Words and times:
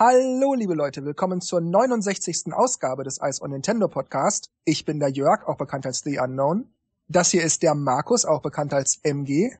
Hallo, 0.00 0.54
liebe 0.54 0.74
Leute, 0.74 1.04
willkommen 1.04 1.40
zur 1.40 1.60
69. 1.60 2.52
Ausgabe 2.52 3.02
des 3.02 3.18
Ice 3.20 3.42
on 3.42 3.50
Nintendo 3.50 3.88
Podcast. 3.88 4.48
Ich 4.64 4.84
bin 4.84 5.00
der 5.00 5.08
Jörg, 5.08 5.48
auch 5.48 5.56
bekannt 5.56 5.86
als 5.86 6.02
The 6.04 6.20
Unknown. 6.20 6.72
Das 7.08 7.32
hier 7.32 7.42
ist 7.42 7.64
der 7.64 7.74
Markus, 7.74 8.24
auch 8.24 8.40
bekannt 8.40 8.72
als 8.72 9.00
MG. 9.02 9.50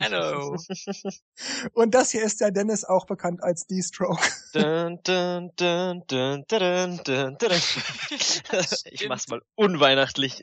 Hallo. 0.00 0.56
Und 1.74 1.92
das 1.92 2.12
hier 2.12 2.22
ist 2.22 2.40
der 2.40 2.52
Dennis, 2.52 2.84
auch 2.84 3.06
bekannt 3.06 3.42
als 3.42 3.66
D-Stroke. 3.66 4.22
Ich 8.92 9.08
mach's 9.08 9.26
mal 9.26 9.42
unweihnachtlich. 9.56 10.40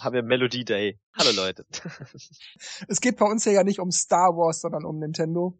Haben 0.00 0.14
wir 0.14 0.22
Melody 0.22 0.64
Day. 0.64 0.98
Hallo 1.16 1.30
Leute. 1.32 1.66
Es 2.88 3.00
geht 3.00 3.16
bei 3.16 3.26
uns 3.26 3.44
ja 3.44 3.64
nicht 3.64 3.80
um 3.80 3.90
Star 3.90 4.36
Wars, 4.36 4.60
sondern 4.60 4.84
um 4.84 4.98
Nintendo. 4.98 5.58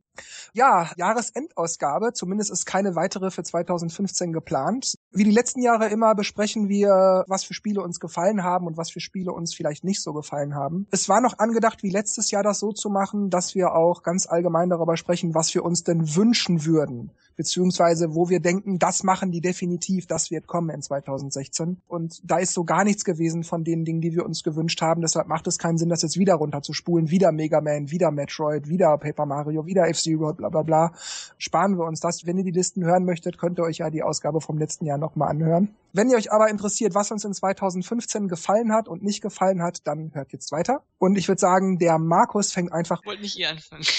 Ja, 0.53 0.91
Jahresendausgabe. 0.97 2.13
Zumindest 2.13 2.51
ist 2.51 2.67
keine 2.67 2.97
weitere 2.97 3.31
für 3.31 3.43
2015 3.43 4.33
geplant. 4.33 4.95
Wie 5.13 5.25
die 5.25 5.31
letzten 5.31 5.63
Jahre 5.63 5.89
immer 5.89 6.15
besprechen 6.15 6.69
wir, 6.69 7.25
was 7.29 7.45
für 7.45 7.55
Spiele 7.55 7.83
uns 7.83 8.01
gefallen 8.01 8.43
haben 8.43 8.67
und 8.67 8.77
was 8.77 8.91
für 8.91 9.01
Spiele 9.01 9.33
uns 9.33 9.55
vielleicht 9.55 9.85
nicht 9.85 10.03
so 10.03 10.13
gefallen 10.13 10.55
haben. 10.55 10.87
Es 10.91 11.09
war 11.09 11.21
noch 11.21 11.39
angedacht, 11.39 11.83
wie 11.83 11.91
letztes 11.91 12.31
Jahr 12.31 12.43
das 12.43 12.59
so 12.59 12.73
zu 12.73 12.91
machen, 12.91 13.31
dass 13.31 13.55
wir 13.55 13.73
auch 13.73 14.03
ganz 14.03 14.27
allgemein 14.27 14.71
darüber 14.71 14.97
sprechen, 14.97 15.35
was 15.35 15.55
wir 15.55 15.65
uns 15.65 15.85
denn 15.85 16.15
wünschen 16.17 16.65
würden. 16.65 17.13
Beziehungsweise, 17.37 18.17
wo 18.17 18.29
wir 18.29 18.41
denken, 18.41 18.81
das 18.81 19.05
machen 19.05 19.31
die 19.31 19.41
definitiv, 19.41 20.07
das 20.07 20.33
wird 20.33 20.49
kommen 20.49 20.71
in 20.71 20.83
2016. 20.83 21.81
Und 21.87 22.21
da 22.25 22.39
ist 22.39 22.53
so 22.53 22.65
gar 22.65 22.83
nichts 22.83 23.05
gewesen 23.05 23.45
von 23.45 23.63
den 23.63 23.85
Dingen, 23.85 24.01
die 24.01 24.13
wir 24.13 24.25
uns 24.25 24.43
gewünscht 24.43 24.83
haben. 24.83 25.03
Deshalb 25.03 25.29
macht 25.29 25.47
es 25.47 25.57
keinen 25.57 25.79
Sinn, 25.79 25.89
das 25.89 26.03
jetzt 26.03 26.19
wieder 26.19 26.35
runterzuspulen. 26.35 27.11
Wieder 27.11 27.31
Mega 27.31 27.61
Man, 27.61 27.93
wieder 27.93 28.11
Metroid, 28.11 28.69
wieder 28.69 28.99
Paper 28.99 29.25
Mario, 29.25 29.67
wieder 29.67 29.87
F-Zero, 30.09 30.33
bla 30.33 30.49
bla 30.49 30.63
bla. 30.63 30.93
Sparen 31.37 31.79
wir 31.79 31.85
uns 31.85 32.01
das. 32.01 32.27
Wenn 32.27 32.39
ihr 32.39 32.45
die 32.45 32.51
Listen 32.51 32.85
hören 32.85 33.05
möchtet, 33.05 33.39
könnt 33.39 33.59
ihr 33.59 33.65
euch 33.65 33.79
ja 33.79 33.91
die 33.91 34.03
Ausgabe 34.03 34.41
vom 34.41 34.59
letzten 34.59 34.87
Jahr 34.87 34.99
nochmal 34.99 35.29
anhören. 35.29 35.75
Wenn 35.93 36.11
ihr 36.11 36.17
euch 36.17 36.33
aber 36.33 36.49
interessiert, 36.49 36.95
was 36.95 37.11
uns 37.11 37.25
in 37.25 37.33
2015 37.33 38.29
gefallen 38.29 38.73
hat 38.73 38.89
und 38.89 39.03
nicht 39.03 39.21
gefallen 39.21 39.63
hat, 39.63 39.87
dann 39.87 40.13
hört 40.15 40.33
jetzt 40.33 40.53
weiter. 40.53 40.83
Und 40.99 41.17
ich 41.17 41.29
würde 41.29 41.41
sagen, 41.41 41.79
der 41.79 41.99
Markus 41.99 42.53
fängt 42.53 42.73
einfach. 42.73 43.05
Wollt 43.05 43.21
nicht 43.21 43.39
ihr 43.39 43.51
anfangen. 43.51 43.85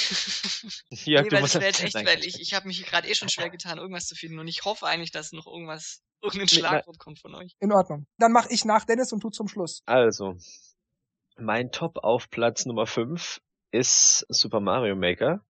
Ja, 1.06 1.22
nee, 1.22 1.30
du 1.30 1.36
weil 1.36 1.42
musst 1.42 1.56
das 1.56 1.62
wäre 1.62 1.72
jetzt 1.72 1.84
echt, 1.84 1.96
weil 1.96 2.26
ich, 2.26 2.42
ich 2.42 2.54
habe 2.54 2.68
mich 2.68 2.86
gerade 2.86 3.08
eh 3.08 3.16
schon 3.16 3.30
schwer 3.30 3.50
getan, 3.50 3.78
irgendwas 3.78 4.08
zu 4.08 4.16
finden 4.16 4.40
und 4.40 4.48
ich 4.48 4.66
hoffe 4.66 4.86
eigentlich, 4.86 5.12
dass 5.12 5.32
noch 5.32 5.48
irgendwas, 5.48 6.02
irgendein 6.22 6.48
Nee, 6.52 6.60
Schlagwort 6.60 7.00
kommt 7.00 7.20
von 7.20 7.36
euch. 7.36 7.56
In 7.60 7.72
Ordnung. 7.72 8.06
Dann 8.18 8.32
mache 8.32 8.52
ich 8.52 8.66
nach 8.66 8.86
Dennis 8.86 9.14
und 9.14 9.22
tu 9.22 9.30
zum 9.30 9.48
Schluss. 9.48 9.82
Also, 9.86 10.36
mein 11.38 11.72
Top 11.72 11.98
auf 12.04 12.30
Platz 12.30 12.66
Nummer 12.66 12.86
5 12.86 13.40
ist 13.72 14.26
Super 14.30 14.60
Mario 14.60 14.96
Maker. 14.96 15.46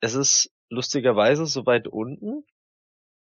Es 0.00 0.14
ist 0.14 0.50
lustigerweise 0.70 1.46
so 1.46 1.66
weit 1.66 1.88
unten, 1.88 2.44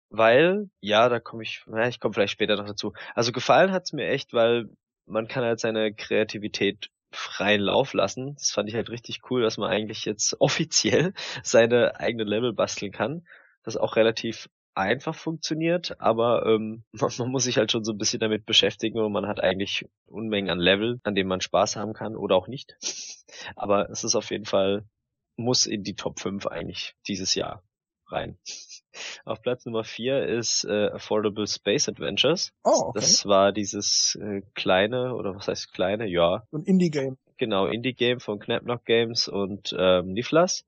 weil, 0.10 0.70
ja, 0.82 1.10
da 1.10 1.20
komme 1.20 1.44
ich, 1.44 1.64
ja, 1.68 1.88
ich 1.88 2.00
komme 2.00 2.14
vielleicht 2.14 2.34
später 2.34 2.56
noch 2.58 2.68
dazu. 2.68 2.94
Also 3.16 3.32
gefallen 3.32 3.72
hat's 3.72 3.94
mir 3.94 4.08
echt, 4.08 4.34
weil 4.34 4.70
man 5.06 5.28
kann 5.28 5.44
halt 5.44 5.60
seine 5.60 5.94
Kreativität 5.94 6.90
freien 7.12 7.62
Lauf 7.62 7.94
lassen. 7.94 8.36
Das 8.36 8.52
fand 8.52 8.70
ich 8.70 8.76
halt 8.76 8.90
richtig 8.90 9.22
cool, 9.30 9.42
dass 9.42 9.58
man 9.58 9.70
eigentlich 9.70 10.06
jetzt 10.06 10.36
offiziell 10.40 11.14
seine 11.44 12.00
eigenen 12.00 12.28
Level 12.28 12.54
basteln 12.54 12.92
kann. 12.92 13.26
Das 13.64 13.78
auch 13.78 13.96
relativ 13.96 14.50
einfach 14.74 15.16
funktioniert, 15.16 16.00
aber 16.00 16.46
ähm, 16.46 16.84
man 17.20 17.30
muss 17.30 17.44
sich 17.44 17.58
halt 17.58 17.72
schon 17.72 17.84
so 17.84 17.92
ein 17.92 17.98
bisschen 17.98 18.20
damit 18.20 18.46
beschäftigen 18.46 19.00
und 19.00 19.12
man 19.12 19.28
hat 19.28 19.42
eigentlich 19.42 19.86
Unmengen 20.06 20.50
an 20.50 20.60
Level, 20.60 21.00
an 21.04 21.16
denen 21.16 21.30
man 21.30 21.42
Spaß 21.42 21.76
haben 21.76 21.94
kann 21.94 22.16
oder 22.16 22.36
auch 22.36 22.48
nicht. 22.48 22.76
Aber 23.56 23.90
es 23.90 24.04
ist 24.04 24.16
auf 24.16 24.30
jeden 24.32 24.46
Fall, 24.46 24.86
muss 25.36 25.66
in 25.66 25.84
die 25.84 25.96
Top 25.96 26.20
5 26.20 26.48
eigentlich 26.48 26.96
dieses 27.08 27.36
Jahr 27.36 27.64
rein. 28.08 28.38
Auf 29.26 29.42
Platz 29.42 29.66
Nummer 29.66 29.84
4 29.84 30.26
ist 30.26 30.66
äh, 30.66 30.90
Affordable 30.90 31.48
Space 31.48 31.88
Adventures. 31.88 32.52
Oh, 32.64 32.88
okay. 32.88 33.00
Das 33.00 33.26
war 33.26 33.52
dieses 33.52 34.18
äh, 34.22 34.42
kleine, 34.54 35.16
oder 35.16 35.36
was 35.36 35.48
heißt 35.48 35.74
kleine? 35.74 36.08
Ja, 36.08 36.46
ein 36.52 36.64
Indie-Game. 36.64 37.18
genau, 37.38 37.68
Indie-Game 37.68 38.20
von 38.20 38.40
Knapnock 38.40 38.86
Games 38.86 39.28
und 39.28 39.74
ähm, 39.78 40.14
Niflas. 40.14 40.66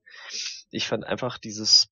Ich 0.70 0.86
fand 0.86 1.04
einfach 1.04 1.38
dieses, 1.38 1.88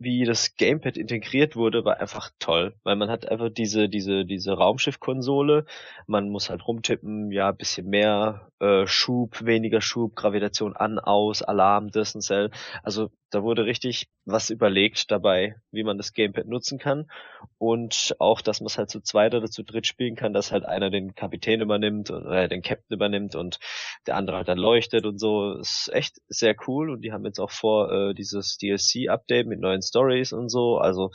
wie 0.00 0.24
das 0.24 0.56
Gamepad 0.56 0.96
integriert 0.96 1.56
wurde, 1.56 1.84
war 1.84 2.00
einfach 2.00 2.30
toll, 2.38 2.74
weil 2.84 2.96
man 2.96 3.10
hat 3.10 3.30
einfach 3.30 3.50
diese, 3.50 3.88
diese, 3.88 4.24
diese 4.24 4.52
Raumschiff-Konsole, 4.54 5.66
man 6.06 6.30
muss 6.30 6.48
halt 6.48 6.66
rumtippen, 6.66 7.30
ja, 7.30 7.52
bisschen 7.52 7.88
mehr 7.88 8.50
äh, 8.60 8.86
Schub, 8.86 9.44
weniger 9.44 9.82
Schub, 9.82 10.16
Gravitation 10.16 10.74
an, 10.74 10.98
aus, 10.98 11.42
Alarm, 11.42 11.90
das 11.90 12.14
und 12.14 12.22
Cell. 12.22 12.50
Also 12.82 13.10
da 13.30 13.42
wurde 13.42 13.64
richtig 13.64 14.08
was 14.24 14.50
überlegt 14.50 15.10
dabei, 15.10 15.56
wie 15.70 15.84
man 15.84 15.96
das 15.96 16.12
Gamepad 16.12 16.46
nutzen 16.46 16.78
kann 16.78 17.10
und 17.58 18.14
auch, 18.18 18.40
dass 18.40 18.60
man 18.60 18.66
es 18.66 18.78
halt 18.78 18.90
zu 18.90 19.00
zweit 19.00 19.34
oder 19.34 19.48
zu 19.48 19.62
dritt 19.62 19.86
spielen 19.86 20.16
kann, 20.16 20.32
dass 20.32 20.52
halt 20.52 20.64
einer 20.64 20.90
den 20.90 21.14
Kapitän 21.14 21.60
übernimmt 21.60 22.10
oder 22.10 22.48
den 22.48 22.62
Captain 22.62 22.94
übernimmt 22.94 23.34
und 23.34 23.58
der 24.06 24.16
andere 24.16 24.38
halt 24.38 24.48
dann 24.48 24.58
leuchtet 24.58 25.06
und 25.06 25.18
so. 25.18 25.54
Ist 25.54 25.90
echt 25.92 26.20
sehr 26.28 26.56
cool 26.66 26.90
und 26.90 27.02
die 27.02 27.12
haben 27.12 27.24
jetzt 27.24 27.38
auch 27.38 27.50
vor, 27.50 27.90
äh, 27.92 28.14
dieses 28.14 28.58
DLC-Update 28.58 29.46
mit 29.46 29.60
neuen 29.60 29.82
Stories 29.82 30.32
und 30.32 30.48
so. 30.48 30.78
Also 30.78 31.10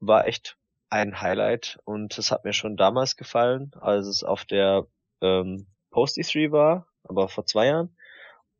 war 0.00 0.26
echt 0.26 0.56
ein 0.90 1.20
Highlight 1.20 1.78
und 1.84 2.16
es 2.18 2.30
hat 2.30 2.44
mir 2.44 2.52
schon 2.52 2.76
damals 2.76 3.16
gefallen, 3.16 3.72
als 3.80 4.06
es 4.06 4.24
auf 4.24 4.44
der 4.44 4.86
ähm, 5.20 5.66
Post 5.90 6.16
E3 6.18 6.50
war, 6.52 6.86
aber 7.04 7.28
vor 7.28 7.46
zwei 7.46 7.66
Jahren. 7.66 7.96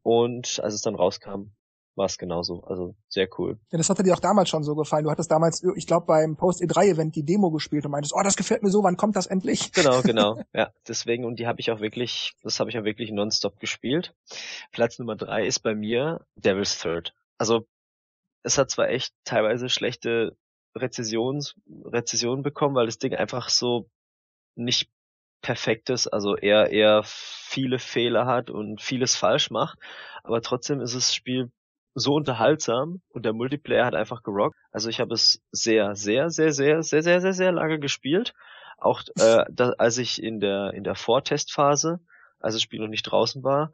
Und 0.03 0.61
als 0.63 0.75
es 0.75 0.83
dann 0.83 0.95
rauskam, 0.95 1.51
war 1.99 2.07
es 2.07 2.17
genauso. 2.17 2.63
Also 2.65 2.95
sehr 3.09 3.29
cool. 3.39 3.59
Ja, 3.71 3.77
das 3.77 3.91
hatte 3.91 4.03
dir 4.03 4.15
auch 4.15 4.21
damals 4.21 4.49
schon 4.49 4.63
so 4.63 4.75
gefallen. 4.75 5.05
Du 5.05 5.11
hattest 5.11 5.31
damals, 5.31 5.63
ich 5.77 5.87
glaube, 5.87 6.07
beim 6.07 6.37
Post-E3-Event 6.37 7.17
die 7.17 7.25
Demo 7.25 7.51
gespielt 7.51 7.85
und 7.85 7.91
meintest, 7.91 8.15
oh, 8.15 8.23
das 8.23 8.37
gefällt 8.37 8.63
mir 8.63 8.71
so, 8.71 8.83
wann 8.83 8.97
kommt 8.97 9.17
das 9.17 9.27
endlich? 9.27 9.73
Genau, 9.73 10.01
genau. 10.03 10.41
ja, 10.55 10.73
deswegen, 10.87 11.25
und 11.25 11.39
die 11.39 11.47
habe 11.47 11.61
ich 11.61 11.71
auch 11.71 11.81
wirklich, 11.81 12.35
das 12.43 12.61
habe 12.61 12.71
ich 12.71 12.79
auch 12.79 12.85
wirklich 12.85 13.11
nonstop 13.11 13.61
gespielt. 13.61 14.15
Platz 14.73 14.99
Nummer 14.99 15.17
drei 15.17 15.47
ist 15.47 15.61
bei 15.61 15.75
mir 15.75 16.25
Devil's 16.37 16.81
Third. 16.81 17.13
Also, 17.37 17.67
es 18.45 18.57
hat 18.57 18.71
zwar 18.71 18.89
echt 18.89 19.13
teilweise 19.25 19.69
schlechte 19.69 20.37
Rezessions, 20.75 21.55
Rezessionen 21.85 22.43
bekommen, 22.43 22.77
weil 22.77 22.87
das 22.87 22.99
Ding 22.99 23.15
einfach 23.15 23.49
so 23.49 23.91
nicht 24.55 24.89
perfekt 25.41 25.91
ist, 25.91 26.09
also 26.09 26.37
eher, 26.37 26.71
eher 26.71 27.03
viele 27.05 27.79
Fehler 27.79 28.27
hat 28.27 28.51
und 28.51 28.81
vieles 28.81 29.17
falsch 29.17 29.51
macht, 29.51 29.79
aber 30.25 30.43
trotzdem 30.43 30.81
ist 30.81 30.95
das 30.95 31.15
Spiel 31.15 31.51
so 31.99 32.15
unterhaltsam 32.15 33.01
und 33.11 33.25
der 33.25 33.33
Multiplayer 33.33 33.87
hat 33.87 33.95
einfach 33.95 34.23
gerockt. 34.23 34.57
Also 34.71 34.89
ich 34.89 35.01
habe 35.01 35.15
es 35.15 35.43
sehr, 35.53 35.95
sehr, 35.95 36.31
sehr, 36.31 36.53
sehr, 36.53 36.83
sehr, 36.83 37.03
sehr, 37.03 37.21
sehr, 37.21 37.33
sehr 37.33 37.53
lange 37.53 37.79
gespielt. 37.79 38.35
Auch 38.79 39.03
äh, 39.19 39.45
da, 39.51 39.71
als 39.79 39.99
ich 39.99 40.23
in 40.23 40.41
der 40.41 40.73
in 40.75 40.85
der 40.85 40.95
Vortestphase, 40.95 42.01
als 42.41 42.55
das 42.55 42.63
Spiel 42.63 42.81
noch 42.81 42.89
nicht 42.89 43.05
draußen 43.05 43.43
war, 43.43 43.73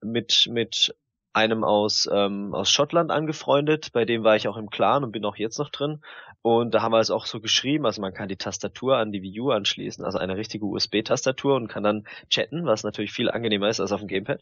mit 0.00 0.48
mit 0.50 0.94
einem 1.36 1.64
aus 1.64 2.08
ähm, 2.10 2.54
aus 2.54 2.70
Schottland 2.70 3.10
angefreundet, 3.10 3.92
bei 3.92 4.06
dem 4.06 4.24
war 4.24 4.36
ich 4.36 4.48
auch 4.48 4.56
im 4.56 4.70
Clan 4.70 5.04
und 5.04 5.12
bin 5.12 5.24
auch 5.26 5.36
jetzt 5.36 5.58
noch 5.58 5.68
drin. 5.68 6.00
Und 6.40 6.74
da 6.74 6.80
haben 6.80 6.92
wir 6.92 7.00
es 7.00 7.10
auch 7.10 7.26
so 7.26 7.40
geschrieben, 7.40 7.84
also 7.84 8.00
man 8.00 8.14
kann 8.14 8.28
die 8.28 8.36
Tastatur 8.36 8.96
an 8.96 9.12
die 9.12 9.20
Wii 9.20 9.40
U 9.40 9.50
anschließen, 9.50 10.04
also 10.04 10.16
eine 10.16 10.36
richtige 10.36 10.64
USB-Tastatur 10.64 11.56
und 11.56 11.68
kann 11.68 11.82
dann 11.82 12.06
chatten, 12.30 12.64
was 12.64 12.84
natürlich 12.84 13.12
viel 13.12 13.30
angenehmer 13.30 13.68
ist 13.68 13.80
als 13.80 13.92
auf 13.92 14.00
dem 14.00 14.08
Gamepad. 14.08 14.40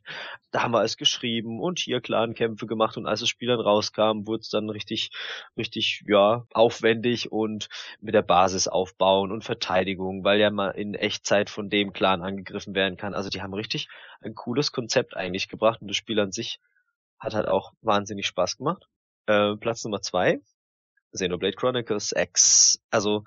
Da 0.53 0.63
haben 0.63 0.73
wir 0.73 0.85
es 0.85 0.97
geschrieben 0.97 1.61
und 1.61 1.81
hier 1.81 2.01
Clan-Kämpfe 2.01 2.67
gemacht 2.67 2.97
und 2.97 3.07
als 3.07 3.21
das 3.21 3.29
Spiel 3.29 3.49
dann 3.49 3.61
rauskam, 3.61 4.27
wurde 4.27 4.43
es 4.43 4.51
dann 4.51 4.71
richtig, 4.71 5.11
richtig, 5.57 6.05
ja, 6.07 6.45
aufwendig 6.53 7.33
und 7.33 7.69
mit 8.01 8.15
der 8.15 8.23
Basis 8.23 8.69
aufbauen 8.69 9.33
und 9.33 9.43
Verteidigung, 9.43 10.23
weil 10.23 10.39
ja 10.39 10.51
mal 10.51 10.71
in 10.71 10.95
Echtzeit 10.95 11.51
von 11.51 11.71
dem 11.71 11.93
Clan 11.93 12.23
angegriffen 12.23 12.75
werden 12.75 12.97
kann. 12.97 13.15
Also 13.15 13.31
die 13.31 13.43
haben 13.43 13.55
richtig 13.55 13.89
ein 14.21 14.35
cooles 14.35 14.71
Konzept 14.71 15.17
eigentlich 15.17 15.49
gebracht 15.49 15.81
und 15.81 15.89
das 15.89 15.97
Spiel 15.97 16.21
an 16.21 16.31
sich 16.31 16.61
hat 17.25 17.35
halt 17.35 17.49
auch 17.49 17.73
wahnsinnig 17.81 18.27
Spaß 18.27 18.59
gemacht. 18.59 18.87
Äh, 19.27 19.57
Platz 19.57 19.85
Nummer 19.85 20.03
zwei, 20.03 20.41
Xenoblade 21.13 21.57
Chronicles 21.57 22.13
X. 22.17 22.81
Also 22.91 23.25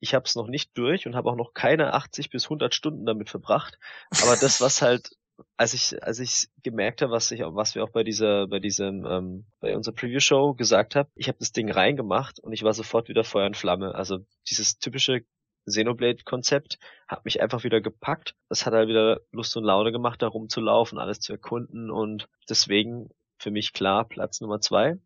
ich 0.00 0.14
habe 0.14 0.24
es 0.24 0.34
noch 0.34 0.48
nicht 0.48 0.76
durch 0.76 1.06
und 1.06 1.14
habe 1.14 1.30
auch 1.30 1.36
noch 1.36 1.54
keine 1.54 1.94
80 1.94 2.30
bis 2.30 2.44
100 2.44 2.74
Stunden 2.74 3.06
damit 3.06 3.30
verbracht. 3.30 3.78
Aber 4.22 4.36
das, 4.36 4.60
was 4.60 4.82
halt, 4.82 5.10
als 5.56 5.74
ich 5.74 6.02
als 6.02 6.18
ich 6.18 6.48
gemerkt 6.62 7.02
habe, 7.02 7.12
was 7.12 7.30
ich 7.30 7.40
was 7.40 7.74
wir 7.74 7.84
auch 7.84 7.90
bei 7.90 8.04
dieser 8.04 8.46
bei 8.46 8.58
diesem 8.58 9.06
ähm, 9.06 9.46
bei 9.60 9.74
unserer 9.76 9.94
Preview 9.94 10.20
Show 10.20 10.54
gesagt 10.54 10.94
habe, 10.94 11.10
ich 11.14 11.28
habe 11.28 11.38
das 11.38 11.52
Ding 11.52 11.70
reingemacht 11.70 12.38
und 12.40 12.52
ich 12.52 12.62
war 12.62 12.74
sofort 12.74 13.08
wieder 13.08 13.24
Feuer 13.24 13.46
und 13.46 13.56
Flamme. 13.56 13.94
Also 13.94 14.18
dieses 14.48 14.78
typische 14.78 15.24
Xenoblade-Konzept 15.66 16.78
hat 17.08 17.24
mich 17.24 17.40
einfach 17.40 17.64
wieder 17.64 17.80
gepackt. 17.80 18.34
Das 18.48 18.66
hat 18.66 18.74
halt 18.74 18.88
wieder 18.88 19.20
Lust 19.30 19.56
und 19.56 19.64
Laune 19.64 19.92
gemacht, 19.92 20.22
da 20.22 20.28
rumzulaufen, 20.28 20.98
alles 20.98 21.20
zu 21.20 21.32
erkunden 21.32 21.90
und 21.90 22.28
deswegen 22.48 23.08
für 23.42 23.50
mich 23.50 23.72
klar 23.72 24.04
Platz 24.04 24.40
Nummer 24.40 24.60
zwei. 24.60 24.96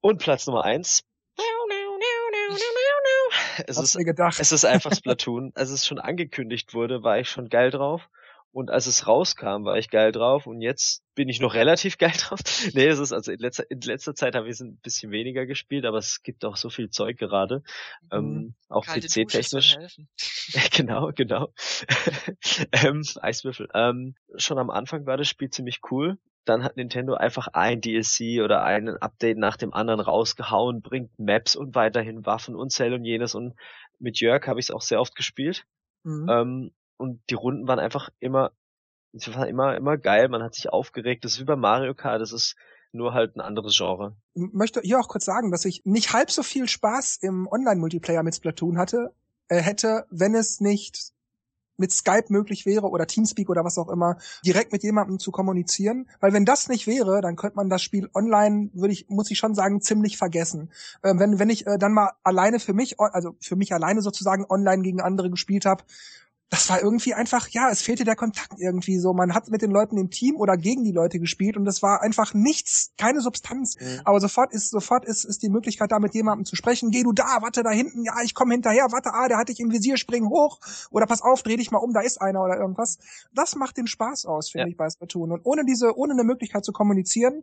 Und 0.00 0.18
Platz 0.18 0.46
Nummer 0.46 0.64
eins. 0.64 1.04
Es 3.66 3.78
Hast 3.78 3.94
ist, 3.94 4.04
gedacht. 4.04 4.38
es 4.38 4.52
ist 4.52 4.64
einfach 4.64 4.92
Splatoon. 4.96 5.52
Als 5.54 5.70
es 5.70 5.86
schon 5.86 5.98
angekündigt 5.98 6.74
wurde, 6.74 7.02
war 7.02 7.18
ich 7.18 7.30
schon 7.30 7.48
geil 7.48 7.70
drauf. 7.70 8.08
Und 8.56 8.70
als 8.70 8.86
es 8.86 9.06
rauskam, 9.06 9.66
war 9.66 9.76
ich 9.76 9.90
geil 9.90 10.12
drauf 10.12 10.46
und 10.46 10.62
jetzt 10.62 11.02
bin 11.14 11.28
ich 11.28 11.40
noch 11.40 11.52
relativ 11.52 11.98
geil 11.98 12.14
drauf. 12.18 12.40
nee, 12.72 12.86
es 12.86 12.98
ist 12.98 13.12
also 13.12 13.30
in 13.30 13.38
letzter, 13.38 13.70
in 13.70 13.82
letzter 13.82 14.14
Zeit 14.14 14.34
habe 14.34 14.46
ich 14.46 14.52
es 14.52 14.62
ein 14.62 14.78
bisschen 14.78 15.12
weniger 15.12 15.44
gespielt, 15.44 15.84
aber 15.84 15.98
es 15.98 16.22
gibt 16.22 16.42
auch 16.42 16.56
so 16.56 16.70
viel 16.70 16.88
Zeug 16.88 17.18
gerade. 17.18 17.62
Mhm. 18.04 18.12
Ähm, 18.12 18.54
auch 18.70 18.86
PC-technisch. 18.86 19.76
genau, 20.72 21.12
genau. 21.14 21.52
ähm, 22.72 23.02
Eiswürfel. 23.20 23.68
Ähm, 23.74 24.14
schon 24.36 24.56
am 24.56 24.70
Anfang 24.70 25.04
war 25.04 25.18
das 25.18 25.28
Spiel 25.28 25.50
ziemlich 25.50 25.80
cool. 25.90 26.16
Dann 26.46 26.64
hat 26.64 26.78
Nintendo 26.78 27.12
einfach 27.12 27.48
ein 27.48 27.82
DLC 27.82 28.42
oder 28.42 28.64
ein 28.64 28.88
Update 28.88 29.36
nach 29.36 29.58
dem 29.58 29.74
anderen 29.74 30.00
rausgehauen, 30.00 30.80
bringt 30.80 31.10
Maps 31.18 31.56
und 31.56 31.74
weiterhin 31.74 32.24
Waffen 32.24 32.56
und 32.56 32.72
Cell 32.72 32.94
und 32.94 33.04
jenes. 33.04 33.34
Und 33.34 33.54
mit 33.98 34.18
Jörg 34.18 34.46
habe 34.46 34.60
ich 34.60 34.66
es 34.66 34.70
auch 34.70 34.80
sehr 34.80 34.98
oft 34.98 35.14
gespielt. 35.14 35.66
Mhm. 36.04 36.26
Ähm, 36.30 36.72
und 36.96 37.20
die 37.30 37.34
Runden 37.34 37.66
waren 37.68 37.78
einfach 37.78 38.10
immer, 38.20 38.52
sie 39.12 39.34
waren 39.34 39.48
immer, 39.48 39.76
immer 39.76 39.96
geil, 39.96 40.28
man 40.28 40.42
hat 40.42 40.54
sich 40.54 40.70
aufgeregt, 40.70 41.24
das 41.24 41.32
ist 41.32 41.40
wie 41.40 41.44
bei 41.44 41.56
Mario 41.56 41.94
Kart, 41.94 42.20
das 42.20 42.32
ist 42.32 42.56
nur 42.92 43.12
halt 43.12 43.36
ein 43.36 43.40
anderes 43.40 43.76
Genre. 43.76 44.16
Ich 44.34 44.52
möchte 44.52 44.80
hier 44.80 44.98
auch 44.98 45.08
kurz 45.08 45.24
sagen, 45.24 45.50
dass 45.50 45.64
ich 45.64 45.82
nicht 45.84 46.12
halb 46.12 46.30
so 46.30 46.42
viel 46.42 46.68
Spaß 46.68 47.18
im 47.22 47.46
Online-Multiplayer 47.46 48.22
mit 48.22 48.36
Splatoon 48.36 48.78
hatte, 48.78 49.12
äh, 49.48 49.60
hätte, 49.60 50.06
wenn 50.10 50.34
es 50.34 50.60
nicht 50.60 51.12
mit 51.78 51.92
Skype 51.92 52.26
möglich 52.28 52.66
wäre 52.66 52.88
oder 52.88 53.06
Teamspeak 53.06 53.50
oder 53.50 53.64
was 53.64 53.78
auch 53.78 53.88
immer, 53.88 54.16
direkt 54.44 54.72
mit 54.72 54.82
jemandem 54.82 55.18
zu 55.18 55.30
kommunizieren. 55.30 56.08
Weil 56.20 56.32
wenn 56.32 56.44
das 56.44 56.68
nicht 56.68 56.86
wäre, 56.86 57.20
dann 57.20 57.36
könnte 57.36 57.56
man 57.56 57.68
das 57.68 57.82
Spiel 57.82 58.08
online, 58.14 58.70
würde 58.72 58.92
ich, 58.92 59.08
muss 59.08 59.30
ich 59.30 59.38
schon 59.38 59.54
sagen, 59.54 59.80
ziemlich 59.80 60.16
vergessen. 60.16 60.70
Äh, 61.02 61.14
wenn, 61.16 61.38
wenn 61.38 61.50
ich 61.50 61.66
äh, 61.66 61.78
dann 61.78 61.92
mal 61.92 62.12
alleine 62.22 62.60
für 62.60 62.72
mich, 62.72 62.98
also 62.98 63.36
für 63.40 63.56
mich 63.56 63.72
alleine 63.72 64.02
sozusagen 64.02 64.46
online 64.48 64.82
gegen 64.82 65.00
andere 65.00 65.30
gespielt 65.30 65.66
habe, 65.66 65.84
das 66.48 66.70
war 66.70 66.80
irgendwie 66.80 67.12
einfach, 67.12 67.48
ja, 67.48 67.70
es 67.70 67.82
fehlte 67.82 68.04
der 68.04 68.14
Kontakt 68.14 68.60
irgendwie 68.60 69.00
so. 69.00 69.12
Man 69.12 69.34
hat 69.34 69.48
mit 69.48 69.62
den 69.62 69.72
Leuten 69.72 69.98
im 69.98 70.10
Team 70.10 70.36
oder 70.36 70.56
gegen 70.56 70.84
die 70.84 70.92
Leute 70.92 71.18
gespielt 71.18 71.56
und 71.56 71.64
das 71.64 71.82
war 71.82 72.02
einfach 72.02 72.34
nichts, 72.34 72.92
keine 72.96 73.20
Substanz. 73.20 73.76
Mhm. 73.80 74.02
Aber 74.04 74.20
sofort 74.20 74.52
ist, 74.52 74.70
sofort 74.70 75.04
ist, 75.04 75.24
ist 75.24 75.42
die 75.42 75.48
Möglichkeit, 75.48 75.90
da 75.90 75.98
mit 75.98 76.14
jemandem 76.14 76.44
zu 76.44 76.54
sprechen. 76.54 76.90
Geh 76.90 77.02
du 77.02 77.12
da, 77.12 77.38
warte 77.40 77.64
da 77.64 77.70
hinten, 77.70 78.04
ja, 78.04 78.14
ich 78.22 78.34
komme 78.34 78.54
hinterher, 78.54 78.86
warte, 78.92 79.12
ah, 79.12 79.26
der 79.26 79.38
hat 79.38 79.48
dich 79.48 79.58
im 79.58 79.72
Visier, 79.72 79.96
spring 79.96 80.28
hoch. 80.28 80.60
Oder 80.90 81.06
pass 81.06 81.20
auf, 81.20 81.42
dreh 81.42 81.56
dich 81.56 81.72
mal 81.72 81.78
um, 81.78 81.92
da 81.92 82.00
ist 82.00 82.20
einer 82.20 82.40
oder 82.40 82.56
irgendwas. 82.56 82.98
Das 83.32 83.56
macht 83.56 83.76
den 83.76 83.88
Spaß 83.88 84.26
aus, 84.26 84.50
finde 84.50 84.68
ja. 84.68 84.70
ich, 84.70 84.76
bei 84.76 84.88
Splatoon. 84.88 85.32
Und 85.32 85.40
ohne 85.44 85.64
diese, 85.64 85.96
ohne 85.96 86.12
eine 86.12 86.22
Möglichkeit 86.22 86.64
zu 86.64 86.72
kommunizieren, 86.72 87.42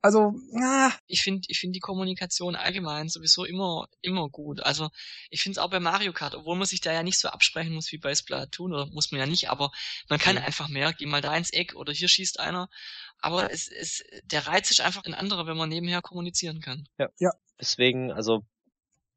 also, 0.00 0.34
ah. 0.60 0.92
Ich 1.06 1.22
finde, 1.22 1.46
ich 1.48 1.58
finde 1.58 1.72
die 1.72 1.80
Kommunikation 1.80 2.56
allgemein 2.56 3.08
sowieso 3.08 3.46
immer, 3.46 3.88
immer 4.02 4.28
gut. 4.28 4.60
Also, 4.60 4.90
ich 5.30 5.42
finde 5.42 5.58
es 5.58 5.64
auch 5.64 5.70
bei 5.70 5.80
Mario 5.80 6.12
Kart, 6.12 6.34
obwohl 6.34 6.56
man 6.56 6.66
sich 6.66 6.82
da 6.82 6.92
ja 6.92 7.02
nicht 7.02 7.18
so 7.18 7.28
absprechen 7.28 7.72
muss 7.72 7.90
wie 7.90 7.96
bei 7.96 8.14
Splatoon 8.14 8.43
tun 8.50 8.72
oder 8.72 8.86
muss 8.86 9.12
man 9.12 9.20
ja 9.20 9.26
nicht, 9.26 9.50
aber 9.50 9.70
man 10.08 10.18
kann 10.18 10.36
mhm. 10.36 10.42
einfach 10.42 10.68
mehr, 10.68 10.92
geh 10.92 11.06
mal 11.06 11.20
da 11.20 11.36
ins 11.36 11.52
Eck 11.52 11.74
oder 11.74 11.92
hier 11.92 12.08
schießt 12.08 12.40
einer. 12.40 12.68
Aber 13.18 13.50
es, 13.50 13.68
es, 13.68 14.04
der 14.24 14.46
Reiz 14.46 14.70
ist 14.70 14.80
einfach 14.80 15.04
ein 15.04 15.14
anderer, 15.14 15.46
wenn 15.46 15.56
man 15.56 15.68
nebenher 15.68 16.02
kommunizieren 16.02 16.60
kann. 16.60 16.86
Ja. 16.98 17.08
ja. 17.18 17.30
Deswegen, 17.60 18.12
also, 18.12 18.44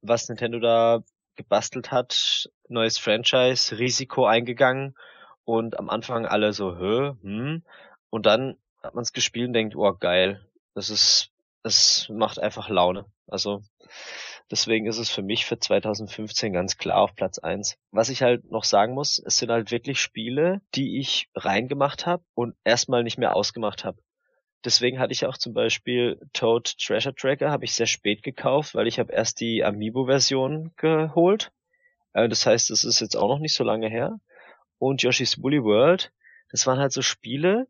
was 0.01 0.29
Nintendo 0.29 0.59
da 0.59 1.03
gebastelt 1.35 1.91
hat, 1.91 2.49
neues 2.67 2.97
Franchise, 2.97 3.77
Risiko 3.77 4.25
eingegangen 4.25 4.95
und 5.43 5.79
am 5.79 5.89
Anfang 5.89 6.25
alle 6.25 6.53
so, 6.53 6.75
hö, 6.77 7.13
hm, 7.21 7.63
und 8.09 8.25
dann 8.25 8.57
hat 8.83 8.95
man 8.95 9.03
es 9.03 9.13
gespielt 9.13 9.47
und 9.47 9.53
denkt, 9.53 9.75
oh 9.75 9.93
geil, 9.93 10.45
das 10.73 10.89
ist, 10.89 11.31
das 11.63 12.07
macht 12.09 12.39
einfach 12.39 12.69
Laune. 12.69 13.05
Also 13.27 13.63
Deswegen 14.49 14.85
ist 14.85 14.97
es 14.97 15.09
für 15.09 15.21
mich 15.21 15.45
für 15.45 15.59
2015 15.59 16.53
ganz 16.53 16.77
klar 16.77 17.01
auf 17.01 17.15
Platz 17.15 17.37
eins. 17.37 17.77
Was 17.91 18.09
ich 18.09 18.21
halt 18.21 18.49
noch 18.49 18.63
sagen 18.63 18.93
muss, 18.93 19.19
es 19.19 19.37
sind 19.37 19.51
halt 19.51 19.71
wirklich 19.71 19.99
Spiele, 19.99 20.61
die 20.73 20.99
ich 20.99 21.29
reingemacht 21.35 22.05
habe 22.05 22.23
und 22.33 22.55
erstmal 22.63 23.03
nicht 23.03 23.17
mehr 23.17 23.35
ausgemacht 23.35 23.83
habe. 23.83 23.99
Deswegen 24.63 24.99
hatte 24.99 25.13
ich 25.13 25.25
auch 25.25 25.37
zum 25.37 25.53
Beispiel 25.53 26.19
Toad 26.33 26.77
Treasure 26.77 27.13
Tracker, 27.13 27.51
habe 27.51 27.65
ich 27.65 27.75
sehr 27.75 27.85
spät 27.85 28.23
gekauft, 28.23 28.73
weil 28.73 28.87
ich 28.87 28.99
habe 28.99 29.13
erst 29.13 29.39
die 29.41 29.63
Amiibo-Version 29.63 30.71
geholt. 30.77 31.51
Äh, 32.13 32.29
das 32.29 32.45
heißt, 32.45 32.71
es 32.71 32.83
ist 32.83 33.01
jetzt 33.01 33.15
auch 33.15 33.27
noch 33.27 33.39
nicht 33.39 33.53
so 33.53 33.63
lange 33.63 33.89
her. 33.89 34.19
Und 34.79 35.03
Yoshi's 35.03 35.41
Woolly 35.41 35.63
World, 35.63 36.11
das 36.51 36.65
waren 36.65 36.79
halt 36.79 36.91
so 36.91 37.01
Spiele, 37.01 37.67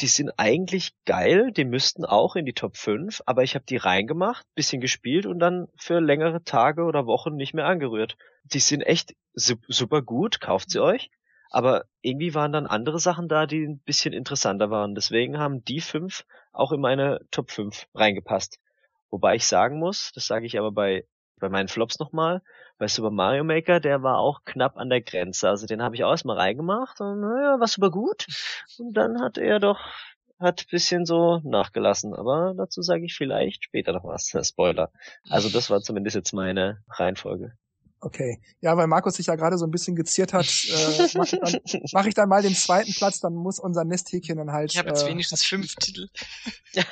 die 0.00 0.06
sind 0.06 0.32
eigentlich 0.38 0.94
geil, 1.04 1.52
die 1.52 1.64
müssten 1.64 2.04
auch 2.04 2.36
in 2.36 2.46
die 2.46 2.54
Top 2.54 2.76
5, 2.76 3.22
aber 3.26 3.42
ich 3.42 3.54
habe 3.54 3.64
die 3.66 3.76
reingemacht, 3.76 4.46
bisschen 4.54 4.80
gespielt 4.80 5.26
und 5.26 5.38
dann 5.38 5.68
für 5.76 6.00
längere 6.00 6.42
Tage 6.42 6.84
oder 6.84 7.06
Wochen 7.06 7.34
nicht 7.34 7.54
mehr 7.54 7.66
angerührt. 7.66 8.16
Die 8.44 8.60
sind 8.60 8.82
echt 8.82 9.14
super 9.34 10.02
gut, 10.02 10.40
kauft 10.40 10.70
sie 10.70 10.80
euch, 10.80 11.10
aber 11.50 11.84
irgendwie 12.00 12.34
waren 12.34 12.52
dann 12.52 12.66
andere 12.66 12.98
Sachen 12.98 13.28
da, 13.28 13.46
die 13.46 13.64
ein 13.64 13.80
bisschen 13.80 14.14
interessanter 14.14 14.70
waren. 14.70 14.94
Deswegen 14.94 15.38
haben 15.38 15.64
die 15.64 15.80
fünf 15.80 16.24
auch 16.52 16.72
in 16.72 16.80
meine 16.80 17.20
Top 17.30 17.50
5 17.50 17.86
reingepasst. 17.94 18.58
Wobei 19.10 19.34
ich 19.34 19.46
sagen 19.46 19.78
muss, 19.78 20.12
das 20.14 20.26
sage 20.26 20.46
ich 20.46 20.58
aber 20.58 20.72
bei 20.72 21.04
bei 21.40 21.48
meinen 21.48 21.68
Flops 21.68 21.98
nochmal, 21.98 22.42
bei 22.80 22.88
Super 22.88 23.10
Mario 23.10 23.44
Maker, 23.44 23.78
der 23.78 24.02
war 24.02 24.18
auch 24.18 24.42
knapp 24.44 24.78
an 24.78 24.88
der 24.88 25.02
Grenze. 25.02 25.50
Also 25.50 25.66
den 25.66 25.82
habe 25.82 25.94
ich 25.94 26.02
auch 26.02 26.10
erstmal 26.10 26.38
reingemacht 26.38 27.00
und 27.02 27.20
naja, 27.20 27.60
war 27.60 27.68
super 27.68 27.90
gut. 27.90 28.26
Und 28.78 28.94
dann 28.94 29.20
hat 29.20 29.36
er 29.36 29.60
doch, 29.60 29.78
hat 30.40 30.66
bisschen 30.70 31.04
so 31.04 31.40
nachgelassen. 31.44 32.14
Aber 32.14 32.54
dazu 32.56 32.80
sage 32.80 33.04
ich 33.04 33.14
vielleicht 33.14 33.64
später 33.64 33.92
noch 33.92 34.04
was. 34.04 34.34
Spoiler. 34.48 34.90
Also 35.28 35.50
das 35.50 35.68
war 35.68 35.82
zumindest 35.82 36.16
jetzt 36.16 36.32
meine 36.32 36.82
Reihenfolge. 36.88 37.52
Okay. 38.02 38.40
Ja, 38.60 38.76
weil 38.78 38.86
Markus 38.86 39.16
sich 39.16 39.26
ja 39.26 39.36
gerade 39.36 39.58
so 39.58 39.66
ein 39.66 39.70
bisschen 39.70 39.94
geziert 39.94 40.32
hat, 40.32 40.46
äh, 40.46 41.18
mache 41.18 41.36
ich, 41.36 41.40
dann, 41.40 41.60
mach 41.92 42.06
ich 42.06 42.14
dann 42.14 42.28
mal 42.30 42.42
den 42.42 42.54
zweiten 42.54 42.94
Platz, 42.94 43.20
dann 43.20 43.34
muss 43.34 43.58
unser 43.60 43.84
Nesthäkchen 43.84 44.38
dann 44.38 44.52
halt. 44.52 44.72
Ich 44.72 44.78
habe 44.78 44.88
jetzt 44.88 45.02
äh, 45.02 45.08
wenigstens 45.08 45.44
fünf 45.44 45.74
Titel. 45.74 46.08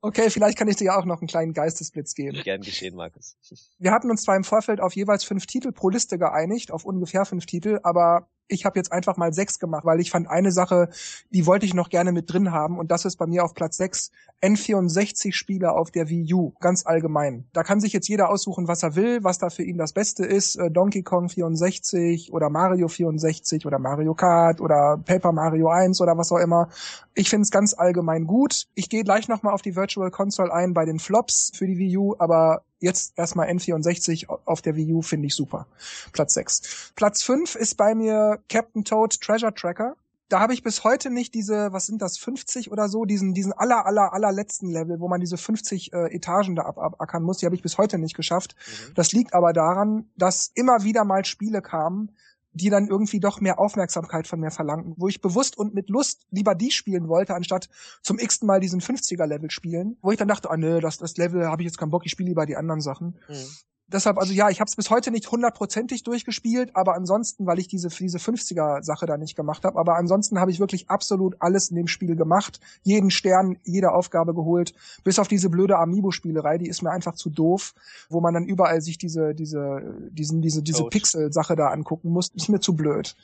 okay, 0.00 0.30
vielleicht 0.30 0.56
kann 0.56 0.68
ich 0.68 0.76
dir 0.76 0.86
ja 0.86 0.98
auch 0.98 1.04
noch 1.04 1.20
einen 1.20 1.28
kleinen 1.28 1.52
Geistesblitz 1.52 2.14
geben. 2.14 2.42
Gern 2.42 2.62
geschehen, 2.62 2.96
Markus. 2.96 3.36
Wir 3.78 3.92
hatten 3.92 4.10
uns 4.10 4.22
zwar 4.22 4.36
im 4.36 4.44
Vorfeld 4.44 4.80
auf 4.80 4.94
jeweils 4.94 5.24
fünf 5.24 5.44
Titel 5.46 5.72
pro 5.72 5.90
Liste 5.90 6.18
geeinigt, 6.18 6.70
auf 6.70 6.84
ungefähr 6.84 7.26
fünf 7.26 7.44
Titel, 7.44 7.78
aber 7.82 8.28
ich 8.48 8.64
habe 8.64 8.78
jetzt 8.78 8.92
einfach 8.92 9.16
mal 9.16 9.32
sechs 9.32 9.58
gemacht, 9.58 9.84
weil 9.84 10.00
ich 10.00 10.10
fand 10.10 10.28
eine 10.28 10.52
Sache, 10.52 10.88
die 11.30 11.46
wollte 11.46 11.66
ich 11.66 11.74
noch 11.74 11.88
gerne 11.88 12.12
mit 12.12 12.32
drin 12.32 12.52
haben 12.52 12.78
und 12.78 12.90
das 12.90 13.04
ist 13.04 13.16
bei 13.16 13.26
mir 13.26 13.44
auf 13.44 13.54
Platz 13.54 13.76
sechs 13.76 14.10
N64-Spiele 14.42 15.72
auf 15.72 15.90
der 15.90 16.08
Wii 16.08 16.34
U, 16.34 16.52
ganz 16.60 16.84
allgemein. 16.84 17.46
Da 17.52 17.62
kann 17.62 17.80
sich 17.80 17.92
jetzt 17.92 18.08
jeder 18.08 18.28
aussuchen, 18.28 18.68
was 18.68 18.82
er 18.82 18.96
will, 18.96 19.22
was 19.22 19.38
da 19.38 19.50
für 19.50 19.62
ihn 19.62 19.78
das 19.78 19.92
Beste 19.92 20.24
ist. 20.24 20.56
Äh, 20.56 20.70
Donkey 20.70 21.02
Kong 21.02 21.28
64 21.28 22.32
oder 22.32 22.50
Mario 22.50 22.88
64 22.88 23.66
oder 23.66 23.78
Mario 23.78 24.14
Kart 24.14 24.60
oder 24.60 25.00
Paper 25.04 25.32
Mario 25.32 25.68
1 25.68 26.00
oder 26.00 26.18
was 26.18 26.32
auch 26.32 26.38
immer. 26.38 26.68
Ich 27.14 27.30
finde 27.30 27.42
es 27.42 27.50
ganz 27.50 27.74
allgemein 27.74 28.26
gut. 28.26 28.66
Ich 28.74 28.88
gehe 28.88 29.04
gleich 29.04 29.28
nochmal 29.28 29.54
auf 29.54 29.62
die 29.62 29.76
Virtual 29.76 30.10
Console 30.10 30.52
ein 30.52 30.74
bei 30.74 30.84
den 30.84 30.98
Flops 30.98 31.52
für 31.54 31.66
die 31.66 31.78
Wii 31.78 31.96
U, 31.96 32.16
aber 32.18 32.62
jetzt 32.82 33.14
erstmal 33.16 33.48
N64 33.48 34.28
auf 34.28 34.60
der 34.62 34.76
Wii 34.76 34.92
U 34.92 35.02
finde 35.02 35.28
ich 35.28 35.34
super. 35.34 35.66
Platz 36.12 36.34
6. 36.34 36.92
Platz 36.94 37.22
5 37.22 37.54
ist 37.54 37.76
bei 37.76 37.94
mir 37.94 38.40
Captain 38.48 38.84
Toad 38.84 39.20
Treasure 39.20 39.54
Tracker. 39.54 39.96
Da 40.28 40.40
habe 40.40 40.54
ich 40.54 40.62
bis 40.62 40.82
heute 40.82 41.10
nicht 41.10 41.34
diese, 41.34 41.74
was 41.74 41.86
sind 41.86 42.00
das, 42.00 42.16
50 42.16 42.72
oder 42.72 42.88
so, 42.88 43.04
diesen, 43.04 43.34
diesen 43.34 43.52
aller, 43.52 43.84
aller, 43.84 44.14
allerletzten 44.14 44.70
Level, 44.70 44.98
wo 44.98 45.08
man 45.08 45.20
diese 45.20 45.36
50 45.36 45.92
äh, 45.92 46.06
Etagen 46.14 46.56
da 46.56 46.62
abackern 46.62 47.22
muss, 47.22 47.38
die 47.38 47.46
habe 47.46 47.54
ich 47.54 47.62
bis 47.62 47.76
heute 47.76 47.98
nicht 47.98 48.16
geschafft. 48.16 48.56
Mhm. 48.56 48.94
Das 48.94 49.12
liegt 49.12 49.34
aber 49.34 49.52
daran, 49.52 50.10
dass 50.16 50.50
immer 50.54 50.84
wieder 50.84 51.04
mal 51.04 51.26
Spiele 51.26 51.60
kamen, 51.60 52.12
die 52.52 52.70
dann 52.70 52.88
irgendwie 52.88 53.20
doch 53.20 53.40
mehr 53.40 53.58
Aufmerksamkeit 53.58 54.26
von 54.26 54.40
mir 54.40 54.50
verlangten, 54.50 54.94
wo 54.96 55.08
ich 55.08 55.20
bewusst 55.20 55.56
und 55.56 55.74
mit 55.74 55.88
Lust 55.88 56.26
lieber 56.30 56.54
die 56.54 56.70
spielen 56.70 57.08
wollte, 57.08 57.34
anstatt 57.34 57.68
zum 58.02 58.18
x 58.18 58.42
Mal 58.42 58.60
diesen 58.60 58.80
50er-Level 58.80 59.50
spielen, 59.50 59.96
wo 60.02 60.10
ich 60.10 60.18
dann 60.18 60.28
dachte, 60.28 60.50
ah 60.50 60.56
nö, 60.56 60.80
das, 60.80 60.98
das 60.98 61.16
Level 61.16 61.46
habe 61.46 61.62
ich 61.62 61.66
jetzt 61.66 61.78
keinen 61.78 61.90
Bock, 61.90 62.04
ich 62.04 62.12
spiele 62.12 62.30
lieber 62.30 62.46
die 62.46 62.56
anderen 62.56 62.80
Sachen. 62.80 63.18
Mhm 63.28 63.46
deshalb, 63.92 64.18
also 64.18 64.32
ja, 64.32 64.50
ich 64.50 64.60
habe 64.60 64.68
es 64.68 64.76
bis 64.76 64.90
heute 64.90 65.10
nicht 65.10 65.30
hundertprozentig 65.30 66.02
durchgespielt, 66.02 66.74
aber 66.74 66.94
ansonsten, 66.94 67.46
weil 67.46 67.58
ich 67.58 67.68
diese 67.68 67.88
diese 67.88 68.18
50er-Sache 68.18 69.06
da 69.06 69.16
nicht 69.16 69.36
gemacht 69.36 69.64
habe, 69.64 69.78
aber 69.78 69.96
ansonsten 69.96 70.38
habe 70.40 70.50
ich 70.50 70.60
wirklich 70.60 70.90
absolut 70.90 71.36
alles 71.40 71.70
in 71.70 71.76
dem 71.76 71.86
Spiel 71.86 72.16
gemacht, 72.16 72.60
jeden 72.82 73.10
Stern, 73.10 73.58
jede 73.62 73.92
Aufgabe 73.92 74.34
geholt, 74.34 74.74
bis 75.04 75.18
auf 75.18 75.28
diese 75.28 75.50
blöde 75.50 75.78
Amiibo-Spielerei, 75.78 76.58
die 76.58 76.68
ist 76.68 76.82
mir 76.82 76.90
einfach 76.90 77.14
zu 77.14 77.30
doof, 77.30 77.74
wo 78.08 78.20
man 78.20 78.34
dann 78.34 78.44
überall 78.44 78.80
sich 78.80 78.98
diese 78.98 79.34
diese 79.34 80.08
diesen 80.10 80.42
diese 80.42 80.62
diese 80.62 80.84
Pixel-Sache 80.84 81.56
da 81.56 81.68
angucken 81.68 82.10
muss, 82.10 82.28
ist 82.34 82.48
mir 82.48 82.60
zu 82.60 82.74
blöd. 82.74 83.16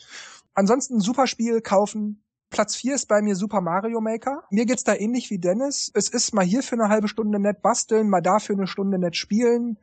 Ansonsten 0.54 1.00
super 1.00 1.26
Spiel 1.26 1.60
kaufen, 1.60 2.22
Platz 2.50 2.76
4 2.76 2.94
ist 2.94 3.08
bei 3.08 3.20
mir 3.20 3.36
Super 3.36 3.60
Mario 3.60 4.00
Maker. 4.00 4.42
Mir 4.50 4.64
geht's 4.64 4.84
da 4.84 4.94
ähnlich 4.94 5.30
wie 5.30 5.38
Dennis. 5.38 5.90
Es 5.94 6.08
ist 6.08 6.32
mal 6.32 6.44
hier 6.44 6.62
für 6.62 6.76
eine 6.76 6.88
halbe 6.88 7.08
Stunde 7.08 7.38
nett 7.38 7.60
basteln, 7.60 8.08
mal 8.08 8.22
da 8.22 8.38
für 8.38 8.54
eine 8.54 8.66
Stunde 8.66 8.98
nett 8.98 9.16
spielen. 9.16 9.78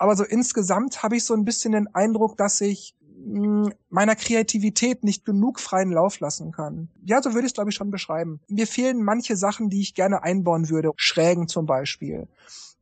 Aber 0.00 0.16
so 0.16 0.24
insgesamt 0.24 1.02
habe 1.02 1.16
ich 1.16 1.24
so 1.24 1.34
ein 1.34 1.44
bisschen 1.44 1.72
den 1.72 1.94
Eindruck, 1.94 2.38
dass 2.38 2.60
ich 2.62 2.94
mh, 3.02 3.66
hm, 3.66 3.74
meiner 3.90 4.16
Kreativität 4.16 5.04
nicht 5.04 5.26
genug 5.26 5.60
freien 5.60 5.92
Lauf 5.92 6.20
lassen 6.20 6.52
kann. 6.52 6.88
Ja, 7.04 7.22
so 7.22 7.34
würde 7.34 7.40
ich 7.46 7.50
es, 7.50 7.54
glaube 7.54 7.68
ich, 7.68 7.76
schon 7.76 7.90
beschreiben. 7.90 8.40
Mir 8.48 8.66
fehlen 8.66 9.02
manche 9.02 9.36
Sachen, 9.36 9.68
die 9.68 9.82
ich 9.82 9.94
gerne 9.94 10.22
einbauen 10.22 10.70
würde. 10.70 10.92
Schrägen 10.96 11.48
zum 11.48 11.66
Beispiel 11.66 12.28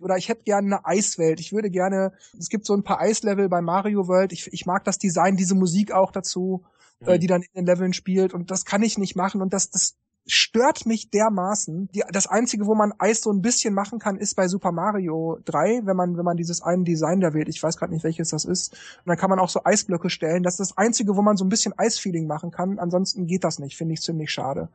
oder 0.00 0.16
ich 0.16 0.28
hätte 0.28 0.44
gerne 0.44 0.76
eine 0.76 0.86
Eiswelt. 0.86 1.40
Ich 1.40 1.52
würde 1.52 1.70
gerne, 1.70 2.12
es 2.38 2.50
gibt 2.50 2.64
so 2.66 2.72
ein 2.72 2.84
paar 2.84 3.00
Eislevel 3.00 3.48
bei 3.48 3.60
Mario 3.60 4.06
World. 4.06 4.32
Ich, 4.32 4.52
ich 4.52 4.64
mag 4.64 4.84
das 4.84 4.98
Design, 4.98 5.36
diese 5.36 5.56
Musik 5.56 5.90
auch 5.90 6.12
dazu. 6.12 6.64
äh, 7.00 7.16
mhm. 7.16 7.20
die 7.20 7.26
dann 7.26 7.42
in 7.42 7.48
den 7.54 7.66
Leveln 7.66 7.92
spielt 7.92 8.32
und 8.32 8.50
das 8.52 8.64
kann 8.64 8.82
ich 8.82 8.96
nicht 8.96 9.16
machen 9.16 9.42
und 9.42 9.52
das, 9.52 9.70
das 9.70 9.96
stört 10.28 10.86
mich 10.86 11.10
dermaßen. 11.10 11.88
Die, 11.94 12.04
das 12.12 12.26
einzige, 12.26 12.66
wo 12.66 12.74
man 12.74 12.92
Eis 12.98 13.22
so 13.22 13.30
ein 13.30 13.40
bisschen 13.40 13.74
machen 13.74 13.98
kann, 13.98 14.16
ist 14.16 14.36
bei 14.36 14.48
Super 14.48 14.72
Mario 14.72 15.38
3, 15.44 15.82
wenn 15.84 15.96
man 15.96 16.16
wenn 16.16 16.24
man 16.24 16.36
dieses 16.36 16.62
einen 16.62 16.84
Design 16.84 17.20
da 17.20 17.34
wählt. 17.34 17.48
Ich 17.48 17.62
weiß 17.62 17.76
gerade 17.76 17.92
nicht, 17.92 18.04
welches 18.04 18.30
das 18.30 18.44
ist. 18.44 18.72
Und 18.72 19.06
dann 19.06 19.16
kann 19.16 19.30
man 19.30 19.38
auch 19.38 19.48
so 19.48 19.60
Eisblöcke 19.64 20.10
stellen. 20.10 20.42
Das 20.42 20.54
ist 20.54 20.70
das 20.70 20.78
einzige, 20.78 21.16
wo 21.16 21.22
man 21.22 21.36
so 21.36 21.44
ein 21.44 21.48
bisschen 21.48 21.72
Eisfeeling 21.76 22.26
machen 22.26 22.50
kann. 22.50 22.78
Ansonsten 22.78 23.26
geht 23.26 23.44
das 23.44 23.58
nicht. 23.58 23.76
Finde 23.76 23.94
ich 23.94 24.00
ziemlich 24.00 24.30
schade. 24.30 24.68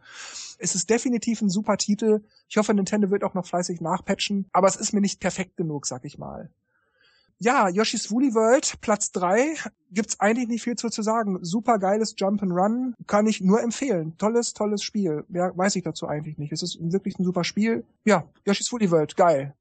Es 0.57 0.75
ist 0.75 0.89
definitiv 0.89 1.41
ein 1.41 1.49
super 1.49 1.77
Titel. 1.77 2.21
Ich 2.49 2.57
hoffe, 2.57 2.73
Nintendo 2.73 3.11
wird 3.11 3.23
auch 3.23 3.33
noch 3.33 3.45
fleißig 3.45 3.81
nachpatchen. 3.81 4.47
Aber 4.53 4.67
es 4.67 4.75
ist 4.75 4.93
mir 4.93 5.01
nicht 5.01 5.19
perfekt 5.19 5.57
genug, 5.57 5.85
sag 5.85 6.05
ich 6.05 6.17
mal. 6.17 6.49
Ja, 7.43 7.67
Yoshi's 7.67 8.09
Woolly 8.09 8.33
World, 8.35 8.79
Platz 8.79 9.11
drei 9.11 9.55
gibt's 9.91 10.17
eigentlich 10.21 10.47
nicht 10.47 10.63
viel 10.63 10.77
zu, 10.77 10.89
zu 10.89 11.01
sagen. 11.01 11.39
Super 11.41 11.77
geiles 11.77 12.15
Jump 12.17 12.41
and 12.41 12.53
Run, 12.53 12.95
kann 13.05 13.27
ich 13.27 13.41
nur 13.41 13.61
empfehlen. 13.61 14.17
Tolles, 14.17 14.53
tolles 14.53 14.81
Spiel. 14.81 15.25
Mehr 15.27 15.51
weiß 15.53 15.75
ich 15.75 15.83
dazu 15.83 16.07
eigentlich 16.07 16.37
nicht. 16.37 16.53
Es 16.53 16.63
ist 16.63 16.77
wirklich 16.79 17.19
ein 17.19 17.25
super 17.25 17.43
Spiel. 17.43 17.83
Ja, 18.05 18.29
Yoshi's 18.45 18.71
Woolly 18.71 18.89
World, 18.91 19.17
geil. 19.17 19.55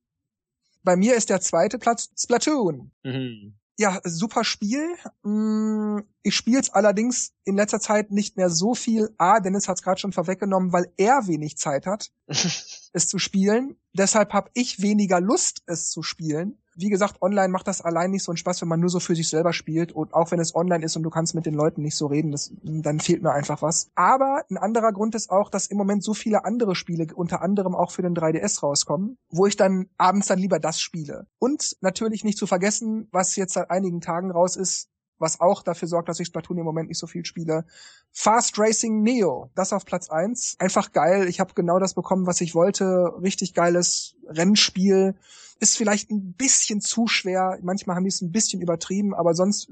Bei 0.85 0.95
mir 0.95 1.17
ist 1.17 1.29
der 1.29 1.41
zweite 1.41 1.81
Platz 1.81 2.11
Splatoon. 2.17 2.93
Mhm. 3.03 3.55
Ja, 3.77 4.01
super 4.05 4.45
Spiel. 4.45 4.95
Mm, 5.25 6.03
ich 6.23 6.37
spiele 6.37 6.61
es 6.61 6.71
allerdings 6.71 7.33
in 7.45 7.57
letzter 7.57 7.81
Zeit 7.81 8.13
nicht 8.13 8.37
mehr 8.37 8.49
so 8.49 8.77
viel. 8.77 9.13
A, 9.19 9.41
Dennis 9.41 9.67
hat 9.67 9.79
es 9.79 9.83
gerade 9.83 9.99
schon 9.99 10.13
vorweggenommen, 10.13 10.73
weil 10.73 10.93
er 10.99 11.27
wenig 11.27 11.57
Zeit 11.57 11.87
hat, 11.87 12.13
es 12.29 13.09
zu 13.09 13.19
spielen. 13.19 13.75
Deshalb 13.93 14.33
habe 14.35 14.51
ich 14.55 14.83
weniger 14.83 15.21
Lust, 15.21 15.65
es 15.67 15.91
zu 15.91 16.05
spielen 16.05 16.62
wie 16.75 16.89
gesagt, 16.89 17.21
online 17.21 17.49
macht 17.49 17.69
das 17.69 17.81
allein 17.81 18.11
nicht 18.11 18.25
so 18.25 18.33
einen 18.33 18.37
Spaß, 18.37 18.63
wenn 18.63 18.69
man 18.69 18.81
nur 18.81 18.91
so 18.91 19.01
für 19.01 19.15
sich 19.15 19.29
selber 19.29 19.53
spielt 19.53 19.93
und 19.93 20.15
auch 20.15 20.31
wenn 20.31 20.41
es 20.41 20.55
online 20.55 20.85
ist 20.85 20.97
und 20.97 21.03
du 21.03 21.11
kannst 21.11 21.35
mit 21.35 21.47
den 21.47 21.55
Leuten 21.55 21.83
nicht 21.83 21.97
so 21.97 22.07
reden, 22.07 22.33
das, 22.33 22.53
dann 22.63 23.01
fehlt 23.01 23.23
mir 23.23 23.33
einfach 23.33 23.63
was. 23.63 23.91
Aber 23.95 24.45
ein 24.51 24.57
anderer 24.57 24.93
Grund 24.93 25.15
ist 25.15 25.31
auch, 25.31 25.51
dass 25.51 25.67
im 25.67 25.77
Moment 25.77 26.03
so 26.03 26.15
viele 26.15 26.45
andere 26.45 26.75
Spiele, 26.75 27.07
unter 27.15 27.43
anderem 27.43 27.75
auch 27.75 27.91
für 27.91 28.03
den 28.03 28.15
3DS 28.15 28.63
rauskommen, 28.63 29.19
wo 29.31 29.47
ich 29.47 29.57
dann 29.57 29.87
abends 29.99 30.29
dann 30.29 30.39
lieber 30.39 30.59
das 30.59 30.81
spiele. 30.81 31.27
Und 31.39 31.77
natürlich 31.81 32.25
nicht 32.25 32.39
zu 32.39 32.47
vergessen, 32.47 33.09
was 33.13 33.37
jetzt 33.37 33.55
seit 33.55 33.71
einigen 33.71 34.01
Tagen 34.01 34.31
raus 34.31 34.57
ist, 34.57 34.89
was 35.23 35.41
auch 35.41 35.63
dafür 35.63 35.89
sorgt, 35.89 36.09
dass 36.09 36.21
ich 36.21 36.27
Splatoon 36.27 36.59
im 36.59 36.65
Moment 36.65 36.89
nicht 36.89 36.99
so 36.99 37.07
viel 37.07 37.25
spiele. 37.25 37.65
Fast 38.11 38.59
Racing 38.59 39.03
Neo, 39.03 39.51
das 39.55 39.73
auf 39.73 39.87
Platz 39.87 40.11
eins. 40.11 40.57
Einfach 40.59 40.93
geil. 40.93 41.29
Ich 41.29 41.41
habe 41.41 41.55
genau 41.55 41.79
das 41.79 41.95
bekommen, 41.95 42.27
was 42.27 42.41
ich 42.41 42.55
wollte. 42.55 43.15
Richtig 43.23 43.55
geiles 43.55 44.17
Rennspiel. 44.27 45.15
Ist 45.61 45.77
vielleicht 45.77 46.11
ein 46.11 46.35
bisschen 46.35 46.81
zu 46.81 47.07
schwer. 47.07 47.59
Manchmal 47.63 47.97
haben 47.97 48.05
die 48.05 48.09
es 48.09 48.21
ein 48.21 48.33
bisschen 48.33 48.61
übertrieben, 48.61 49.15
aber 49.15 49.35
sonst 49.35 49.71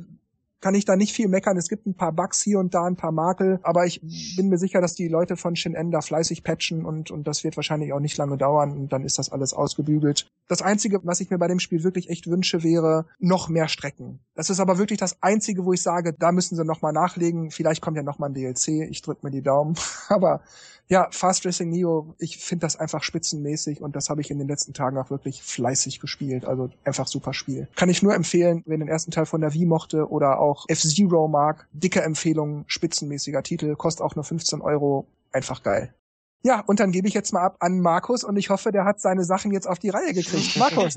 kann 0.61 0.75
ich 0.75 0.85
da 0.85 0.97
nicht 0.97 1.14
viel 1.14 1.29
meckern. 1.29 1.57
Es 1.57 1.69
gibt 1.69 1.87
ein 1.87 1.95
paar 1.95 2.12
Bugs 2.12 2.43
hier 2.43 2.59
und 2.59 2.75
da, 2.75 2.85
ein 2.85 2.97
paar 2.97 3.12
Makel, 3.12 3.61
aber 3.62 3.87
ich 3.87 4.00
bin 4.37 4.49
mir 4.49 4.59
sicher, 4.59 4.81
dass 4.81 4.95
die 4.95 5.09
Leute 5.09 5.37
von 5.37 5.57
Shin 5.57 5.90
da 5.90 6.00
fleißig 6.00 6.45
patchen 6.45 6.85
und, 6.85 7.11
und 7.11 7.26
das 7.26 7.45
wird 7.45 7.57
wahrscheinlich 7.57 7.93
auch 7.93 8.00
nicht 8.00 8.17
lange 8.17 8.37
dauern 8.37 8.73
und 8.73 8.93
dann 8.93 9.05
ist 9.05 9.19
das 9.19 9.31
alles 9.31 9.55
ausgebügelt. 9.55 10.26
Das 10.49 10.62
Einzige, 10.62 11.00
was 11.05 11.21
ich 11.21 11.31
mir 11.31 11.38
bei 11.38 11.49
dem 11.49 11.61
Spiel 11.61 11.85
wirklich 11.85 12.11
echt 12.11 12.26
wünsche, 12.26 12.62
wäre 12.62 13.07
noch 13.19 13.49
mehr 13.49 13.69
Strecken. 13.69 14.21
Das 14.35 14.50
ist 14.50 14.61
aber 14.61 14.79
wirklich 14.79 14.99
das 14.99 15.23
Einzige, 15.23 15.64
wo 15.64 15.73
ich 15.73 15.83
sage, 15.83 16.12
da 16.12 16.33
müssen 16.33 16.57
sie 16.57 16.64
nochmal 16.64 16.93
nachlegen. 16.93 17.50
Vielleicht 17.50 17.81
kommt 17.81 17.97
ja 17.97 18.02
nochmal 18.02 18.31
ein 18.31 18.35
DLC. 18.35 18.90
Ich 18.90 19.02
drück 19.02 19.23
mir 19.23 19.31
die 19.31 19.43
Daumen. 19.43 19.76
aber 20.09 20.43
ja, 20.91 21.09
Fast 21.13 21.47
Racing 21.47 21.71
Neo, 21.71 22.17
ich 22.19 22.39
finde 22.39 22.67
das 22.67 22.75
einfach 22.75 23.05
spitzenmäßig 23.05 23.81
und 23.81 23.95
das 23.95 24.11
habe 24.11 24.21
ich 24.21 24.31
in 24.33 24.39
den 24.41 24.49
letzten 24.49 24.75
Tagen 24.75 24.99
auch 24.99 25.09
wirklich 25.09 25.41
fleißig 25.41 26.01
gespielt. 26.01 26.45
Also 26.45 26.69
einfach 26.85 27.07
super 27.07 27.33
Spiel. 27.33 27.69
Kann 27.77 27.89
ich 27.89 28.03
nur 28.03 28.13
empfehlen, 28.13 28.65
wer 28.67 28.77
den 28.77 28.89
ersten 28.89 29.13
Teil 29.13 29.25
von 29.25 29.41
der 29.41 29.55
Wii 29.55 29.67
mochte 29.67 30.11
oder 30.11 30.41
auch 30.41 30.65
F-Zero 30.67 31.29
mag. 31.29 31.69
Dicke 31.73 32.03
Empfehlung, 32.03 32.65
spitzenmäßiger 32.67 33.45
Titel, 33.45 33.77
kostet 33.77 34.05
auch 34.05 34.17
nur 34.17 34.25
15 34.25 34.61
Euro. 34.63 35.07
Einfach 35.31 35.63
geil. 35.63 35.95
Ja, 36.43 36.59
und 36.59 36.81
dann 36.81 36.91
gebe 36.91 37.07
ich 37.07 37.15
jetzt 37.15 37.33
mal 37.33 37.45
ab 37.45 37.59
an 37.61 37.79
Markus 37.79 38.25
und 38.25 38.37
ich 38.37 38.51
hoffe, 38.51 38.73
der 38.73 38.85
hat 38.85 39.01
seine 39.01 39.23
Sachen 39.23 39.53
jetzt 39.53 39.69
auf 39.69 39.79
die 39.79 39.91
Reihe 39.91 40.13
gekriegt. 40.13 40.57
Markus. 40.57 40.97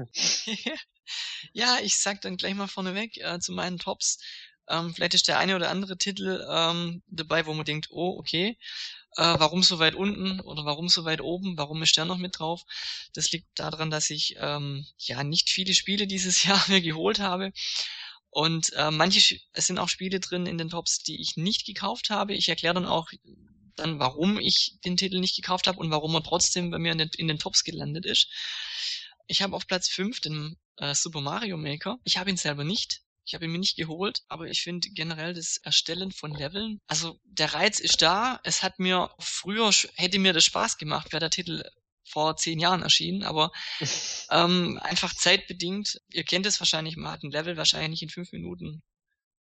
ja, 1.53 1.77
ich 1.83 2.01
sag 2.01 2.19
dann 2.21 2.37
gleich 2.37 2.55
mal 2.55 2.67
vorneweg 2.67 3.17
äh, 3.17 3.37
zu 3.39 3.51
meinen 3.51 3.77
Tops. 3.77 4.17
Ähm, 4.67 4.91
vielleicht 4.95 5.13
ist 5.13 5.27
der 5.27 5.37
eine 5.37 5.55
oder 5.55 5.69
andere 5.69 5.97
Titel 5.97 6.43
ähm, 6.49 7.03
dabei, 7.05 7.45
wo 7.45 7.53
man 7.53 7.65
denkt, 7.65 7.89
oh, 7.91 8.17
okay 8.17 8.57
äh, 9.17 9.35
warum 9.37 9.63
so 9.63 9.79
weit 9.79 9.95
unten 9.95 10.39
oder 10.41 10.65
warum 10.65 10.89
so 10.89 11.05
weit 11.05 11.21
oben, 11.21 11.57
warum 11.57 11.81
ist 11.83 11.97
der 11.97 12.05
noch 12.05 12.17
mit 12.17 12.39
drauf? 12.39 12.63
Das 13.13 13.31
liegt 13.31 13.47
daran, 13.55 13.89
dass 13.89 14.09
ich 14.09 14.35
ähm, 14.39 14.85
ja 14.97 15.23
nicht 15.23 15.49
viele 15.49 15.73
Spiele 15.73 16.07
dieses 16.07 16.43
Jahr 16.45 16.63
mir 16.67 16.81
geholt 16.81 17.19
habe. 17.19 17.51
Und 18.29 18.73
äh, 18.73 18.89
manche, 18.89 19.39
es 19.53 19.67
sind 19.67 19.77
auch 19.77 19.89
Spiele 19.89 20.19
drin 20.19 20.47
in 20.47 20.57
den 20.57 20.69
Tops, 20.69 21.03
die 21.03 21.21
ich 21.21 21.37
nicht 21.37 21.65
gekauft 21.65 22.09
habe. 22.09 22.33
Ich 22.33 22.49
erkläre 22.49 22.73
dann 22.73 22.87
auch 22.87 23.09
dann, 23.75 23.99
warum 23.99 24.39
ich 24.39 24.79
den 24.85 24.97
Titel 24.97 25.19
nicht 25.19 25.35
gekauft 25.35 25.67
habe 25.67 25.79
und 25.79 25.91
warum 25.91 26.15
er 26.15 26.23
trotzdem 26.23 26.71
bei 26.71 26.79
mir 26.79 26.91
in 26.91 26.97
den, 26.97 27.09
in 27.17 27.27
den 27.27 27.39
Tops 27.39 27.63
gelandet 27.63 28.05
ist. 28.05 28.27
Ich 29.27 29.41
habe 29.41 29.55
auf 29.55 29.67
Platz 29.67 29.87
5 29.89 30.19
den 30.19 30.57
äh, 30.77 30.95
Super 30.95 31.21
Mario 31.21 31.57
Maker. 31.57 31.99
Ich 32.03 32.17
habe 32.17 32.29
ihn 32.29 32.37
selber 32.37 32.63
nicht. 32.63 33.01
Ich 33.25 33.33
habe 33.33 33.45
ihn 33.45 33.51
mir 33.51 33.59
nicht 33.59 33.77
geholt, 33.77 34.21
aber 34.27 34.47
ich 34.47 34.61
finde 34.61 34.89
generell 34.89 35.33
das 35.33 35.57
Erstellen 35.57 36.11
von 36.11 36.33
Leveln, 36.33 36.81
also 36.87 37.19
der 37.23 37.53
Reiz 37.53 37.79
ist 37.79 38.01
da. 38.01 38.39
Es 38.43 38.63
hat 38.63 38.79
mir 38.79 39.09
früher, 39.19 39.71
hätte 39.95 40.19
mir 40.19 40.33
das 40.33 40.43
Spaß 40.45 40.77
gemacht, 40.77 41.13
wäre 41.13 41.21
der 41.21 41.29
Titel 41.29 41.63
vor 42.05 42.35
zehn 42.35 42.59
Jahren 42.59 42.83
erschienen, 42.83 43.23
aber 43.23 43.51
ähm, 44.29 44.77
einfach 44.81 45.13
zeitbedingt, 45.15 46.01
ihr 46.09 46.23
kennt 46.23 46.45
es 46.45 46.59
wahrscheinlich, 46.59 46.97
man 46.97 47.13
hat 47.13 47.23
ein 47.23 47.31
Level 47.31 47.55
wahrscheinlich 47.55 47.89
nicht 47.91 48.03
in 48.03 48.09
fünf 48.09 48.31
Minuten 48.33 48.83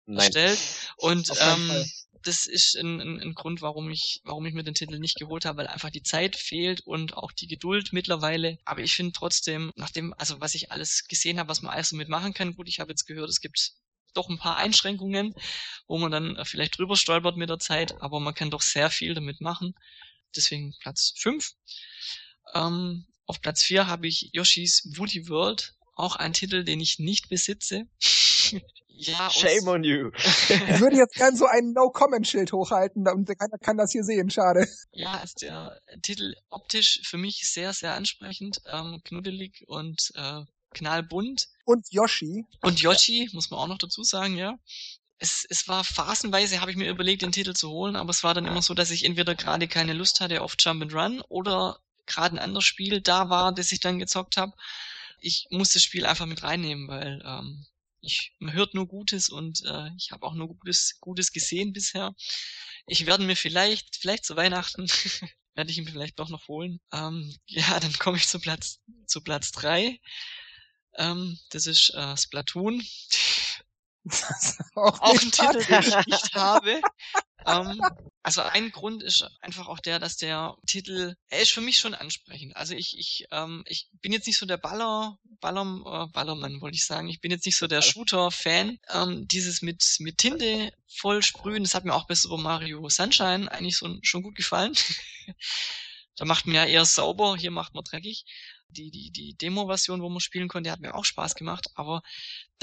Nein. 0.05 0.19
erstellt. 0.19 0.59
Und 0.97 1.31
ähm, 1.39 1.85
das 2.23 2.47
ist 2.47 2.75
ein, 2.75 2.99
ein, 3.01 3.21
ein 3.21 3.33
Grund, 3.33 3.61
warum 3.61 3.89
ich, 3.89 4.21
warum 4.23 4.45
ich 4.45 4.53
mir 4.53 4.63
den 4.63 4.73
Titel 4.73 4.99
nicht 4.99 5.17
geholt 5.17 5.45
habe, 5.45 5.59
weil 5.59 5.67
einfach 5.67 5.89
die 5.89 6.03
Zeit 6.03 6.35
fehlt 6.35 6.81
und 6.81 7.15
auch 7.15 7.31
die 7.31 7.47
Geduld 7.47 7.93
mittlerweile. 7.93 8.57
Aber 8.65 8.81
ich 8.81 8.93
finde 8.93 9.11
trotzdem, 9.13 9.71
nachdem, 9.75 10.13
also 10.17 10.39
was 10.39 10.55
ich 10.55 10.71
alles 10.71 11.07
gesehen 11.07 11.39
habe, 11.39 11.49
was 11.49 11.61
man 11.61 11.73
alles 11.73 11.89
so 11.89 11.95
mitmachen 11.95 12.33
kann, 12.33 12.55
gut, 12.55 12.67
ich 12.67 12.79
habe 12.79 12.91
jetzt 12.91 13.05
gehört, 13.05 13.29
es 13.29 13.41
gibt 13.41 13.73
doch 14.13 14.29
ein 14.29 14.37
paar 14.37 14.57
Einschränkungen, 14.57 15.33
wo 15.87 15.97
man 15.97 16.11
dann 16.11 16.45
vielleicht 16.45 16.77
drüber 16.77 16.95
stolpert 16.95 17.35
mit 17.35 17.49
der 17.49 17.59
Zeit, 17.59 18.01
aber 18.01 18.19
man 18.19 18.33
kann 18.33 18.51
doch 18.51 18.61
sehr 18.61 18.89
viel 18.89 19.13
damit 19.13 19.41
machen. 19.41 19.73
Deswegen 20.35 20.73
Platz 20.79 21.13
5. 21.17 21.53
Ähm, 22.53 23.05
auf 23.25 23.41
Platz 23.41 23.63
4 23.63 23.87
habe 23.87 24.07
ich 24.07 24.29
Yoshi's 24.33 24.83
Woody 24.97 25.27
World, 25.29 25.73
auch 25.95 26.15
ein 26.15 26.33
Titel, 26.33 26.63
den 26.63 26.79
ich 26.79 26.99
nicht 26.99 27.29
besitze. 27.29 27.87
Ja, 28.95 29.29
Shame 29.29 29.67
on 29.67 29.83
you. 29.83 30.11
ich 30.49 30.79
würde 30.79 30.97
jetzt 30.97 31.15
gern 31.15 31.35
so 31.35 31.45
ein 31.45 31.73
No-Comment-Schild 31.73 32.53
hochhalten 32.53 33.07
und 33.07 33.27
keiner 33.27 33.57
kann 33.57 33.77
das 33.77 33.91
hier 33.91 34.03
sehen, 34.03 34.29
schade. 34.29 34.67
Ja, 34.91 35.17
ist 35.17 35.41
der 35.41 35.81
Titel 36.03 36.35
optisch 36.49 37.01
für 37.03 37.17
mich 37.17 37.49
sehr, 37.49 37.73
sehr 37.73 37.95
ansprechend, 37.95 38.61
ähm, 38.71 39.01
knuddelig 39.03 39.63
und 39.67 40.11
äh, 40.15 40.41
knallbunt. 40.73 41.47
Und 41.65 41.85
Yoshi. 41.91 42.45
Und 42.61 42.81
Yoshi, 42.81 43.29
muss 43.33 43.49
man 43.49 43.59
auch 43.59 43.67
noch 43.67 43.77
dazu 43.77 44.03
sagen, 44.03 44.37
ja. 44.37 44.57
Es, 45.17 45.45
es 45.49 45.67
war 45.67 45.83
phasenweise, 45.83 46.59
habe 46.61 46.71
ich 46.71 46.77
mir 46.77 46.89
überlegt, 46.89 47.21
den 47.21 47.31
Titel 47.31 47.53
zu 47.53 47.69
holen, 47.69 47.95
aber 47.95 48.09
es 48.09 48.23
war 48.23 48.33
dann 48.33 48.45
immer 48.45 48.61
so, 48.61 48.73
dass 48.73 48.91
ich 48.91 49.05
entweder 49.05 49.35
gerade 49.35 49.67
keine 49.67 49.93
Lust 49.93 50.19
hatte 50.19 50.41
auf 50.41 50.55
Jump 50.59 50.81
and 50.81 50.93
Run 50.93 51.21
oder 51.29 51.79
gerade 52.05 52.35
ein 52.35 52.39
anderes 52.39 52.65
Spiel 52.65 53.01
da 53.01 53.29
war, 53.29 53.53
das 53.53 53.71
ich 53.71 53.79
dann 53.79 53.99
gezockt 53.99 54.37
habe. 54.37 54.51
Ich 55.19 55.47
muss 55.49 55.71
das 55.71 55.83
Spiel 55.83 56.05
einfach 56.05 56.25
mit 56.25 56.43
reinnehmen, 56.43 56.87
weil 56.89 57.21
ähm, 57.25 57.65
ich, 58.03 58.35
man 58.39 58.53
hört 58.53 58.73
nur 58.73 58.87
Gutes 58.87 59.29
und 59.29 59.63
äh, 59.65 59.89
ich 59.97 60.11
habe 60.11 60.25
auch 60.25 60.33
nur 60.33 60.49
Gutes, 60.49 60.99
Gutes 60.99 61.31
gesehen 61.31 61.73
bisher. 61.73 62.13
Ich 62.85 63.05
werde 63.05 63.23
mir 63.23 63.35
vielleicht, 63.35 63.95
vielleicht 63.95 64.25
zu 64.25 64.35
Weihnachten, 64.35 64.87
werde 65.55 65.71
ich 65.71 65.77
ihn 65.77 65.87
vielleicht 65.87 66.19
doch 66.19 66.29
noch 66.29 66.47
holen. 66.47 66.79
Ähm, 66.91 67.35
ja, 67.47 67.79
dann 67.79 67.93
komme 67.93 68.17
ich 68.17 68.27
zu 68.27 68.39
Platz, 68.39 68.79
zu 69.07 69.21
Platz 69.21 69.51
drei. 69.51 69.99
Ähm, 70.97 71.39
das 71.49 71.65
ist 71.65 71.91
äh, 71.95 72.17
Splatoon. 72.17 72.83
auch, 74.75 74.99
auch 74.99 75.21
ein 75.21 75.31
Titel, 75.31 75.63
den 75.63 75.81
ich 75.81 76.05
nicht 76.07 76.35
habe. 76.35 76.81
Ähm, 77.45 77.81
also 78.21 78.41
ein 78.41 78.71
Grund 78.71 79.03
ist 79.03 79.29
einfach 79.41 79.67
auch 79.67 79.79
der, 79.79 79.99
dass 79.99 80.17
der 80.17 80.55
Titel, 80.65 81.15
er 81.29 81.41
ist 81.41 81.51
für 81.51 81.61
mich 81.61 81.77
schon 81.77 81.93
ansprechend. 81.93 82.55
Also 82.55 82.73
ich, 82.73 82.97
ich, 82.97 83.25
ähm, 83.31 83.63
ich 83.67 83.89
bin 84.01 84.11
jetzt 84.13 84.27
nicht 84.27 84.37
so 84.37 84.45
der 84.45 84.57
Baller, 84.57 85.17
Baller, 85.41 85.63
äh, 85.63 86.11
Ballermann, 86.11 86.61
wollte 86.61 86.75
ich 86.75 86.85
sagen. 86.85 87.09
Ich 87.09 87.21
bin 87.21 87.31
jetzt 87.31 87.45
nicht 87.45 87.57
so 87.57 87.67
der 87.67 87.81
Shooter-Fan. 87.81 88.79
Ähm, 88.93 89.27
dieses 89.27 89.61
mit, 89.61 89.83
mit 89.99 90.17
Tinte 90.17 90.71
voll 90.87 91.21
sprühen, 91.21 91.63
das 91.63 91.75
hat 91.75 91.85
mir 91.85 91.93
auch 91.93 92.07
bei 92.07 92.15
Super 92.15 92.37
Mario 92.37 92.87
Sunshine 92.89 93.51
eigentlich 93.51 93.77
so, 93.77 93.97
schon 94.03 94.23
gut 94.23 94.35
gefallen. 94.35 94.73
da 96.15 96.25
macht 96.25 96.45
man 96.45 96.55
ja 96.55 96.65
eher 96.65 96.85
sauber, 96.85 97.35
hier 97.35 97.51
macht 97.51 97.73
man 97.73 97.83
dreckig 97.83 98.25
die, 98.73 98.91
die, 98.91 99.11
die 99.11 99.35
Demo-Version, 99.37 100.01
wo 100.01 100.09
man 100.09 100.19
spielen 100.19 100.47
konnte, 100.47 100.71
hat 100.71 100.79
mir 100.79 100.95
auch 100.95 101.05
Spaß 101.05 101.35
gemacht, 101.35 101.67
aber 101.75 102.01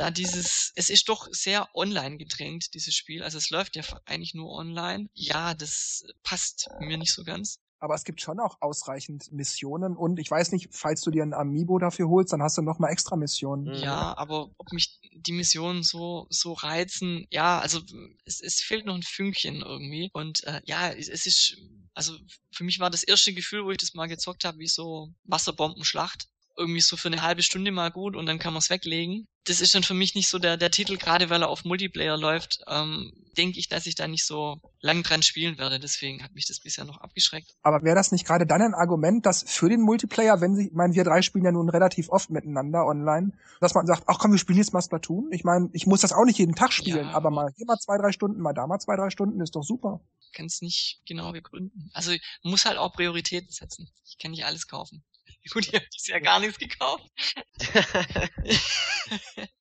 da 0.00 0.10
dieses, 0.10 0.72
es 0.76 0.88
ist 0.88 1.08
doch 1.10 1.28
sehr 1.30 1.68
online 1.74 2.16
gedrängt, 2.16 2.72
dieses 2.72 2.94
Spiel. 2.94 3.22
Also 3.22 3.36
es 3.36 3.50
läuft 3.50 3.76
ja 3.76 3.82
eigentlich 4.06 4.32
nur 4.34 4.50
online. 4.50 5.08
Ja, 5.12 5.52
das 5.54 6.04
passt 6.22 6.68
mir 6.78 6.96
nicht 6.96 7.12
so 7.12 7.22
ganz. 7.22 7.58
aber 7.82 7.94
es 7.94 8.04
gibt 8.04 8.20
schon 8.20 8.40
auch 8.40 8.58
ausreichend 8.60 9.32
Missionen 9.32 9.96
und 9.96 10.18
ich 10.18 10.30
weiß 10.30 10.52
nicht, 10.52 10.68
falls 10.70 11.00
du 11.00 11.10
dir 11.10 11.22
ein 11.22 11.32
Amiibo 11.34 11.78
dafür 11.78 12.08
holst, 12.08 12.32
dann 12.32 12.42
hast 12.42 12.58
du 12.58 12.62
noch 12.62 12.78
mal 12.78 12.90
extra 12.90 13.16
Missionen. 13.16 13.64
Mhm. 13.74 13.82
Ja, 13.82 14.16
aber 14.16 14.50
ob 14.58 14.72
mich 14.72 15.00
die 15.12 15.32
Missionen 15.32 15.82
so 15.82 16.26
so 16.30 16.52
reizen, 16.52 17.26
ja, 17.30 17.58
also 17.58 17.80
es, 18.24 18.40
es 18.40 18.60
fehlt 18.60 18.86
noch 18.86 18.94
ein 18.94 19.02
Fünkchen 19.02 19.62
irgendwie 19.62 20.10
und 20.12 20.44
äh, 20.44 20.60
ja, 20.64 20.90
es, 20.92 21.08
es 21.08 21.26
ist 21.26 21.56
also 21.94 22.16
für 22.52 22.64
mich 22.64 22.78
war 22.80 22.90
das 22.90 23.02
erste 23.02 23.32
Gefühl, 23.34 23.64
wo 23.64 23.70
ich 23.70 23.78
das 23.78 23.94
mal 23.94 24.06
gezockt 24.08 24.44
habe, 24.44 24.58
wie 24.58 24.68
so 24.68 25.12
Wasserbombenschlacht 25.24 26.28
irgendwie 26.60 26.80
so 26.80 26.96
für 26.96 27.08
eine 27.08 27.22
halbe 27.22 27.42
Stunde 27.42 27.72
mal 27.72 27.90
gut 27.90 28.14
und 28.14 28.26
dann 28.26 28.38
kann 28.38 28.52
man 28.52 28.60
es 28.60 28.70
weglegen. 28.70 29.26
Das 29.44 29.60
ist 29.60 29.74
dann 29.74 29.82
für 29.82 29.94
mich 29.94 30.14
nicht 30.14 30.28
so 30.28 30.38
der, 30.38 30.58
der 30.58 30.70
Titel, 30.70 30.98
gerade 30.98 31.30
weil 31.30 31.42
er 31.42 31.48
auf 31.48 31.64
Multiplayer 31.64 32.18
läuft, 32.18 32.62
ähm, 32.68 33.10
denke 33.36 33.58
ich, 33.58 33.68
dass 33.68 33.86
ich 33.86 33.94
da 33.94 34.06
nicht 34.06 34.26
so 34.26 34.60
lang 34.80 35.02
dran 35.02 35.22
spielen 35.22 35.56
werde. 35.56 35.80
Deswegen 35.80 36.22
hat 36.22 36.34
mich 36.34 36.46
das 36.46 36.60
bisher 36.60 36.84
noch 36.84 37.00
abgeschreckt. 37.00 37.56
Aber 37.62 37.82
wäre 37.82 37.96
das 37.96 38.12
nicht 38.12 38.26
gerade 38.26 38.46
dann 38.46 38.60
ein 38.60 38.74
Argument, 38.74 39.24
dass 39.24 39.42
für 39.42 39.70
den 39.70 39.80
Multiplayer, 39.80 40.40
wenn 40.42 40.54
sie, 40.54 40.66
ich 40.66 40.72
meine, 40.72 40.94
wir 40.94 41.04
drei 41.04 41.22
spielen 41.22 41.46
ja 41.46 41.52
nun 41.52 41.70
relativ 41.70 42.10
oft 42.10 42.28
miteinander 42.28 42.84
online, 42.84 43.32
dass 43.60 43.74
man 43.74 43.86
sagt, 43.86 44.04
ach 44.06 44.18
komm, 44.18 44.32
wir 44.32 44.38
spielen 44.38 44.58
jetzt 44.58 44.74
mal 44.74 44.82
Splatoon. 44.82 45.32
Ich 45.32 45.42
meine, 45.42 45.70
ich 45.72 45.86
muss 45.86 46.02
das 46.02 46.12
auch 46.12 46.24
nicht 46.24 46.38
jeden 46.38 46.54
Tag 46.54 46.72
spielen, 46.72 47.06
ja, 47.06 47.14
aber 47.14 47.30
mal 47.30 47.50
hier 47.56 47.66
mal 47.66 47.78
zwei, 47.78 47.96
drei 47.96 48.12
Stunden, 48.12 48.40
mal 48.40 48.52
da 48.52 48.66
mal 48.66 48.78
zwei, 48.78 48.96
drei 48.96 49.08
Stunden, 49.08 49.40
ist 49.40 49.56
doch 49.56 49.64
super. 49.64 50.00
Kann 50.34 50.46
es 50.46 50.60
nicht 50.60 51.00
genau 51.06 51.32
begründen. 51.32 51.90
Also 51.92 52.12
muss 52.42 52.66
halt 52.66 52.78
auch 52.78 52.92
Prioritäten 52.92 53.50
setzen. 53.50 53.90
Ich 54.04 54.18
kann 54.18 54.30
nicht 54.32 54.44
alles 54.44 54.68
kaufen. 54.68 55.02
Ich 55.42 55.54
habe 55.54 55.62
dieses 55.92 56.06
Jahr 56.06 56.20
gar 56.20 56.38
nichts 56.40 56.58
gekauft. 56.58 57.04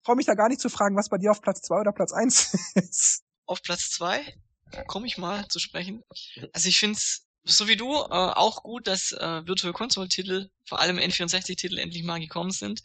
Freue 0.04 0.16
mich 0.16 0.26
da 0.26 0.34
gar 0.34 0.50
nicht 0.50 0.62
zu 0.62 0.70
fragen, 0.70 0.96
was 0.96 1.10
bei 1.10 1.18
dir 1.18 1.32
auf 1.32 1.42
Platz 1.42 1.62
zwei 1.62 1.80
oder 1.80 1.92
Platz 1.92 2.12
eins 2.12 2.54
ist. 2.76 3.24
Auf 3.46 3.62
Platz 3.62 3.90
zwei 3.90 4.36
komme 4.88 5.08
ich 5.08 5.18
mal 5.18 5.48
zu 5.48 5.60
sprechen. 5.60 6.04
Also 6.54 6.70
ich 6.70 6.80
finde 6.80 6.98
es 6.98 7.26
so 7.46 7.68
wie 7.68 7.76
du, 7.76 7.94
äh, 7.94 8.08
auch 8.10 8.64
gut, 8.64 8.88
dass 8.88 9.12
äh, 9.12 9.48
Virtual 9.48 9.74
Console-Titel, 9.74 10.50
vor 10.66 10.80
allem 10.80 10.98
N64-Titel, 10.98 11.78
endlich 11.78 12.04
mal 12.04 12.20
gekommen 12.20 12.52
sind. 12.52 12.84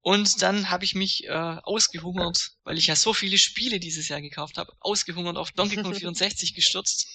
Und 0.00 0.42
dann 0.42 0.70
habe 0.70 0.84
ich 0.84 0.94
mich 0.94 1.24
äh, 1.24 1.30
ausgehungert, 1.30 2.52
weil 2.64 2.78
ich 2.78 2.88
ja 2.88 2.96
so 2.96 3.14
viele 3.14 3.38
Spiele 3.38 3.80
dieses 3.80 4.08
Jahr 4.08 4.20
gekauft 4.20 4.58
habe, 4.58 4.72
ausgehungert 4.80 5.36
auf 5.36 5.52
Donkey 5.52 5.76
Kong 5.76 5.94
64 5.94 6.54
gestürzt. 6.54 7.08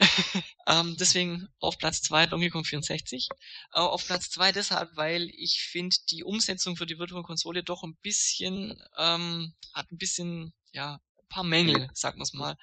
ähm, 0.66 0.96
deswegen 0.98 1.48
auf 1.60 1.78
Platz 1.78 2.02
zwei 2.02 2.26
Donkey 2.26 2.50
Kong 2.50 2.64
64. 2.64 3.28
Äh, 3.74 3.78
auf 3.78 4.04
Platz 4.06 4.30
zwei 4.30 4.52
deshalb, 4.52 4.90
weil 4.96 5.30
ich 5.36 5.60
finde, 5.60 5.96
die 6.10 6.24
Umsetzung 6.24 6.76
für 6.76 6.86
die 6.86 6.98
Virtual 6.98 7.22
Konsole 7.22 7.62
doch 7.62 7.82
ein 7.82 7.96
bisschen, 8.02 8.82
ähm, 8.98 9.54
hat 9.74 9.92
ein 9.92 9.98
bisschen, 9.98 10.52
ja, 10.72 10.94
ein 10.94 11.28
paar 11.28 11.44
Mängel, 11.44 11.88
sagen 11.94 12.18
wir 12.18 12.24
es 12.24 12.32
mal. 12.32 12.56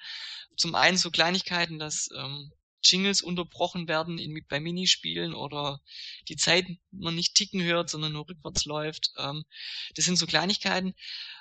Zum 0.56 0.74
einen 0.74 0.98
so 0.98 1.10
Kleinigkeiten, 1.10 1.78
dass 1.78 2.08
ähm, 2.14 2.52
Jingles 2.82 3.22
unterbrochen 3.22 3.88
werden 3.88 4.18
in, 4.18 4.44
bei 4.48 4.60
Minispielen 4.60 5.34
oder 5.34 5.80
die 6.28 6.36
Zeit 6.36 6.66
man 6.90 7.14
nicht 7.14 7.34
ticken 7.34 7.62
hört, 7.62 7.90
sondern 7.90 8.12
nur 8.12 8.28
rückwärts 8.28 8.64
läuft. 8.64 9.12
Ähm, 9.18 9.44
das 9.94 10.04
sind 10.04 10.16
so 10.16 10.26
Kleinigkeiten. 10.26 10.94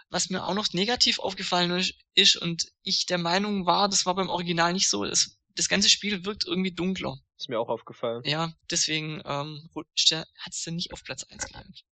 Was 0.09 0.29
mir 0.29 0.45
auch 0.45 0.55
noch 0.55 0.73
negativ 0.73 1.19
aufgefallen 1.19 1.85
ist 2.15 2.35
und 2.35 2.71
ich 2.83 3.05
der 3.05 3.19
Meinung 3.19 3.65
war, 3.65 3.89
das 3.89 4.05
war 4.05 4.15
beim 4.15 4.29
Original 4.29 4.73
nicht 4.73 4.89
so, 4.89 5.03
es, 5.03 5.37
das 5.55 5.69
ganze 5.69 5.89
Spiel 5.89 6.25
wirkt 6.25 6.45
irgendwie 6.45 6.71
dunkler. 6.71 7.17
Ist 7.37 7.49
mir 7.49 7.59
auch 7.59 7.69
aufgefallen. 7.69 8.23
Ja, 8.25 8.53
deswegen 8.71 9.21
ähm, 9.25 9.69
hat 9.75 10.53
es 10.53 10.63
dann 10.63 10.75
nicht 10.75 10.93
auf 10.93 11.03
Platz 11.03 11.23
1 11.23 11.47
gelangt. 11.47 11.83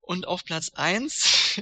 Und 0.00 0.26
auf 0.26 0.44
Platz 0.44 0.70
1 0.74 1.60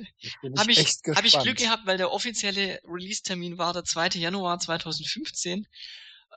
habe 0.57 0.73
ich, 0.73 0.79
hab 1.15 1.25
ich 1.25 1.39
Glück 1.39 1.59
gehabt, 1.59 1.87
weil 1.87 1.99
der 1.99 2.11
offizielle 2.11 2.81
Release-Termin 2.85 3.59
war 3.59 3.73
der 3.73 3.85
2. 3.85 4.09
Januar 4.19 4.59
2015 4.59 5.67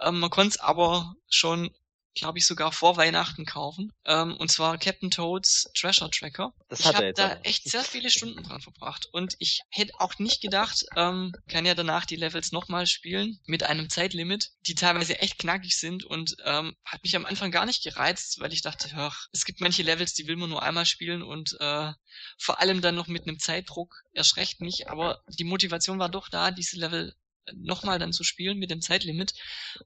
ähm, 0.02 0.20
man 0.20 0.30
konnte 0.30 0.56
es 0.56 0.60
aber 0.60 1.16
schon, 1.30 1.72
glaube 2.16 2.38
ich, 2.38 2.46
sogar 2.46 2.72
vor 2.72 2.98
Weihnachten 2.98 3.46
kaufen. 3.46 3.92
Ähm, 4.06 4.36
und 4.38 4.52
zwar 4.52 4.78
Captain 4.78 5.10
Toads 5.10 5.72
Treasure 5.76 6.10
Tracker. 6.12 6.54
Das 6.70 6.82
ich 6.82 6.86
habe 6.86 7.14
da 7.14 7.34
auch. 7.34 7.44
echt 7.44 7.70
sehr 7.70 7.84
viele 7.84 8.10
Stunden 8.10 8.44
dran 8.44 8.62
verbracht. 8.62 9.08
Und 9.12 9.36
ich 9.40 9.62
hätte 9.70 9.94
auch 10.00 10.20
nicht 10.20 10.42
gedacht, 10.42 10.86
ähm, 10.96 11.34
kann 11.48 11.66
ja 11.66 11.74
danach 11.74 12.06
die 12.06 12.16
Levels 12.16 12.52
nochmal 12.52 12.86
spielen 12.86 13.40
mit 13.46 13.64
einem 13.64 13.90
Zeitlimit, 13.90 14.52
die 14.68 14.76
teilweise 14.76 15.20
echt 15.20 15.40
knackig 15.40 15.76
sind 15.78 16.04
und 16.04 16.36
ähm, 16.46 16.76
hat 16.86 17.04
mich 17.04 17.16
am 17.16 17.26
Anfang 17.26 17.52
gar 17.52 17.66
nicht 17.66 17.84
gereizt, 17.84 18.40
weil 18.40 18.54
ich 18.54 18.62
dachte, 18.62 18.90
ach, 18.96 19.28
es 19.32 19.46
gibt 19.46 19.62
manche 19.62 19.84
Levels, 19.84 20.14
die 20.14 20.28
will 20.28 20.36
man 20.36 20.50
nur 20.50 20.62
einmal 20.62 20.86
spielen 20.86 21.24
und 21.24 21.58
äh, 21.60 21.92
vor 22.38 22.60
allem 22.60 22.82
dann 22.82 22.96
noch 22.96 23.08
mit 23.08 23.28
einem 23.28 23.40
Zeitdruck 23.40 24.04
erschreckt 24.14 24.62
mich. 24.62 24.90
Aber 24.90 25.24
die 25.28 25.44
Motivation 25.44 26.00
war 26.00 26.10
doch 26.10 26.30
da, 26.30 26.52
diese 26.52 26.78
Level 26.78 27.16
nochmal 27.54 28.00
dann 28.00 28.14
zu 28.14 28.24
spielen 28.24 28.58
mit 28.58 28.72
dem 28.72 28.82
Zeitlimit. 28.82 29.34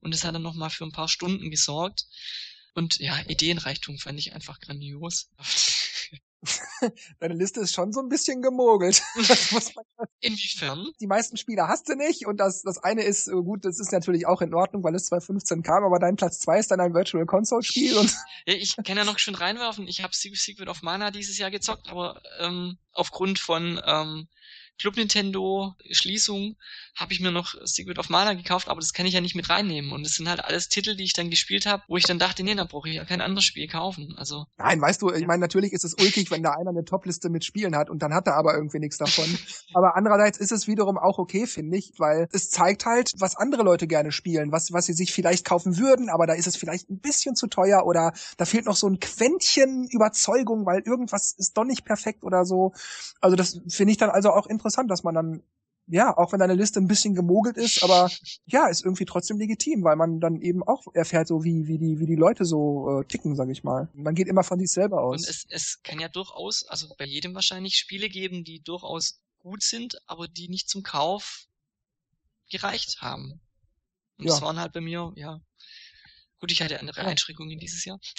Und 0.02 0.14
es 0.14 0.24
hat 0.24 0.36
dann 0.36 0.42
nochmal 0.42 0.70
für 0.70 0.86
ein 0.86 0.92
paar 0.92 1.08
Stunden 1.08 1.50
gesorgt. 1.50 2.06
Und 2.74 3.00
ja, 3.00 3.20
Ideenreichtum 3.28 3.98
fand 3.98 4.20
ich 4.20 4.34
einfach 4.34 4.60
grandios. 4.60 5.32
Deine 7.20 7.34
Liste 7.34 7.62
ist 7.62 7.74
schon 7.74 7.92
so 7.92 8.00
ein 8.00 8.10
bisschen 8.10 8.42
gemogelt. 8.42 9.02
Inwiefern? 10.22 10.88
Die 11.00 11.08
meisten 11.08 11.38
Spieler 11.38 11.68
hast 11.68 11.90
du 11.90 11.96
nicht 11.96 12.28
und 12.28 12.38
das, 12.38 12.62
das 12.62 12.78
eine 12.78 13.04
ist, 13.04 13.28
äh, 13.28 13.32
gut, 13.32 13.66
das 13.66 13.80
ist 13.80 13.92
natürlich 13.92 14.28
auch 14.28 14.42
in 14.42 14.54
Ordnung, 14.54 14.84
weil 14.84 14.96
es 14.96 15.08
2015 15.08 15.64
kam, 15.64 15.84
aber 15.84 16.00
dein 16.00 16.16
Platz 16.16 16.40
zwei 16.40 16.60
ist 16.60 16.70
dann 16.70 16.80
ein 16.80 16.94
Virtual 16.94 17.26
Console 17.26 17.64
Spiel 17.64 17.98
und. 17.98 18.16
Ja, 18.46 18.54
ich 18.54 18.76
kann 18.78 18.98
ja 18.98 19.04
noch 19.04 19.20
schön 19.20 19.36
reinwerfen. 19.36 19.88
Ich 19.88 20.04
habe 20.04 20.14
Secret 20.14 20.70
of 20.70 20.82
Mana 20.82 21.12
dieses 21.12 21.38
Jahr 21.38 21.52
gezockt, 21.52 21.90
aber 21.90 22.22
ähm, 22.40 22.78
aufgrund 22.94 23.40
von 23.40 23.82
ähm, 23.84 24.28
Club 24.80 24.98
Nintendo 24.98 25.76
Schließung 25.92 26.56
habe 26.96 27.14
ich 27.14 27.20
mir 27.20 27.32
noch 27.32 27.56
Secret 27.64 28.00
of 28.00 28.10
Mana 28.10 28.34
gekauft, 28.34 28.70
aber 28.70 28.80
das 28.80 28.94
kann 28.94 29.06
ich 29.06 29.14
ja 29.14 29.22
nicht 29.22 29.36
mit 29.36 29.50
reinnehmen. 29.50 29.92
Und 29.92 30.06
es 30.06 30.16
sind 30.16 30.30
halt 30.30 30.44
alles 30.44 30.70
Titel, 30.70 30.96
die 30.96 31.04
ich 31.04 31.14
dann 31.14 31.30
gespielt 31.30 31.66
habe, 31.66 31.84
wo 31.88 31.98
ich 31.98 32.06
dann 32.06 32.20
dachte, 32.20 32.44
nee, 32.44 32.56
da 32.56 32.64
brauche 32.64 32.90
ich 32.90 32.96
ja 32.96 33.06
kein 33.06 33.22
anderes 33.22 33.46
Spiel 33.46 33.68
kaufen. 33.68 34.16
Also 34.18 34.46
Nein, 34.58 34.82
weißt 34.82 35.02
du, 35.02 35.12
ich 35.12 35.26
meine, 35.26 35.42
natürlich 35.42 35.74
ist 35.74 35.84
es 35.84 35.94
ulkig, 35.94 36.32
wenn 36.32 36.44
da 36.44 36.52
einer 36.52 36.70
eine 36.70 36.86
Topliste 36.86 37.30
mit 37.30 37.46
Spielen 37.46 37.76
hat 37.76 37.90
und 37.90 38.02
dann 38.02 38.14
hat 38.14 38.28
er 38.28 38.36
aber 38.36 38.56
irgendwie 38.56 38.80
nichts 38.80 38.98
davon. 38.98 39.26
aber 39.74 39.96
andererseits 39.96 40.38
ist 40.38 40.52
es 40.52 40.68
wiederum 40.68 40.98
auch 40.98 41.18
okay, 41.18 41.48
finde 41.48 41.78
ich, 41.78 41.94
weil 41.98 42.28
es 42.32 42.50
zeigt 42.50 42.86
halt, 42.86 43.14
was 43.18 43.36
andere 43.36 43.64
Leute 43.64 43.88
gerne 43.88 44.12
spielen, 44.12 44.52
was, 44.52 44.72
was 44.72 44.86
sie 44.86 44.94
sich 44.94 45.12
vielleicht 45.12 45.46
kaufen 45.46 45.78
würden, 45.78 46.10
aber 46.10 46.28
da 46.28 46.34
ist 46.34 46.48
es 46.48 46.56
vielleicht 46.56 46.90
ein 46.90 47.00
bisschen 47.00 47.36
zu 47.36 47.48
teuer 47.48 47.86
oder 47.86 48.14
da 48.38 48.46
fehlt 48.46 48.66
noch 48.66 48.76
so 48.76 48.88
ein 48.88 49.00
Quäntchen 49.00 49.88
Überzeugung, 49.90 50.66
weil 50.66 50.82
irgendwas 50.86 51.34
ist 51.34 51.58
doch 51.58 51.64
nicht 51.64 51.86
perfekt 51.86 52.24
oder 52.24 52.46
so. 52.46 52.74
Also 53.22 53.36
das 53.36 53.60
finde 53.68 53.92
ich 53.92 53.98
dann 53.98 54.10
also 54.10 54.32
auch 54.32 54.48
interessant 54.48 54.67
interessant, 54.68 54.92
dass 54.92 55.04
man 55.04 55.16
dann, 55.16 55.44
ja, 55.88 56.16
auch 56.18 56.32
wenn 56.32 56.40
deine 56.40 56.54
Liste 56.54 56.80
ein 56.80 56.88
bisschen 56.88 57.16
gemogelt 57.16 57.56
ist, 57.56 57.82
aber 57.84 58.12
ja, 58.46 58.68
ist 58.68 58.84
irgendwie 58.84 59.06
trotzdem 59.06 59.38
legitim, 59.38 59.84
weil 59.84 59.96
man 59.96 60.20
dann 60.20 60.42
eben 60.42 60.62
auch 60.64 60.84
erfährt, 60.94 61.30
so 61.30 61.44
wie, 61.44 61.68
wie 61.68 61.78
die, 61.78 62.00
wie 62.00 62.06
die 62.06 62.16
Leute 62.16 62.44
so 62.44 63.00
äh, 63.00 63.06
ticken, 63.06 63.36
sag 63.36 63.50
ich 63.50 63.64
mal. 63.64 63.90
Man 63.94 64.14
geht 64.14 64.28
immer 64.28 64.44
von 64.44 64.60
sich 64.60 64.70
selber 64.70 65.02
aus. 65.02 65.22
Und 65.22 65.30
es, 65.30 65.46
es 65.50 65.82
kann 65.84 66.00
ja 66.00 66.10
durchaus, 66.10 66.66
also 66.68 66.94
bei 66.98 67.06
jedem 67.06 67.34
wahrscheinlich 67.34 67.78
Spiele 67.78 68.10
geben, 68.10 68.44
die 68.44 68.62
durchaus 68.62 69.22
gut 69.40 69.64
sind, 69.64 69.98
aber 70.08 70.28
die 70.28 70.50
nicht 70.50 70.70
zum 70.70 70.84
Kauf 70.84 71.46
gereicht 72.52 73.02
haben. 73.02 73.40
Und 74.18 74.26
ja. 74.26 74.32
das 74.32 74.42
waren 74.42 74.60
halt 74.60 74.74
bei 74.74 74.82
mir, 74.82 75.14
ja, 75.16 75.40
Gut, 76.40 76.52
ich 76.52 76.62
hatte 76.62 76.80
andere 76.80 77.02
Einschränkungen 77.02 77.58
dieses 77.60 77.84
Jahr. 77.86 78.00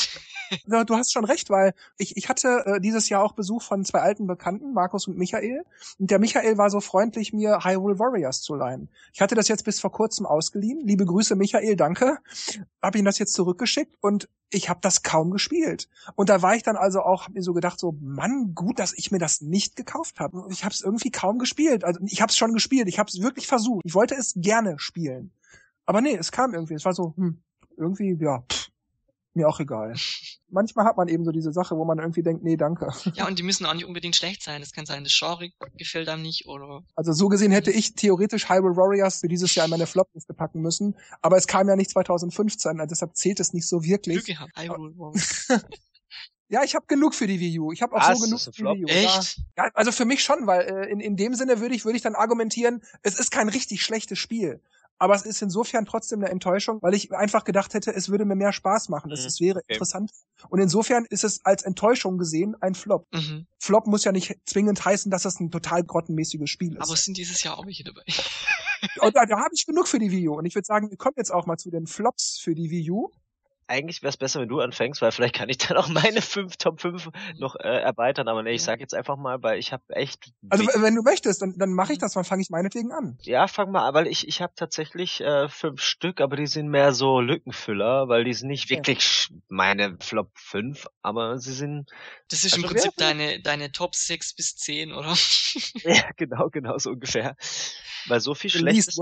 Ja, 0.67 0.83
du 0.83 0.97
hast 0.97 1.13
schon 1.13 1.27
recht, 1.27 1.51
weil 1.51 1.75
ich, 1.99 2.17
ich 2.17 2.31
hatte 2.31 2.63
äh, 2.65 2.81
dieses 2.81 3.11
Jahr 3.11 3.23
auch 3.23 3.33
Besuch 3.33 3.61
von 3.61 3.85
zwei 3.85 4.01
alten 4.01 4.27
Bekannten, 4.27 4.73
Markus 4.73 5.07
und 5.07 5.19
Michael. 5.19 5.63
Und 5.99 6.11
der 6.11 6.19
Michael 6.19 6.57
war 6.57 6.71
so 6.71 6.81
freundlich, 6.81 7.35
mir 7.35 7.65
Hyrule 7.65 7.99
Warriors 7.99 8.41
zu 8.41 8.55
leihen. 8.55 8.89
Ich 9.13 9.21
hatte 9.21 9.35
das 9.35 9.49
jetzt 9.49 9.67
bis 9.67 9.79
vor 9.79 9.93
kurzem 9.93 10.25
ausgeliehen. 10.25 10.81
Liebe 10.87 11.05
Grüße, 11.05 11.37
Michael, 11.37 11.77
danke. 11.77 12.17
Hab 12.81 12.97
ihm 12.97 13.05
das 13.05 13.19
jetzt 13.19 13.35
zurückgeschickt 13.35 13.95
und 14.01 14.31
ich 14.49 14.71
habe 14.71 14.81
das 14.81 15.03
kaum 15.03 15.31
gespielt. 15.31 15.91
Und 16.15 16.31
da 16.31 16.41
war 16.41 16.55
ich 16.55 16.63
dann 16.63 16.77
also 16.77 17.03
auch, 17.03 17.27
hab 17.27 17.35
mir 17.35 17.43
so 17.43 17.53
gedacht, 17.53 17.79
so, 17.79 17.93
Mann, 18.01 18.55
gut, 18.55 18.79
dass 18.79 18.95
ich 18.95 19.11
mir 19.11 19.19
das 19.19 19.43
nicht 19.43 19.77
gekauft 19.77 20.19
habe. 20.19 20.47
Ich 20.51 20.65
habe 20.65 20.73
es 20.73 20.81
irgendwie 20.81 21.11
kaum 21.11 21.39
gespielt. 21.39 21.85
Also 21.85 22.01
ich 22.07 22.23
habe 22.23 22.31
es 22.31 22.39
schon 22.39 22.55
gespielt, 22.55 22.89
ich 22.89 22.99
habe 22.99 23.11
es 23.11 23.21
wirklich 23.21 23.47
versucht. 23.47 23.83
Ich 23.85 23.95
wollte 23.95 24.15
es 24.15 24.33
gerne 24.35 24.79
spielen. 24.79 25.33
Aber 25.85 26.01
nee, 26.01 26.17
es 26.17 26.33
kam 26.33 26.55
irgendwie. 26.55 26.75
Es 26.75 26.87
war 26.87 26.95
so, 26.95 27.15
hm, 27.17 27.43
irgendwie, 27.79 28.17
ja, 28.21 28.43
pff, 28.51 28.69
mir 29.35 29.49
auch 29.49 29.61
egal. 29.61 29.95
Manchmal 30.51 30.85
hat 30.85 30.97
man 30.97 31.09
eben 31.09 31.25
so 31.25 31.31
diese 31.31 31.53
Sache, 31.53 31.77
wo 31.77 31.85
man 31.85 31.99
irgendwie 31.99 32.23
denkt, 32.23 32.43
nee, 32.43 32.57
danke. 32.57 32.89
Ja, 33.15 33.27
und 33.27 33.39
die 33.39 33.43
müssen 33.43 33.65
auch 33.67 33.75
nicht 33.75 33.85
unbedingt 33.85 34.17
schlecht 34.17 34.43
sein. 34.43 34.61
Es 34.63 34.73
kann 34.73 34.85
sein, 34.85 35.05
das 35.05 35.17
Genre 35.17 35.51
gefällt 35.77 36.09
einem 36.09 36.23
nicht 36.23 36.47
oder. 36.47 36.83
Also 36.97 37.13
so 37.13 37.29
gesehen 37.29 37.53
hätte 37.53 37.71
ich 37.71 37.95
theoretisch 37.95 38.49
Hyrule 38.49 38.77
Warriors 38.77 39.21
für 39.21 39.29
dieses 39.29 39.55
Jahr 39.55 39.67
in 39.67 39.71
meine 39.71 39.87
Flopliste 39.87 40.35
packen 40.35 40.61
müssen, 40.61 40.95
aber 41.23 41.37
es 41.37 41.47
kam 41.47 41.69
ja 41.69 41.77
nicht 41.77 41.91
2015, 41.91 42.81
also 42.81 42.89
deshalb 42.89 43.17
zählt 43.17 43.41
es 43.41 43.53
nicht 43.53 43.67
so 43.67 43.85
wirklich. 43.85 44.25
Glück 44.25 44.27
gehabt, 44.27 44.53
Hyrule 44.57 44.97
Warriors. 44.99 45.49
Ja, 46.51 46.65
ich 46.65 46.75
habe 46.75 46.87
genug 46.87 47.15
für 47.15 47.27
die 47.27 47.41
Wii 47.41 47.59
U. 47.59 47.73
Ich 47.73 47.83
habe 47.83 47.95
auch 47.95 48.01
Was, 48.01 48.19
so 48.19 48.25
genug 48.25 48.41
für 48.41 48.51
die 48.53 48.63
Wii 48.65 48.85
U. 48.85 48.89
Echt? 48.89 49.43
Ja, 49.57 49.71
also 49.75 49.93
für 49.93 50.07
mich 50.07 50.23
schon, 50.23 50.47
weil 50.47 50.63
äh, 50.63 50.91
in, 50.91 50.99
in 50.99 51.15
dem 51.15 51.35
Sinne 51.35 51.61
würde 51.61 51.75
ich 51.75 51.85
würde 51.85 51.97
ich 51.97 52.03
dann 52.03 52.15
argumentieren, 52.15 52.83
es 53.03 53.21
ist 53.21 53.31
kein 53.31 53.51
richtig 53.51 53.83
schlechtes 53.83 54.19
Spiel. 54.19 54.63
Aber 54.99 55.15
es 55.15 55.23
ist 55.23 55.43
insofern 55.43 55.87
trotzdem 55.87 56.21
eine 56.21 56.31
Enttäuschung, 56.31 56.79
weil 56.83 56.95
ich 56.95 57.13
einfach 57.13 57.45
gedacht 57.45 57.75
hätte, 57.75 57.95
es 57.95 58.09
würde 58.09 58.25
mir 58.25 58.35
mehr 58.35 58.53
Spaß 58.53 58.89
machen. 58.89 59.11
Es, 59.13 59.23
mhm. 59.23 59.27
es 59.27 59.41
wäre 59.41 59.59
okay. 59.61 59.75
interessant. 59.75 60.11
Und 60.49 60.61
insofern 60.61 61.05
ist 61.09 61.25
es 61.25 61.45
als 61.45 61.63
Enttäuschung 61.63 62.19
gesehen 62.19 62.57
ein 62.61 62.75
Flop. 62.75 63.07
Mhm. 63.13 63.47
Flop 63.61 63.87
muss 63.87 64.05
ja 64.05 64.13
nicht 64.13 64.37
zwingend 64.45 64.85
heißen, 64.85 65.11
dass 65.11 65.23
das 65.23 65.39
ein 65.41 65.51
total 65.51 65.85
grottenmäßiges 65.85 66.51
Spiel 66.51 66.75
ist. 66.75 66.83
Aber 66.83 66.95
es 66.95 67.05
sind 67.05 67.17
dieses 67.17 67.43
Jahr 67.43 67.59
auch 67.59 67.67
welche 67.67 67.85
dabei. 67.85 68.03
Und 69.01 69.17
da, 69.17 69.27
da 69.27 69.39
habe 69.39 69.51
ich 69.53 69.67
genug 69.67 69.89
für 69.89 69.99
die 69.99 70.11
Wii 70.11 70.29
U. 70.29 70.35
Und 70.35 70.47
ich 70.47 70.55
würde 70.55 70.67
sagen, 70.67 70.91
wir 70.91 70.97
kommen 70.97 71.15
jetzt 71.17 71.33
auch 71.33 71.47
mal 71.47 71.57
zu 71.57 71.71
den 71.71 71.87
Flops 71.87 72.39
für 72.41 72.55
die 72.55 72.71
Wii 72.71 72.91
U. 72.91 73.11
eigentlich 73.69 74.03
wäre 74.03 74.11
es 74.11 74.17
besser, 74.17 74.41
wenn 74.41 74.49
du 74.49 74.61
anfängst, 74.61 75.03
weil 75.03 75.13
vielleicht 75.13 75.35
kann 75.35 75.49
ich 75.49 75.59
dann 75.59 75.77
auch 75.77 75.89
meine 75.89 76.23
fünf 76.23 76.57
Top 76.57 76.81
5 76.81 77.11
noch 77.39 77.55
äh, 77.57 77.81
erweitern. 77.81 78.29
Aber 78.29 78.43
nee, 78.43 78.53
ich 78.53 78.63
sag 78.63 78.81
jetzt 78.81 78.95
einfach 78.95 79.17
mal, 79.17 79.43
weil 79.43 79.59
ich 79.59 79.73
habe 79.73 79.83
echt. 79.91 80.33
Also 80.49 80.65
wenn 80.65 80.95
du 80.95 81.03
möchtest, 81.03 81.43
dann, 81.43 81.55
dann 81.59 81.73
mache 81.73 81.93
ich 81.93 81.99
das, 81.99 82.15
dann 82.15 82.25
fange 82.25 82.43
ich 82.43 82.51
meinetwegen 82.51 82.93
an. 82.93 83.19
Ja, 83.23 83.47
fang 83.47 83.71
mal 83.71 83.87
an, 83.87 83.95
weil 83.95 84.07
ich, 84.07 84.27
ich 84.27 84.43
habe 84.43 84.53
tatsächlich 84.57 85.21
äh, 85.21 85.49
fünf 85.49 85.83
Stück, 85.83 86.21
aber 86.21 86.37
die 86.37 86.47
sind 86.47 86.69
mehr 86.69 86.93
so 86.93 87.21
Lückenfüller, 87.21 88.09
weil 88.09 88.25
die 88.25 88.35
sind 88.35 88.49
nicht 88.49 88.71
wirklich 88.71 89.31
meine 89.49 89.97
Flop 90.01 90.31
5, 90.35 90.87
aber 91.03 91.39
sie 91.39 91.53
sind. 91.53 91.91
Das 92.31 92.45
ist 92.45 92.55
also 92.55 92.67
im 92.67 92.73
Prinzip 92.73 92.93
deine, 92.97 93.41
deine 93.41 93.73
Top 93.73 93.95
6 93.95 94.35
bis 94.35 94.57
10, 94.57 94.93
oder? 94.93 95.15
ja, 95.85 96.11
genau, 96.17 96.49
genau 96.49 96.79
so 96.79 96.91
ungefähr. 96.91 97.37
Weil 98.07 98.21
so 98.21 98.35
viel 98.35 98.51
Schlechtes, 98.51 98.97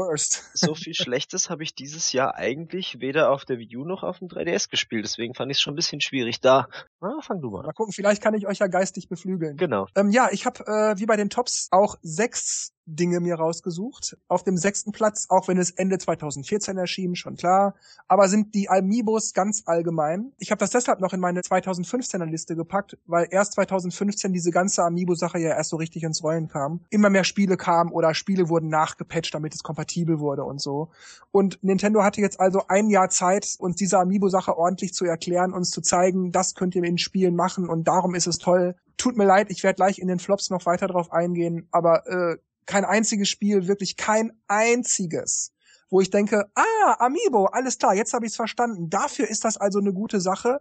so 0.55 0.75
viel 0.75 0.95
Schlechtes 0.95 1.51
habe 1.51 1.63
ich 1.63 1.75
dieses 1.75 2.13
Jahr 2.13 2.35
eigentlich 2.35 3.01
weder 3.01 3.31
auf 3.31 3.45
der 3.45 3.59
Wii 3.59 3.77
U 3.77 3.85
noch 3.85 4.03
auf 4.03 4.19
dem 4.19 4.29
3DS 4.57 4.71
gespielt. 4.71 5.05
Deswegen 5.05 5.35
fand 5.35 5.51
ich 5.51 5.59
es 5.59 5.63
schon 5.63 5.75
ein 5.75 5.77
bisschen 5.77 6.01
schwierig. 6.01 6.41
Da, 6.41 6.69
na, 7.01 7.19
fang 7.23 7.41
du 7.41 7.51
mal. 7.51 7.63
Mal 7.63 7.73
gucken, 7.73 7.93
vielleicht 7.93 8.23
kann 8.23 8.35
ich 8.35 8.47
euch 8.47 8.59
ja 8.59 8.67
geistig 8.67 9.09
beflügeln. 9.09 9.57
Genau. 9.57 9.87
Ähm, 9.95 10.11
ja, 10.11 10.29
ich 10.31 10.47
habe 10.47 10.65
äh, 10.67 10.99
wie 10.99 11.07
bei 11.07 11.17
den 11.17 11.31
Tops 11.31 11.69
auch 11.71 11.97
sechs 12.03 12.73
Dinge 12.87 13.21
mir 13.21 13.35
rausgesucht. 13.35 14.17
Auf 14.29 14.45
dem 14.45 14.57
sechsten 14.57 14.93
Platz, 14.93 15.27
auch 15.29 15.49
wenn 15.49 15.59
es 15.59 15.71
Ende 15.73 15.99
2014 15.99 16.79
erschien, 16.79 17.17
schon 17.17 17.37
klar, 17.37 17.75
aber 18.09 18.29
sind 18.29 18.55
die 18.55 18.71
Amiibos 18.71 19.35
ganz 19.35 19.65
allgemein. 19.67 20.33
Ich 20.39 20.51
habe 20.51 20.61
das 20.61 20.71
deshalb 20.71 21.01
noch 21.01 21.13
in 21.13 21.21
meine 21.21 21.41
2015er 21.41 22.25
Liste 22.25 22.55
gepackt, 22.57 22.97
weil 23.07 23.27
erst 23.31 23.55
2015 23.55 24.33
diese 24.33 24.51
ganze 24.53 24.85
Amiibo-Sache 24.85 25.39
ja 25.39 25.51
erst 25.51 25.71
so 25.71 25.77
richtig 25.77 26.05
ins 26.05 26.23
Rollen 26.23 26.49
kam. 26.49 26.81
Immer 26.91 27.11
mehr 27.11 27.25
Spiele 27.25 27.57
kamen 27.57 27.91
oder 27.91 28.15
Spiele 28.15 28.49
wurden 28.49 28.69
nachgepatcht, 28.69 29.35
damit 29.35 29.55
es 29.55 29.63
kompatibel 29.63 30.21
wurde 30.21 30.45
und 30.45 30.61
so. 30.61 30.91
Und 31.33 31.63
Nintendo 31.63 32.05
hatte 32.05 32.21
jetzt 32.21 32.39
also 32.39 32.63
ein 32.69 32.89
Jahr 32.89 33.11
Zeit, 33.11 33.57
uns 33.59 33.77
diese 33.77 33.99
Amiibo-Sache 33.99 34.57
ordentlich 34.57 34.95
zu 34.95 35.05
erklären, 35.05 35.53
uns 35.53 35.71
zu 35.71 35.81
zeigen, 35.81 36.31
das 36.31 36.55
könnt 36.55 36.75
ihr 36.77 36.85
in 36.85 36.99
Spielen 36.99 37.35
machen 37.35 37.69
und 37.69 37.89
darum 37.89 38.15
ist 38.15 38.27
es 38.27 38.39
toll. 38.39 38.77
Tut 38.97 39.17
mir 39.17 39.27
leid, 39.27 39.51
ich 39.51 39.63
werde 39.63 39.77
gleich 39.77 39.99
in 39.99 40.09
den 40.09 40.19
Flops 40.19 40.49
noch 40.49 40.65
weiter 40.65 40.87
drauf 40.87 41.13
eingehen, 41.13 41.69
aber 41.71 42.07
äh, 42.07 42.37
kein 42.67 42.85
einziges 42.85 43.29
Spiel, 43.29 43.69
wirklich 43.69 43.97
kein 43.97 44.33
einziges, 44.49 45.53
wo 45.89 46.01
ich 46.01 46.11
denke, 46.11 46.51
ah, 46.55 46.97
Amiibo, 46.99 47.47
alles 47.47 47.79
klar, 47.79 47.95
jetzt 47.95 48.13
habe 48.13 48.27
ich 48.27 48.33
es 48.33 48.37
verstanden. 48.37 48.91
Dafür 48.91 49.29
ist 49.29 49.45
das 49.45 49.57
also 49.57 49.79
eine 49.79 49.93
gute 49.93 50.21
Sache. 50.21 50.61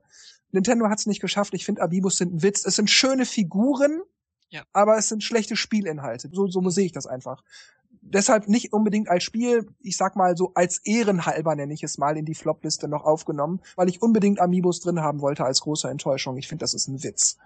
Nintendo 0.52 0.90
hat 0.90 1.00
es 1.00 1.06
nicht 1.06 1.22
geschafft. 1.22 1.54
Ich 1.54 1.66
finde, 1.66 1.82
Amiibos 1.82 2.18
sind 2.18 2.34
ein 2.34 2.44
Witz. 2.44 2.66
Es 2.66 2.76
sind 2.76 2.90
schöne 2.90 3.26
Figuren, 3.26 4.02
ja. 4.50 4.64
aber 4.72 4.98
es 4.98 5.10
sind 5.10 5.24
schlechte 5.24 5.56
Spielinhalte. 5.56 6.30
So, 6.32 6.48
so 6.48 6.68
sehe 6.70 6.86
ich 6.86 6.92
das 6.92 7.08
einfach. 7.08 7.44
Deshalb 8.08 8.48
nicht 8.48 8.72
unbedingt 8.72 9.10
als 9.10 9.24
Spiel, 9.24 9.68
ich 9.80 9.98
sag 9.98 10.16
mal 10.16 10.38
so 10.38 10.52
als 10.54 10.78
Ehrenhalber 10.86 11.56
nenne 11.56 11.74
ich 11.74 11.82
es 11.82 11.98
mal 11.98 12.16
in 12.18 12.26
die 12.26 12.36
Flopliste 12.36 12.88
noch 12.88 13.04
aufgenommen, 13.04 13.62
weil 13.76 13.90
ich 13.90 14.02
unbedingt 14.02 14.40
Amiibos 14.40 14.80
drin 14.80 15.02
haben 15.02 15.22
wollte 15.22 15.44
als 15.44 15.62
große 15.62 15.90
Enttäuschung. 15.90 16.38
Ich 16.38 16.48
finde, 16.48 16.64
das 16.64 16.76
ist 16.76 16.88
ein 16.88 17.04
Witz. 17.04 17.38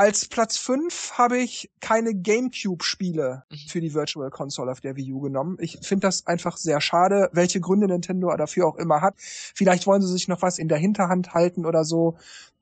Als 0.00 0.24
Platz 0.24 0.56
5 0.56 1.18
habe 1.18 1.36
ich 1.36 1.70
keine 1.80 2.14
GameCube-Spiele 2.14 3.44
mhm. 3.50 3.56
für 3.68 3.82
die 3.82 3.92
Virtual 3.92 4.30
Console 4.30 4.72
auf 4.72 4.80
der 4.80 4.96
Wii 4.96 5.12
U 5.12 5.20
genommen. 5.20 5.58
Ich 5.60 5.78
finde 5.82 6.06
das 6.06 6.26
einfach 6.26 6.56
sehr 6.56 6.80
schade, 6.80 7.28
welche 7.34 7.60
Gründe 7.60 7.86
Nintendo 7.86 8.34
dafür 8.34 8.66
auch 8.66 8.76
immer 8.76 9.02
hat. 9.02 9.16
Vielleicht 9.18 9.86
wollen 9.86 10.00
sie 10.00 10.10
sich 10.10 10.26
noch 10.26 10.40
was 10.40 10.58
in 10.58 10.68
der 10.68 10.78
Hinterhand 10.78 11.34
halten 11.34 11.66
oder 11.66 11.84
so. 11.84 12.16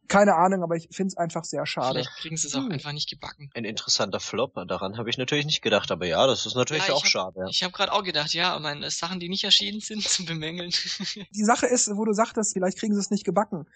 Keine 0.09 0.35
Ahnung, 0.35 0.65
aber 0.65 0.75
ich 0.75 0.89
finde 0.91 1.13
es 1.13 1.17
einfach 1.17 1.45
sehr 1.45 1.65
schade. 1.65 2.01
Vielleicht 2.01 2.17
kriegen 2.17 2.37
sie 2.37 2.49
es 2.49 2.57
auch 2.57 2.65
hm. 2.65 2.73
einfach 2.73 2.91
nicht 2.91 3.09
gebacken. 3.09 3.53
Ein 3.55 3.65
interessanter 3.65 4.19
Flop, 4.19 4.55
daran 4.67 4.99
habe 4.99 5.09
ich 5.09 5.17
natürlich 5.17 5.47
nicht 5.47 5.63
gedacht, 5.63 5.93
aber 5.93 6.07
ja, 6.07 6.27
das 6.27 6.45
ist 6.45 6.57
natürlich 6.57 6.89
ja, 6.89 6.95
auch 6.95 7.05
hab, 7.05 7.09
schade. 7.09 7.39
Ja. 7.39 7.47
Ich 7.51 7.63
habe 7.63 7.73
gerade 7.73 7.93
auch 7.93 8.03
gedacht, 8.03 8.35
ja, 8.35 8.59
meine 8.59 8.91
Sachen, 8.91 9.21
die 9.21 9.29
nicht 9.29 9.45
erschienen 9.45 9.79
sind, 9.79 10.03
zu 10.09 10.25
bemängeln. 10.25 10.73
Die 11.31 11.45
Sache 11.45 11.67
ist, 11.67 11.89
wo 11.95 12.05
du 12.05 12.15
sagtest, 12.15 12.55
vielleicht 12.55 12.79
kriegen 12.81 12.95
sie 12.95 13.01
es 13.01 13.13
nicht 13.13 13.25
gebacken. 13.25 13.69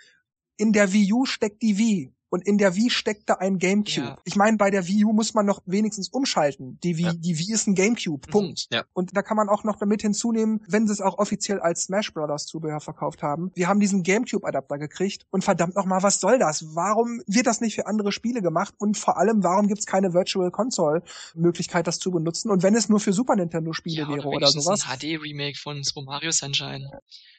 In 0.57 0.73
der 0.73 0.93
Wii 0.93 1.13
U 1.13 1.27
steckt 1.27 1.63
die 1.63 1.79
Wii 1.79 2.13
und 2.33 2.47
in 2.47 2.57
der 2.57 2.75
Wii 2.75 2.89
steckt 2.89 3.29
da 3.29 3.35
ein 3.35 3.59
Gamecube. 3.59 4.07
Ja. 4.07 4.19
Ich 4.25 4.37
meine, 4.37 4.57
bei 4.57 4.71
der 4.71 4.89
Wii 4.89 5.05
U 5.05 5.13
muss 5.13 5.35
man 5.35 5.45
noch 5.45 5.61
wenigstens 5.67 6.09
umschalten. 6.09 6.79
Die 6.83 6.97
Wii, 6.97 7.05
ja. 7.05 7.13
die 7.13 7.39
Wii 7.39 7.53
ist 7.53 7.67
ein 7.67 7.75
Gamecube. 7.75 8.27
Mhm. 8.27 8.31
Punkt. 8.31 8.69
Mhm, 8.71 8.77
ja. 8.77 8.85
Und 8.95 9.15
da 9.15 9.21
kann 9.21 9.37
man 9.37 9.51
auch 9.51 9.65
noch 9.65 9.79
damit 9.79 10.01
hinzunehmen, 10.01 10.65
wenn 10.67 10.87
sie 10.87 10.95
es 10.95 11.03
auch 11.03 11.19
offiziell 11.19 11.61
als 11.61 11.85
Smash 11.85 12.15
Brothers 12.15 12.47
Zubehör 12.47 12.81
verkauft 12.81 13.23
haben. 13.23 13.53
Wir 13.55 13.69
haben 13.69 13.81
diesen 13.81 14.03
Gamecube-Adapter 14.03 14.79
gekriegt 14.79 15.27
und 15.31 15.45
verdammt 15.45 15.77
noch 15.77 15.85
mal, 15.85 16.03
was 16.03 16.21
soll 16.21 16.39
das? 16.39 16.75
Warum 16.75 17.21
wird 17.27 17.47
das 17.47 17.61
nicht 17.61 17.75
für 17.75 17.87
andere 17.87 18.13
Spiele 18.13 18.41
gemacht? 18.41 18.73
Und 18.79 18.97
vor 18.97 19.19
allem, 19.19 19.45
warum 19.45 19.69
gibt's 19.69 19.85
keine 19.85 20.15
Virtual 20.15 20.51
Console 20.51 21.03
Möglichkeit, 21.35 21.87
das 21.87 21.99
zu 21.99 22.11
benutzen? 22.11 22.51
Und 22.51 22.63
wenn 22.63 22.75
es 22.75 22.89
nur 22.89 23.01
für 23.01 23.13
Super 23.13 23.37
Nintendo 23.37 23.75
Spiele 23.75 24.05
ja, 24.05 24.09
wäre 24.09 24.27
oder, 24.27 24.37
oder 24.39 24.47
sowas? 24.47 24.87
Ein 24.89 24.99
HD 24.99 25.21
Remake 25.21 25.59
von 25.59 25.83
Super 25.85 26.03
Mario 26.07 26.31
Sunshine. 26.31 26.91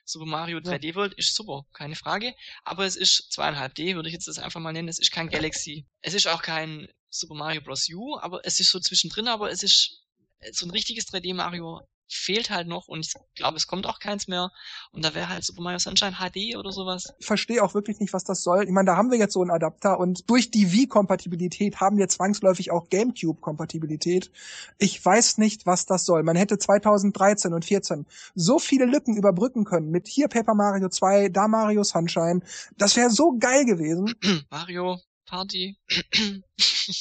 Super 0.05 0.25
Mario 0.25 0.57
3D 0.57 0.95
World 0.95 1.13
ist 1.13 1.33
super, 1.33 1.65
keine 1.71 1.95
Frage. 1.95 2.33
Aber 2.65 2.85
es 2.85 2.97
ist 2.97 3.31
zweieinhalb 3.31 3.73
D, 3.75 3.95
würde 3.95 4.09
ich 4.09 4.13
jetzt 4.13 4.27
das 4.27 4.37
einfach 4.37 4.59
mal 4.59 4.73
nennen. 4.73 4.82
Es 4.87 4.99
ist 4.99 5.11
kein 5.11 5.29
Galaxy. 5.29 5.85
Es 6.01 6.13
ist 6.13 6.27
auch 6.27 6.41
kein 6.41 6.87
Super 7.09 7.35
Mario 7.35 7.61
Bros. 7.61 7.87
U, 7.89 8.17
aber 8.19 8.41
es 8.43 8.59
ist 8.59 8.69
so 8.69 8.79
zwischendrin, 8.79 9.27
aber 9.27 9.51
es 9.51 9.63
ist 9.63 10.03
so 10.51 10.65
ein 10.65 10.71
richtiges 10.71 11.07
3D 11.07 11.33
Mario 11.33 11.81
fehlt 12.15 12.49
halt 12.49 12.67
noch 12.67 12.87
und 12.87 13.05
ich 13.05 13.13
glaube, 13.35 13.57
es 13.57 13.67
kommt 13.67 13.85
auch 13.85 13.99
keins 13.99 14.27
mehr. 14.27 14.51
Und 14.91 15.03
da 15.03 15.13
wäre 15.13 15.29
halt 15.29 15.43
Super 15.43 15.61
Mario 15.61 15.79
Sunshine 15.79 16.13
HD 16.13 16.55
oder 16.57 16.71
sowas. 16.71 17.13
Ich 17.19 17.25
verstehe 17.25 17.63
auch 17.63 17.73
wirklich 17.73 17.99
nicht, 17.99 18.13
was 18.13 18.23
das 18.23 18.43
soll. 18.43 18.63
Ich 18.63 18.71
meine, 18.71 18.87
da 18.87 18.97
haben 18.97 19.11
wir 19.11 19.17
jetzt 19.17 19.33
so 19.33 19.41
einen 19.41 19.51
Adapter 19.51 19.99
und 19.99 20.29
durch 20.29 20.51
die 20.51 20.71
Wii-Kompatibilität 20.71 21.79
haben 21.79 21.97
wir 21.97 22.07
zwangsläufig 22.07 22.71
auch 22.71 22.89
GameCube-Kompatibilität. 22.89 24.31
Ich 24.77 25.03
weiß 25.03 25.37
nicht, 25.37 25.65
was 25.65 25.85
das 25.85 26.05
soll. 26.05 26.23
Man 26.23 26.35
hätte 26.35 26.57
2013 26.57 27.53
und 27.53 27.65
14 27.65 28.05
so 28.35 28.59
viele 28.59 28.85
Lücken 28.85 29.17
überbrücken 29.17 29.63
können 29.63 29.89
mit 29.89 30.07
hier 30.07 30.27
Paper 30.27 30.53
Mario 30.53 30.89
2, 30.89 31.29
da 31.29 31.47
Mario 31.47 31.83
Sunshine. 31.83 32.41
Das 32.77 32.95
wäre 32.95 33.09
so 33.09 33.37
geil 33.37 33.65
gewesen. 33.65 34.13
Mario 34.49 34.99
Party. 35.33 35.77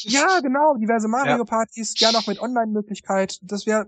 ja, 0.05 0.40
genau, 0.40 0.75
diverse 0.79 1.07
Mario-Partys, 1.07 2.01
ja. 2.01 2.12
noch 2.12 2.27
mit 2.27 2.40
Online-Möglichkeit. 2.40 3.38
Das 3.42 3.66
wäre. 3.66 3.87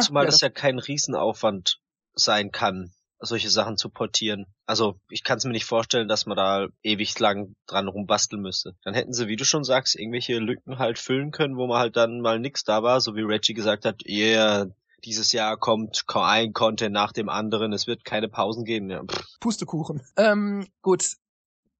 Zumal 0.00 0.26
das 0.26 0.40
ja 0.40 0.48
kein 0.48 0.78
Riesenaufwand 0.78 1.80
sein 2.14 2.52
kann, 2.52 2.92
solche 3.18 3.50
Sachen 3.50 3.76
zu 3.76 3.88
portieren. 3.88 4.46
Also 4.64 5.00
ich 5.08 5.24
kann 5.24 5.38
es 5.38 5.44
mir 5.44 5.50
nicht 5.50 5.64
vorstellen, 5.64 6.06
dass 6.06 6.24
man 6.26 6.36
da 6.36 6.68
ewig 6.84 7.18
lang 7.18 7.56
dran 7.66 7.88
rumbasteln 7.88 8.40
müsste. 8.40 8.76
Dann 8.84 8.94
hätten 8.94 9.12
sie, 9.12 9.26
wie 9.26 9.34
du 9.34 9.44
schon 9.44 9.64
sagst, 9.64 9.98
irgendwelche 9.98 10.38
Lücken 10.38 10.78
halt 10.78 11.00
füllen 11.00 11.32
können, 11.32 11.56
wo 11.56 11.66
man 11.66 11.80
halt 11.80 11.96
dann 11.96 12.20
mal 12.20 12.38
nix 12.38 12.62
da 12.62 12.84
war, 12.84 13.00
so 13.00 13.16
wie 13.16 13.22
Reggie 13.22 13.54
gesagt 13.54 13.84
hat, 13.84 14.06
yeah, 14.06 14.68
dieses 15.04 15.32
Jahr 15.32 15.56
kommt 15.56 16.04
ein 16.14 16.52
Content 16.52 16.92
nach 16.92 17.12
dem 17.12 17.28
anderen, 17.28 17.72
es 17.72 17.86
wird 17.86 18.04
keine 18.04 18.28
Pausen 18.28 18.64
geben. 18.64 18.90
Ja, 18.90 19.02
Pustekuchen. 19.40 20.02
Ähm, 20.16 20.68
gut, 20.82 21.16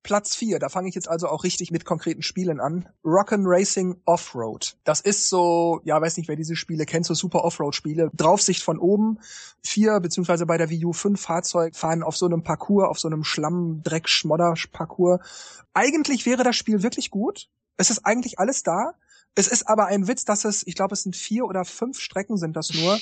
Platz 0.02 0.34
4, 0.34 0.58
da 0.58 0.68
fange 0.68 0.88
ich 0.88 0.94
jetzt 0.94 1.08
also 1.08 1.28
auch 1.28 1.44
richtig 1.44 1.70
mit 1.70 1.84
konkreten 1.84 2.22
Spielen 2.22 2.58
an. 2.58 2.88
Rock'n 3.04 3.42
Racing 3.44 4.00
Offroad. 4.06 4.76
Das 4.84 5.00
ist 5.00 5.28
so, 5.28 5.80
ja, 5.84 6.00
weiß 6.00 6.16
nicht, 6.16 6.28
wer 6.28 6.36
diese 6.36 6.56
Spiele 6.56 6.86
kennt, 6.86 7.06
so 7.06 7.14
super 7.14 7.44
Offroad-Spiele. 7.44 8.10
Draufsicht 8.14 8.62
von 8.62 8.78
oben. 8.78 9.18
Vier, 9.62 10.00
beziehungsweise 10.00 10.46
bei 10.46 10.56
der 10.56 10.70
Wii 10.70 10.86
U 10.86 10.92
fünf 10.92 11.20
Fahrzeuge 11.20 11.76
fahren 11.76 12.02
auf 12.02 12.16
so 12.16 12.26
einem 12.26 12.42
Parcours, 12.42 12.88
auf 12.88 12.98
so 12.98 13.08
einem 13.08 13.24
Schlamm, 13.24 13.82
Dreck, 13.82 14.08
Schmodder 14.08 14.54
Parcours. 14.72 15.20
Eigentlich 15.74 16.26
wäre 16.26 16.44
das 16.44 16.56
Spiel 16.56 16.82
wirklich 16.82 17.10
gut. 17.10 17.48
Es 17.76 17.90
ist 17.90 18.06
eigentlich 18.06 18.38
alles 18.38 18.62
da. 18.62 18.94
Es 19.34 19.48
ist 19.48 19.68
aber 19.68 19.86
ein 19.86 20.08
Witz, 20.08 20.24
dass 20.24 20.44
es, 20.44 20.66
ich 20.66 20.74
glaube, 20.74 20.94
es 20.94 21.02
sind 21.02 21.14
vier 21.14 21.44
oder 21.44 21.64
fünf 21.64 22.00
Strecken 22.00 22.36
sind 22.36 22.56
das 22.56 22.74
nur, 22.74 22.98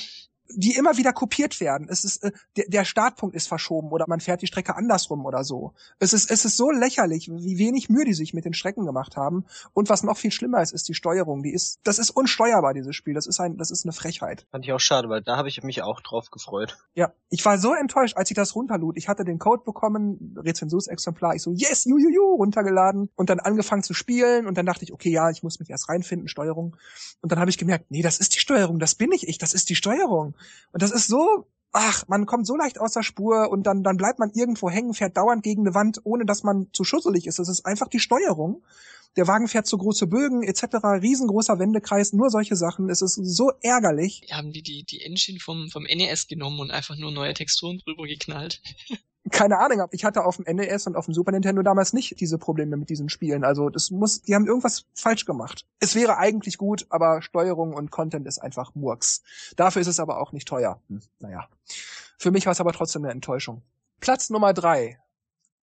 die 0.51 0.77
immer 0.77 0.97
wieder 0.97 1.13
kopiert 1.13 1.61
werden. 1.61 1.89
Es 1.91 2.05
ist 2.05 2.25
äh, 2.25 2.33
der, 2.57 2.67
der 2.69 2.85
Startpunkt 2.85 3.37
ist 3.37 3.49
verschoben 3.49 3.91
oder 3.91 4.07
man 4.09 4.21
fährt 4.21 4.43
die 4.43 4.47
Strecke 4.47 4.75
andersrum 4.77 5.27
oder 5.27 5.45
so. 5.45 5.75
Es 5.99 6.13
ist 6.13 6.31
es 6.31 6.45
ist 6.45 6.57
so 6.57 6.71
lächerlich, 6.71 7.29
wie 7.31 7.59
wenig 7.59 7.89
Mühe 7.89 8.05
die 8.05 8.15
sich 8.15 8.35
mit 8.35 8.45
den 8.45 8.55
Strecken 8.55 8.87
gemacht 8.87 9.17
haben. 9.17 9.45
Und 9.73 9.89
was 9.89 10.03
noch 10.03 10.17
viel 10.17 10.31
schlimmer 10.31 10.63
ist, 10.63 10.73
ist 10.73 10.89
die 10.89 10.95
Steuerung. 10.95 11.43
Die 11.43 11.53
ist 11.53 11.81
das 11.85 11.99
ist 11.99 12.11
unsteuerbar 12.11 12.75
dieses 12.75 12.97
Spiel. 12.97 13.15
Das 13.15 13.27
ist 13.27 13.41
ein 13.41 13.57
das 13.57 13.71
ist 13.71 13.85
eine 13.85 13.93
Frechheit. 13.93 14.47
Fand 14.51 14.65
ich 14.65 14.73
auch 14.73 14.81
schade, 14.81 15.09
weil 15.09 15.23
da 15.23 15.37
habe 15.37 15.49
ich 15.49 15.63
mich 15.63 15.83
auch 15.83 16.01
drauf 16.01 16.31
gefreut. 16.31 16.79
Ja, 16.95 17.13
ich 17.29 17.45
war 17.45 17.59
so 17.59 17.75
enttäuscht, 17.75 18.17
als 18.17 18.31
ich 18.31 18.35
das 18.35 18.55
runterlud. 18.55 18.97
Ich 18.97 19.09
hatte 19.09 19.25
den 19.25 19.39
Code 19.39 19.63
bekommen, 19.65 20.35
Rezensionsexemplar. 20.37 21.35
Ich 21.35 21.43
so 21.43 21.53
yes, 21.53 21.85
you 21.85 21.99
you 21.99 22.11
you 22.11 22.35
runtergeladen 22.37 23.11
und 23.17 23.31
dann 23.31 23.41
angefangen 23.41 23.83
zu 23.83 23.95
spielen 23.95 24.47
und 24.47 24.57
dann 24.57 24.67
dachte 24.67 24.85
ich, 24.85 24.93
okay, 24.93 25.11
ja, 25.11 25.31
ich 25.31 25.43
muss 25.43 25.61
mich 25.61 25.71
erst 25.71 25.89
reinfinden, 25.89 26.29
Steuerung. 26.29 26.77
Und 27.21 27.33
dann 27.33 27.39
habe 27.39 27.51
ich 27.51 27.59
gemerkt, 27.59 27.91
nee, 27.91 28.03
das 28.03 28.19
ist 28.19 28.35
die 28.35 28.41
Steuerung, 28.41 28.79
das 28.79 28.95
bin 28.95 29.13
ich 29.13 29.29
ich, 29.29 29.39
das 29.39 29.53
ist 29.53 29.69
die 29.69 29.77
Steuerung. 29.77 30.35
Und 30.72 30.83
das 30.83 30.90
ist 30.90 31.09
so, 31.09 31.46
ach, 31.72 32.05
man 32.09 32.27
kommt 32.27 32.46
so 32.46 32.57
leicht 32.57 32.81
aus 32.81 32.92
der 32.92 33.03
Spur 33.03 33.51
und 33.51 33.64
dann, 33.64 33.83
dann 33.83 33.96
bleibt 33.96 34.18
man 34.18 34.31
irgendwo 34.35 34.70
hängen, 34.70 34.94
fährt 34.94 35.16
dauernd 35.16 35.42
gegen 35.42 35.66
eine 35.66 35.74
Wand, 35.74 36.01
ohne 36.05 36.24
dass 36.24 36.42
man 36.42 36.68
zu 36.72 36.85
schusselig 36.85 37.27
ist. 37.27 37.38
Das 37.38 37.48
ist 37.48 37.66
einfach 37.66 37.88
die 37.88 38.01
Steuerung. 38.01 38.62
Der 39.16 39.27
Wagen 39.27 39.48
fährt 39.48 39.66
zu 39.66 39.79
große 39.79 40.07
Bögen 40.07 40.42
etc., 40.42 40.77
riesengroßer 40.85 41.59
Wendekreis, 41.59 42.12
nur 42.12 42.31
solche 42.31 42.57
Sachen. 42.57 42.88
Es 42.88 43.03
ist 43.03 43.14
so 43.14 43.51
ärgerlich. 43.62 44.22
Haben 44.31 44.53
die 44.53 44.62
die, 44.62 44.85
die 44.85 45.03
Engine 45.03 45.40
vom, 45.40 45.70
vom 45.70 45.85
NES 45.85 46.29
genommen 46.29 46.61
und 46.61 46.70
einfach 46.70 46.96
nur 46.96 47.11
neue 47.11 47.35
Texturen 47.35 47.79
drüber 47.79 48.07
geknallt? 48.07 48.61
Keine 49.31 49.59
Ahnung, 49.59 49.87
ich 49.90 50.04
hatte 50.04 50.24
auf 50.24 50.37
dem 50.37 50.57
NES 50.57 50.87
und 50.87 50.96
auf 50.96 51.04
dem 51.04 51.14
Super 51.14 51.33
Nintendo 51.33 51.62
damals 51.62 51.92
nicht 51.92 52.18
diese 52.20 52.38
Probleme 52.38 52.76
mit 52.76 52.88
diesen 52.88 53.09
Spielen. 53.09 53.44
Also 53.44 53.68
das 53.68 53.90
muss, 53.90 54.22
die 54.22 54.35
haben 54.35 54.46
irgendwas 54.46 54.87
falsch 54.94 55.24
gemacht. 55.24 55.66
Es 55.81 55.94
wäre 55.94 56.18
eigentlich 56.18 56.59
gut, 56.59 56.87
aber 56.88 57.20
Steuerung 57.22 57.74
und 57.74 57.90
Content 57.90 58.26
ist 58.26 58.38
einfach 58.38 58.74
Murks. 58.74 59.22
Dafür 59.57 59.83
ist 59.83 59.88
es 59.88 60.00
aber 60.00 60.20
auch 60.20 60.33
nicht 60.33 60.48
teuer. 60.48 60.81
Hm, 60.88 61.00
naja. 61.20 61.48
Für 62.18 62.31
mich 62.31 62.46
war 62.46 62.52
es 62.52 62.61
aber 62.61 62.72
trotzdem 62.72 63.04
eine 63.04 63.12
Enttäuschung. 63.12 63.62
Platz 64.00 64.31
Nummer 64.31 64.54
drei. 64.54 64.98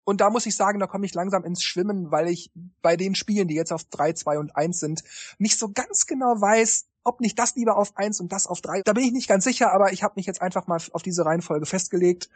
Und 0.03 0.21
da 0.21 0.29
muss 0.29 0.45
ich 0.45 0.55
sagen, 0.55 0.79
da 0.79 0.87
komme 0.87 1.05
ich 1.05 1.15
langsam 1.15 1.43
ins 1.43 1.63
Schwimmen, 1.63 2.11
weil 2.11 2.27
ich 2.27 2.51
bei 2.81 2.95
den 2.95 3.15
Spielen, 3.15 3.47
die 3.47 3.55
jetzt 3.55 3.73
auf 3.73 3.85
3, 3.85 4.13
2 4.13 4.37
und 4.37 4.55
1 4.55 4.79
sind, 4.79 5.03
nicht 5.39 5.57
so 5.57 5.71
ganz 5.73 6.05
genau 6.05 6.39
weiß, 6.39 6.85
ob 7.03 7.21
nicht 7.21 7.39
das 7.39 7.55
lieber 7.55 7.75
auf 7.77 7.97
1 7.97 8.19
und 8.19 8.31
das 8.31 8.45
auf 8.45 8.61
3. 8.61 8.83
Da 8.83 8.93
bin 8.93 9.03
ich 9.03 9.11
nicht 9.11 9.27
ganz 9.27 9.43
sicher, 9.43 9.73
aber 9.73 9.91
ich 9.93 10.03
habe 10.03 10.13
mich 10.15 10.27
jetzt 10.27 10.41
einfach 10.41 10.67
mal 10.67 10.79
auf 10.91 11.01
diese 11.01 11.25
Reihenfolge 11.25 11.65
festgelegt. 11.65 12.29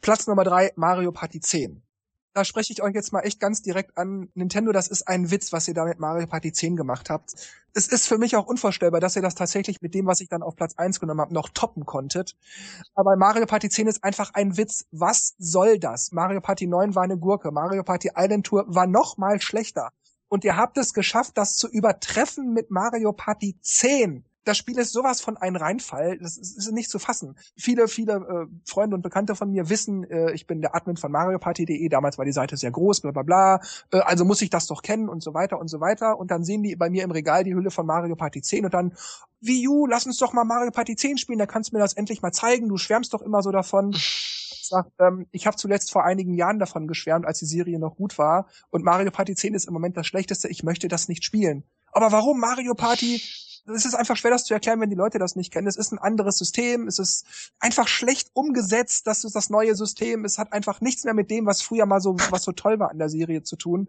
Platz 0.00 0.26
Nummer 0.26 0.44
3, 0.44 0.72
Mario 0.76 1.12
Party 1.12 1.40
10 1.40 1.82
da 2.38 2.44
spreche 2.44 2.72
ich 2.72 2.82
euch 2.82 2.94
jetzt 2.94 3.12
mal 3.12 3.22
echt 3.22 3.40
ganz 3.40 3.62
direkt 3.62 3.98
an. 3.98 4.28
Nintendo, 4.34 4.70
das 4.70 4.86
ist 4.86 5.08
ein 5.08 5.32
Witz, 5.32 5.52
was 5.52 5.66
ihr 5.66 5.74
da 5.74 5.84
mit 5.84 5.98
Mario 5.98 6.28
Party 6.28 6.52
10 6.52 6.76
gemacht 6.76 7.10
habt. 7.10 7.32
Es 7.74 7.88
ist 7.88 8.06
für 8.06 8.16
mich 8.16 8.36
auch 8.36 8.46
unvorstellbar, 8.46 9.00
dass 9.00 9.16
ihr 9.16 9.22
das 9.22 9.34
tatsächlich 9.34 9.82
mit 9.82 9.92
dem, 9.92 10.06
was 10.06 10.20
ich 10.20 10.28
dann 10.28 10.42
auf 10.42 10.54
Platz 10.54 10.74
1 10.76 11.00
genommen 11.00 11.20
habe, 11.20 11.34
noch 11.34 11.48
toppen 11.48 11.84
konntet. 11.84 12.36
Aber 12.94 13.16
Mario 13.16 13.44
Party 13.46 13.68
10 13.68 13.88
ist 13.88 14.04
einfach 14.04 14.34
ein 14.34 14.56
Witz. 14.56 14.86
Was 14.92 15.34
soll 15.38 15.80
das? 15.80 16.12
Mario 16.12 16.40
Party 16.40 16.68
9 16.68 16.94
war 16.94 17.02
eine 17.02 17.18
Gurke. 17.18 17.50
Mario 17.50 17.82
Party 17.82 18.12
Island 18.16 18.46
Tour 18.46 18.64
war 18.68 18.86
noch 18.86 19.16
mal 19.16 19.40
schlechter. 19.40 19.90
Und 20.28 20.44
ihr 20.44 20.56
habt 20.56 20.78
es 20.78 20.94
geschafft, 20.94 21.32
das 21.38 21.56
zu 21.56 21.68
übertreffen 21.68 22.52
mit 22.52 22.70
Mario 22.70 23.12
Party 23.12 23.58
10 23.62 24.24
das 24.48 24.56
Spiel 24.56 24.78
ist 24.78 24.92
sowas 24.92 25.20
von 25.20 25.36
ein 25.36 25.56
Reinfall, 25.56 26.18
das 26.18 26.38
ist, 26.38 26.56
ist 26.56 26.72
nicht 26.72 26.88
zu 26.88 26.98
fassen. 26.98 27.36
Viele, 27.54 27.86
viele 27.86 28.14
äh, 28.14 28.46
Freunde 28.64 28.96
und 28.96 29.02
Bekannte 29.02 29.34
von 29.34 29.50
mir 29.50 29.68
wissen, 29.68 30.04
äh, 30.04 30.32
ich 30.32 30.46
bin 30.46 30.62
der 30.62 30.74
Admin 30.74 30.96
von 30.96 31.12
MarioParty.de, 31.12 31.86
damals 31.90 32.16
war 32.16 32.24
die 32.24 32.32
Seite 32.32 32.56
sehr 32.56 32.70
groß, 32.70 33.02
bla 33.02 33.10
bla 33.10 33.22
bla, 33.22 33.60
äh, 33.92 33.98
also 33.98 34.24
muss 34.24 34.40
ich 34.40 34.48
das 34.48 34.66
doch 34.66 34.80
kennen 34.80 35.10
und 35.10 35.22
so 35.22 35.34
weiter 35.34 35.58
und 35.60 35.68
so 35.68 35.80
weiter. 35.80 36.18
Und 36.18 36.30
dann 36.30 36.44
sehen 36.44 36.62
die 36.62 36.76
bei 36.76 36.88
mir 36.88 37.04
im 37.04 37.10
Regal 37.10 37.44
die 37.44 37.54
Hülle 37.54 37.70
von 37.70 37.84
Mario 37.84 38.16
Party 38.16 38.40
10 38.40 38.64
und 38.64 38.72
dann, 38.72 38.94
wie 39.40 39.62
you, 39.62 39.86
lass 39.86 40.06
uns 40.06 40.16
doch 40.16 40.32
mal 40.32 40.44
Mario 40.44 40.70
Party 40.70 40.96
10 40.96 41.18
spielen, 41.18 41.38
da 41.38 41.46
kannst 41.46 41.70
du 41.70 41.76
mir 41.76 41.82
das 41.82 41.92
endlich 41.92 42.22
mal 42.22 42.32
zeigen, 42.32 42.68
du 42.68 42.78
schwärmst 42.78 43.12
doch 43.12 43.20
immer 43.20 43.42
so 43.42 43.52
davon. 43.52 43.94
Sag, 44.62 44.86
ähm, 44.98 45.26
ich 45.30 45.46
habe 45.46 45.56
zuletzt 45.56 45.90
vor 45.90 46.04
einigen 46.04 46.34
Jahren 46.34 46.58
davon 46.58 46.86
geschwärmt, 46.86 47.26
als 47.26 47.38
die 47.38 47.46
Serie 47.46 47.78
noch 47.78 47.96
gut 47.96 48.18
war. 48.18 48.48
Und 48.70 48.84
Mario 48.84 49.10
Party 49.10 49.34
10 49.34 49.54
ist 49.54 49.66
im 49.66 49.72
Moment 49.72 49.96
das 49.96 50.06
Schlechteste. 50.06 50.48
Ich 50.48 50.62
möchte 50.62 50.88
das 50.88 51.08
nicht 51.08 51.24
spielen. 51.24 51.64
Aber 51.98 52.12
warum 52.12 52.38
Mario 52.38 52.74
Party? 52.74 53.20
es 53.66 53.84
ist 53.84 53.94
einfach 53.94 54.16
schwer, 54.16 54.30
das 54.30 54.44
zu 54.44 54.54
erklären, 54.54 54.80
wenn 54.80 54.88
die 54.88 54.94
Leute 54.94 55.18
das 55.18 55.34
nicht 55.34 55.52
kennen. 55.52 55.66
Es 55.66 55.76
ist 55.76 55.90
ein 55.92 55.98
anderes 55.98 56.38
System, 56.38 56.86
es 56.86 57.00
ist 57.00 57.26
einfach 57.58 57.88
schlecht 57.88 58.30
umgesetzt, 58.34 59.08
das 59.08 59.24
ist 59.24 59.34
das 59.34 59.50
neue 59.50 59.74
System. 59.74 60.24
Es 60.24 60.38
hat 60.38 60.52
einfach 60.52 60.80
nichts 60.80 61.02
mehr 61.02 61.12
mit 61.12 61.28
dem, 61.28 61.44
was 61.44 61.60
früher 61.60 61.86
mal 61.86 62.00
so, 62.00 62.16
was 62.30 62.44
so 62.44 62.52
toll 62.52 62.78
war 62.78 62.92
an 62.92 62.98
der 62.98 63.08
Serie 63.08 63.42
zu 63.42 63.56
tun. 63.56 63.88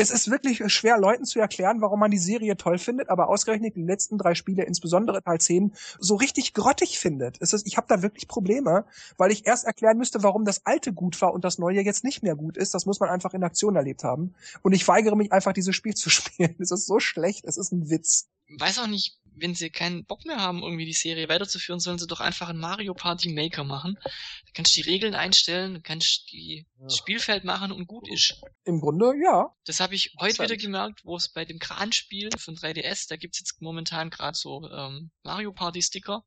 Es 0.00 0.10
ist 0.10 0.30
wirklich 0.30 0.62
schwer, 0.72 0.98
Leuten 0.98 1.26
zu 1.26 1.40
erklären, 1.40 1.82
warum 1.82 2.00
man 2.00 2.10
die 2.10 2.18
Serie 2.18 2.56
toll 2.56 2.78
findet, 2.78 3.10
aber 3.10 3.28
ausgerechnet 3.28 3.76
die 3.76 3.82
letzten 3.82 4.16
drei 4.16 4.34
Spiele, 4.34 4.62
insbesondere 4.62 5.22
Teil 5.22 5.38
10, 5.38 5.74
so 5.98 6.14
richtig 6.14 6.54
grottig 6.54 6.98
findet. 6.98 7.36
Es 7.40 7.52
ist, 7.52 7.66
ich 7.66 7.76
habe 7.76 7.86
da 7.86 8.00
wirklich 8.00 8.26
Probleme, 8.26 8.86
weil 9.18 9.30
ich 9.30 9.46
erst 9.46 9.66
erklären 9.66 9.98
müsste, 9.98 10.22
warum 10.22 10.46
das 10.46 10.64
alte 10.64 10.94
gut 10.94 11.20
war 11.20 11.34
und 11.34 11.44
das 11.44 11.58
neue 11.58 11.82
jetzt 11.82 12.02
nicht 12.02 12.22
mehr 12.22 12.34
gut 12.34 12.56
ist. 12.56 12.72
Das 12.72 12.86
muss 12.86 12.98
man 12.98 13.10
einfach 13.10 13.34
in 13.34 13.44
Aktion 13.44 13.76
erlebt 13.76 14.02
haben. 14.02 14.34
Und 14.62 14.72
ich 14.72 14.88
weigere 14.88 15.16
mich 15.16 15.32
einfach, 15.32 15.52
dieses 15.52 15.76
Spiel 15.76 15.94
zu 16.00 16.08
spielen. 16.08 16.56
Es 16.58 16.70
ist 16.70 16.86
so 16.86 16.98
schlecht, 16.98 17.44
es 17.44 17.58
ist 17.58 17.70
ein 17.70 17.90
Witz 17.90 18.28
weiß 18.58 18.80
auch 18.80 18.86
nicht, 18.86 19.19
wenn 19.40 19.54
sie 19.54 19.70
keinen 19.70 20.04
Bock 20.04 20.24
mehr 20.24 20.38
haben, 20.38 20.62
irgendwie 20.62 20.84
die 20.84 20.92
Serie 20.92 21.28
weiterzuführen, 21.28 21.80
sollen 21.80 21.98
sie 21.98 22.06
doch 22.06 22.20
einfach 22.20 22.48
einen 22.48 22.60
Mario 22.60 22.94
Party 22.94 23.30
Maker 23.30 23.64
machen. 23.64 23.98
Da 24.02 24.50
kannst 24.54 24.76
du 24.76 24.82
die 24.82 24.90
Regeln 24.90 25.14
einstellen, 25.14 25.82
kannst 25.82 26.30
die 26.32 26.66
ja. 26.78 26.90
Spielfeld 26.90 27.44
machen 27.44 27.72
und 27.72 27.86
gut 27.86 28.08
ist. 28.10 28.40
Im 28.64 28.80
Grunde, 28.80 29.12
ja. 29.22 29.54
Das 29.64 29.80
habe 29.80 29.94
ich 29.94 30.14
heute 30.18 30.42
wieder 30.42 30.56
gemerkt, 30.56 31.04
wo 31.04 31.16
es 31.16 31.28
bei 31.28 31.44
dem 31.44 31.58
Kran-Spiel 31.58 32.30
von 32.38 32.56
3DS, 32.56 33.08
da 33.08 33.16
gibt's 33.16 33.40
jetzt 33.40 33.60
momentan 33.60 34.10
gerade 34.10 34.36
so 34.36 34.68
ähm, 34.70 35.10
Mario 35.22 35.52
Party 35.52 35.82
Sticker. 35.82 36.24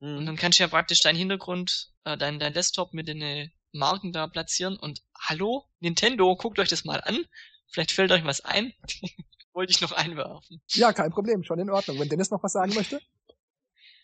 Mhm. 0.00 0.18
Und 0.18 0.26
dann 0.26 0.36
kannst 0.36 0.58
du 0.58 0.64
ja 0.64 0.68
praktisch 0.68 1.00
deinen 1.00 1.16
Hintergrund, 1.16 1.90
äh, 2.04 2.16
dein, 2.16 2.38
dein 2.38 2.52
Desktop 2.52 2.92
mit 2.92 3.08
den 3.08 3.50
Marken 3.72 4.12
da 4.12 4.26
platzieren 4.28 4.76
und 4.76 5.02
hallo, 5.18 5.64
Nintendo, 5.80 6.36
guckt 6.36 6.58
euch 6.58 6.68
das 6.68 6.84
mal 6.84 7.00
an. 7.00 7.26
Vielleicht 7.66 7.92
fällt 7.92 8.12
euch 8.12 8.24
was 8.24 8.40
ein. 8.40 8.72
wollte 9.54 9.70
ich 9.70 9.80
noch 9.80 9.92
einwerfen. 9.92 10.60
Ja, 10.68 10.92
kein 10.92 11.10
Problem, 11.10 11.44
schon 11.44 11.58
in 11.58 11.70
Ordnung. 11.70 11.98
Wenn 11.98 12.08
Dennis 12.08 12.30
noch 12.30 12.42
was 12.42 12.52
sagen 12.52 12.74
möchte? 12.74 13.00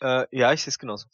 Äh, 0.03 0.27
ja, 0.31 0.51
ich 0.55 0.63
sehe 0.63 0.71
es 0.71 0.79
genauso. 0.79 1.09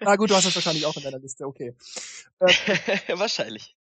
Na 0.00 0.14
gut, 0.16 0.30
du 0.30 0.36
hast 0.36 0.44
es 0.44 0.54
wahrscheinlich 0.54 0.86
auch 0.86 0.96
in 0.96 1.02
deiner 1.02 1.18
Liste, 1.18 1.44
okay. 1.44 1.74
Äh, 2.38 3.18
wahrscheinlich. 3.18 3.74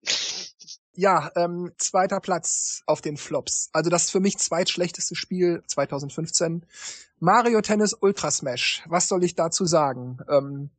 Ja, 0.94 1.30
ähm, 1.36 1.72
zweiter 1.76 2.18
Platz 2.20 2.82
auf 2.86 3.02
den 3.02 3.18
Flops. 3.18 3.68
Also 3.74 3.90
das 3.90 4.10
für 4.10 4.20
mich 4.20 4.38
zweitschlechteste 4.38 5.14
Spiel 5.14 5.62
2015. 5.66 6.64
Mario 7.18 7.60
Tennis 7.60 7.92
Ultra 7.92 8.30
Smash. 8.30 8.82
Was 8.86 9.06
soll 9.06 9.22
ich 9.22 9.34
dazu 9.34 9.66
sagen? 9.66 10.18
Ähm, 10.30 10.70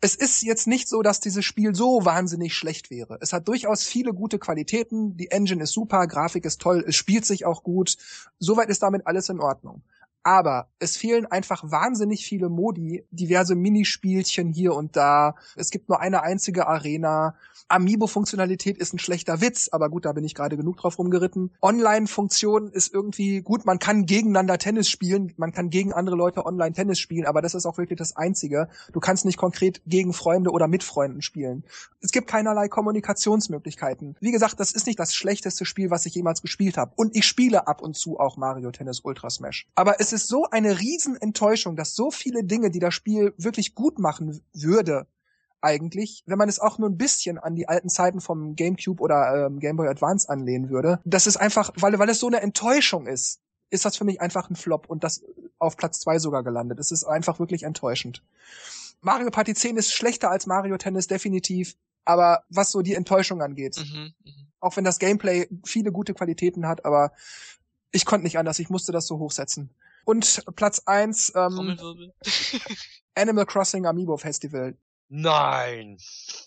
es 0.00 0.14
ist 0.14 0.42
jetzt 0.42 0.66
nicht 0.66 0.88
so, 0.88 1.02
dass 1.02 1.20
dieses 1.20 1.44
Spiel 1.44 1.74
so 1.74 2.04
wahnsinnig 2.04 2.54
schlecht 2.54 2.90
wäre. 2.90 3.18
Es 3.20 3.32
hat 3.32 3.48
durchaus 3.48 3.82
viele 3.82 4.12
gute 4.12 4.38
Qualitäten. 4.38 5.16
Die 5.16 5.30
Engine 5.30 5.64
ist 5.64 5.72
super, 5.72 6.06
Grafik 6.06 6.44
ist 6.44 6.60
toll, 6.60 6.84
es 6.86 6.94
spielt 6.94 7.24
sich 7.24 7.44
auch 7.44 7.62
gut. 7.62 7.96
Soweit 8.38 8.68
ist 8.68 8.82
damit 8.82 9.06
alles 9.06 9.28
in 9.28 9.40
Ordnung. 9.40 9.82
Aber 10.22 10.68
es 10.78 10.96
fehlen 10.96 11.26
einfach 11.26 11.62
wahnsinnig 11.70 12.24
viele 12.24 12.48
Modi, 12.48 13.04
diverse 13.10 13.54
Minispielchen 13.54 14.52
hier 14.52 14.74
und 14.74 14.96
da. 14.96 15.34
Es 15.56 15.70
gibt 15.70 15.88
nur 15.88 16.00
eine 16.00 16.22
einzige 16.22 16.66
Arena. 16.66 17.34
Amiibo-Funktionalität 17.68 18.78
ist 18.78 18.94
ein 18.94 18.98
schlechter 18.98 19.40
Witz, 19.40 19.68
aber 19.70 19.90
gut, 19.90 20.06
da 20.06 20.12
bin 20.12 20.24
ich 20.24 20.34
gerade 20.34 20.56
genug 20.56 20.78
drauf 20.78 20.98
rumgeritten. 20.98 21.54
Online-Funktion 21.60 22.70
ist 22.72 22.92
irgendwie 22.92 23.42
gut, 23.42 23.66
man 23.66 23.78
kann 23.78 24.06
gegeneinander 24.06 24.58
Tennis 24.58 24.88
spielen, 24.88 25.34
man 25.36 25.52
kann 25.52 25.68
gegen 25.68 25.92
andere 25.92 26.16
Leute 26.16 26.46
online 26.46 26.72
Tennis 26.72 26.98
spielen, 26.98 27.26
aber 27.26 27.42
das 27.42 27.54
ist 27.54 27.66
auch 27.66 27.76
wirklich 27.76 27.98
das 27.98 28.16
Einzige. 28.16 28.68
Du 28.92 29.00
kannst 29.00 29.26
nicht 29.26 29.36
konkret 29.36 29.82
gegen 29.86 30.14
Freunde 30.14 30.50
oder 30.50 30.66
mit 30.66 30.82
Freunden 30.82 31.20
spielen. 31.20 31.64
Es 32.00 32.10
gibt 32.10 32.26
keinerlei 32.26 32.68
Kommunikationsmöglichkeiten. 32.68 34.16
Wie 34.20 34.32
gesagt, 34.32 34.58
das 34.60 34.72
ist 34.72 34.86
nicht 34.86 34.98
das 34.98 35.14
schlechteste 35.14 35.66
Spiel, 35.66 35.90
was 35.90 36.06
ich 36.06 36.14
jemals 36.14 36.40
gespielt 36.40 36.78
habe. 36.78 36.92
Und 36.96 37.14
ich 37.16 37.26
spiele 37.26 37.66
ab 37.66 37.82
und 37.82 37.96
zu 37.96 38.18
auch 38.18 38.36
Mario 38.38 38.70
Tennis 38.70 39.00
Ultra 39.00 39.28
Smash. 39.28 39.68
Aber 39.74 40.00
es 40.00 40.07
ist 40.12 40.28
so 40.28 40.44
eine 40.50 40.78
Riesenenttäuschung, 40.78 41.76
dass 41.76 41.94
so 41.94 42.10
viele 42.10 42.44
Dinge, 42.44 42.70
die 42.70 42.78
das 42.78 42.94
Spiel 42.94 43.34
wirklich 43.36 43.74
gut 43.74 43.98
machen 43.98 44.40
würde, 44.52 45.06
eigentlich, 45.60 46.22
wenn 46.26 46.38
man 46.38 46.48
es 46.48 46.60
auch 46.60 46.78
nur 46.78 46.88
ein 46.88 46.96
bisschen 46.96 47.38
an 47.38 47.56
die 47.56 47.68
alten 47.68 47.88
Zeiten 47.88 48.20
vom 48.20 48.54
GameCube 48.54 49.02
oder 49.02 49.46
ähm, 49.46 49.58
Game 49.58 49.76
Boy 49.76 49.88
Advance 49.88 50.28
anlehnen 50.28 50.70
würde. 50.70 51.00
Das 51.04 51.26
ist 51.26 51.36
einfach, 51.36 51.70
weil, 51.76 51.98
weil 51.98 52.08
es 52.08 52.20
so 52.20 52.28
eine 52.28 52.40
Enttäuschung 52.40 53.06
ist, 53.06 53.40
ist 53.70 53.84
das 53.84 53.96
für 53.96 54.04
mich 54.04 54.20
einfach 54.20 54.48
ein 54.50 54.56
Flop 54.56 54.88
und 54.88 55.04
das 55.04 55.22
auf 55.58 55.76
Platz 55.76 56.00
zwei 56.00 56.18
sogar 56.18 56.44
gelandet. 56.44 56.78
Es 56.78 56.92
ist 56.92 57.04
einfach 57.04 57.38
wirklich 57.38 57.64
enttäuschend. 57.64 58.22
Mario 59.00 59.30
Party 59.30 59.54
10 59.54 59.76
ist 59.76 59.92
schlechter 59.92 60.30
als 60.30 60.46
Mario 60.46 60.76
Tennis, 60.76 61.06
definitiv. 61.06 61.76
Aber 62.04 62.44
was 62.48 62.70
so 62.70 62.80
die 62.80 62.94
Enttäuschung 62.94 63.42
angeht, 63.42 63.76
mhm, 63.78 64.14
mh. 64.24 64.32
auch 64.60 64.76
wenn 64.76 64.84
das 64.84 64.98
Gameplay 64.98 65.48
viele 65.64 65.92
gute 65.92 66.14
Qualitäten 66.14 66.66
hat, 66.66 66.84
aber 66.84 67.12
ich 67.92 68.06
konnte 68.06 68.24
nicht 68.24 68.38
anders, 68.38 68.58
ich 68.58 68.70
musste 68.70 68.92
das 68.92 69.06
so 69.06 69.18
hochsetzen. 69.18 69.70
Und 70.04 70.42
Platz 70.56 70.82
eins 70.86 71.32
ähm, 71.34 71.78
Animal 73.14 73.46
Crossing 73.46 73.86
Amiibo 73.86 74.16
Festival. 74.16 74.76
Nein. 75.08 75.98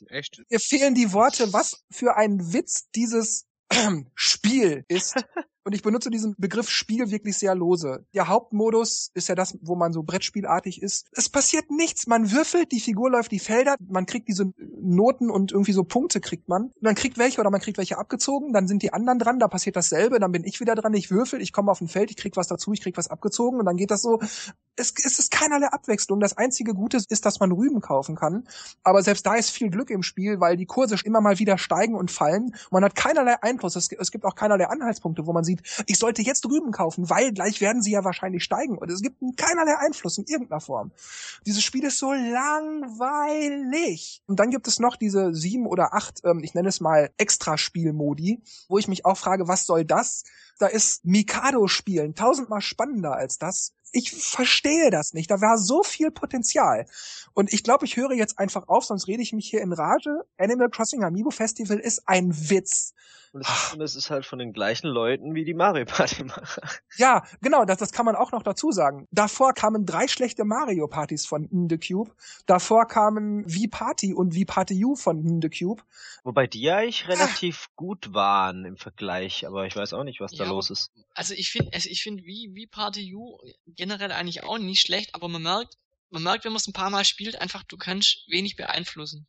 Echt? 0.08 0.42
Mir 0.50 0.60
fehlen 0.60 0.94
die 0.94 1.14
Worte, 1.14 1.52
was 1.52 1.84
für 1.90 2.16
ein 2.16 2.54
Witz 2.54 2.90
dieses 2.92 3.48
Spiel 4.16 4.86
ist. 4.88 5.16
Und 5.63 5.74
ich 5.74 5.84
benutze 5.84 6.10
diesen 6.10 6.36
Begriff 6.38 6.69
Spiel 6.69 7.12
wirklich 7.12 7.38
sehr 7.38 7.54
lose. 7.54 8.06
Der 8.15 8.28
Hauptmodus 8.28 9.12
ist 9.13 9.30
ja 9.30 9.36
das, 9.36 9.58
wo 9.62 9.76
man 9.76 9.93
so 9.93 10.02
Brettspielartig 10.02 10.82
ist. 10.82 11.08
Es 11.12 11.30
passiert 11.30 11.69
nichts. 11.69 12.08
Man 12.08 12.32
würfelt, 12.32 12.71
die 12.71 12.80
Figur 12.80 13.12
läuft 13.12 13.32
die 13.32 13.39
Felder, 13.39 13.76
man 13.80 14.08
kriegt 14.08 14.28
diese 14.28 14.52
Noten 14.58 15.30
und 15.30 15.52
irgendwie 15.52 15.74
so 15.74 15.84
Punkte 15.84 16.19
kriegt 16.19 16.50
man. 16.50 16.71
Man 16.82 16.95
kriegt 16.95 17.19
welche 17.19 17.39
oder 17.39 17.52
man 17.52 17.62
kriegt 17.62 17.78
welche 17.78 18.00
abgezogen, 18.00 18.54
dann 18.54 18.67
sind 18.67 18.82
die 18.82 18.91
anderen 18.91 19.19
dran, 19.19 19.39
da 19.39 19.47
passiert 19.47 19.76
dasselbe, 19.76 20.19
dann 20.19 20.32
bin 20.32 20.43
ich 20.43 20.60
wieder 20.60 20.74
dran, 20.74 20.93
ich 20.93 21.12
würfel, 21.12 21.41
ich 21.41 21.54
komme 21.54 21.71
auf 21.71 21.82
ein 21.82 21.88
Feld, 21.88 22.10
ich 22.10 22.17
krieg 22.17 22.36
was 22.36 22.47
dazu, 22.47 22.74
ich 22.74 22.82
krieg 22.82 22.97
was 22.97 23.10
abgezogen 23.10 23.60
und 23.60 23.65
dann 23.65 23.78
geht 23.78 23.91
das 23.91 24.02
so. 24.02 24.19
Es, 24.78 24.93
es 25.04 25.19
ist 25.19 25.32
keinerlei 25.32 25.67
Abwechslung. 25.67 26.19
Das 26.19 26.38
einzige 26.38 26.74
Gute 26.74 26.97
ist, 26.97 27.26
dass 27.26 27.39
man 27.39 27.52
Rüben 27.52 27.82
kaufen 27.82 28.15
kann. 28.15 28.47
Aber 28.84 29.04
selbst 29.04 29.26
da 29.26 29.36
ist 29.36 29.52
viel 29.52 29.69
Glück 29.69 29.89
im 29.89 30.02
Spiel, 30.02 30.39
weil 30.39 30.56
die 30.56 30.65
Kurse 30.65 30.95
immer 31.04 31.21
mal 31.21 31.39
wieder 31.39 31.58
steigen 31.58 31.93
und 31.93 32.10
fallen. 32.10 32.56
Man 32.71 32.84
hat 32.84 32.95
keinerlei 32.95 33.36
Einfluss. 33.43 33.76
Es, 33.76 33.91
es 33.91 34.12
gibt 34.12 34.24
auch 34.24 34.34
keinerlei 34.34 34.67
Anhaltspunkte, 34.67 35.28
wo 35.28 35.34
man 35.34 35.43
sieht, 35.43 35.51
ich 35.88 35.98
sollte 35.98 36.22
jetzt 36.22 36.46
Rüben 36.46 36.72
kaufen, 36.72 37.10
weil 37.10 37.32
gleich 37.34 37.62
werden 37.62 37.82
sie 37.82 37.92
ja 37.92 38.04
wahrscheinlich 38.04 38.44
steigen. 38.44 38.78
Und 38.78 38.92
es 38.92 39.02
gibt 39.02 39.18
keinerlei 39.38 39.78
Einfluss 39.78 40.18
in 40.18 40.26
irgendeiner 40.28 40.62
Form. 40.62 40.92
Dieses 41.46 41.64
Spiel 41.64 41.84
ist 41.84 42.00
so 42.00 42.12
langweilig. 42.12 42.62
Und 44.28 44.40
dann 44.40 44.52
gibt 44.52 44.68
es 44.68 44.80
noch 44.80 44.96
diese 44.96 45.34
sieben 45.34 45.66
oder 45.66 45.94
acht, 45.94 46.22
ähm, 46.24 46.42
ich 46.44 46.54
nenne 46.54 46.70
es 46.70 46.80
mal 46.82 47.10
Extraspielmodi, 47.18 48.42
wo 48.68 48.78
ich 48.78 48.88
mich 48.88 49.06
auch 49.06 49.18
frage, 49.18 49.48
was 49.48 49.66
soll 49.66 49.86
das? 49.86 50.24
Da 50.60 50.68
ist 50.68 51.04
Mikado 51.06 51.68
spielen 51.68 52.14
tausendmal 52.16 52.62
spannender 52.62 53.16
als 53.16 53.38
das 53.40 53.74
ich 53.92 54.12
verstehe 54.12 54.90
das 54.90 55.14
nicht. 55.14 55.30
Da 55.30 55.42
war 55.42 55.58
so 55.58 55.84
viel 55.84 56.12
Potenzial. 56.12 56.86
Und 57.34 57.54
ich 57.54 57.64
glaube, 57.64 57.86
ich 57.86 57.98
höre 57.98 58.14
jetzt 58.14 58.40
einfach 58.40 58.68
auf, 58.68 58.86
sonst 58.86 59.08
rede 59.08 59.22
ich 59.22 59.34
mich 59.34 59.50
hier 59.50 59.62
in 59.62 59.74
Rage. 59.74 60.24
Animal 60.38 60.70
Crossing 60.70 61.04
Amiibo 61.04 61.32
Festival 61.32 61.80
ist 61.80 62.08
ein 62.08 62.50
Witz. 62.50 62.94
Und 63.34 63.48
es, 63.48 63.74
und 63.74 63.82
es 63.82 63.96
ist 63.96 64.10
halt 64.10 64.26
von 64.26 64.39
den 64.39 64.52
gleichen 64.52 64.88
Leuten 64.88 65.34
wie 65.36 65.46
die 65.46 65.54
Mario 65.54 65.86
Party 65.86 66.24
Macher. 66.24 66.62
Ja, 66.98 67.26
genau, 67.41 67.63
das, 67.63 67.78
das 67.78 67.94
kann 67.94 68.06
man 68.06 68.15
auch 68.15 68.34
noch 68.34 68.44
dazu 68.44 68.72
sagen. 68.72 69.08
Davor 69.12 69.54
kamen 69.54 69.86
drei 69.86 70.08
schlechte 70.10 70.44
Mario 70.44 70.88
Partys 70.88 71.26
von 71.26 71.48
The 71.70 71.78
Cube. 71.78 72.12
Davor 72.46 72.88
kamen 72.88 73.48
V-Party 73.48 74.13
und 74.13 74.36
V-Party 74.36 74.84
U 74.84 74.96
von 74.96 75.41
The 75.41 75.50
Cube. 75.50 75.82
Wobei 76.24 76.48
die 76.48 76.62
ja 76.62 76.78
eigentlich 76.78 77.08
relativ 77.08 77.67
ah. 77.70 77.74
gut 77.78 78.13
waren 78.13 78.65
im 78.65 78.76
Vergleich, 78.76 79.48
aber 79.48 79.65
ich 79.65 79.76
weiß 79.78 79.94
auch 79.94 80.04
nicht, 80.04 80.20
was 80.20 80.34
ja, 80.34 80.44
da 80.44 80.52
los 80.52 80.70
ist. 80.70 80.91
Also 81.13 81.34
ich 81.34 81.52
finde, 81.52 81.72
also 81.74 81.89
ich 81.89 82.04
finde 82.04 82.24
V-Party 82.24 83.15
U 83.15 83.38
generell 83.65 84.12
eigentlich 84.12 84.44
auch 84.44 84.58
nicht 84.58 84.82
schlecht, 84.82 85.15
aber 85.15 85.30
man 85.30 85.41
merkt, 85.41 85.78
man 86.10 86.24
merkt, 86.24 86.44
wenn 86.44 86.52
man 86.52 86.60
es 86.60 86.67
ein 86.67 86.74
paar 86.74 86.89
Mal 86.89 87.06
spielt, 87.06 87.39
einfach, 87.39 87.63
du 87.63 87.78
kannst 87.78 88.26
wenig 88.28 88.58
beeinflussen. 88.58 89.26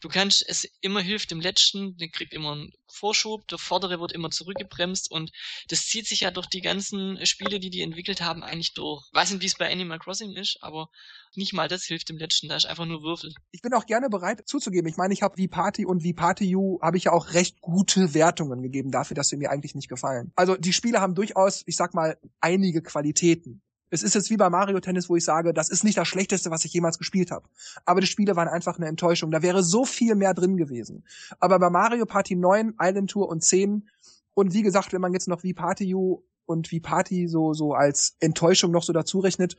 Du 0.00 0.08
kannst, 0.08 0.44
es 0.48 0.68
immer 0.80 1.00
hilft 1.00 1.30
dem 1.30 1.40
Letzten, 1.40 1.96
der 1.96 2.08
kriegt 2.08 2.32
immer 2.32 2.52
einen 2.52 2.72
Vorschub, 2.86 3.46
der 3.48 3.58
Vordere 3.58 4.00
wird 4.00 4.12
immer 4.12 4.30
zurückgebremst 4.30 5.10
und 5.10 5.32
das 5.68 5.86
zieht 5.86 6.06
sich 6.06 6.20
ja 6.20 6.30
durch 6.30 6.46
die 6.46 6.60
ganzen 6.60 7.24
Spiele, 7.26 7.60
die 7.60 7.70
die 7.70 7.82
entwickelt 7.82 8.20
haben, 8.20 8.42
eigentlich 8.42 8.74
durch. 8.74 9.04
Weiß 9.12 9.30
nicht, 9.30 9.42
wie 9.42 9.46
es 9.46 9.56
bei 9.56 9.70
Animal 9.70 9.98
Crossing 9.98 10.32
ist, 10.32 10.58
aber 10.60 10.88
nicht 11.34 11.52
mal 11.52 11.68
das 11.68 11.84
hilft 11.84 12.08
dem 12.08 12.16
Letzten, 12.18 12.48
da 12.48 12.56
ist 12.56 12.66
einfach 12.66 12.86
nur 12.86 13.02
Würfel. 13.02 13.34
Ich 13.50 13.62
bin 13.62 13.74
auch 13.74 13.86
gerne 13.86 14.08
bereit 14.08 14.48
zuzugeben. 14.48 14.88
Ich 14.88 14.96
meine, 14.96 15.12
ich 15.12 15.22
habe 15.22 15.36
wie 15.36 15.48
Party 15.48 15.84
und 15.84 16.02
wie 16.02 16.14
Party 16.14 16.54
U 16.56 16.78
habe 16.80 16.96
ich 16.96 17.04
ja 17.04 17.12
auch 17.12 17.32
recht 17.34 17.60
gute 17.60 18.14
Wertungen 18.14 18.62
gegeben 18.62 18.90
dafür, 18.90 19.14
dass 19.14 19.28
sie 19.28 19.36
mir 19.36 19.50
eigentlich 19.50 19.74
nicht 19.74 19.88
gefallen. 19.88 20.32
Also 20.36 20.56
die 20.56 20.72
Spiele 20.72 21.00
haben 21.00 21.14
durchaus, 21.14 21.62
ich 21.66 21.76
sag 21.76 21.94
mal, 21.94 22.18
einige 22.40 22.82
Qualitäten. 22.82 23.62
Es 23.90 24.02
ist 24.02 24.14
jetzt 24.14 24.30
wie 24.30 24.36
bei 24.36 24.50
Mario 24.50 24.80
Tennis, 24.80 25.08
wo 25.08 25.16
ich 25.16 25.24
sage, 25.24 25.52
das 25.54 25.68
ist 25.68 25.84
nicht 25.84 25.96
das 25.96 26.08
Schlechteste, 26.08 26.50
was 26.50 26.64
ich 26.64 26.72
jemals 26.72 26.98
gespielt 26.98 27.30
habe. 27.30 27.48
Aber 27.84 28.00
die 28.00 28.06
Spiele 28.06 28.36
waren 28.36 28.48
einfach 28.48 28.76
eine 28.76 28.86
Enttäuschung. 28.86 29.30
Da 29.30 29.42
wäre 29.42 29.62
so 29.62 29.84
viel 29.84 30.14
mehr 30.14 30.34
drin 30.34 30.56
gewesen. 30.56 31.04
Aber 31.40 31.58
bei 31.58 31.70
Mario 31.70 32.04
Party 32.04 32.36
9, 32.36 32.74
Island 32.80 33.10
Tour 33.10 33.28
und 33.28 33.42
10 33.42 33.88
und 34.34 34.52
wie 34.52 34.62
gesagt, 34.62 34.92
wenn 34.92 35.00
man 35.00 35.12
jetzt 35.12 35.26
noch 35.26 35.42
wie 35.42 35.52
Party 35.52 35.94
U 35.94 36.22
und 36.46 36.70
wie 36.70 36.80
Party 36.80 37.26
so, 37.26 37.54
so 37.54 37.74
als 37.74 38.16
Enttäuschung 38.20 38.70
noch 38.70 38.84
so 38.84 38.92
dazu 38.92 39.18
rechnet, 39.18 39.56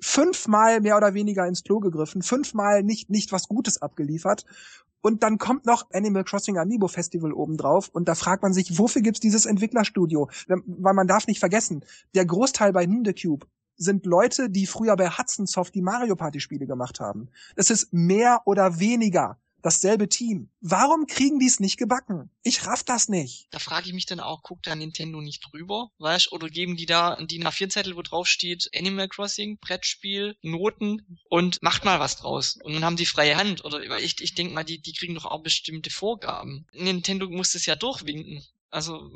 fünfmal 0.00 0.80
mehr 0.80 0.96
oder 0.96 1.14
weniger 1.14 1.46
ins 1.46 1.62
Klo 1.62 1.80
gegriffen, 1.80 2.22
fünfmal 2.22 2.82
nicht, 2.82 3.10
nicht 3.10 3.30
was 3.30 3.46
Gutes 3.46 3.82
abgeliefert. 3.82 4.44
Und 5.02 5.22
dann 5.22 5.36
kommt 5.36 5.66
noch 5.66 5.90
Animal 5.92 6.24
Crossing 6.24 6.58
Amiibo 6.58 6.88
Festival 6.88 7.32
obendrauf 7.32 7.88
und 7.88 8.08
da 8.08 8.14
fragt 8.14 8.42
man 8.42 8.52
sich, 8.52 8.78
wofür 8.78 9.02
gibt's 9.02 9.20
dieses 9.20 9.46
Entwicklerstudio? 9.46 10.30
Weil 10.46 10.94
man 10.94 11.08
darf 11.08 11.26
nicht 11.26 11.40
vergessen, 11.40 11.84
der 12.14 12.24
Großteil 12.24 12.72
bei 12.72 12.86
Cube 12.86 13.46
sind 13.82 14.06
Leute, 14.06 14.48
die 14.50 14.66
früher 14.66 14.96
bei 14.96 15.10
Hudson 15.10 15.46
Soft 15.46 15.74
die 15.74 15.82
Mario 15.82 16.16
Party 16.16 16.40
Spiele 16.40 16.66
gemacht 16.66 17.00
haben. 17.00 17.28
Es 17.56 17.70
ist 17.70 17.92
mehr 17.92 18.42
oder 18.46 18.78
weniger 18.78 19.38
dasselbe 19.62 20.08
Team. 20.08 20.50
Warum 20.60 21.06
kriegen 21.06 21.38
die 21.38 21.46
es 21.46 21.60
nicht 21.60 21.78
gebacken? 21.78 22.30
Ich 22.42 22.66
raff 22.66 22.82
das 22.82 23.08
nicht. 23.08 23.46
Da 23.50 23.58
frage 23.58 23.86
ich 23.86 23.94
mich 23.94 24.06
dann 24.06 24.20
auch, 24.20 24.42
guckt 24.42 24.66
da 24.66 24.74
Nintendo 24.74 25.20
nicht 25.20 25.40
drüber, 25.50 25.90
weißt 25.98 26.32
Oder 26.32 26.48
geben 26.48 26.76
die 26.76 26.86
da 26.86 27.16
die 27.16 27.38
nach 27.38 27.52
vier 27.52 27.68
Zettel, 27.68 27.96
wo 27.96 28.02
drauf 28.02 28.26
steht 28.26 28.68
Animal 28.74 29.08
Crossing, 29.08 29.58
Brettspiel, 29.58 30.36
Noten 30.42 31.18
und 31.30 31.62
macht 31.62 31.84
mal 31.84 32.00
was 32.00 32.16
draus. 32.16 32.58
Und 32.62 32.74
dann 32.74 32.84
haben 32.84 32.96
die 32.96 33.06
freie 33.06 33.36
Hand. 33.36 33.64
Oder 33.64 33.80
ich, 33.98 34.20
ich 34.20 34.34
denke 34.34 34.52
mal, 34.52 34.64
die, 34.64 34.82
die 34.82 34.92
kriegen 34.92 35.14
doch 35.14 35.26
auch 35.26 35.42
bestimmte 35.42 35.90
Vorgaben. 35.90 36.66
Nintendo 36.72 37.28
muss 37.30 37.54
es 37.54 37.66
ja 37.66 37.76
durchwinken. 37.76 38.42
Also 38.70 39.10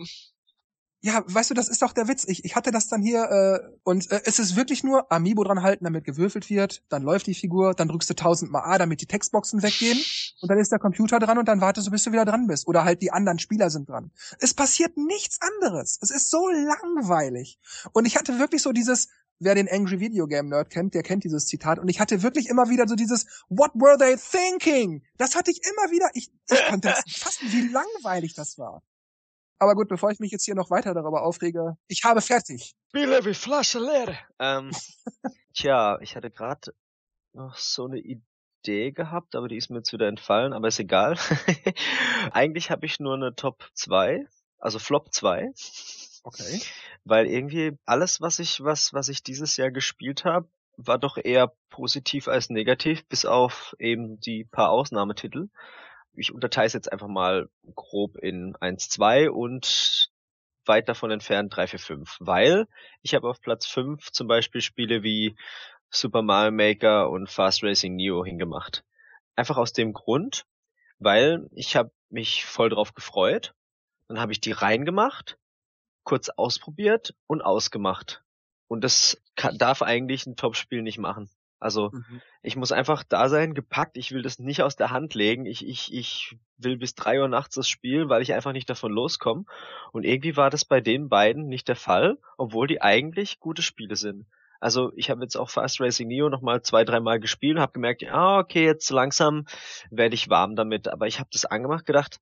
ja, 1.06 1.22
weißt 1.24 1.50
du, 1.50 1.54
das 1.54 1.68
ist 1.68 1.82
doch 1.82 1.92
der 1.92 2.08
Witz. 2.08 2.24
Ich, 2.26 2.44
ich 2.44 2.56
hatte 2.56 2.72
das 2.72 2.88
dann 2.88 3.00
hier 3.00 3.30
äh, 3.30 3.78
und 3.84 4.10
äh, 4.10 4.22
es 4.24 4.40
ist 4.40 4.56
wirklich 4.56 4.82
nur 4.82 5.12
Amiibo 5.12 5.44
dran 5.44 5.62
halten, 5.62 5.84
damit 5.84 6.02
gewürfelt 6.02 6.50
wird, 6.50 6.82
dann 6.88 7.02
läuft 7.02 7.28
die 7.28 7.34
Figur, 7.34 7.74
dann 7.74 7.86
drückst 7.86 8.10
du 8.10 8.14
tausendmal 8.14 8.62
A, 8.64 8.76
damit 8.76 9.00
die 9.00 9.06
Textboxen 9.06 9.62
weggehen 9.62 9.96
und 10.40 10.50
dann 10.50 10.58
ist 10.58 10.72
der 10.72 10.80
Computer 10.80 11.20
dran 11.20 11.38
und 11.38 11.46
dann 11.46 11.60
wartest 11.60 11.86
du, 11.86 11.92
bis 11.92 12.02
du 12.02 12.10
wieder 12.10 12.24
dran 12.24 12.48
bist. 12.48 12.66
Oder 12.66 12.84
halt 12.84 13.02
die 13.02 13.12
anderen 13.12 13.38
Spieler 13.38 13.70
sind 13.70 13.88
dran. 13.88 14.10
Es 14.40 14.52
passiert 14.52 14.96
nichts 14.96 15.38
anderes. 15.40 15.96
Es 16.02 16.10
ist 16.10 16.28
so 16.28 16.48
langweilig. 16.48 17.60
Und 17.92 18.04
ich 18.04 18.16
hatte 18.16 18.40
wirklich 18.40 18.62
so 18.62 18.72
dieses, 18.72 19.06
wer 19.38 19.54
den 19.54 19.68
Angry 19.70 20.00
Video 20.00 20.26
Game 20.26 20.48
Nerd 20.48 20.70
kennt, 20.70 20.94
der 20.94 21.04
kennt 21.04 21.22
dieses 21.22 21.46
Zitat. 21.46 21.78
Und 21.78 21.88
ich 21.88 22.00
hatte 22.00 22.24
wirklich 22.24 22.48
immer 22.48 22.68
wieder 22.68 22.88
so 22.88 22.96
dieses 22.96 23.26
What 23.48 23.70
were 23.74 23.96
they 23.96 24.16
thinking? 24.16 25.04
Das 25.18 25.36
hatte 25.36 25.52
ich 25.52 25.60
immer 25.62 25.92
wieder. 25.92 26.10
Ich, 26.14 26.32
ich 26.50 26.66
konnte 26.66 26.88
das 26.88 27.04
fassen, 27.16 27.46
wie 27.52 27.68
langweilig 27.68 28.34
das 28.34 28.58
war. 28.58 28.82
Aber 29.58 29.74
gut, 29.74 29.88
bevor 29.88 30.10
ich 30.10 30.18
mich 30.18 30.30
jetzt 30.30 30.44
hier 30.44 30.54
noch 30.54 30.70
weiter 30.70 30.92
darüber 30.92 31.22
aufrege, 31.22 31.76
ich 31.88 32.04
habe 32.04 32.20
fertig. 32.20 32.74
Spiele 32.88 33.24
wie 33.24 33.34
Flasche 33.34 33.78
leer. 33.78 34.18
Ähm, 34.38 34.70
tja, 35.54 35.98
ich 36.00 36.16
hatte 36.16 36.30
gerade 36.30 36.74
noch 37.32 37.56
so 37.56 37.86
eine 37.86 37.98
Idee 37.98 38.92
gehabt, 38.92 39.34
aber 39.34 39.48
die 39.48 39.56
ist 39.56 39.70
mir 39.70 39.78
jetzt 39.78 39.92
wieder 39.92 40.08
entfallen, 40.08 40.52
aber 40.52 40.68
ist 40.68 40.80
egal. 40.80 41.16
Eigentlich 42.32 42.70
habe 42.70 42.84
ich 42.84 43.00
nur 43.00 43.14
eine 43.14 43.34
Top 43.34 43.64
2, 43.74 44.26
also 44.58 44.78
Flop 44.78 45.12
2. 45.12 45.52
Okay. 46.22 46.60
Weil 47.04 47.26
irgendwie 47.26 47.78
alles, 47.86 48.20
was 48.20 48.38
ich, 48.40 48.62
was, 48.62 48.92
was 48.92 49.08
ich 49.08 49.22
dieses 49.22 49.56
Jahr 49.56 49.70
gespielt 49.70 50.24
habe, 50.24 50.48
war 50.76 50.98
doch 50.98 51.16
eher 51.16 51.52
positiv 51.70 52.28
als 52.28 52.50
negativ, 52.50 53.06
bis 53.06 53.24
auf 53.24 53.74
eben 53.78 54.20
die 54.20 54.44
paar 54.44 54.70
Ausnahmetitel 54.70 55.48
ich 56.16 56.32
unterteile 56.32 56.66
es 56.66 56.72
jetzt 56.72 56.90
einfach 56.92 57.08
mal 57.08 57.48
grob 57.74 58.16
in 58.16 58.56
1, 58.56 58.88
2 58.88 59.30
und 59.30 60.10
weit 60.64 60.88
davon 60.88 61.10
entfernt 61.10 61.54
3, 61.54 61.66
4, 61.68 61.78
5. 61.78 62.16
Weil 62.20 62.66
ich 63.02 63.14
habe 63.14 63.28
auf 63.28 63.40
Platz 63.40 63.66
5 63.66 64.10
zum 64.10 64.26
Beispiel 64.26 64.60
Spiele 64.60 65.02
wie 65.02 65.36
Super 65.90 66.22
Mario 66.22 66.52
Maker 66.52 67.10
und 67.10 67.30
Fast 67.30 67.62
Racing 67.62 67.94
Neo 67.96 68.24
hingemacht. 68.24 68.84
Einfach 69.36 69.56
aus 69.56 69.72
dem 69.72 69.92
Grund, 69.92 70.44
weil 70.98 71.48
ich 71.52 71.76
habe 71.76 71.92
mich 72.10 72.44
voll 72.44 72.70
drauf 72.70 72.94
gefreut. 72.94 73.54
Dann 74.08 74.20
habe 74.20 74.32
ich 74.32 74.40
die 74.40 74.52
reingemacht, 74.52 75.38
kurz 76.04 76.28
ausprobiert 76.28 77.14
und 77.26 77.42
ausgemacht. 77.42 78.22
Und 78.68 78.82
das 78.82 79.20
kann, 79.36 79.58
darf 79.58 79.82
eigentlich 79.82 80.26
ein 80.26 80.36
Top-Spiel 80.36 80.82
nicht 80.82 80.98
machen. 80.98 81.30
Also 81.58 81.90
mhm. 81.92 82.20
ich 82.42 82.56
muss 82.56 82.72
einfach 82.72 83.02
da 83.02 83.28
sein, 83.28 83.54
gepackt. 83.54 83.96
Ich 83.96 84.12
will 84.12 84.22
das 84.22 84.38
nicht 84.38 84.62
aus 84.62 84.76
der 84.76 84.90
Hand 84.90 85.14
legen. 85.14 85.46
Ich, 85.46 85.66
ich, 85.66 85.92
ich 85.92 86.36
will 86.58 86.76
bis 86.76 86.94
drei 86.94 87.20
Uhr 87.20 87.28
nachts 87.28 87.54
das 87.54 87.68
spielen, 87.68 88.08
weil 88.08 88.22
ich 88.22 88.34
einfach 88.34 88.52
nicht 88.52 88.68
davon 88.68 88.92
loskomme. 88.92 89.44
Und 89.92 90.04
irgendwie 90.04 90.36
war 90.36 90.50
das 90.50 90.64
bei 90.64 90.80
den 90.80 91.08
beiden 91.08 91.48
nicht 91.48 91.68
der 91.68 91.76
Fall, 91.76 92.18
obwohl 92.36 92.66
die 92.66 92.82
eigentlich 92.82 93.40
gute 93.40 93.62
Spiele 93.62 93.96
sind. 93.96 94.26
Also 94.60 94.92
ich 94.96 95.10
habe 95.10 95.22
jetzt 95.22 95.36
auch 95.36 95.50
Fast 95.50 95.80
Racing 95.80 96.08
Neo 96.08 96.28
noch 96.28 96.40
mal 96.40 96.62
zwei, 96.62 96.84
dreimal 96.84 97.20
gespielt, 97.20 97.58
habe 97.58 97.72
gemerkt, 97.72 98.02
ja 98.02 98.38
okay, 98.38 98.64
jetzt 98.64 98.90
langsam 98.90 99.46
werde 99.90 100.14
ich 100.14 100.30
warm 100.30 100.56
damit. 100.56 100.88
Aber 100.88 101.06
ich 101.06 101.18
habe 101.18 101.28
das 101.32 101.44
angemacht, 101.44 101.86
gedacht, 101.86 102.20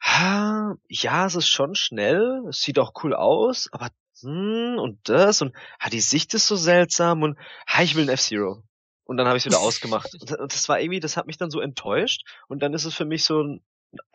ha, 0.00 0.76
ja, 0.88 1.26
es 1.26 1.34
ist 1.34 1.48
schon 1.48 1.74
schnell, 1.74 2.42
es 2.48 2.60
sieht 2.60 2.78
auch 2.78 2.92
cool 3.02 3.14
aus, 3.14 3.68
aber 3.72 3.88
hm, 4.20 4.78
und 4.78 5.08
das 5.08 5.42
und 5.42 5.54
ha, 5.78 5.90
die 5.90 6.00
Sicht 6.00 6.32
ist 6.34 6.46
so 6.46 6.56
seltsam 6.56 7.22
und 7.22 7.38
ha, 7.68 7.82
ich 7.82 7.94
will 7.96 8.04
ein 8.04 8.14
F-Zero. 8.14 8.62
Und 9.06 9.16
dann 9.16 9.26
habe 9.26 9.38
ich 9.38 9.46
es 9.46 9.50
wieder 9.50 9.60
ausgemacht. 9.66 10.12
Und 10.14 10.52
das 10.52 10.68
war 10.68 10.80
irgendwie, 10.80 11.00
das 11.00 11.16
hat 11.16 11.26
mich 11.26 11.38
dann 11.38 11.50
so 11.50 11.60
enttäuscht 11.60 12.26
und 12.48 12.62
dann 12.62 12.74
ist 12.74 12.84
es 12.84 12.94
für 12.94 13.04
mich 13.04 13.24
so 13.24 13.42
ein, 13.42 13.62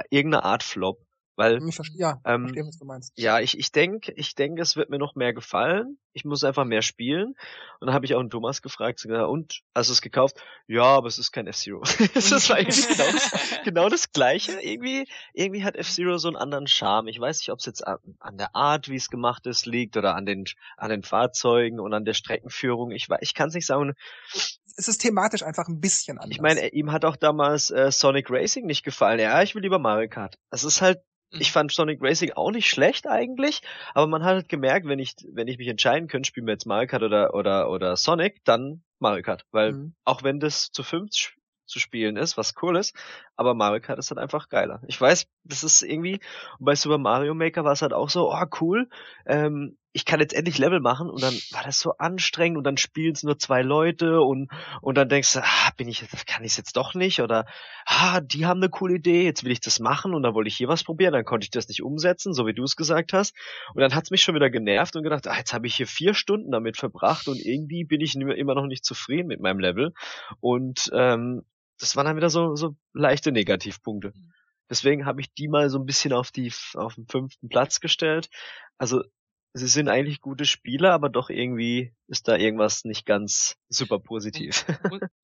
irgendeine 0.10 0.44
Art 0.44 0.64
Flop. 0.64 1.00
Weil, 1.38 1.66
ich 1.66 1.76
verstehe, 1.76 2.00
ja, 2.00 2.22
ähm, 2.26 2.42
verstehe, 2.42 2.68
was 2.68 2.78
du 2.78 2.86
meinst. 2.86 3.14
Ja, 3.18 3.40
ich, 3.40 3.58
ich 3.58 3.72
denke, 3.72 4.12
ich 4.12 4.36
denke, 4.36 4.62
es 4.62 4.76
wird 4.76 4.90
mir 4.90 5.00
noch 5.00 5.16
mehr 5.16 5.34
gefallen. 5.34 5.98
Ich 6.14 6.26
muss 6.26 6.44
einfach 6.44 6.66
mehr 6.66 6.82
spielen. 6.82 7.36
Und 7.80 7.88
dann 7.88 7.94
habe 7.94 8.06
ich 8.06 8.14
auch 8.16 8.20
einen 8.20 8.30
Thomas 8.30 8.62
gefragt, 8.62 9.06
und, 9.06 9.62
hast 9.74 9.90
du 9.90 9.94
es 9.94 10.02
gekauft? 10.02 10.38
Ja, 10.68 10.84
aber 10.84 11.08
es 11.08 11.18
ist 11.18 11.32
kein 11.32 11.48
F-Zero. 11.48 11.82
das 12.14 12.50
war 12.50 12.60
irgendwie 12.60 12.82
genau 12.88 13.12
das, 13.12 13.60
genau 13.64 13.90
das 13.90 14.12
Gleiche. 14.12 14.60
Irgendwie, 14.62 15.08
irgendwie 15.34 15.64
hat 15.64 15.76
F-Zero 15.76 16.18
so 16.18 16.28
einen 16.28 16.38
anderen 16.38 16.68
Charme. 16.68 17.08
Ich 17.08 17.20
weiß 17.20 17.40
nicht, 17.40 17.50
ob 17.50 17.60
es 17.60 17.66
jetzt 17.66 17.86
an, 17.86 17.98
an 18.20 18.38
der 18.38 18.56
Art, 18.56 18.90
wie 18.90 18.96
es 18.96 19.10
gemacht 19.10 19.46
ist, 19.48 19.66
liegt 19.66 19.98
oder 19.98 20.16
an 20.16 20.26
den, 20.26 20.46
an 20.78 20.90
den 20.90 21.04
Fahrzeugen 21.04 21.80
und 21.80 21.94
an 21.94 22.06
der 22.06 22.14
Streckenführung. 22.14 22.92
Ich, 22.92 23.08
ich 23.22 23.34
kann 23.34 23.50
es 23.50 23.56
nicht 23.56 23.66
sagen. 23.66 23.94
Es 24.78 24.88
ist 24.88 25.00
thematisch 25.00 25.44
einfach 25.44 25.68
ein 25.68 25.80
bisschen 25.80 26.18
anders. 26.18 26.32
Ich 26.32 26.42
meine, 26.42 26.68
ihm 26.70 26.92
hat 26.92 27.06
auch 27.06 27.16
damals 27.16 27.70
äh, 27.70 27.92
Sonic 27.92 28.30
Racing 28.30 28.66
nicht 28.66 28.84
gefallen. 28.84 29.20
Ja, 29.20 29.42
ich 29.42 29.56
will 29.56 29.62
lieber 29.62 29.80
Mario 29.80 30.10
Kart. 30.10 30.38
Es 30.50 30.64
ist 30.64 30.82
halt 30.82 31.00
ich 31.34 31.50
mhm. 31.50 31.54
fand 31.54 31.72
Sonic 31.72 32.00
Racing 32.02 32.32
auch 32.34 32.52
nicht 32.52 32.70
schlecht 32.70 33.08
eigentlich, 33.08 33.62
aber 33.94 34.08
man 34.08 34.24
hat 34.24 34.34
halt 34.34 34.50
gemerkt, 34.50 34.88
wenn 34.88 35.00
ich, 35.00 35.16
wenn 35.32 35.48
ich 35.48 35.58
mich 35.58 35.70
entscheiden 35.70 36.01
könnte, 36.08 36.28
spielen 36.28 36.48
wir 36.48 36.54
jetzt 36.54 36.66
Mario 36.66 36.88
Kart 36.88 37.04
oder, 37.04 37.34
oder, 37.34 37.70
oder 37.70 37.96
Sonic, 37.96 38.44
dann 38.44 38.84
Mario 39.00 39.24
Kart. 39.24 39.46
Weil 39.52 39.74
mhm. 39.74 39.96
auch 40.04 40.24
wenn 40.24 40.40
das 40.40 40.72
zu 40.72 40.84
fünf 40.84 41.12
zu 41.66 41.80
spielen 41.80 42.18
ist, 42.18 42.38
was 42.38 42.54
cool 42.62 42.78
ist, 42.78 42.96
aber 43.36 43.54
Mario 43.54 43.82
Kart 43.82 43.98
ist 43.98 44.12
halt 44.12 44.20
einfach 44.20 44.50
geiler. 44.50 44.82
Ich 44.88 45.00
weiß, 45.00 45.28
das 45.46 45.64
ist 45.64 45.82
irgendwie, 45.82 46.20
bei 46.60 46.76
Super 46.76 46.98
Mario 46.98 47.34
Maker 47.34 47.64
war 47.64 47.72
es 47.72 47.82
halt 47.82 47.94
auch 47.94 48.10
so, 48.10 48.32
oh 48.32 48.46
cool, 48.60 48.90
ähm, 49.26 49.78
ich 49.94 50.06
kann 50.06 50.20
jetzt 50.20 50.34
endlich 50.34 50.58
Level 50.58 50.80
machen 50.80 51.10
und 51.10 51.22
dann 51.22 51.34
war 51.52 51.64
das 51.64 51.80
so 51.80 51.94
anstrengend 51.98 52.58
und 52.58 52.64
dann 52.64 52.78
spielen 52.78 53.14
es 53.14 53.24
nur 53.24 53.38
zwei 53.38 53.62
Leute 53.62 54.22
und 54.22 54.50
und 54.82 54.98
dann 54.98 55.10
denkst 55.10 55.34
du, 55.34 55.44
ah, 55.44 55.72
bin 55.76 55.88
ich 55.88 56.06
kann 56.26 56.44
ich 56.44 56.58
jetzt 56.58 56.78
doch 56.78 56.94
nicht 56.94 57.22
oder 57.22 57.46
ah, 57.86 58.22
die 58.22 58.46
haben 58.46 58.62
eine 58.62 58.70
coole 58.70 58.96
Idee, 58.96 59.24
jetzt 59.24 59.44
will 59.44 59.52
ich 59.52 59.60
das 59.60 59.80
machen 59.80 60.14
und 60.14 60.24
dann 60.24 60.34
wollte 60.34 60.48
ich 60.48 60.56
hier 60.56 60.68
was 60.68 60.84
probieren, 60.84 61.14
dann 61.14 61.26
konnte 61.26 61.46
ich 61.46 61.52
das 61.52 61.68
nicht 61.68 61.84
umsetzen, 61.84 62.34
so 62.34 62.48
wie 62.48 62.54
du 62.54 62.64
es 62.64 62.76
gesagt 62.76 63.14
hast 63.14 63.36
und 63.74 63.82
dann 63.82 63.94
hat's 63.94 64.12
mich 64.12 64.22
schon 64.22 64.36
wieder 64.36 64.50
genervt 64.50 64.96
und 64.96 65.04
gedacht, 65.04 65.28
ah, 65.28 65.38
jetzt 65.38 65.54
habe 65.54 65.68
ich 65.68 65.76
hier 65.76 65.88
vier 65.88 66.14
Stunden 66.14 66.52
damit 66.52 66.78
verbracht 66.78 67.28
und 67.28 67.40
irgendwie 67.40 67.84
bin 67.84 68.02
ich 68.02 68.16
immer 68.16 68.56
noch 68.56 68.68
nicht 68.68 68.86
zufrieden 68.86 69.28
mit 69.28 69.42
meinem 69.42 69.60
Level 69.60 69.94
und 70.40 70.90
ähm, 70.94 71.44
das 71.80 71.96
waren 71.96 72.06
dann 72.06 72.16
wieder 72.16 72.30
so 72.30 72.56
so 72.56 72.76
leichte 72.94 73.32
Negativpunkte. 73.32 74.14
Deswegen 74.70 75.06
habe 75.06 75.20
ich 75.20 75.34
die 75.34 75.50
mal 75.50 75.70
so 75.70 75.78
ein 75.80 75.86
bisschen 75.86 76.14
auf 76.14 76.32
die 76.32 76.54
auf 76.76 76.96
den 76.96 77.06
fünften 77.08 77.50
Platz 77.50 77.82
gestellt. 77.82 78.30
Also 78.78 79.04
sie 79.54 79.68
sind 79.68 79.90
eigentlich 79.90 80.22
gute 80.22 80.46
Spieler, 80.46 80.94
aber 80.94 81.10
doch 81.10 81.30
irgendwie 81.30 81.94
ist 82.08 82.28
da 82.28 82.38
irgendwas 82.38 82.86
nicht 82.86 83.06
ganz 83.06 83.58
super 83.70 84.00
positiv. 84.00 84.66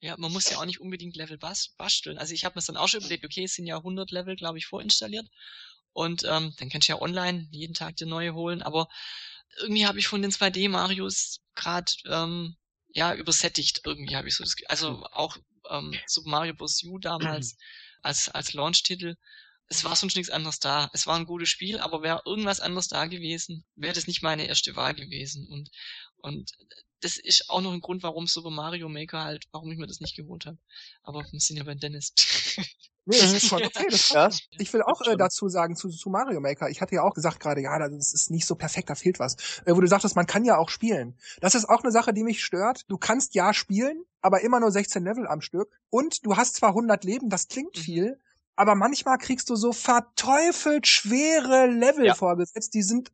ja, 0.02 0.16
man 0.18 0.32
muss 0.32 0.50
ja 0.50 0.58
auch 0.58 0.66
nicht 0.66 0.82
unbedingt 0.82 1.16
Level 1.16 1.38
basteln. 1.38 2.18
Also 2.18 2.34
ich 2.34 2.44
habe 2.44 2.58
mir 2.58 2.64
dann 2.66 2.78
auch 2.78 2.88
schon 2.88 3.00
überlegt, 3.00 3.26
okay, 3.26 3.46
es 3.46 3.54
sind 3.54 3.68
ja 3.68 3.78
100 3.78 4.12
Level, 4.12 4.36
glaube 4.36 4.58
ich, 4.58 4.66
vorinstalliert. 4.66 5.28
Und 5.94 6.24
ähm, 6.26 6.54
dann 6.60 6.70
kannst 6.70 6.88
du 6.88 6.94
ja 6.94 7.02
online 7.02 7.48
jeden 7.52 7.74
Tag 7.74 7.96
dir 7.96 8.06
neue 8.06 8.34
holen. 8.34 8.62
Aber 8.62 8.88
irgendwie 9.62 9.88
habe 9.88 10.00
ich 10.00 10.08
von 10.08 10.22
den 10.22 10.32
2D-Marios 10.32 11.40
gerade 11.56 11.92
ähm, 12.06 12.56
ja 12.90 13.16
übersättigt. 13.16 13.82
Irgendwie 13.86 14.16
habe 14.16 14.28
ich 14.28 14.36
so 14.36 14.44
das 14.44 14.56
Also 14.68 14.90
hm. 14.90 15.04
auch 15.06 15.38
ähm, 15.70 15.98
Super 16.06 16.30
Mario 16.30 16.54
Bros. 16.54 16.84
U 16.84 17.00
damals 17.00 17.58
als, 18.02 18.30
als 18.30 18.54
Launch-Titel 18.54 19.16
es 19.70 19.84
war 19.84 19.96
sonst 19.96 20.16
nichts 20.16 20.32
anderes 20.32 20.60
da. 20.60 20.90
Es 20.94 21.08
war 21.08 21.16
ein 21.18 21.26
gutes 21.26 21.50
Spiel, 21.50 21.80
aber 21.80 22.02
wäre 22.02 22.22
irgendwas 22.26 22.60
anderes 22.60 22.88
da 22.88 23.06
gewesen, 23.06 23.66
wäre 23.76 23.94
das 23.94 24.08
nicht 24.08 24.24
meine 24.24 24.48
erste 24.48 24.76
Wahl 24.76 24.94
gewesen. 24.94 25.48
Und, 25.48 25.70
und 26.18 26.52
das 27.02 27.18
ist 27.18 27.50
auch 27.50 27.62
noch 27.62 27.74
ein 27.74 27.82
Grund, 27.82 28.04
warum 28.04 28.28
Super 28.28 28.50
Mario 28.50 28.90
Maker 28.90 29.24
halt, 29.24 29.46
warum 29.52 29.72
ich 29.72 29.78
mir 29.78 29.88
das 29.88 30.00
nicht 30.00 30.16
geholt 30.16 30.46
habe. 30.46 30.58
Aber 31.04 31.26
wir 31.32 31.40
sind 31.40 31.58
ja 31.58 31.64
bei 31.64 31.76
Dennis. 31.76 32.14
Nee, 33.10 33.20
das 33.20 33.32
ist 33.32 33.48
schon 33.48 33.64
okay. 33.66 33.88
Das 33.90 34.10
ja. 34.10 34.30
Ich 34.58 34.74
will 34.74 34.82
auch 34.82 35.00
äh, 35.02 35.16
dazu 35.16 35.48
sagen, 35.48 35.76
zu, 35.76 35.90
zu 35.90 36.10
Mario 36.10 36.42
Maker, 36.42 36.70
ich 36.70 36.82
hatte 36.82 36.96
ja 36.96 37.04
auch 37.04 37.14
gesagt 37.14 37.40
gerade, 37.40 37.62
ja, 37.62 37.80
das 37.80 38.14
ist 38.14 38.32
nicht 38.32 38.46
so 38.46 38.56
perfekt, 38.56 38.90
da 38.90 38.96
fehlt 38.96 39.20
was. 39.20 39.36
Äh, 39.66 39.76
wo 39.76 39.82
du 39.82 39.88
sagtest, 39.88 40.16
man 40.16 40.28
kann 40.28 40.44
ja 40.44 40.58
auch 40.58 40.70
spielen. 40.70 41.18
Das 41.40 41.56
ist 41.56 41.70
auch 41.70 41.84
eine 41.84 41.92
Sache, 41.92 42.14
die 42.14 42.24
mich 42.24 42.44
stört. 42.44 42.84
Du 42.90 42.98
kannst 42.98 43.34
ja 43.34 43.54
spielen, 43.54 44.04
aber 44.22 44.42
immer 44.42 44.60
nur 44.60 44.72
16 44.72 45.04
Level 45.04 45.28
am 45.28 45.42
Stück. 45.42 45.70
Und 45.90 46.26
du 46.26 46.36
hast 46.36 46.56
zwar 46.56 46.70
100 46.70 47.04
Leben, 47.06 47.30
das 47.30 47.48
klingt 47.48 47.78
mhm. 47.78 47.82
viel, 47.82 48.22
aber 48.58 48.76
manchmal 48.76 49.18
kriegst 49.18 49.50
du 49.50 49.56
so 49.56 49.72
verteufelt 49.72 50.88
schwere 50.88 51.68
Level 51.68 52.06
ja. 52.06 52.16
vorgesetzt, 52.16 52.74
die 52.74 52.82
sind 52.82 53.12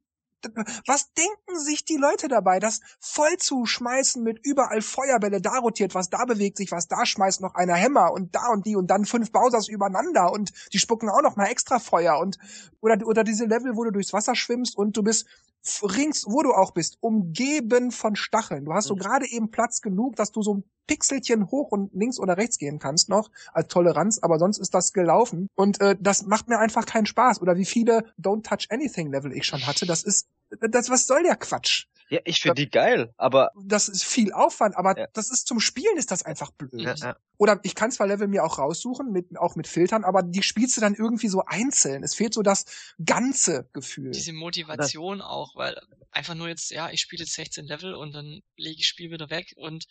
was 0.85 1.13
denken 1.13 1.57
sich 1.57 1.85
die 1.85 1.95
Leute 1.95 2.27
dabei, 2.27 2.59
das 2.59 2.81
voll 2.99 3.37
zu 3.37 3.65
schmeißen 3.65 4.21
mit 4.21 4.45
überall 4.45 4.81
Feuerbälle, 4.81 5.39
da 5.39 5.59
rotiert 5.59 5.95
was, 5.95 6.09
da 6.09 6.25
bewegt 6.25 6.57
sich 6.57 6.71
was, 6.71 6.89
da 6.89 7.05
schmeißt 7.05 7.39
noch 7.39 7.55
einer 7.55 7.75
Hämmer 7.75 8.11
und 8.11 8.35
da 8.35 8.49
und 8.51 8.65
die 8.65 8.75
und 8.75 8.87
dann 8.87 9.05
fünf 9.05 9.31
Bowsers 9.31 9.69
übereinander 9.69 10.33
und 10.33 10.51
die 10.73 10.79
spucken 10.79 11.09
auch 11.09 11.21
noch 11.21 11.37
mal 11.37 11.45
extra 11.45 11.79
Feuer 11.79 12.19
und 12.19 12.37
oder 12.81 12.97
oder 13.05 13.23
diese 13.23 13.45
Level, 13.45 13.77
wo 13.77 13.85
du 13.85 13.91
durchs 13.91 14.11
Wasser 14.11 14.35
schwimmst 14.35 14.77
und 14.77 14.97
du 14.97 15.03
bist 15.03 15.27
rings, 15.81 16.25
wo 16.27 16.43
du 16.43 16.53
auch 16.53 16.71
bist, 16.71 16.97
umgeben 17.01 17.91
von 17.91 18.15
Stacheln. 18.15 18.65
Du 18.65 18.73
hast 18.73 18.87
so 18.87 18.95
mhm. 18.95 18.99
gerade 18.99 19.27
eben 19.29 19.51
Platz 19.51 19.81
genug, 19.81 20.15
dass 20.15 20.31
du 20.31 20.41
so 20.41 20.55
ein 20.55 20.63
Pixelchen 20.87 21.49
hoch 21.49 21.71
und 21.71 21.93
links 21.93 22.19
oder 22.19 22.37
rechts 22.37 22.57
gehen 22.57 22.79
kannst 22.79 23.07
noch 23.07 23.31
als 23.53 23.69
Toleranz, 23.69 24.19
aber 24.21 24.37
sonst 24.37 24.57
ist 24.57 24.73
das 24.73 24.91
gelaufen 24.91 25.47
und 25.55 25.79
äh, 25.79 25.95
das 25.99 26.25
macht 26.25 26.49
mir 26.49 26.59
einfach 26.59 26.85
keinen 26.85 27.05
Spaß. 27.05 27.41
Oder 27.41 27.55
wie 27.55 27.65
viele 27.65 28.05
Don't 28.21 28.43
Touch 28.43 28.67
Anything 28.69 29.11
Level 29.11 29.31
ich 29.31 29.45
schon 29.45 29.65
hatte, 29.65 29.85
das 29.85 30.03
ist 30.03 30.27
das 30.59 30.89
was 30.89 31.07
soll 31.07 31.23
der 31.23 31.35
Quatsch? 31.35 31.87
Ja, 32.13 32.19
ich 32.25 32.41
finde 32.41 32.61
die 32.61 32.69
geil, 32.69 33.11
aber 33.17 33.49
das 33.59 33.89
ist 33.89 34.03
viel 34.03 34.33
Aufwand, 34.33 34.77
aber 34.77 34.95
ja. 34.95 35.07
das 35.13 35.31
ist 35.31 35.47
zum 35.47 35.59
Spielen 35.59 35.97
ist 35.97 36.11
das 36.11 36.21
einfach 36.21 36.51
blöd. 36.51 36.71
Ja, 36.79 36.93
ja. 36.93 37.17
Oder 37.37 37.59
ich 37.63 37.73
kann 37.73 37.89
zwar 37.89 38.05
Level 38.05 38.27
mir 38.27 38.43
auch 38.43 38.59
raussuchen 38.59 39.11
mit 39.11 39.35
auch 39.39 39.55
mit 39.55 39.67
Filtern, 39.67 40.03
aber 40.03 40.21
die 40.21 40.43
spielst 40.43 40.77
du 40.77 40.81
dann 40.81 40.93
irgendwie 40.93 41.27
so 41.27 41.43
einzeln. 41.43 42.03
Es 42.03 42.13
fehlt 42.13 42.35
so 42.35 42.43
das 42.43 42.65
ganze 43.03 43.67
Gefühl. 43.73 44.11
Diese 44.11 44.31
Motivation 44.31 45.17
das 45.17 45.27
auch, 45.27 45.55
weil 45.55 45.75
einfach 46.11 46.35
nur 46.35 46.49
jetzt 46.49 46.69
ja, 46.69 46.91
ich 46.91 47.01
spiele 47.01 47.23
jetzt 47.23 47.33
16 47.33 47.65
Level 47.65 47.95
und 47.95 48.13
dann 48.13 48.43
lege 48.57 48.75
ich 48.75 48.81
das 48.81 48.87
Spiel 48.87 49.09
wieder 49.09 49.31
weg 49.31 49.55
und 49.55 49.87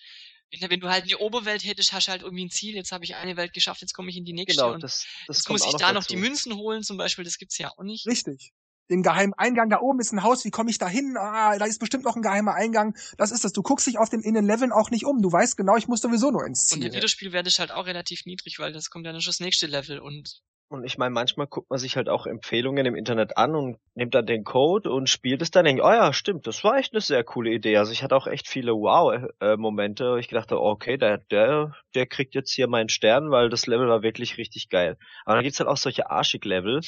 wenn 0.61 0.79
du 0.79 0.91
halt 0.91 1.05
eine 1.05 1.18
Oberwelt 1.18 1.64
hättest, 1.64 1.93
hast 1.93 2.07
du 2.07 2.12
halt 2.12 2.23
irgendwie 2.23 2.45
ein 2.45 2.51
Ziel, 2.51 2.77
jetzt 2.77 2.93
habe 2.93 3.03
ich 3.05 3.16
eine 3.16 3.37
Welt 3.37 3.53
geschafft, 3.53 3.81
jetzt 3.81 3.95
komme 3.95 4.11
ich 4.11 4.16
in 4.16 4.25
die 4.27 4.35
nächste. 4.35 4.62
Genau, 4.62 4.77
das, 4.77 5.07
das 5.27 5.39
jetzt 5.39 5.49
muss 5.49 5.66
ich 5.66 5.75
da 5.75 5.93
noch 5.93 6.05
die 6.05 6.16
Münzen 6.16 6.55
holen 6.55 6.85
zum 6.85 6.99
Beispiel, 6.99 7.25
das 7.25 7.39
gibt's 7.39 7.59
ja 7.59 7.70
auch 7.70 7.83
nicht. 7.83 8.07
Richtig 8.07 8.53
den 8.91 9.03
geheimen 9.03 9.35
Eingang. 9.35 9.70
Da 9.70 9.80
oben 9.80 10.01
ist 10.01 10.12
ein 10.12 10.22
Haus, 10.22 10.45
wie 10.45 10.51
komme 10.51 10.70
ich 10.70 10.78
da 10.78 10.89
hin? 10.89 11.16
Ah, 11.16 11.59
da 11.59 11.64
ist 11.64 11.78
bestimmt 11.78 12.05
noch 12.05 12.16
ein 12.16 12.22
geheimer 12.22 12.55
Eingang. 12.55 12.97
Das 13.16 13.30
ist 13.30 13.45
das. 13.45 13.53
Du 13.53 13.62
guckst 13.62 13.87
dich 13.87 13.99
auf 13.99 14.09
den 14.09 14.20
in 14.20 14.35
den 14.35 14.47
Leveln 14.47 14.72
auch 14.72 14.91
nicht 14.91 15.05
um. 15.05 15.22
Du 15.22 15.30
weißt 15.30 15.57
genau, 15.57 15.76
ich 15.76 15.89
muss 15.89 16.01
sowieso 16.01 16.30
nur 16.30 16.47
ins 16.47 16.66
Ziel. 16.66 16.78
Und 16.78 16.85
der 16.85 16.93
Wiederspielwert 16.93 17.47
ist 17.47 17.59
halt 17.59 17.72
auch 17.72 17.87
relativ 17.87 18.26
niedrig, 18.26 18.59
weil 18.59 18.72
das 18.72 18.91
kommt 18.91 19.07
ja 19.07 19.12
schon 19.12 19.30
das 19.30 19.41
nächste 19.41 19.66
Level 19.66 19.99
und 19.99 20.43
und 20.73 20.85
ich 20.85 20.99
meine, 20.99 21.12
manchmal 21.12 21.47
guckt 21.47 21.70
man 21.70 21.79
sich 21.79 21.97
halt 21.97 22.09
auch 22.09 22.27
Empfehlungen 22.27 22.87
im 22.87 22.95
Internet 22.95 23.37
an 23.37 23.55
und 23.55 23.79
nimmt 23.95 24.14
dann 24.14 24.27
den 24.27 24.45
Code 24.45 24.91
und 24.91 25.09
spielt 25.09 25.43
es 25.43 25.51
dann 25.51 25.64
denkt, 25.64 25.83
oh 25.83 25.91
ja, 25.91 26.12
stimmt, 26.12 26.47
das 26.47 26.64
war 26.64 26.79
echt 26.79 26.93
eine 26.93 27.01
sehr 27.01 27.25
coole 27.25 27.51
Idee. 27.51 27.77
Also 27.77 27.93
ich 27.93 28.03
hatte 28.03 28.16
auch 28.16 28.27
echt 28.27 28.49
viele 28.49 28.73
Wow-Momente. 28.73 30.16
Ich 30.18 30.29
gedacht, 30.29 30.53
okay, 30.53 30.97
der, 30.97 31.18
der, 31.18 31.75
der 31.95 32.07
kriegt 32.07 32.35
jetzt 32.35 32.53
hier 32.53 32.68
meinen 32.68 32.89
Stern, 32.89 33.31
weil 33.31 33.49
das 33.49 33.66
Level 33.66 33.89
war 33.89 34.03
wirklich 34.03 34.39
richtig 34.39 34.68
geil. 34.68 34.97
Aber 35.25 35.37
dann 35.37 35.45
gibt's 35.45 35.61
halt 35.61 35.68
auch 35.68 35.77
solche 35.77 36.11
Arschig-Level, 36.11 36.81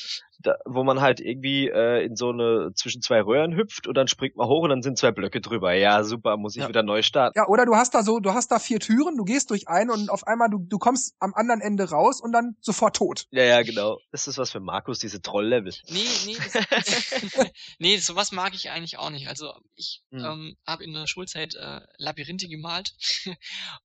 wo 0.64 0.85
man 0.85 1.01
halt 1.01 1.20
irgendwie 1.20 1.68
äh, 1.68 2.05
in 2.05 2.16
so 2.16 2.30
eine 2.30 2.72
zwischen 2.74 3.03
zwei 3.03 3.22
Röhren 3.22 3.57
hüpft 3.57 3.87
und 3.87 3.97
dann 3.97 4.09
springt 4.09 4.37
man 4.37 4.49
hoch 4.49 4.62
und 4.62 4.70
dann 4.70 4.82
sind 4.82 4.99
zwei 4.99 5.12
Blöcke 5.12 5.41
drüber. 5.41 5.72
Ja, 5.72 6.05
super, 6.05 6.37
muss 6.37 6.57
ich 6.57 6.62
ja. 6.62 6.68
wieder 6.68 6.82
neu 6.82 7.03
starten. 7.03 7.39
Ja, 7.39 7.47
oder 7.49 7.66
du 7.66 7.74
hast 7.74 7.95
da 7.95 8.03
so, 8.03 8.20
du 8.20 8.32
hast 8.32 8.51
da 8.51 8.59
vier 8.59 8.80
Türen, 8.80 9.16
du 9.16 9.24
gehst 9.24 9.51
durch 9.51 9.68
einen 9.68 9.91
und 9.91 10.11
auf 10.11 10.26
einmal 10.26 10.49
du, 10.51 10.59
du 10.59 10.78
kommst 10.78 11.14
am 11.18 11.35
anderen 11.35 11.61
Ende 11.61 11.91
raus 11.91 12.20
und 12.20 12.32
dann 12.32 12.57
sofort 12.61 12.97
tot. 12.97 13.26
Ja, 13.30 13.45
ja, 13.45 13.62
genau. 13.62 13.74
Das 13.75 14.29
ist 14.29 14.39
was 14.39 14.51
für 14.51 14.61
Markus, 14.61 14.99
diese 14.99 15.20
Troll-Level. 15.20 15.75
Nee, 15.89 16.07
nee, 16.27 16.37
das, 16.37 16.55
nee, 17.79 17.97
sowas 17.99 18.33
mag 18.33 18.55
ich 18.55 18.70
eigentlich 18.70 18.99
auch 18.99 19.11
nicht. 19.11 19.29
Also 19.29 19.55
ich 19.75 20.03
hm. 20.11 20.25
ähm, 20.25 20.57
habe 20.66 20.85
in 20.85 20.93
der 20.93 21.07
Schulzeit 21.07 21.55
äh, 21.55 21.81
Labyrinthe 21.99 22.49
gemalt 22.49 22.95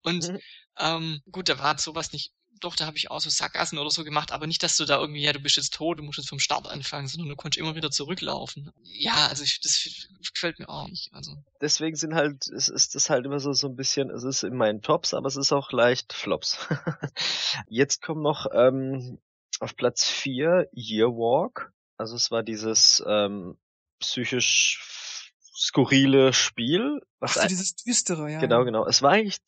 und 0.03 0.29
mhm. 0.29 0.39
ähm, 0.77 1.21
gut, 1.31 1.49
da 1.49 1.59
war 1.59 1.77
sowas 1.77 2.13
nicht 2.13 2.33
doch, 2.59 2.75
da 2.75 2.85
habe 2.85 2.97
ich 2.97 3.09
auch 3.11 3.21
so 3.21 3.29
Sackgassen 3.29 3.77
oder 3.77 3.89
so 3.89 4.03
gemacht, 4.03 4.31
aber 4.31 4.47
nicht, 4.47 4.61
dass 4.63 4.77
du 4.77 4.85
da 4.85 4.99
irgendwie, 4.99 5.21
ja, 5.21 5.33
du 5.33 5.39
bist 5.39 5.57
jetzt 5.57 5.73
tot, 5.73 5.99
du 5.99 6.03
musst 6.03 6.17
jetzt 6.17 6.29
vom 6.29 6.39
Start 6.39 6.67
anfangen, 6.67 7.07
sondern 7.07 7.29
du 7.29 7.35
konntest 7.35 7.59
immer 7.59 7.75
wieder 7.75 7.91
zurücklaufen. 7.91 8.71
Ja, 8.83 9.27
also 9.27 9.43
ich, 9.43 9.59
das 9.61 9.87
gefällt 10.33 10.59
mir 10.59 10.69
auch 10.69 10.87
nicht. 10.87 11.13
Also. 11.13 11.35
Deswegen 11.61 11.95
sind 11.95 12.15
halt, 12.15 12.47
es 12.47 12.69
ist 12.69 12.95
das 12.95 13.09
halt 13.09 13.25
immer 13.25 13.39
so, 13.39 13.53
so 13.53 13.67
ein 13.67 13.75
bisschen, 13.75 14.09
es 14.09 14.23
ist 14.23 14.43
in 14.43 14.55
meinen 14.55 14.81
Tops, 14.81 15.13
aber 15.13 15.27
es 15.27 15.37
ist 15.37 15.51
auch 15.51 15.71
leicht 15.71 16.13
Flops. 16.13 16.67
jetzt 17.67 18.01
kommen 18.01 18.21
noch 18.21 18.47
ähm, 18.53 19.19
auf 19.59 19.75
Platz 19.75 20.07
4 20.07 20.69
Year 20.73 21.07
Walk. 21.09 21.71
Also 21.97 22.15
es 22.15 22.31
war 22.31 22.43
dieses 22.43 23.03
ähm, 23.05 23.57
psychisch 23.99 25.33
skurrile 25.55 26.33
Spiel. 26.33 27.01
Was 27.19 27.37
Ach, 27.37 27.47
dieses 27.47 27.75
düstere, 27.75 28.31
ja. 28.31 28.39
Genau, 28.39 28.63
genau. 28.63 28.85
Es 28.85 29.01
war 29.01 29.11
eigentlich, 29.11 29.39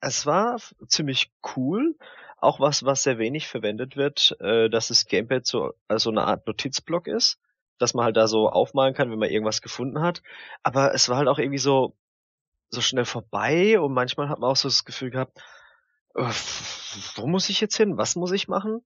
es 0.00 0.26
war 0.26 0.58
ziemlich 0.88 1.32
cool. 1.56 1.96
Auch 2.38 2.58
was, 2.58 2.84
was 2.84 3.04
sehr 3.04 3.18
wenig 3.18 3.46
verwendet 3.46 3.96
wird, 3.96 4.36
äh, 4.40 4.68
dass 4.68 4.88
das 4.88 5.06
Gamepad 5.06 5.46
so 5.46 5.74
also 5.86 6.10
eine 6.10 6.24
Art 6.24 6.46
Notizblock 6.46 7.06
ist, 7.06 7.38
dass 7.78 7.94
man 7.94 8.04
halt 8.04 8.16
da 8.16 8.26
so 8.26 8.50
aufmalen 8.50 8.94
kann, 8.94 9.12
wenn 9.12 9.18
man 9.20 9.30
irgendwas 9.30 9.62
gefunden 9.62 10.00
hat. 10.00 10.22
Aber 10.64 10.92
es 10.92 11.08
war 11.08 11.18
halt 11.18 11.28
auch 11.28 11.38
irgendwie 11.38 11.58
so 11.58 11.94
so 12.68 12.80
schnell 12.80 13.04
vorbei 13.04 13.78
und 13.78 13.92
manchmal 13.92 14.28
hat 14.28 14.40
man 14.40 14.50
auch 14.50 14.56
so 14.56 14.68
das 14.68 14.84
Gefühl 14.84 15.10
gehabt, 15.10 15.38
äh, 16.16 16.24
wo 17.14 17.26
muss 17.26 17.48
ich 17.48 17.60
jetzt 17.60 17.76
hin? 17.76 17.98
Was 17.98 18.16
muss 18.16 18.32
ich 18.32 18.48
machen? 18.48 18.82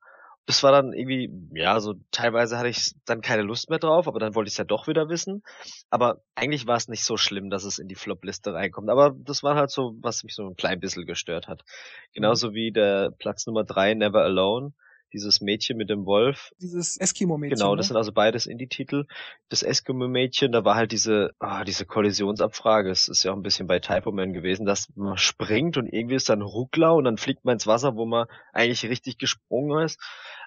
Das 0.47 0.63
war 0.63 0.71
dann 0.71 0.93
irgendwie, 0.93 1.29
ja, 1.55 1.81
so 1.81 1.95
teilweise 2.13 2.57
hatte 2.57 2.69
ich 2.69 2.93
dann 3.05 3.21
keine 3.21 3.43
Lust 3.43 3.69
mehr 3.69 3.81
drauf, 3.81 4.07
aber 4.07 4.21
dann 4.21 4.37
wollte 4.37 4.47
ich 4.47 4.55
es 4.55 4.59
ja 4.59 4.65
doch 4.65 4.87
wieder 4.87 5.09
wissen. 5.09 5.43
Aber 5.91 6.23
eigentlich 6.37 6.69
war 6.69 6.77
es 6.77 6.87
nicht 6.87 7.05
so 7.05 7.17
schlimm, 7.17 7.51
dass 7.51 7.65
es 7.65 7.79
in 7.79 7.89
die 7.89 7.97
Flop-Liste 7.97 8.55
reinkommt. 8.55 8.89
Aber 8.89 9.15
das 9.19 9.43
war 9.43 9.57
halt 9.57 9.71
so, 9.71 9.97
was 10.01 10.23
mich 10.23 10.37
so 10.37 10.47
ein 10.47 10.55
klein 10.55 10.79
bisschen 10.79 11.05
gestört 11.05 11.49
hat. 11.49 11.65
Genauso 12.13 12.55
wie 12.55 12.71
der 12.71 13.11
Platz 13.11 13.47
Nummer 13.47 13.65
drei, 13.65 13.95
Never 13.95 14.23
Alone 14.23 14.73
dieses 15.13 15.41
Mädchen 15.41 15.77
mit 15.77 15.91
dem 15.91 16.05
Wolf. 16.07 16.53
Dieses 16.61 16.97
Eskimo-Mädchen. 16.97 17.59
Genau, 17.59 17.77
das 17.77 17.87
ne? 17.87 17.89
sind 17.89 17.97
also 17.97 18.13
beides 18.13 18.47
Indie-Titel. 18.47 19.07
Das 19.49 19.63
Eskimo-Mädchen, 19.63 20.53
da 20.53 20.65
war 20.65 20.75
halt 20.75 20.93
diese, 20.93 21.33
ah, 21.39 21.65
diese 21.65 21.87
Kollisionsabfrage. 21.87 22.91
Es 22.91 23.09
ist 23.09 23.23
ja 23.23 23.33
auch 23.33 23.37
ein 23.37 23.43
bisschen 23.43 23.67
bei 23.67 23.79
Typo 23.79 24.13
Man 24.13 24.33
gewesen, 24.33 24.67
dass 24.67 24.89
man 24.95 25.17
springt 25.17 25.77
und 25.77 25.87
irgendwie 25.87 26.17
ist 26.17 26.29
dann 26.29 26.43
Ruckler 26.43 26.95
und 26.95 27.05
dann 27.05 27.19
fliegt 27.19 27.45
man 27.45 27.55
ins 27.55 27.67
Wasser, 27.67 27.97
wo 27.97 28.05
man 28.05 28.27
eigentlich 28.53 28.85
richtig 28.85 29.19
gesprungen 29.19 29.85
ist. 29.85 30.01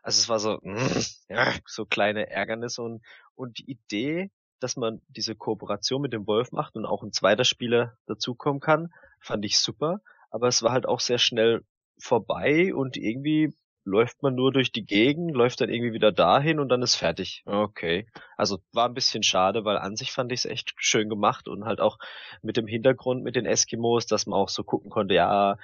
Also 0.04 0.20
es 0.20 0.30
war 0.30 0.40
so, 0.40 0.60
mm, 0.62 1.60
so 1.66 1.86
kleine 1.86 2.30
Ärgernisse 2.30 2.82
und, 2.82 3.02
und 3.36 3.60
die 3.60 3.72
Idee, 3.72 4.32
dass 4.60 4.76
man 4.76 5.02
diese 5.08 5.36
Kooperation 5.36 6.02
mit 6.02 6.14
dem 6.14 6.28
Wolf 6.28 6.52
macht 6.52 6.76
und 6.76 6.86
auch 6.86 7.04
ein 7.04 7.14
zweiter 7.14 7.46
Spieler 7.46 7.98
dazukommen 8.08 8.60
kann, 8.60 8.94
fand 9.20 9.46
ich 9.46 9.60
super. 9.60 10.02
Aber 10.32 10.48
es 10.48 10.62
war 10.62 10.72
halt 10.72 10.86
auch 10.86 11.00
sehr 11.00 11.18
schnell 11.18 11.64
vorbei 11.98 12.74
und 12.74 12.98
irgendwie 12.98 13.54
läuft 13.90 14.22
man 14.22 14.36
nur 14.36 14.52
durch 14.52 14.72
die 14.72 14.86
Gegend, 14.86 15.36
läuft 15.36 15.62
dann 15.62 15.70
irgendwie 15.70 15.94
wieder 15.94 16.12
dahin 16.12 16.60
und 16.60 16.70
dann 16.70 16.82
ist 16.82 16.96
fertig. 16.96 17.44
Okay. 17.46 18.08
Also 18.38 18.60
war 18.72 18.88
ein 18.88 18.94
bisschen 18.94 19.24
schade, 19.24 19.66
weil 19.66 19.78
an 19.78 19.96
sich 19.96 20.12
fand 20.12 20.32
ich 20.32 20.42
es 20.42 20.46
echt 20.46 20.74
schön 20.78 21.10
gemacht 21.10 21.48
und 21.48 21.66
halt 21.66 21.82
auch 21.82 21.98
mit 22.42 22.58
dem 22.58 22.68
Hintergrund 22.68 23.24
mit 23.24 23.36
den 23.36 23.46
Eskimos, 23.46 24.06
dass 24.06 24.26
man 24.26 24.40
auch 24.40 24.50
so 24.50 24.64
gucken 24.64 24.90
konnte, 24.90 25.14
ja, 25.14 25.58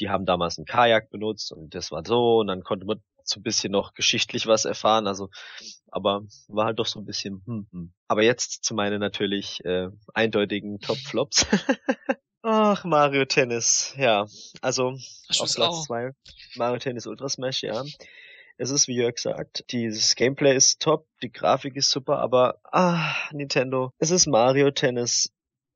die 0.00 0.08
haben 0.08 0.24
damals 0.24 0.58
einen 0.58 0.66
Kajak 0.66 1.10
benutzt 1.10 1.52
und 1.52 1.74
das 1.74 1.90
war 1.90 2.04
so 2.04 2.38
und 2.38 2.46
dann 2.46 2.62
konnte 2.62 2.86
man 2.86 3.02
so 3.24 3.38
ein 3.38 3.42
bisschen 3.42 3.70
noch 3.72 3.94
geschichtlich 3.94 4.46
was 4.46 4.64
erfahren, 4.64 5.06
also 5.06 5.28
aber 5.90 6.22
war 6.48 6.66
halt 6.66 6.78
doch 6.78 6.86
so 6.86 6.98
ein 6.98 7.04
bisschen 7.04 7.42
hm, 7.46 7.68
hm. 7.70 7.92
Aber 8.08 8.22
jetzt 8.22 8.64
zu 8.64 8.74
meinen 8.74 9.00
natürlich 9.00 9.64
äh, 9.64 9.88
eindeutigen 10.12 10.80
Top-Flops. 10.80 11.46
Ach, 12.42 12.84
Mario 12.84 13.24
Tennis, 13.24 13.94
ja. 13.96 14.26
Also 14.60 14.96
Ach, 15.28 15.40
auf 15.40 15.54
Platz 15.54 15.84
zwei 15.84 16.10
Mario 16.56 16.78
Tennis 16.78 17.06
Ultra 17.06 17.28
Smash, 17.28 17.62
ja. 17.62 17.84
es 18.58 18.70
ist 18.70 18.88
wie 18.88 18.96
Jörg 18.96 19.18
sagt, 19.18 19.64
dieses 19.70 20.16
Gameplay 20.16 20.56
ist 20.56 20.82
top, 20.82 21.06
die 21.22 21.30
Grafik 21.30 21.76
ist 21.76 21.90
super, 21.90 22.18
aber 22.18 22.58
ah, 22.64 23.14
Nintendo, 23.30 23.92
es 23.98 24.10
ist 24.10 24.26
Mario 24.26 24.72
Tennis. 24.72 25.32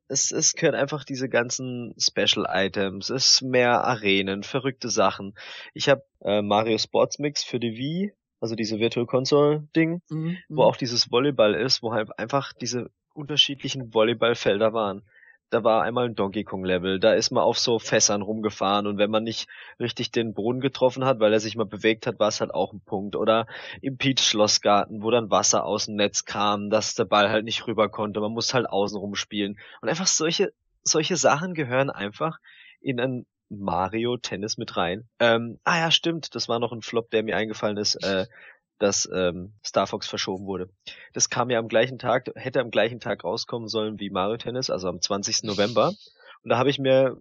Es, 0.09 0.31
es 0.31 0.55
gehören 0.55 0.77
einfach 0.77 1.03
diese 1.05 1.29
ganzen 1.29 1.95
Special 1.99 2.47
Items, 2.49 3.11
es 3.11 3.27
ist 3.27 3.43
mehr 3.43 3.83
Arenen, 3.85 4.45
verrückte 4.45 4.89
Sachen. 4.89 5.37
Ich 5.75 5.89
habe 5.89 6.03
äh, 6.21 6.43
Mario 6.43 6.79
Sports 6.79 7.19
Mix 7.19 7.43
für 7.43 7.59
die 7.59 7.77
Wii, 7.77 8.13
also 8.41 8.55
diese 8.55 8.79
Virtual 8.79 9.07
Console 9.07 9.69
Ding, 9.75 10.03
mhm. 10.09 10.39
wo 10.49 10.63
mhm. 10.63 10.69
auch 10.69 10.77
dieses 10.77 11.11
Volleyball 11.11 11.55
ist, 11.55 11.83
wo 11.83 11.93
halt 11.93 12.17
einfach 12.19 12.53
diese 12.53 12.91
unterschiedlichen 13.15 13.95
Volleyballfelder 13.95 14.73
waren 14.73 15.03
da 15.51 15.63
war 15.63 15.83
einmal 15.83 16.07
ein 16.07 16.15
Donkey 16.15 16.45
Kong 16.45 16.65
Level, 16.65 16.99
da 16.99 17.13
ist 17.13 17.31
man 17.31 17.45
auf 17.45 17.59
so 17.59 17.79
Fässern 17.79 18.23
rumgefahren 18.23 18.87
und 18.87 18.99
wenn 18.99 19.11
man 19.11 19.25
nicht 19.25 19.49
richtig 19.79 20.11
den 20.11 20.35
Boden 20.35 20.61
getroffen 20.61 21.05
hat, 21.05 21.21
weil 21.21 21.33
er 21.33 21.41
sich 21.41 21.57
mal 21.57 21.67
bewegt 21.67 22.07
hat, 22.07 22.19
war 22.19 22.29
es 22.29 22.41
halt 22.41 22.53
auch 22.53 22.73
ein 22.73 22.81
Punkt. 22.81 23.17
Oder 23.17 23.47
im 23.81 23.97
Peach 23.97 24.21
Schlossgarten, 24.21 25.03
wo 25.03 25.11
dann 25.11 25.31
Wasser 25.31 25.65
aus 25.65 25.87
dem 25.87 25.97
Netz 25.97 26.25
kam, 26.25 26.71
dass 26.71 26.95
der 26.95 27.05
Ball 27.05 27.31
halt 27.31 27.45
nicht 27.45 27.67
rüber 27.67 27.89
konnte, 27.89 28.21
man 28.21 28.33
muss 28.33 28.55
halt 28.55 28.69
außen 28.69 28.99
rumspielen. 28.99 29.59
Und 29.81 29.89
einfach 29.89 30.07
solche, 30.07 30.53
solche 30.83 31.17
Sachen 31.17 31.55
gehören 31.55 31.91
einfach 31.91 32.39
in 32.81 33.01
ein 33.01 33.27
Mario 33.49 34.17
Tennis 34.17 34.59
mit 34.59 34.77
rein. 34.77 35.09
Ähm, 35.21 35.61
ah 35.63 35.79
ja, 35.79 35.91
stimmt, 35.93 36.35
das 36.35 36.49
war 36.49 36.59
noch 36.59 36.73
ein 36.73 36.83
Flop, 36.83 37.11
der 37.11 37.23
mir 37.23 37.37
eingefallen 37.37 37.77
ist. 37.77 37.95
Äh, 37.97 38.27
dass 38.79 39.09
ähm, 39.13 39.53
Star 39.65 39.87
Fox 39.87 40.07
verschoben 40.07 40.47
wurde. 40.47 40.69
Das 41.13 41.31
kam 41.31 41.51
ja 41.51 41.59
am 41.59 41.69
gleichen 41.69 41.99
Tag, 41.99 42.31
hätte 42.35 42.61
am 42.61 42.71
gleichen 42.71 43.01
Tag 43.01 43.25
rauskommen 43.25 43.69
sollen 43.69 43.99
wie 44.01 44.11
Mario 44.11 44.37
Tennis, 44.37 44.71
also 44.71 44.89
am 44.89 45.01
20. 45.01 45.45
November. 45.45 45.93
Und 46.43 46.51
da 46.51 46.59
habe 46.59 46.71
ich 46.71 46.79
mir 46.79 47.17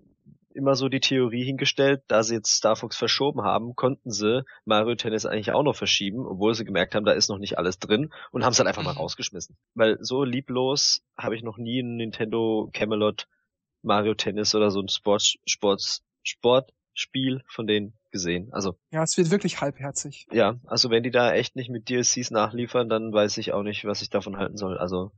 immer 0.56 0.76
so 0.76 0.88
die 0.88 1.02
Theorie 1.02 1.44
hingestellt, 1.44 2.04
da 2.08 2.24
sie 2.24 2.36
jetzt 2.36 2.56
Star 2.56 2.76
Fox 2.76 2.96
verschoben 2.96 3.44
haben, 3.44 3.76
konnten 3.76 4.10
sie 4.10 4.44
Mario 4.64 4.96
Tennis 4.96 5.26
eigentlich 5.26 5.52
auch 5.52 5.64
noch 5.64 5.76
verschieben, 5.76 6.26
obwohl 6.26 6.56
sie 6.56 6.64
gemerkt 6.64 6.96
haben, 6.96 7.06
da 7.06 7.12
ist 7.12 7.30
noch 7.30 7.40
nicht 7.40 7.58
alles 7.58 7.78
drin 7.78 8.12
und 8.32 8.44
haben 8.44 8.54
es 8.54 8.60
halt 8.60 8.68
einfach 8.68 8.84
mal 8.84 8.94
mhm. 8.94 9.00
rausgeschmissen. 9.00 9.58
Weil 9.74 9.98
so 10.00 10.24
lieblos 10.24 11.04
habe 11.18 11.36
ich 11.36 11.44
noch 11.44 11.58
nie 11.58 11.82
ein 11.82 11.98
Nintendo 11.98 12.70
Camelot 12.74 13.28
Mario 13.82 14.14
Tennis 14.16 14.56
oder 14.56 14.72
so 14.72 14.80
ein 14.80 14.88
Sports, 14.88 15.36
Sports, 15.46 16.04
Sportspiel 16.24 17.44
von 17.48 17.68
denen 17.68 17.94
gesehen. 18.16 18.48
Also 18.54 18.76
ja, 18.92 19.04
es 19.04 19.18
wird 19.18 19.30
wirklich 19.30 19.60
halbherzig. 19.60 20.26
Ja, 20.32 20.56
also 20.66 20.90
wenn 20.90 21.04
die 21.04 21.12
da 21.12 21.34
echt 21.34 21.58
nicht 21.58 21.70
mit 21.70 21.90
DLCs 21.90 22.32
nachliefern, 22.32 22.88
dann 22.88 23.12
weiß 23.12 23.38
ich 23.40 23.52
auch 23.52 23.62
nicht, 23.62 23.84
was 23.84 24.02
ich 24.02 24.10
davon 24.10 24.38
halten 24.38 24.56
soll. 24.56 24.78
Also 24.78 25.12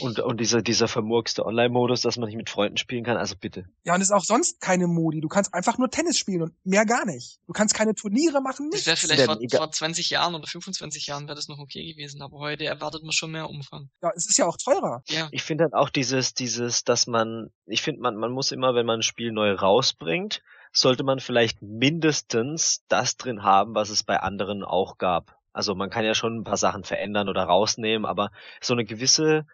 und 0.00 0.18
und 0.18 0.40
dieser 0.40 0.60
dieser 0.60 0.88
vermurkste 0.88 1.46
Online-Modus, 1.46 2.00
dass 2.00 2.16
man 2.16 2.26
nicht 2.26 2.36
mit 2.36 2.50
Freunden 2.50 2.78
spielen 2.78 3.04
kann, 3.04 3.16
also 3.16 3.36
bitte. 3.40 3.66
Ja, 3.84 3.94
und 3.94 4.00
es 4.00 4.08
ist 4.08 4.12
auch 4.12 4.24
sonst 4.24 4.60
keine 4.60 4.88
Modi. 4.88 5.20
Du 5.20 5.28
kannst 5.28 5.54
einfach 5.54 5.78
nur 5.78 5.88
Tennis 5.88 6.18
spielen 6.18 6.42
und 6.42 6.52
mehr 6.64 6.84
gar 6.84 7.06
nicht. 7.06 7.38
Du 7.46 7.52
kannst 7.52 7.74
keine 7.74 7.94
Turniere 7.94 8.40
machen. 8.40 8.70
Nichts. 8.70 8.86
Das 8.86 9.08
wäre 9.08 9.18
vielleicht 9.18 9.52
vor, 9.52 9.58
vor 9.60 9.70
20 9.70 10.10
Jahren 10.10 10.34
oder 10.34 10.48
25 10.48 11.06
Jahren 11.06 11.28
wäre 11.28 11.36
das 11.36 11.46
noch 11.46 11.60
okay 11.60 11.92
gewesen, 11.92 12.22
aber 12.22 12.38
heute 12.38 12.64
erwartet 12.64 13.04
man 13.04 13.12
schon 13.12 13.30
mehr 13.30 13.48
Umfang. 13.48 13.88
Ja, 14.02 14.10
es 14.16 14.28
ist 14.28 14.36
ja 14.36 14.46
auch 14.46 14.56
teurer. 14.56 15.04
Ja. 15.06 15.28
Ich 15.30 15.44
finde 15.44 15.64
dann 15.64 15.74
auch 15.74 15.90
dieses 15.90 16.34
dieses, 16.34 16.82
dass 16.82 17.06
man, 17.06 17.50
ich 17.66 17.82
finde 17.82 18.00
man 18.00 18.16
man 18.16 18.32
muss 18.32 18.50
immer, 18.50 18.74
wenn 18.74 18.86
man 18.86 18.98
ein 18.98 19.02
Spiel 19.02 19.30
neu 19.30 19.52
rausbringt 19.52 20.42
sollte 20.76 21.04
man 21.04 21.20
vielleicht 21.20 21.62
mindestens 21.62 22.84
das 22.88 23.16
drin 23.16 23.42
haben, 23.42 23.74
was 23.74 23.88
es 23.88 24.02
bei 24.02 24.20
anderen 24.20 24.62
auch 24.62 24.98
gab. 24.98 25.36
Also 25.52 25.74
man 25.74 25.88
kann 25.88 26.04
ja 26.04 26.14
schon 26.14 26.36
ein 26.36 26.44
paar 26.44 26.58
Sachen 26.58 26.84
verändern 26.84 27.30
oder 27.30 27.44
rausnehmen, 27.44 28.04
aber 28.04 28.30
so 28.60 28.74
eine 28.74 28.84
gewisse 28.84 29.46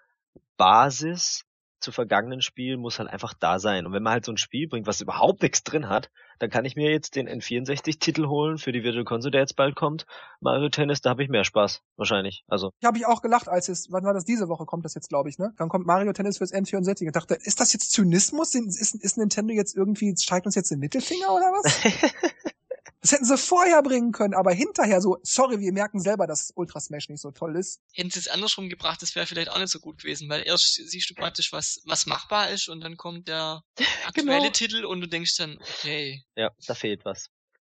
Basis 0.56 1.44
zu 1.82 1.92
vergangenen 1.92 2.40
Spielen 2.40 2.80
muss 2.80 2.98
halt 2.98 3.10
einfach 3.10 3.34
da 3.34 3.58
sein. 3.58 3.86
Und 3.86 3.92
wenn 3.92 4.02
man 4.02 4.14
halt 4.14 4.24
so 4.24 4.32
ein 4.32 4.36
Spiel 4.36 4.68
bringt, 4.68 4.86
was 4.86 5.00
überhaupt 5.00 5.42
nichts 5.42 5.62
drin 5.64 5.88
hat, 5.88 6.10
dann 6.38 6.50
kann 6.50 6.64
ich 6.64 6.76
mir 6.76 6.90
jetzt 6.90 7.14
den 7.16 7.28
N64-Titel 7.28 8.26
holen 8.26 8.58
für 8.58 8.72
die 8.72 8.82
Virtual 8.82 9.04
Console, 9.04 9.30
der 9.30 9.42
jetzt 9.42 9.56
bald 9.56 9.76
kommt. 9.76 10.06
Mario 10.40 10.68
Tennis, 10.68 11.00
da 11.00 11.10
habe 11.10 11.22
ich 11.22 11.28
mehr 11.28 11.44
Spaß, 11.44 11.82
wahrscheinlich. 11.96 12.44
Also. 12.48 12.72
Ich 12.80 12.86
habe 12.86 12.98
ich 12.98 13.06
auch 13.06 13.22
gelacht, 13.22 13.48
als 13.48 13.68
es, 13.68 13.88
wann 13.90 14.04
war 14.04 14.14
das 14.14 14.24
diese 14.24 14.48
Woche, 14.48 14.64
kommt 14.64 14.84
das 14.84 14.94
jetzt, 14.94 15.08
glaube 15.08 15.28
ich, 15.28 15.38
ne? 15.38 15.52
Dann 15.58 15.68
kommt 15.68 15.86
Mario 15.86 16.12
Tennis 16.12 16.38
fürs 16.38 16.52
N64. 16.52 17.06
Ich 17.06 17.12
dachte, 17.12 17.34
ist 17.34 17.60
das 17.60 17.72
jetzt 17.72 17.92
Zynismus? 17.92 18.54
Ist, 18.54 18.94
ist 18.94 19.18
Nintendo 19.18 19.52
jetzt 19.54 19.76
irgendwie, 19.76 20.14
steigt 20.16 20.46
uns 20.46 20.54
jetzt 20.54 20.70
den 20.70 20.78
Mittelfinger 20.78 21.32
oder 21.32 21.46
was? 21.52 21.80
Das 23.02 23.10
hätten 23.10 23.24
sie 23.24 23.36
vorher 23.36 23.82
bringen 23.82 24.12
können, 24.12 24.32
aber 24.32 24.52
hinterher 24.52 25.00
so, 25.00 25.18
sorry, 25.22 25.58
wir 25.58 25.72
merken 25.72 25.98
selber, 25.98 26.28
dass 26.28 26.52
Ultra 26.54 26.78
Smash 26.78 27.08
nicht 27.08 27.20
so 27.20 27.32
toll 27.32 27.56
ist. 27.56 27.82
Hätten 27.92 28.10
sie 28.10 28.20
es 28.20 28.28
andersrum 28.28 28.68
gebracht, 28.68 29.02
das 29.02 29.16
wäre 29.16 29.26
vielleicht 29.26 29.50
auch 29.50 29.58
nicht 29.58 29.70
so 29.70 29.80
gut 29.80 29.98
gewesen, 29.98 30.28
weil 30.28 30.46
erst 30.46 30.74
siehst 30.74 31.10
du 31.10 31.14
praktisch, 31.14 31.52
was, 31.52 31.82
was 31.84 32.06
machbar 32.06 32.50
ist 32.50 32.68
und 32.68 32.80
dann 32.80 32.96
kommt 32.96 33.26
der 33.26 33.64
aktuelle 34.06 34.38
genau. 34.38 34.50
Titel 34.50 34.84
und 34.84 35.00
du 35.00 35.08
denkst 35.08 35.36
dann, 35.36 35.58
okay. 35.58 36.24
Ja, 36.36 36.52
da 36.66 36.74
fehlt 36.74 37.04
was. 37.04 37.28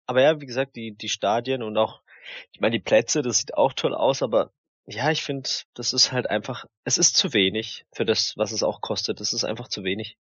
Aber 0.05 0.21
ja, 0.21 0.39
wie 0.39 0.45
gesagt, 0.45 0.75
die, 0.75 0.95
die 0.95 1.09
Stadien 1.09 1.63
und 1.63 1.75
auch, 1.75 2.01
ich 2.51 2.59
meine, 2.59 2.77
die 2.77 2.83
Plätze, 2.83 3.23
das 3.23 3.39
sieht 3.39 3.55
auch 3.55 3.73
toll 3.73 3.95
aus, 3.95 4.21
aber 4.21 4.51
ja, 4.85 5.09
ich 5.09 5.23
finde, 5.23 5.49
das 5.73 5.93
ist 5.93 6.11
halt 6.11 6.29
einfach, 6.29 6.65
es 6.83 6.99
ist 6.99 7.17
zu 7.17 7.33
wenig 7.33 7.85
für 7.91 8.05
das, 8.05 8.33
was 8.37 8.51
es 8.51 8.61
auch 8.61 8.81
kostet. 8.81 9.19
Es 9.19 9.33
ist 9.33 9.43
einfach 9.43 9.67
zu 9.67 9.83
wenig. 9.83 10.17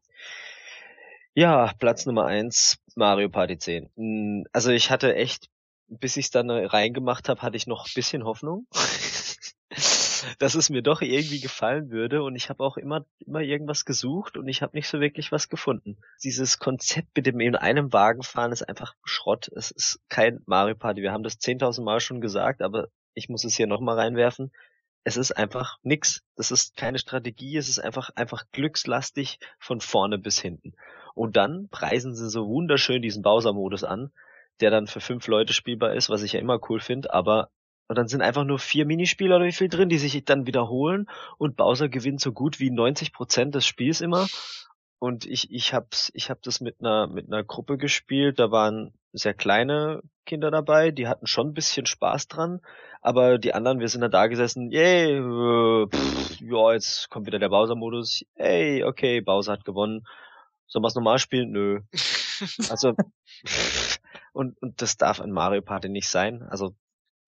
Ja, 1.34 1.71
Platz 1.79 2.05
Nummer 2.05 2.25
eins, 2.25 2.77
Mario 2.95 3.29
Party 3.29 3.57
10. 3.57 3.89
Hm, 3.95 4.45
also 4.51 4.71
ich 4.71 4.91
hatte 4.91 5.15
echt, 5.15 5.49
bis 5.88 6.17
ich 6.17 6.25
es 6.25 6.32
dann 6.32 6.49
reingemacht 6.49 7.29
habe, 7.29 7.41
hatte 7.41 7.55
ich 7.55 7.67
noch 7.67 7.86
ein 7.86 7.93
bisschen 7.95 8.25
Hoffnung, 8.25 8.67
dass 10.39 10.55
es 10.55 10.69
mir 10.69 10.82
doch 10.82 11.01
irgendwie 11.01 11.39
gefallen 11.39 11.89
würde. 11.89 12.23
Und 12.23 12.36
ich 12.36 12.49
habe 12.49 12.61
auch 12.61 12.75
immer, 12.75 13.05
immer 13.19 13.39
irgendwas 13.39 13.86
gesucht 13.86 14.36
und 14.36 14.49
ich 14.49 14.61
habe 14.61 14.75
nicht 14.75 14.89
so 14.89 14.99
wirklich 14.99 15.32
was 15.32 15.47
gefunden. 15.47 15.97
Dieses 16.21 16.59
Konzept 16.59 17.15
mit 17.15 17.25
dem 17.25 17.39
in 17.39 17.55
einem 17.55 17.93
Wagen 17.93 18.23
fahren 18.23 18.51
ist 18.51 18.67
einfach 18.67 18.95
Schrott. 19.05 19.49
Es 19.55 19.71
ist 19.71 20.01
kein 20.09 20.41
Mario 20.45 20.75
Party. 20.75 21.01
Wir 21.01 21.13
haben 21.13 21.23
das 21.23 21.39
10.000 21.39 21.82
Mal 21.84 22.01
schon 22.01 22.19
gesagt, 22.19 22.61
aber 22.61 22.89
ich 23.13 23.29
muss 23.29 23.45
es 23.45 23.55
hier 23.55 23.67
nochmal 23.67 23.97
reinwerfen 23.97 24.51
es 25.03 25.17
ist 25.17 25.32
einfach 25.32 25.77
nix. 25.82 26.21
Das 26.36 26.51
ist 26.51 26.75
keine 26.75 26.99
Strategie, 26.99 27.57
es 27.57 27.69
ist 27.69 27.79
einfach, 27.79 28.11
einfach 28.15 28.43
glückslastig 28.51 29.39
von 29.59 29.82
vorne 29.82 30.17
bis 30.17 30.39
hinten. 30.39 30.73
Und 31.14 31.36
dann 31.36 31.68
preisen 31.70 32.16
sie 32.16 32.30
so 32.30 32.47
wunderschön 32.47 33.01
diesen 33.01 33.24
Bowser-Modus 33.24 33.84
an, 33.84 34.12
der 34.59 34.72
dann 34.72 34.88
für 34.88 34.99
fünf 34.99 35.28
Leute 35.28 35.53
spielbar 35.53 35.93
ist, 35.93 36.09
was 36.09 36.24
ich 36.24 36.34
ja 36.34 36.39
immer 36.39 36.59
cool 36.70 36.80
finde, 36.80 37.14
aber 37.14 37.49
und 37.91 37.97
dann 37.97 38.07
sind 38.07 38.22
einfach 38.22 38.45
nur 38.45 38.57
vier 38.57 38.86
Minispieler 38.86 39.36
oder 39.36 39.43
wie 39.43 39.51
viel 39.51 39.68
drin, 39.68 39.89
die 39.89 39.97
sich 39.97 40.24
dann 40.24 40.47
wiederholen 40.47 41.09
und 41.38 41.57
Bowser 41.57 41.89
gewinnt 41.89 42.22
so 42.22 42.32
gut 42.32 42.57
wie 42.62 42.70
90 42.70 43.12
Prozent 43.12 43.53
des 43.53 43.66
Spiels 43.66 43.99
immer. 43.99 44.28
Und 44.97 45.26
ich, 45.26 45.51
ich 45.51 45.74
hab's, 45.74 46.09
ich 46.14 46.30
hab 46.30 46.41
das 46.41 46.62
mit 46.62 46.80
einer, 46.80 47.07
mit 47.07 47.28
einer 47.28 47.43
Gruppe 47.43 47.78
gespielt, 47.78 48.39
da 48.39 48.49
waren 48.49 48.93
sehr 49.12 49.34
kleine 49.34 50.01
Kinder 50.26 50.51
dabei, 50.51 50.91
die 50.91 51.09
hatten 51.09 51.28
schon 51.28 51.47
ein 51.47 51.53
bisschen 51.53 51.86
Spaß 51.86 52.30
dran, 52.30 52.62
aber 53.01 53.38
die 53.39 53.53
anderen, 53.53 53.82
wir 53.82 53.89
sind 53.89 53.99
dann 53.99 54.12
da 54.12 54.28
gesessen, 54.28 54.72
yay, 54.72 55.18
äh, 55.18 55.88
pff, 55.88 56.39
ja, 56.39 56.72
jetzt 56.72 57.09
kommt 57.09 57.26
wieder 57.26 57.39
der 57.39 57.49
Bowser-Modus, 57.49 58.24
hey, 58.36 58.86
okay, 58.86 59.20
Bowser 59.20 59.51
hat 59.51 59.66
gewonnen. 59.66 60.05
Sollen 60.72 60.84
wir 60.84 60.88
es 60.88 60.95
normal 60.95 61.19
spielen? 61.19 61.51
Nö. 61.51 61.82
Also, 62.72 62.95
und, 64.34 64.59
und 64.63 64.82
das 64.82 64.97
darf 64.97 65.22
ein 65.22 65.30
Mario 65.30 65.61
Party 65.61 65.89
nicht 65.89 66.09
sein. 66.09 66.41
Also, 66.41 66.74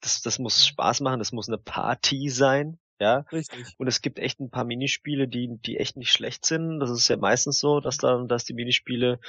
das, 0.01 0.23
das 0.23 0.39
muss 0.39 0.65
Spaß 0.65 1.01
machen, 1.01 1.19
das 1.19 1.33
muss 1.33 1.49
eine 1.49 1.59
Party 1.59 2.29
sein, 2.29 2.79
ja. 2.99 3.19
Richtig. 3.31 3.75
Und 3.77 3.85
es 3.85 4.01
gibt 4.01 4.17
echt 4.17 4.39
ein 4.39 4.49
paar 4.49 4.63
Minispiele, 4.63 5.27
die, 5.27 5.55
die 5.59 5.77
echt 5.77 5.97
nicht 5.97 6.11
schlecht 6.11 6.47
sind. 6.47 6.79
Das 6.79 6.89
ist 6.89 7.07
ja 7.09 7.17
meistens 7.17 7.59
so, 7.59 7.79
dass 7.79 7.97
da, 7.97 8.23
dass 8.23 8.45
die 8.45 8.55
Minispiele 8.55 9.19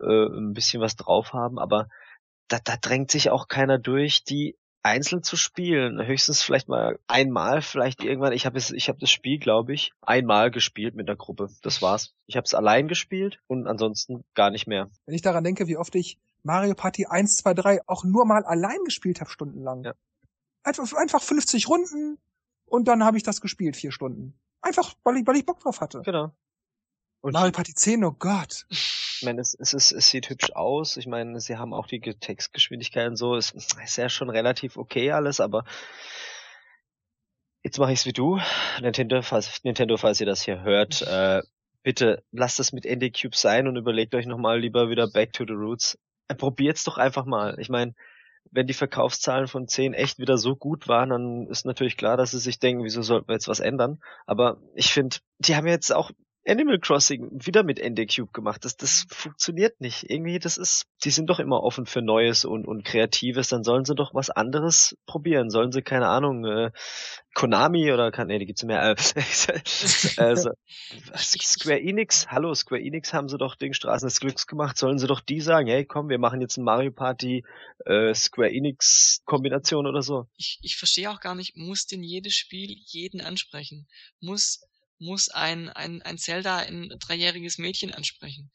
äh, 0.00 0.26
ein 0.26 0.52
bisschen 0.52 0.80
was 0.80 0.94
drauf 0.94 1.32
haben, 1.32 1.58
aber 1.58 1.88
da, 2.46 2.60
da 2.62 2.76
drängt 2.76 3.10
sich 3.10 3.30
auch 3.30 3.48
keiner 3.48 3.78
durch, 3.78 4.22
die 4.22 4.56
einzeln 4.84 5.22
zu 5.22 5.36
spielen. 5.36 6.04
Höchstens 6.06 6.42
vielleicht 6.42 6.68
mal 6.68 6.98
einmal, 7.08 7.62
vielleicht 7.62 8.04
irgendwann. 8.04 8.32
Ich 8.32 8.46
habe 8.46 8.58
ich 8.58 8.88
hab 8.88 8.98
das 8.98 9.10
Spiel, 9.10 9.38
glaube 9.38 9.72
ich, 9.74 9.92
einmal 10.02 10.50
gespielt 10.50 10.94
mit 10.94 11.08
der 11.08 11.16
Gruppe. 11.16 11.48
Das 11.62 11.82
war's. 11.82 12.14
Ich 12.26 12.36
habe 12.36 12.44
es 12.44 12.54
allein 12.54 12.86
gespielt 12.86 13.40
und 13.46 13.66
ansonsten 13.66 14.24
gar 14.34 14.50
nicht 14.50 14.66
mehr. 14.66 14.90
Wenn 15.06 15.14
ich 15.14 15.22
daran 15.22 15.42
denke, 15.42 15.66
wie 15.66 15.76
oft 15.76 15.94
ich 15.94 16.18
Mario 16.42 16.74
Party 16.74 17.06
1, 17.06 17.38
2, 17.38 17.54
3 17.54 17.80
auch 17.88 18.04
nur 18.04 18.26
mal 18.26 18.44
allein 18.44 18.84
gespielt 18.84 19.20
habe, 19.20 19.30
stundenlang. 19.30 19.84
Ja. 19.84 19.94
Einfach, 20.62 20.92
einfach 20.94 21.22
50 21.22 21.68
Runden 21.68 22.18
und 22.66 22.86
dann 22.86 23.02
habe 23.02 23.16
ich 23.16 23.22
das 23.22 23.40
gespielt, 23.40 23.76
vier 23.76 23.92
Stunden. 23.92 24.38
Einfach, 24.60 24.94
weil 25.02 25.16
ich, 25.16 25.26
weil 25.26 25.36
ich 25.36 25.46
Bock 25.46 25.60
drauf 25.60 25.80
hatte. 25.80 26.02
Genau. 26.04 26.32
Und 27.22 27.32
Mario 27.32 27.52
Party 27.52 27.74
10, 27.74 28.04
oh 28.04 28.12
Gott. 28.12 28.66
Ich 29.16 29.22
meine, 29.24 29.40
es, 29.40 29.54
es, 29.54 29.72
ist, 29.72 29.92
es 29.92 30.08
sieht 30.08 30.28
hübsch 30.28 30.50
aus. 30.52 30.96
Ich 30.96 31.06
meine, 31.06 31.40
sie 31.40 31.56
haben 31.56 31.72
auch 31.72 31.86
die 31.86 32.00
Textgeschwindigkeit 32.00 33.08
und 33.08 33.16
so. 33.16 33.36
Es 33.36 33.52
ist 33.52 33.96
ja 33.96 34.08
schon 34.08 34.30
relativ 34.30 34.76
okay 34.76 35.12
alles, 35.12 35.40
aber 35.40 35.64
jetzt 37.62 37.78
mache 37.78 37.92
ich 37.92 38.00
es 38.00 38.06
wie 38.06 38.12
du. 38.12 38.40
Nintendo, 38.80 39.22
falls, 39.22 39.62
Nintendo, 39.64 39.96
falls 39.96 40.20
ihr 40.20 40.26
das 40.26 40.42
hier 40.42 40.62
hört, 40.62 41.02
äh, 41.02 41.42
bitte 41.82 42.24
lasst 42.32 42.60
es 42.60 42.72
mit 42.72 42.84
ND 42.84 43.12
Cube 43.18 43.36
sein 43.36 43.68
und 43.68 43.76
überlegt 43.76 44.14
euch 44.14 44.26
nochmal 44.26 44.60
lieber 44.60 44.88
wieder 44.88 45.08
Back 45.08 45.32
to 45.32 45.44
the 45.46 45.52
Roots. 45.52 45.98
Äh, 46.28 46.34
probiert's 46.34 46.84
doch 46.84 46.98
einfach 46.98 47.24
mal. 47.24 47.58
Ich 47.58 47.68
meine, 47.68 47.94
wenn 48.50 48.66
die 48.66 48.74
Verkaufszahlen 48.74 49.48
von 49.48 49.68
10 49.68 49.94
echt 49.94 50.18
wieder 50.18 50.38
so 50.38 50.54
gut 50.54 50.86
waren, 50.88 51.10
dann 51.10 51.46
ist 51.48 51.66
natürlich 51.66 51.96
klar, 51.96 52.16
dass 52.16 52.32
sie 52.32 52.38
sich 52.38 52.58
denken, 52.58 52.84
wieso 52.84 53.02
sollten 53.02 53.28
wir 53.28 53.34
jetzt 53.34 53.48
was 53.48 53.60
ändern. 53.60 54.00
Aber 54.26 54.58
ich 54.74 54.92
finde, 54.92 55.16
die 55.38 55.56
haben 55.56 55.66
jetzt 55.66 55.92
auch 55.92 56.10
Animal 56.46 56.78
Crossing 56.78 57.30
wieder 57.32 57.62
mit 57.62 57.78
NDCube 57.78 58.32
gemacht. 58.32 58.64
Das, 58.64 58.76
das 58.76 59.06
funktioniert 59.08 59.80
nicht. 59.80 60.10
Irgendwie, 60.10 60.38
das 60.38 60.58
ist, 60.58 60.86
die 61.04 61.10
sind 61.10 61.28
doch 61.30 61.40
immer 61.40 61.62
offen 61.62 61.86
für 61.86 62.02
Neues 62.02 62.44
und, 62.44 62.66
und 62.66 62.84
Kreatives. 62.84 63.48
Dann 63.48 63.64
sollen 63.64 63.84
sie 63.84 63.94
doch 63.94 64.14
was 64.14 64.30
anderes 64.30 64.96
probieren. 65.06 65.50
Sollen 65.50 65.72
sie, 65.72 65.82
keine 65.82 66.08
Ahnung, 66.08 66.44
äh, 66.44 66.70
Konami 67.34 67.92
oder 67.92 68.12
kann, 68.12 68.28
nee, 68.28 68.38
die 68.38 68.46
gibt's 68.46 68.62
mehr. 68.62 68.82
Äh, 68.82 68.94
also, 70.18 70.50
Square 71.16 71.80
Enix, 71.80 72.28
hallo, 72.28 72.54
Square 72.54 72.82
Enix 72.82 73.12
haben 73.12 73.28
sie 73.28 73.38
doch 73.38 73.56
den 73.56 73.74
Straßen 73.74 74.06
des 74.06 74.20
Glücks 74.20 74.46
gemacht. 74.46 74.76
Sollen 74.76 74.98
sie 74.98 75.06
doch 75.06 75.20
die 75.20 75.40
sagen, 75.40 75.66
hey, 75.66 75.84
komm, 75.84 76.08
wir 76.08 76.18
machen 76.18 76.40
jetzt 76.40 76.58
ein 76.58 76.64
Mario 76.64 76.92
Party 76.92 77.44
äh, 77.86 78.14
Square 78.14 78.50
Enix 78.50 79.22
Kombination 79.24 79.86
oder 79.86 80.02
so. 80.02 80.28
Ich, 80.36 80.58
ich 80.62 80.76
verstehe 80.76 81.10
auch 81.10 81.20
gar 81.20 81.34
nicht, 81.34 81.56
muss 81.56 81.86
denn 81.86 82.02
jedes 82.02 82.34
Spiel 82.34 82.76
jeden 82.86 83.20
ansprechen? 83.20 83.88
Muss 84.20 84.60
muss 85.04 85.28
ein, 85.28 85.68
ein, 85.68 86.02
ein 86.02 86.18
Zelda 86.18 86.58
ein 86.58 86.94
dreijähriges 86.98 87.58
Mädchen 87.58 87.92
ansprechen. 87.92 88.50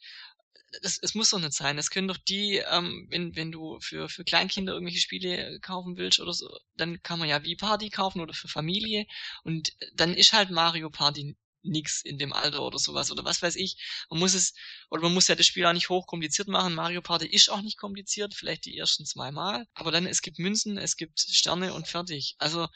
Es, 0.82 1.00
es 1.02 1.16
muss 1.16 1.32
doch 1.32 1.40
nicht 1.40 1.54
sein. 1.54 1.78
Es 1.78 1.90
können 1.90 2.08
doch 2.08 2.18
die, 2.18 2.58
ähm, 2.58 3.08
wenn, 3.10 3.36
wenn 3.36 3.52
du 3.52 3.80
für, 3.82 4.08
für 4.08 4.24
Kleinkinder 4.24 4.74
irgendwelche 4.74 5.02
Spiele 5.02 5.60
kaufen 5.62 5.98
willst 5.98 6.20
oder 6.20 6.34
so, 6.34 6.48
dann 6.76 7.02
kann 7.02 7.20
man 7.20 7.28
ja 7.28 7.44
Wii 7.44 7.56
Party 7.56 7.90
kaufen 7.90 8.22
oder 8.22 8.34
für 8.34 8.48
Familie 8.48 9.06
und 9.44 9.72
dann 9.96 10.14
ist 10.14 10.34
halt 10.34 10.52
Mario 10.52 10.90
Party 10.90 11.36
nix 11.64 12.02
in 12.02 12.18
dem 12.18 12.34
Alter 12.34 12.62
oder 12.62 12.80
sowas 12.80 13.12
oder 13.12 13.24
was 13.26 13.42
weiß 13.42 13.56
ich. 13.56 13.78
Man 14.10 14.20
muss 14.20 14.34
es, 14.34 14.54
oder 14.90 15.02
man 15.02 15.14
muss 15.14 15.28
ja 15.28 15.36
das 15.36 15.46
Spiel 15.46 15.66
auch 15.66 15.74
nicht 15.74 15.90
hochkompliziert 15.90 16.48
machen. 16.48 16.76
Mario 16.76 17.02
Party 17.02 17.28
ist 17.28 17.50
auch 17.50 17.62
nicht 17.62 17.78
kompliziert, 17.78 18.34
vielleicht 18.34 18.66
die 18.66 18.78
ersten 18.78 19.06
zwei 19.06 19.32
Mal. 19.32 19.66
Aber 19.74 19.92
dann, 19.92 20.06
es 20.06 20.22
gibt 20.22 20.40
Münzen, 20.40 20.78
es 20.78 20.96
gibt 20.96 21.20
Sterne 21.20 21.74
und 21.74 21.88
fertig. 21.88 22.36
Also, 22.38 22.68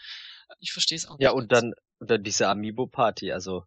ich 0.60 0.72
verstehe 0.72 0.98
es 0.98 1.06
auch 1.06 1.12
ja, 1.12 1.16
nicht. 1.18 1.24
Ja, 1.24 1.32
und 1.32 1.52
dann, 1.52 1.74
dann 2.04 2.24
diese 2.24 2.48
Amiibo-Party, 2.48 3.32
also 3.32 3.64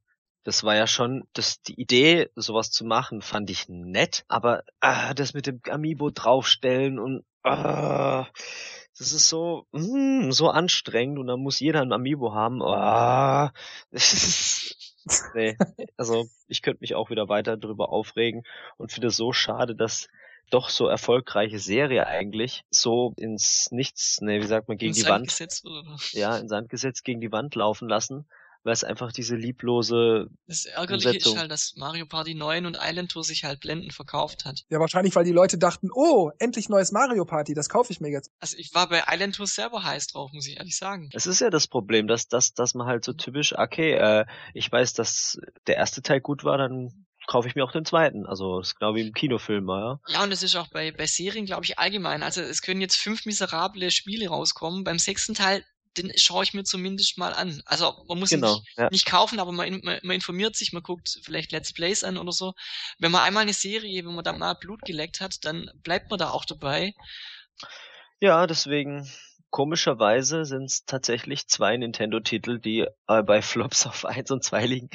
das 0.47 0.62
war 0.62 0.76
ja 0.76 0.87
schon, 0.87 1.24
das, 1.32 1.61
die 1.62 1.80
Idee, 1.80 2.30
sowas 2.37 2.70
zu 2.70 2.84
machen, 2.84 3.20
fand 3.20 3.51
ich 3.51 3.68
nett, 3.68 4.24
aber 4.28 4.62
ah, 4.78 5.12
das 5.12 5.34
mit 5.34 5.49
dem 5.49 5.61
Amiibo 5.68 6.11
draufstellen 6.11 7.01
und 7.01 7.24
ah, 7.43 8.26
das 8.97 9.12
ist 9.12 9.28
so, 9.28 9.66
mm, 9.72 10.30
so 10.30 10.49
anstrengend 10.49 11.18
und 11.18 11.26
dann 11.26 11.41
muss 11.41 11.59
jeder 11.59 11.82
ein 11.82 11.93
Amiibo 11.93 12.32
haben. 12.32 12.62
Ah, 12.62 13.53
nee, 15.34 15.57
also 15.97 16.26
ich 16.47 16.62
könnte 16.62 16.80
mich 16.80 16.95
auch 16.95 17.11
wieder 17.11 17.28
weiter 17.28 17.57
drüber 17.57 17.89
aufregen 17.91 18.45
und 18.76 18.93
finde 18.93 19.09
es 19.09 19.16
so 19.16 19.32
schade, 19.32 19.74
dass 19.74 20.09
doch 20.51 20.69
so 20.69 20.87
erfolgreiche 20.87 21.59
Serie 21.59 22.07
eigentlich 22.07 22.65
so 22.71 23.13
ins 23.17 23.69
Nichts, 23.71 24.21
ne, 24.21 24.41
wie 24.41 24.47
sagt 24.47 24.69
man, 24.69 24.77
gegen 24.77 24.95
in 24.95 25.03
die 25.03 25.09
Wand, 25.09 25.29
gesetzt, 25.29 25.67
ja, 26.13 26.37
in 26.37 26.49
Sand 26.49 26.69
gesetzt 26.69 27.05
gegen 27.05 27.21
die 27.21 27.33
Wand 27.33 27.55
laufen 27.55 27.89
lassen 27.89 28.27
weil 28.67 28.73
es 28.73 28.83
einfach 28.83 29.13
diese 29.13 29.37
lieblose. 29.37 30.29
Das 30.49 30.65
Ärgerliche 30.67 31.11
Umsetzung. 31.11 31.35
ist 31.35 31.39
halt, 31.39 31.51
dass 31.53 31.75
Mario 31.77 32.05
Party 32.05 32.35
9 32.35 32.67
und 32.67 32.77
Island 32.81 33.13
Tour 33.13 33.23
sich 33.23 33.45
halt 33.45 33.61
blendend 33.61 33.95
verkauft 33.95 34.45
hat. 34.45 34.65
Ja, 34.69 34.81
wahrscheinlich, 34.81 35.15
weil 35.15 35.25
die 35.25 35.33
Leute 35.33 35.57
dachten, 35.57 35.89
oh, 35.95 36.33
endlich 36.41 36.69
neues 36.69 36.91
Mario 36.91 37.25
Party, 37.25 37.55
das 37.55 37.69
kaufe 37.69 37.93
ich 37.93 38.01
mir 38.01 38.11
jetzt. 38.11 38.33
Also 38.41 38.57
ich 38.59 38.75
war 38.75 38.89
bei 38.89 39.05
Island 39.09 39.37
Tour 39.37 39.47
selber 39.47 39.85
heiß 39.85 40.09
drauf, 40.09 40.33
muss 40.33 40.49
ich 40.49 40.57
ehrlich 40.59 40.77
sagen. 40.77 41.11
Es 41.15 41.27
ist 41.27 41.41
ja 41.41 41.49
das 41.49 41.69
Problem, 41.69 42.09
dass, 42.09 42.27
dass, 42.27 42.55
dass 42.55 42.75
man 42.75 42.89
halt 42.89 43.05
so 43.05 43.13
typisch, 43.13 43.57
okay, 43.57 43.93
äh, 43.93 44.27
ich 44.53 44.71
weiß, 44.71 44.95
dass 44.95 45.39
der 45.69 45.77
erste 45.77 46.03
Teil 46.03 46.21
gut 46.21 46.43
war, 46.43 46.59
dann 46.59 47.06
kaufe 47.27 47.49
ich 47.49 47.55
mir 47.55 47.64
auch 47.64 47.72
den 47.72 47.85
zweiten. 47.85 48.27
Also 48.27 48.59
das 48.59 48.68
ist 48.68 48.79
genau 48.79 48.95
wie 48.95 49.07
im 49.07 49.12
Kinofilm, 49.12 49.68
ja. 49.68 50.01
Ja, 50.09 50.22
und 50.22 50.33
es 50.33 50.43
ist 50.43 50.57
auch 50.57 50.68
bei, 50.68 50.93
bei 50.93 51.07
Serien, 51.07 51.47
glaube 51.47 51.64
ich, 51.64 51.79
allgemein. 51.79 52.22
Also 52.22 52.41
es 52.41 52.62
können 52.62 52.81
jetzt 52.81 52.97
fünf 52.97 53.27
miserable 53.27 53.91
Spiele 53.91 54.29
rauskommen. 54.29 54.85
Beim 54.85 54.99
sechsten 54.99 55.35
Teil 55.35 55.64
den 55.97 56.12
schaue 56.16 56.45
ich 56.45 56.55
mir 56.55 56.64
zumindest 56.64 57.18
mal 57.18 57.33
an. 57.33 57.62
Also 57.64 58.05
man 58.09 58.18
muss 58.18 58.31
genau, 58.31 58.57
ihn 58.57 58.61
nicht, 58.61 58.79
ja. 58.79 58.89
nicht 58.91 59.07
kaufen, 59.07 59.41
aber 59.41 59.53
man, 59.53 59.81
man, 59.83 59.99
man, 60.03 60.14
informiert 60.14 60.57
sich, 60.57 60.72
man 60.72 60.83
guckt 60.83 61.20
vielleicht 61.22 61.53
Let's 61.53 61.72
Plays 61.72 62.05
an 62.05 62.18
oder 62.18 62.33
so. 62.33 62.55
Wenn 62.99 63.12
man 63.12 63.22
einmal 63.22 63.43
eine 63.43 63.53
Serie, 63.53 64.05
wenn 64.05 64.14
man 64.14 64.24
da 64.24 64.33
mal 64.33 64.55
Blut 64.55 64.83
geleckt 64.83 65.20
hat, 65.20 65.45
dann 65.45 65.70
bleibt 65.83 66.11
man 66.11 66.18
da 66.18 66.31
auch 66.31 66.45
dabei. 66.45 66.93
Ja, 68.20 68.47
deswegen 68.47 69.11
komischerweise 69.51 70.45
sind 70.45 70.64
es 70.64 70.85
tatsächlich 70.85 71.49
zwei 71.49 71.77
Nintendo-Titel, 71.77 72.59
die 72.59 72.87
äh, 73.09 73.22
bei 73.22 73.43
Flops 73.43 73.87
auf 73.87 74.05
1 74.05 74.31
und 74.31 74.45
2 74.45 74.66
liegen. 74.66 74.91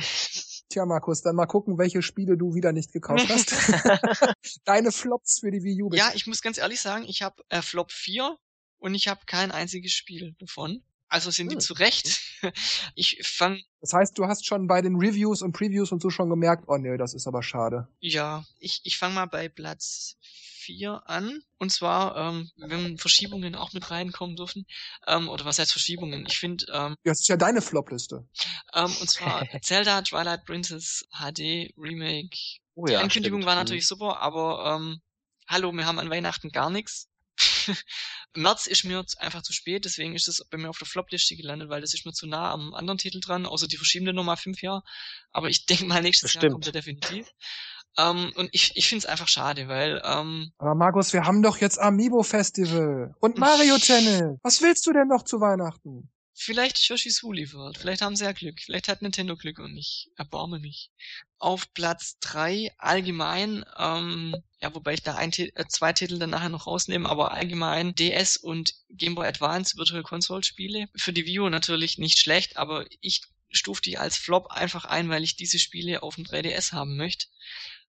Tja, 0.72 0.86
Markus, 0.86 1.22
dann 1.22 1.36
mal 1.36 1.48
gucken, 1.48 1.78
welche 1.78 2.02
Spiele 2.02 2.38
du 2.38 2.56
wieder 2.56 2.72
nicht 2.72 2.94
gekauft 2.94 3.28
hast. 3.28 3.54
Deine 4.66 4.94
Flops 4.94 5.40
für 5.40 5.52
die 5.52 5.64
Wii 5.64 5.84
U. 5.84 5.90
Ja, 5.92 6.12
ich 6.16 6.28
muss 6.28 6.42
ganz 6.42 6.58
ehrlich 6.58 6.80
sagen, 6.80 7.04
ich 7.06 7.22
habe 7.22 7.44
äh, 7.50 7.62
Flop 7.62 7.92
4 7.92 8.38
und 8.80 8.96
ich 8.96 9.10
habe 9.10 9.20
kein 9.26 9.52
einziges 9.52 9.92
Spiel 9.92 10.34
davon. 10.40 10.82
Also 11.12 11.30
sind 11.30 11.52
die 11.52 11.56
hm. 11.56 11.62
zu 11.62 11.74
Recht. 11.74 12.22
Ich 12.96 13.20
fang. 13.22 13.62
Das 13.82 13.94
heißt, 13.94 14.18
du 14.18 14.26
hast 14.26 14.48
schon 14.48 14.66
bei 14.66 14.82
den 14.82 14.96
Reviews 14.96 15.44
und 15.44 15.52
Previews 15.52 15.92
und 15.92 16.02
so 16.02 16.10
schon 16.10 16.28
gemerkt, 16.28 16.64
oh 16.68 16.78
nee, 16.78 16.98
das 16.98 17.14
ist 17.14 17.28
aber 17.28 17.44
schade. 17.44 17.88
Ja, 18.00 18.46
ich, 18.60 18.82
ich 18.84 18.98
fange 18.98 19.14
mal 19.14 19.28
bei 19.28 19.48
Platz 19.48 20.18
4 20.62 21.04
an. 21.06 21.44
Und 21.60 21.72
zwar, 21.72 22.16
ähm, 22.18 22.50
wenn 22.58 22.98
Verschiebungen 22.98 23.54
auch 23.56 23.74
mit 23.74 23.92
reinkommen 23.92 24.36
dürfen. 24.36 24.66
Ähm, 25.06 25.30
oder 25.30 25.46
was 25.46 25.60
heißt 25.60 25.72
Verschiebungen? 25.72 26.26
Ich 26.26 26.40
finde. 26.40 26.66
Ähm, 26.70 26.96
ja, 27.04 27.12
das 27.12 27.20
ist 27.22 27.28
ja 27.28 27.38
deine 27.38 27.62
Flop-Liste. 27.62 28.26
Ähm, 28.74 28.86
und 28.86 29.10
zwar 29.10 29.46
Zelda 29.62 30.02
Twilight 30.02 30.46
Princess 30.46 31.06
HD 31.12 31.74
Remake. 31.78 32.38
Oh 32.74 32.88
ja, 32.88 32.98
Die 32.98 33.04
Ankündigung 33.04 33.42
stimmt. 33.42 33.48
war 33.48 33.56
natürlich 33.56 33.88
super, 33.88 34.20
aber 34.20 34.80
ähm, 34.80 35.02
hallo, 35.48 35.72
wir 35.72 35.86
haben 35.86 36.00
an 36.00 36.10
Weihnachten 36.10 36.50
gar 36.50 36.70
nichts. 36.72 37.10
März 38.36 38.68
ist 38.68 38.84
mir 38.84 39.04
einfach 39.18 39.42
zu 39.42 39.54
spät, 39.54 39.86
deswegen 39.86 40.16
ist 40.16 40.28
es 40.28 40.46
bei 40.50 40.58
mir 40.58 40.70
auf 40.70 40.78
der 40.78 40.88
Flop-Liste 40.88 41.36
gelandet, 41.36 41.70
weil 41.70 41.82
das 41.82 41.94
ist 41.94 42.06
mir 42.06 42.14
zu 42.14 42.28
nah 42.28 42.52
am 42.52 42.74
anderen 42.74 42.98
Titel 42.98 43.20
dran, 43.20 43.46
außer 43.46 43.68
die 43.68 43.78
verschieben 43.78 44.06
den 44.06 44.16
nochmal 44.16 44.38
fünf 44.38 44.62
Jahre. 44.62 44.84
Aber 45.32 45.50
ich 45.50 45.66
denke 45.66 45.86
mal, 45.86 46.02
nächstes 46.02 46.34
Bestimmt. 46.34 46.44
Jahr 46.44 46.52
kommt 46.54 46.66
er 46.68 46.72
definitiv. 46.72 47.28
Ähm, 47.98 48.32
und 48.36 48.50
ich, 48.54 48.72
ich 48.76 48.88
finde 48.88 49.06
es 49.06 49.06
einfach 49.06 49.28
schade, 49.28 49.68
weil. 49.68 50.02
Ähm, 50.06 50.54
Aber 50.58 50.76
Markus, 50.76 51.12
wir 51.12 51.26
haben 51.26 51.42
doch 51.42 51.58
jetzt 51.58 51.78
Amiibo 51.80 52.24
Festival 52.24 53.14
und 53.20 53.38
Mario 53.38 53.78
Channel. 53.78 54.38
Was 54.44 54.62
willst 54.62 54.86
du 54.88 54.94
denn 54.94 55.08
noch 55.08 55.24
zu 55.24 55.42
Weihnachten? 55.42 56.10
Vielleicht 56.34 56.78
Yoshi's 56.88 57.22
Woolly 57.22 57.52
World. 57.54 57.78
Vielleicht 57.78 58.02
haben 58.02 58.16
sie 58.16 58.24
ja 58.24 58.32
Glück. 58.32 58.60
Vielleicht 58.62 58.88
hat 58.88 59.02
Nintendo 59.02 59.36
Glück 59.36 59.60
und 59.60 59.76
ich 59.78 60.10
erbarme 60.16 60.60
mich. 60.60 60.90
Auf 61.42 61.74
Platz 61.74 62.20
drei 62.20 62.72
allgemein, 62.78 63.66
ähm, 63.78 64.36
ja, 64.62 64.74
wobei 64.76 64.94
ich 64.94 65.02
da 65.02 65.16
ein, 65.16 65.32
äh, 65.34 65.66
zwei 65.68 65.92
Titel 65.92 66.20
dann 66.20 66.30
nachher 66.30 66.50
noch 66.50 66.68
rausnehme, 66.68 67.10
aber 67.10 67.32
allgemein 67.32 67.96
DS 67.96 68.38
und 68.38 68.76
Game 68.90 69.16
Boy 69.16 69.28
Advance 69.28 69.76
Virtual 69.76 70.04
Console 70.04 70.44
Spiele. 70.44 70.88
Für 70.96 71.14
die 71.14 71.26
Wii 71.26 71.50
natürlich 71.50 71.98
nicht 71.98 72.20
schlecht, 72.20 72.58
aber 72.58 72.86
ich 73.02 73.24
stufe 73.50 73.82
die 73.82 73.98
als 73.98 74.18
Flop 74.18 74.52
einfach 74.52 74.86
ein, 74.86 75.10
weil 75.10 75.24
ich 75.24 75.36
diese 75.36 75.58
Spiele 75.58 76.04
auf 76.04 76.16
dem 76.16 76.26
3DS 76.26 76.74
haben 76.74 76.96
möchte. 76.96 77.26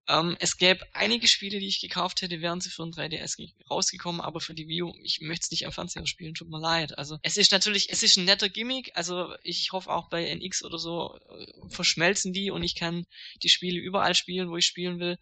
Ähm, 0.09 0.35
es 0.39 0.57
gäbe 0.57 0.83
einige 0.93 1.27
Spiele, 1.27 1.59
die 1.59 1.67
ich 1.67 1.81
gekauft 1.81 2.23
hätte, 2.23 2.41
wären 2.41 2.61
sie 2.61 2.71
für 2.71 2.81
ein 2.81 2.91
3DS 2.91 3.37
rausgekommen, 3.69 4.21
aber 4.21 4.41
für 4.41 4.55
die 4.55 4.67
Wii 4.67 4.81
U, 4.81 4.93
ich 5.03 5.21
möchte 5.21 5.43
es 5.43 5.51
nicht 5.51 5.67
am 5.67 5.71
Fernseher 5.71 6.07
spielen, 6.07 6.33
tut 6.33 6.49
mir 6.49 6.59
leid. 6.59 6.97
Also 6.97 7.19
es 7.21 7.37
ist 7.37 7.51
natürlich, 7.51 7.91
es 7.91 8.01
ist 8.01 8.17
ein 8.17 8.25
netter 8.25 8.49
Gimmick, 8.49 8.91
also 8.95 9.35
ich 9.43 9.71
hoffe 9.71 9.91
auch 9.91 10.09
bei 10.09 10.25
NX 10.25 10.63
oder 10.63 10.79
so 10.79 11.15
äh, 11.29 11.69
verschmelzen 11.69 12.33
die 12.33 12.49
und 12.49 12.63
ich 12.63 12.73
kann 12.73 13.05
die 13.43 13.49
Spiele 13.49 13.79
überall 13.79 14.15
spielen, 14.15 14.49
wo 14.49 14.57
ich 14.57 14.65
spielen 14.65 14.99
will. 14.99 15.19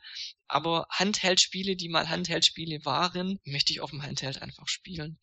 Aber 0.47 0.87
Handheld-Spiele, 0.89 1.75
die 1.75 1.89
mal 1.89 2.07
Handheld-Spiele 2.07 2.85
waren, 2.85 3.41
möchte 3.43 3.73
ich 3.73 3.81
auf 3.81 3.89
dem 3.89 4.03
Handheld 4.03 4.41
einfach 4.41 4.69
spielen. 4.69 5.19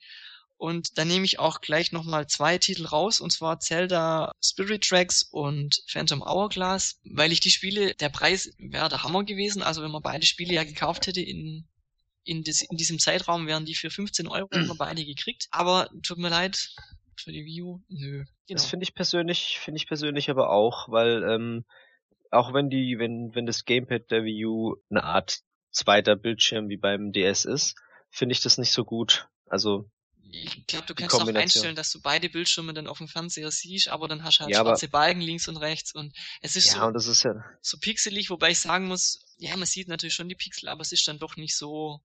Und 0.65 0.97
dann 0.97 1.09
nehme 1.09 1.27
ich 1.27 1.39
auch 1.39 1.61
gleich 1.61 1.93
nochmal 1.93 2.27
zwei 2.27 2.57
Titel 2.57 2.87
raus, 2.87 3.21
und 3.21 3.31
zwar 3.31 3.61
Zelda 3.61 4.33
Spirit 4.43 4.89
Tracks 4.89 5.23
und 5.23 5.83
Phantom 5.87 6.23
Hourglass, 6.23 6.99
weil 7.05 7.33
ich 7.33 7.41
die 7.41 7.51
Spiele, 7.51 7.95
der 7.97 8.09
Preis 8.09 8.51
wäre 8.57 8.89
der 8.89 9.03
Hammer 9.03 9.25
gewesen. 9.25 9.63
Also 9.63 9.83
wenn 9.83 9.91
man 9.91 10.01
beide 10.01 10.25
Spiele 10.25 10.55
ja 10.55 10.65
gekauft 10.65 11.07
hätte 11.07 11.21
in, 11.21 11.69
in, 12.25 12.45
des, 12.45 12.63
in 12.63 12.79
diesem 12.79 12.99
Zeitraum, 12.99 13.47
wären 13.47 13.67
die 13.67 13.75
für 13.75 13.91
15 13.91 14.27
Euro 14.27 14.49
immer 14.53 14.75
beide 14.75 15.05
gekriegt. 15.05 15.49
Aber 15.51 15.91
tut 16.03 16.17
mir 16.17 16.31
leid, 16.31 16.71
für 17.23 17.31
die 17.31 17.45
View, 17.45 17.75
U, 17.75 17.81
nö. 17.91 18.25
Genau. 18.47 18.57
Das 18.57 18.65
finde 18.65 18.85
ich 18.85 18.95
persönlich, 18.95 19.59
finde 19.59 19.77
ich 19.77 19.87
persönlich 19.87 20.31
aber 20.31 20.49
auch, 20.49 20.89
weil 20.89 21.25
ähm, 21.25 21.67
auch 22.31 22.55
wenn 22.55 22.71
die, 22.71 22.99
wenn, 22.99 23.35
wenn 23.35 23.45
das 23.45 23.67
Gamepad 23.67 24.11
der 24.11 24.25
Wii 24.25 24.47
U 24.47 24.77
eine 24.89 25.05
Art 25.05 25.41
zweiter 25.73 26.17
Bildschirm 26.17 26.71
wie 26.71 26.79
beim 26.79 27.13
DS 27.13 27.45
ist, 27.45 27.75
finde 28.09 28.33
ich 28.33 28.41
das 28.41 28.57
nicht 28.57 28.73
so 28.73 28.87
gut. 28.87 29.29
Also 29.45 29.91
ich 30.43 30.67
glaube, 30.67 30.87
du 30.87 30.95
kannst 30.95 31.15
auch 31.15 31.27
einstellen, 31.27 31.77
dass 31.77 31.91
du 31.91 32.01
beide 32.01 32.29
Bildschirme 32.29 32.75
dann 32.75 32.87
auf 32.87 32.99
dem 32.99 33.09
Fernseher 33.09 33.51
siehst, 33.51 33.89
aber 33.89 34.09
dann 34.09 34.25
hast 34.25 34.39
du 34.39 34.45
halt 34.45 34.53
ja, 34.53 34.61
schwarze 34.61 34.89
Balken 34.89 35.21
links 35.21 35.49
und 35.49 35.57
rechts 35.57 35.95
und 35.95 36.15
es 36.41 36.57
ist, 36.57 36.75
ja, 36.75 36.93
so, 36.99 37.11
ist 37.11 37.23
ja 37.23 37.35
so 37.61 37.79
pixelig, 37.79 38.31
wobei 38.31 38.51
ich 38.51 38.59
sagen 38.59 38.87
muss, 38.87 39.25
ja, 39.39 39.57
man 39.57 39.67
sieht 39.67 39.89
natürlich 39.89 40.15
schon 40.15 40.29
die 40.29 40.35
Pixel, 40.35 40.69
aber 40.69 40.83
es 40.83 40.93
ist 40.93 41.07
dann 41.07 41.19
doch 41.19 41.37
nicht 41.37 41.57
so 41.57 42.01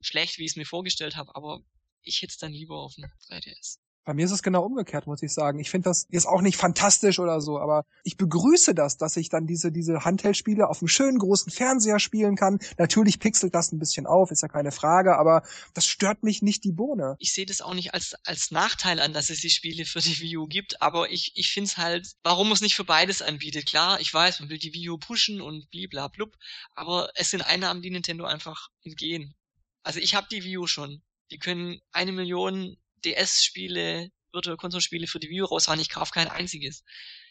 schlecht, 0.00 0.38
wie 0.38 0.44
ich 0.44 0.52
es 0.52 0.56
mir 0.56 0.66
vorgestellt 0.66 1.16
habe, 1.16 1.34
aber 1.34 1.60
ich 2.02 2.22
hätte 2.22 2.32
es 2.32 2.38
dann 2.38 2.52
lieber 2.52 2.76
auf 2.76 2.94
dem 2.94 3.04
3DS. 3.28 3.78
Bei 4.04 4.12
mir 4.12 4.26
ist 4.26 4.32
es 4.32 4.42
genau 4.42 4.64
umgekehrt, 4.64 5.06
muss 5.06 5.22
ich 5.22 5.32
sagen. 5.32 5.58
Ich 5.58 5.70
finde 5.70 5.88
das 5.88 6.06
jetzt 6.10 6.26
auch 6.26 6.42
nicht 6.42 6.56
fantastisch 6.56 7.18
oder 7.18 7.40
so, 7.40 7.58
aber 7.58 7.86
ich 8.02 8.16
begrüße 8.16 8.74
das, 8.74 8.98
dass 8.98 9.16
ich 9.16 9.30
dann 9.30 9.46
diese, 9.46 9.72
diese 9.72 10.04
Handheld-Spiele 10.04 10.68
auf 10.68 10.82
einem 10.82 10.88
schönen 10.88 11.18
großen 11.18 11.50
Fernseher 11.50 11.98
spielen 11.98 12.36
kann. 12.36 12.58
Natürlich 12.76 13.18
pixelt 13.18 13.54
das 13.54 13.72
ein 13.72 13.78
bisschen 13.78 14.06
auf, 14.06 14.30
ist 14.30 14.42
ja 14.42 14.48
keine 14.48 14.72
Frage, 14.72 15.16
aber 15.16 15.42
das 15.72 15.86
stört 15.86 16.22
mich 16.22 16.42
nicht 16.42 16.64
die 16.64 16.72
Bohne. 16.72 17.16
Ich 17.18 17.32
sehe 17.32 17.46
das 17.46 17.62
auch 17.62 17.74
nicht 17.74 17.94
als, 17.94 18.14
als 18.24 18.50
Nachteil 18.50 19.00
an, 19.00 19.14
dass 19.14 19.30
es 19.30 19.40
die 19.40 19.50
Spiele 19.50 19.86
für 19.86 20.00
die 20.00 20.20
Wii 20.20 20.36
U 20.36 20.46
gibt, 20.46 20.82
aber 20.82 21.10
ich, 21.10 21.32
ich 21.34 21.50
finde 21.50 21.68
es 21.68 21.78
halt, 21.78 22.12
warum 22.22 22.52
es 22.52 22.60
nicht 22.60 22.74
für 22.74 22.84
beides 22.84 23.22
anbietet. 23.22 23.66
Klar, 23.66 24.00
ich 24.00 24.12
weiß, 24.12 24.40
man 24.40 24.50
will 24.50 24.58
die 24.58 24.74
Wii 24.74 24.90
U 24.90 24.98
pushen 24.98 25.40
und 25.40 25.70
bliblablub, 25.70 26.36
aber 26.74 27.10
es 27.14 27.30
sind 27.30 27.40
Einnahmen, 27.40 27.80
die 27.80 27.90
Nintendo 27.90 28.24
einfach 28.24 28.68
entgehen. 28.82 29.34
Also 29.82 30.00
ich 30.00 30.14
habe 30.14 30.26
die 30.30 30.44
Wii 30.44 30.58
U 30.58 30.66
schon. 30.66 31.02
Die 31.30 31.38
können 31.38 31.80
eine 31.90 32.12
Million 32.12 32.76
DS-Spiele, 33.04 34.10
Virtual 34.32 34.56
Console-Spiele 34.56 35.06
für 35.06 35.20
die 35.20 35.28
Wii 35.28 35.40
raushauen. 35.40 35.80
Ich 35.80 35.90
kaufe 35.90 36.12
kein 36.12 36.28
einziges. 36.28 36.84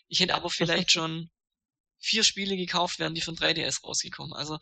Ich 0.07 0.19
hätte 0.19 0.35
aber 0.35 0.49
vielleicht 0.49 0.91
schon 0.91 1.29
vier 1.99 2.23
Spiele 2.23 2.57
gekauft, 2.57 2.99
wären 2.99 3.15
die 3.15 3.21
von 3.21 3.35
3DS 3.35 3.83
rausgekommen. 3.83 4.33
Also 4.33 4.59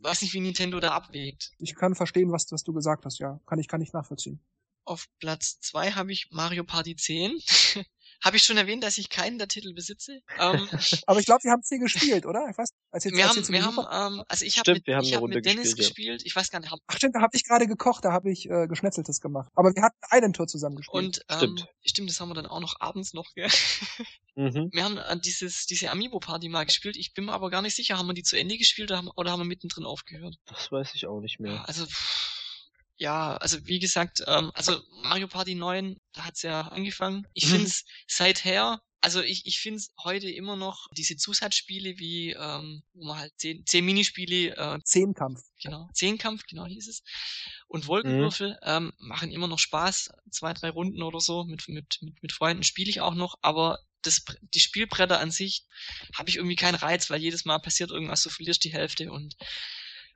weiß 0.00 0.22
nicht, 0.22 0.34
wie 0.34 0.40
Nintendo 0.40 0.78
da 0.78 0.92
abwägt. 0.92 1.50
Ich 1.58 1.74
kann 1.74 1.94
verstehen, 1.94 2.32
was, 2.32 2.50
was 2.52 2.64
du 2.64 2.72
gesagt 2.72 3.04
hast, 3.04 3.18
ja. 3.18 3.40
Kann 3.46 3.58
ich, 3.58 3.68
kann 3.68 3.80
ich 3.80 3.92
nachvollziehen. 3.92 4.44
Auf 4.84 5.08
Platz 5.18 5.60
zwei 5.60 5.92
habe 5.92 6.12
ich 6.12 6.28
Mario 6.30 6.64
Party 6.64 6.96
10. 6.96 7.40
Habe 8.22 8.36
ich 8.36 8.42
schon 8.42 8.56
erwähnt, 8.56 8.84
dass 8.84 8.98
ich 8.98 9.08
keinen 9.08 9.38
der 9.38 9.48
Titel 9.48 9.72
besitze? 9.72 10.20
Ähm, 10.38 10.68
Aber 11.06 11.20
ich 11.20 11.26
glaube, 11.26 11.42
wir 11.42 11.52
haben 11.52 11.60
es 11.60 11.68
hier 11.68 11.78
gespielt, 11.78 12.26
oder? 12.26 12.48
Ich 12.50 12.58
weiß, 12.58 12.70
als 12.90 13.04
jetzt, 13.04 13.16
wir 13.16 13.26
als 13.26 13.36
haben, 13.36 13.48
wir 13.48 13.64
haben, 13.64 14.16
ähm, 14.18 14.24
also 14.28 14.44
ich 14.44 14.58
habe 14.58 14.72
mit, 14.72 14.86
ich 14.86 15.14
hab 15.14 15.22
mit 15.24 15.44
Dennis 15.44 15.76
gespielt, 15.76 15.78
gespielt. 15.78 16.22
Ich 16.26 16.36
weiß 16.36 16.50
gar 16.50 16.60
nicht. 16.60 16.70
Hab, 16.70 16.80
Ach 16.86 16.96
stimmt, 16.96 17.16
da 17.16 17.20
habe 17.20 17.34
ich 17.34 17.44
gerade 17.44 17.66
gekocht, 17.66 18.04
da 18.04 18.12
habe 18.12 18.30
ich 18.30 18.48
äh, 18.50 18.66
Geschnetzeltes 18.66 19.20
gemacht. 19.20 19.50
Aber 19.54 19.74
wir 19.74 19.82
hatten 19.82 19.98
einen 20.10 20.32
Tor 20.32 20.46
zusammen 20.46 20.76
gespielt. 20.76 21.04
Und 21.04 21.24
ähm, 21.28 21.36
stimmt. 21.36 21.68
stimmt, 21.84 22.10
das 22.10 22.20
haben 22.20 22.28
wir 22.28 22.34
dann 22.34 22.46
auch 22.46 22.60
noch 22.60 22.76
abends 22.80 23.12
noch. 23.12 23.32
Gell? 23.34 23.48
Mhm. 24.36 24.70
Wir 24.72 24.84
haben 24.84 24.96
äh, 24.96 25.20
dieses 25.20 25.66
diese 25.66 25.90
Amiibo 25.90 26.20
Party 26.20 26.48
mal 26.48 26.64
gespielt. 26.64 26.96
Ich 26.96 27.12
bin 27.12 27.26
mir 27.26 27.32
aber 27.32 27.50
gar 27.50 27.62
nicht 27.62 27.74
sicher, 27.74 27.98
haben 27.98 28.06
wir 28.06 28.14
die 28.14 28.22
zu 28.22 28.38
Ende 28.38 28.56
gespielt 28.56 28.90
oder 28.90 28.98
haben, 28.98 29.10
oder 29.16 29.32
haben 29.32 29.40
wir 29.40 29.44
mittendrin 29.44 29.84
aufgehört? 29.84 30.36
Das 30.46 30.70
weiß 30.70 30.94
ich 30.94 31.06
auch 31.06 31.20
nicht 31.20 31.40
mehr. 31.40 31.68
Also 31.68 31.84
ja, 33.00 33.36
also 33.36 33.66
wie 33.66 33.78
gesagt, 33.78 34.22
ähm, 34.26 34.52
also 34.54 34.80
Mario 35.02 35.26
Party 35.26 35.54
9, 35.54 35.96
da 36.12 36.26
hat's 36.26 36.42
ja 36.42 36.60
angefangen. 36.68 37.26
Ich 37.32 37.46
mhm. 37.46 37.50
finde 37.50 37.66
es 37.66 37.84
seither 38.06 38.80
also 39.02 39.22
ich, 39.22 39.46
ich 39.46 39.60
finde 39.60 39.78
es 39.78 39.92
heute 40.02 40.30
immer 40.30 40.56
noch 40.56 40.88
diese 40.92 41.16
Zusatzspiele 41.16 41.98
wie, 41.98 42.32
ähm, 42.32 42.82
wo 42.92 43.06
man 43.06 43.18
halt 43.18 43.32
zehn, 43.38 43.64
zehn 43.64 43.84
Minispiele, 43.84 44.56
äh, 44.56 44.78
Zehnkampf. 44.84 45.40
Genau, 45.62 45.88
Zehnkampf, 45.94 46.42
genau 46.46 46.66
hieß 46.66 46.88
es. 46.88 47.02
Und 47.68 47.86
Wolkenwürfel 47.86 48.50
mhm. 48.50 48.56
ähm, 48.62 48.92
machen 48.98 49.32
immer 49.32 49.48
noch 49.48 49.58
Spaß, 49.58 50.10
zwei, 50.30 50.52
drei 50.52 50.70
Runden 50.70 51.02
oder 51.02 51.20
so. 51.20 51.44
Mit, 51.44 51.66
mit, 51.68 51.98
mit, 52.02 52.22
mit 52.22 52.32
Freunden 52.32 52.62
spiele 52.62 52.90
ich 52.90 53.00
auch 53.00 53.14
noch, 53.14 53.36
aber 53.40 53.78
das, 54.02 54.22
die 54.54 54.60
Spielbretter 54.60 55.20
an 55.20 55.30
sich 55.30 55.64
habe 56.14 56.28
ich 56.28 56.36
irgendwie 56.36 56.56
keinen 56.56 56.74
Reiz, 56.74 57.10
weil 57.10 57.20
jedes 57.20 57.44
Mal 57.44 57.58
passiert 57.58 57.90
irgendwas, 57.90 58.22
du 58.22 58.30
verlierst 58.30 58.64
die 58.64 58.72
Hälfte 58.72 59.10
und 59.12 59.34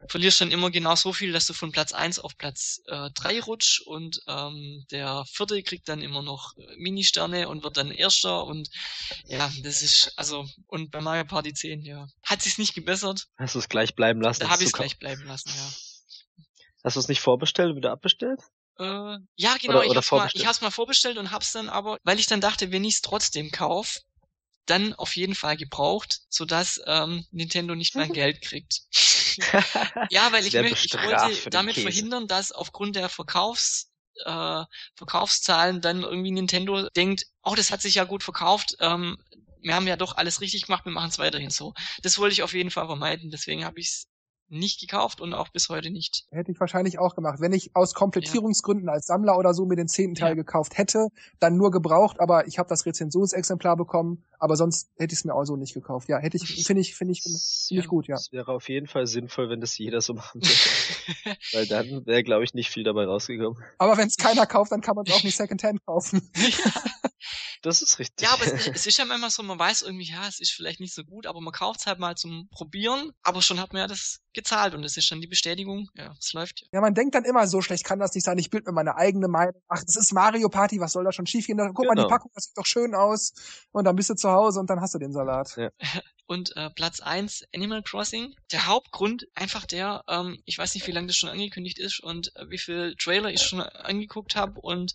verlierst 0.09 0.40
dann 0.40 0.50
immer 0.50 0.70
genau 0.70 0.94
so 0.94 1.12
viel, 1.12 1.32
dass 1.32 1.46
du 1.46 1.52
von 1.52 1.72
Platz 1.72 1.92
1 1.92 2.18
auf 2.18 2.36
Platz 2.36 2.82
äh, 2.86 3.11
3 3.14 3.40
rutsch 3.40 3.80
und 3.80 4.20
ähm, 4.26 4.84
der 4.90 5.24
vierte 5.26 5.62
kriegt 5.62 5.88
dann 5.88 6.02
immer 6.02 6.22
noch 6.22 6.57
äh, 6.57 6.76
Mini-Sterne 6.76 7.48
und 7.48 7.62
wird 7.62 7.76
dann 7.76 7.90
Erster 7.90 8.44
und 8.44 8.68
ja, 9.26 9.50
das 9.62 9.82
ist, 9.82 10.12
also, 10.16 10.46
und 10.66 10.90
bei 10.90 11.00
Mario 11.00 11.24
Party 11.24 11.52
10, 11.52 11.82
ja, 11.82 12.07
hat 12.22 12.42
sich's 12.42 12.59
nicht 12.59 12.74
gebessert. 12.74 13.26
Hast 13.36 13.55
du 13.55 13.59
es 13.59 13.68
gleich 13.68 13.94
bleiben 13.94 14.20
lassen? 14.20 14.40
Da 14.40 14.50
habe 14.50 14.62
ich 14.62 14.68
es 14.68 14.72
gleich 14.72 14.98
bleiben 14.98 15.24
lassen, 15.24 15.50
ja. 15.55 15.72
Hast 16.84 16.96
du 16.96 17.00
es 17.00 17.09
nicht 17.09 17.20
vorbestellt, 17.20 17.76
wieder 17.76 17.92
abbestellt? 17.92 18.40
Äh, 18.78 19.18
ja, 19.36 19.57
genau, 19.61 19.78
oder, 19.78 19.88
oder 19.88 19.90
ich, 19.90 19.96
hab's 19.96 20.11
mal, 20.11 20.30
ich 20.34 20.46
hab's 20.46 20.61
mal 20.61 20.70
vorbestellt 20.70 21.16
und 21.16 21.30
hab's 21.30 21.52
dann 21.52 21.68
aber, 21.68 21.98
weil 22.02 22.18
ich 22.18 22.26
dann 22.26 22.40
dachte, 22.40 22.72
wenn 22.72 22.84
ich's 22.84 23.00
trotzdem 23.00 23.50
kauf, 23.50 24.00
dann 24.66 24.94
auf 24.94 25.16
jeden 25.16 25.34
Fall 25.34 25.57
gebraucht, 25.57 26.20
sodass 26.28 26.80
ähm, 26.86 27.26
Nintendo 27.30 27.74
nicht 27.74 27.94
mein 27.94 28.12
Geld 28.12 28.40
kriegt. 28.40 28.82
ja, 30.11 30.32
weil 30.32 30.47
ich, 30.47 30.55
möchte, 30.55 30.87
ich 30.87 30.95
wollte 30.95 31.51
damit 31.51 31.76
verhindern, 31.76 32.26
dass 32.26 32.53
aufgrund 32.53 32.97
der 32.97 33.09
Verkaufs 33.09 33.91
äh, 34.24 34.64
Verkaufszahlen 34.95 35.80
dann 35.80 36.03
irgendwie 36.03 36.30
Nintendo 36.30 36.89
denkt, 36.91 37.26
oh, 37.43 37.55
das 37.55 37.70
hat 37.70 37.82
sich 37.82 37.97
ja 37.97 38.05
gut 38.05 38.22
verkauft, 38.22 38.76
ähm, 38.80 39.18
wir 39.61 39.74
haben 39.74 39.87
ja 39.87 39.97
doch 39.97 40.16
alles 40.16 40.41
richtig 40.41 40.66
gemacht, 40.66 40.85
wir 40.85 40.93
machen 40.93 41.09
es 41.09 41.18
weiterhin 41.18 41.51
so. 41.51 41.72
Das 42.03 42.18
wollte 42.18 42.35
ich 42.35 42.43
auf 42.43 42.53
jeden 42.53 42.70
Fall 42.70 42.87
vermeiden, 42.87 43.30
deswegen 43.30 43.64
habe 43.64 43.80
ich 43.80 43.89
es 43.89 44.07
nicht 44.49 44.80
gekauft 44.80 45.20
und 45.20 45.32
auch 45.32 45.49
bis 45.49 45.68
heute 45.68 45.90
nicht. 45.90 46.26
Hätte 46.30 46.53
ich 46.53 46.61
wahrscheinlich 46.61 46.99
auch 46.99 47.14
gemacht. 47.14 47.40
Wenn 47.40 47.53
ich 47.53 47.74
aus 47.74 47.95
Komplettierungsgründen 47.95 48.86
ja. 48.86 48.92
als 48.92 49.07
Sammler 49.07 49.38
oder 49.38 49.55
so 49.55 49.64
mir 49.64 49.76
den 49.76 49.88
zehnten 49.88 50.14
Teil 50.14 50.30
ja. 50.30 50.34
gekauft 50.34 50.76
hätte, 50.78 51.09
dann 51.40 51.57
nur 51.57 51.70
gebraucht, 51.70 52.20
aber 52.20 52.47
ich 52.47 52.59
habe 52.59 52.68
das 52.68 52.86
Rezensionsexemplar 52.86 53.76
bekommen, 53.76 54.24
aber 54.38 54.57
sonst 54.57 54.90
hätte 54.97 55.12
ich 55.12 55.20
es 55.20 55.24
mir 55.24 55.34
auch 55.34 55.45
so 55.45 55.57
nicht 55.57 55.74
gekauft. 55.74 56.09
Ja, 56.09 56.18
hätte 56.18 56.36
ich, 56.36 56.64
finde 56.66 56.80
ich, 56.82 56.95
finde 56.95 57.12
ich, 57.12 57.22
finde 57.22 57.38
ja. 57.70 57.80
ich 57.80 57.88
gut, 57.88 58.07
ja. 58.07 58.16
Es 58.16 58.32
wäre 58.32 58.53
auf 58.53 58.68
jeden 58.68 58.86
Fall 58.86 59.07
sinnvoll, 59.07 59.49
wenn 59.49 59.61
das 59.61 59.76
jeder 59.78 60.01
so 60.01 60.14
machen 60.14 60.42
würde. 60.42 61.36
Weil 61.53 61.66
dann 61.66 62.07
wäre, 62.07 62.22
glaube 62.22 62.45
ich, 62.45 62.55
nicht 62.55 62.70
viel 62.70 62.84
dabei 62.84 63.07
rausgekommen. 63.07 63.62
Aber 63.78 63.97
wenn 63.97 64.09
es 64.09 64.16
keiner 64.16 64.47
kauft, 64.47 64.72
dann 64.72 64.80
kann 64.80 64.97
man 64.97 65.07
es 65.07 65.14
auch 65.14 65.24
nicht 65.24 65.36
Secondhand 65.36 65.84
kaufen. 65.86 66.30
Das 67.64 67.80
ist 67.80 67.98
richtig. 67.98 68.26
Ja, 68.26 68.34
aber 68.34 68.44
es, 68.44 68.66
es, 68.68 68.86
ist 68.86 68.98
ja 68.98 69.04
immer 69.04 69.30
so, 69.30 69.42
man 69.42 69.58
weiß 69.58 69.82
irgendwie, 69.82 70.10
ja, 70.10 70.28
es 70.28 70.38
ist 70.38 70.52
vielleicht 70.52 70.80
nicht 70.80 70.94
so 70.94 71.02
gut, 71.02 71.26
aber 71.26 71.40
man 71.40 71.52
kauft 71.52 71.80
es 71.80 71.86
halt 71.86 71.98
mal 71.98 72.14
zum 72.14 72.48
Probieren, 72.50 73.12
aber 73.22 73.40
schon 73.40 73.58
hat 73.58 73.72
man 73.72 73.80
ja 73.80 73.86
das 73.86 74.20
gezahlt 74.34 74.74
und 74.74 74.84
es 74.84 74.96
ist 74.96 75.10
dann 75.10 75.20
die 75.20 75.26
Bestätigung, 75.26 75.88
ja, 75.94 76.14
es 76.18 76.32
läuft 76.34 76.60
ja. 76.60 76.66
Ja, 76.72 76.80
man 76.82 76.94
denkt 76.94 77.14
dann 77.14 77.24
immer, 77.24 77.46
so 77.46 77.62
schlecht 77.62 77.84
kann 77.84 77.98
das 77.98 78.14
nicht 78.14 78.24
sein, 78.24 78.36
ich 78.36 78.50
bild 78.50 78.66
mir 78.66 78.72
meine 78.72 78.96
eigene 78.96 79.28
Meinung. 79.28 79.54
Ach, 79.68 79.82
das 79.82 79.96
ist 79.96 80.12
Mario 80.12 80.50
Party, 80.50 80.78
was 80.78 80.92
soll 80.92 81.04
da 81.04 81.12
schon 81.12 81.26
schiefgehen? 81.26 81.56
Guck 81.56 81.76
genau. 81.76 81.88
mal, 81.88 81.94
die 81.94 82.02
genau. 82.02 82.08
Packung, 82.08 82.30
das 82.34 82.44
sieht 82.44 82.58
doch 82.58 82.66
schön 82.66 82.94
aus. 82.94 83.32
Und 83.72 83.84
dann 83.84 83.96
bist 83.96 84.10
du 84.10 84.14
zu 84.14 84.30
Hause 84.30 84.60
und 84.60 84.68
dann 84.68 84.80
hast 84.80 84.94
du 84.94 84.98
den 84.98 85.12
Salat. 85.12 85.56
Ja. 85.56 85.70
Und 86.26 86.56
äh, 86.56 86.70
Platz 86.70 87.00
eins 87.00 87.44
Animal 87.54 87.82
Crossing. 87.82 88.34
Der 88.50 88.66
Hauptgrund 88.66 89.26
einfach 89.34 89.66
der, 89.66 90.04
ähm, 90.08 90.40
ich 90.46 90.56
weiß 90.56 90.74
nicht, 90.74 90.86
wie 90.86 90.90
lange 90.90 91.08
das 91.08 91.16
schon 91.16 91.28
angekündigt 91.28 91.78
ist 91.78 92.00
und 92.00 92.34
äh, 92.36 92.48
wie 92.48 92.56
viel 92.56 92.96
Trailer 92.98 93.28
ich 93.28 93.42
schon 93.42 93.60
angeguckt 93.60 94.34
habe 94.34 94.58
und 94.58 94.94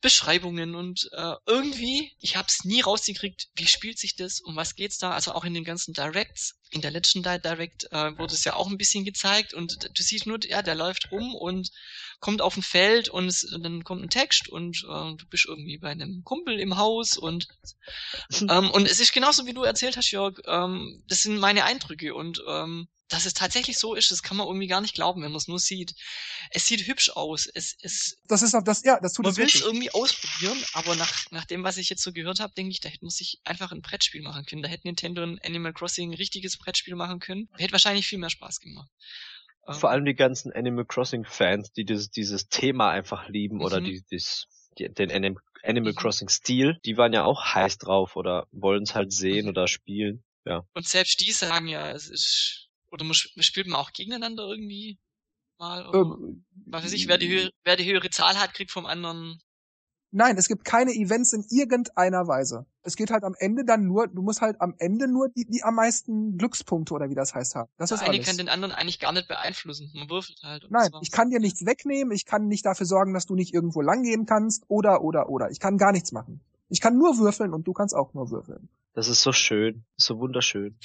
Beschreibungen 0.00 0.74
und 0.74 1.08
äh, 1.12 1.34
irgendwie, 1.46 2.12
ich 2.20 2.36
habe 2.36 2.48
es 2.48 2.64
nie 2.64 2.82
rausgekriegt, 2.82 3.48
wie 3.54 3.66
spielt 3.66 3.98
sich 3.98 4.14
das, 4.14 4.40
um 4.40 4.54
was 4.54 4.74
geht's 4.74 4.98
da, 4.98 5.12
also 5.12 5.32
auch 5.32 5.44
in 5.44 5.54
den 5.54 5.64
ganzen 5.64 5.94
Directs. 5.94 6.54
In 6.70 6.82
der 6.82 6.90
letzten 6.90 7.22
Direct 7.22 7.84
äh, 7.92 8.18
wurde 8.18 8.34
es 8.34 8.44
ja 8.44 8.54
auch 8.54 8.68
ein 8.68 8.76
bisschen 8.76 9.04
gezeigt 9.04 9.54
und 9.54 9.88
du 9.92 10.02
siehst 10.02 10.26
nur, 10.26 10.38
ja, 10.44 10.62
der 10.62 10.74
läuft 10.74 11.10
rum 11.12 11.34
und 11.34 11.70
kommt 12.20 12.42
auf 12.42 12.56
ein 12.56 12.62
Feld 12.62 13.08
und, 13.08 13.26
es, 13.26 13.44
und 13.44 13.62
dann 13.62 13.84
kommt 13.84 14.02
ein 14.02 14.10
Text 14.10 14.48
und 14.48 14.84
äh, 14.84 15.16
du 15.16 15.26
bist 15.30 15.46
irgendwie 15.46 15.78
bei 15.78 15.90
einem 15.90 16.22
Kumpel 16.24 16.60
im 16.60 16.76
Haus 16.76 17.16
und 17.16 17.48
ähm, 18.50 18.70
und 18.70 18.86
es 18.86 19.00
ist 19.00 19.14
genauso 19.14 19.46
wie 19.46 19.54
du 19.54 19.62
erzählt 19.62 19.96
hast, 19.96 20.10
Jörg, 20.10 20.38
ähm, 20.46 21.02
das 21.08 21.22
sind 21.22 21.38
meine 21.38 21.64
Eindrücke 21.64 22.14
und 22.14 22.42
ähm, 22.46 22.88
dass 23.08 23.24
es 23.24 23.34
tatsächlich 23.34 23.78
so 23.78 23.94
ist, 23.94 24.10
das 24.10 24.22
kann 24.22 24.36
man 24.36 24.46
irgendwie 24.46 24.66
gar 24.66 24.80
nicht 24.80 24.94
glauben, 24.94 25.22
wenn 25.22 25.30
man 25.30 25.38
es 25.38 25.48
nur 25.48 25.58
sieht. 25.58 25.94
Es 26.50 26.66
sieht 26.66 26.86
hübsch 26.86 27.10
aus. 27.10 27.46
Es, 27.46 27.76
es, 27.80 28.18
das 28.24 28.42
ist 28.42 28.54
auch 28.54 28.64
das, 28.64 28.82
ja, 28.84 28.98
das 29.00 29.12
tut 29.12 29.24
Man 29.24 29.36
will 29.36 29.46
es 29.46 29.60
irgendwie 29.60 29.90
ausprobieren, 29.92 30.58
aber 30.72 30.96
nach, 30.96 31.30
nach 31.30 31.44
dem, 31.44 31.62
was 31.62 31.76
ich 31.76 31.88
jetzt 31.88 32.02
so 32.02 32.12
gehört 32.12 32.40
habe, 32.40 32.52
denke 32.54 32.72
ich, 32.72 32.80
da 32.80 32.88
hätte 32.88 33.04
man 33.04 33.10
sich 33.10 33.40
einfach 33.44 33.72
ein 33.72 33.82
Brettspiel 33.82 34.22
machen 34.22 34.44
können. 34.44 34.62
Da 34.62 34.68
hätte 34.68 34.88
Nintendo 34.88 35.22
ein 35.22 35.38
Animal 35.44 35.72
Crossing 35.72 36.10
ein 36.10 36.14
richtiges 36.14 36.58
Brettspiel 36.58 36.96
machen 36.96 37.20
können. 37.20 37.48
Hätte 37.56 37.72
wahrscheinlich 37.72 38.06
viel 38.06 38.18
mehr 38.18 38.30
Spaß 38.30 38.60
gemacht. 38.60 38.90
Vor 39.68 39.90
allem 39.90 40.04
die 40.04 40.14
ganzen 40.14 40.52
Animal 40.52 40.84
Crossing 40.84 41.24
Fans, 41.24 41.72
die 41.72 41.84
dieses, 41.84 42.10
dieses 42.10 42.48
Thema 42.48 42.90
einfach 42.90 43.28
lieben 43.28 43.56
mhm. 43.56 43.62
oder 43.62 43.80
die, 43.80 44.04
dies, 44.10 44.46
die, 44.78 44.88
den 44.88 45.10
Anim 45.10 45.38
Animal 45.64 45.92
mhm. 45.92 45.96
Crossing 45.96 46.28
Stil, 46.28 46.78
die 46.84 46.96
waren 46.96 47.12
ja 47.12 47.24
auch 47.24 47.44
heiß 47.54 47.78
drauf 47.78 48.14
oder 48.14 48.46
wollen 48.52 48.84
es 48.84 48.94
halt 48.94 49.12
sehen 49.12 49.46
mhm. 49.46 49.50
oder 49.50 49.66
spielen. 49.66 50.22
Ja. 50.44 50.62
Und 50.74 50.86
selbst 50.86 51.20
die 51.20 51.32
sagen 51.32 51.66
ja, 51.66 51.90
es 51.90 52.08
ist 52.08 52.65
oder 52.90 53.04
man 53.04 53.14
spielt 53.14 53.66
man 53.66 53.80
auch 53.80 53.92
gegeneinander 53.92 54.44
irgendwie 54.44 54.98
mal? 55.58 55.86
Oder, 55.86 55.98
ähm, 56.00 56.44
was 56.66 56.84
weiß 56.84 56.92
ich, 56.92 57.08
wer 57.08 57.18
die, 57.18 57.28
höhere, 57.28 57.50
wer 57.64 57.76
die 57.76 57.84
höhere 57.90 58.10
Zahl 58.10 58.38
hat, 58.38 58.54
kriegt 58.54 58.70
vom 58.70 58.86
anderen. 58.86 59.38
Nein, 60.12 60.38
es 60.38 60.48
gibt 60.48 60.64
keine 60.64 60.92
Events 60.92 61.32
in 61.32 61.44
irgendeiner 61.50 62.26
Weise. 62.26 62.64
Es 62.82 62.96
geht 62.96 63.10
halt 63.10 63.24
am 63.24 63.34
Ende 63.38 63.64
dann 63.64 63.84
nur, 63.86 64.06
du 64.06 64.22
musst 64.22 64.40
halt 64.40 64.60
am 64.60 64.74
Ende 64.78 65.08
nur 65.08 65.28
die, 65.28 65.44
die 65.44 65.62
am 65.62 65.74
meisten 65.74 66.38
Glückspunkte 66.38 66.94
oder 66.94 67.10
wie 67.10 67.14
das 67.14 67.34
heißt 67.34 67.56
haben. 67.56 67.68
Das 67.76 67.90
Der 67.90 67.96
ist 67.96 68.02
eine 68.02 68.14
alles. 68.14 68.26
kann 68.26 68.36
den 68.36 68.48
anderen 68.48 68.72
eigentlich 68.72 69.00
gar 69.00 69.12
nicht 69.12 69.28
beeinflussen. 69.28 69.90
Man 69.94 70.08
würfelt 70.08 70.38
halt. 70.42 70.66
Nein, 70.70 70.90
ich 71.02 71.10
kann 71.10 71.30
dir 71.30 71.40
nichts 71.40 71.66
wegnehmen, 71.66 72.12
ich 72.12 72.24
kann 72.24 72.46
nicht 72.46 72.64
dafür 72.64 72.86
sorgen, 72.86 73.12
dass 73.14 73.26
du 73.26 73.34
nicht 73.34 73.52
irgendwo 73.52 73.82
langgehen 73.82 74.26
kannst 74.26 74.64
oder 74.68 75.02
oder 75.02 75.28
oder. 75.28 75.50
Ich 75.50 75.60
kann 75.60 75.76
gar 75.76 75.92
nichts 75.92 76.12
machen. 76.12 76.40
Ich 76.68 76.80
kann 76.80 76.96
nur 76.96 77.18
würfeln 77.18 77.52
und 77.52 77.66
du 77.66 77.72
kannst 77.72 77.94
auch 77.94 78.14
nur 78.14 78.30
würfeln. 78.30 78.68
Das 78.96 79.08
ist 79.08 79.20
so 79.20 79.30
schön, 79.30 79.84
so 79.98 80.18
wunderschön. 80.20 80.78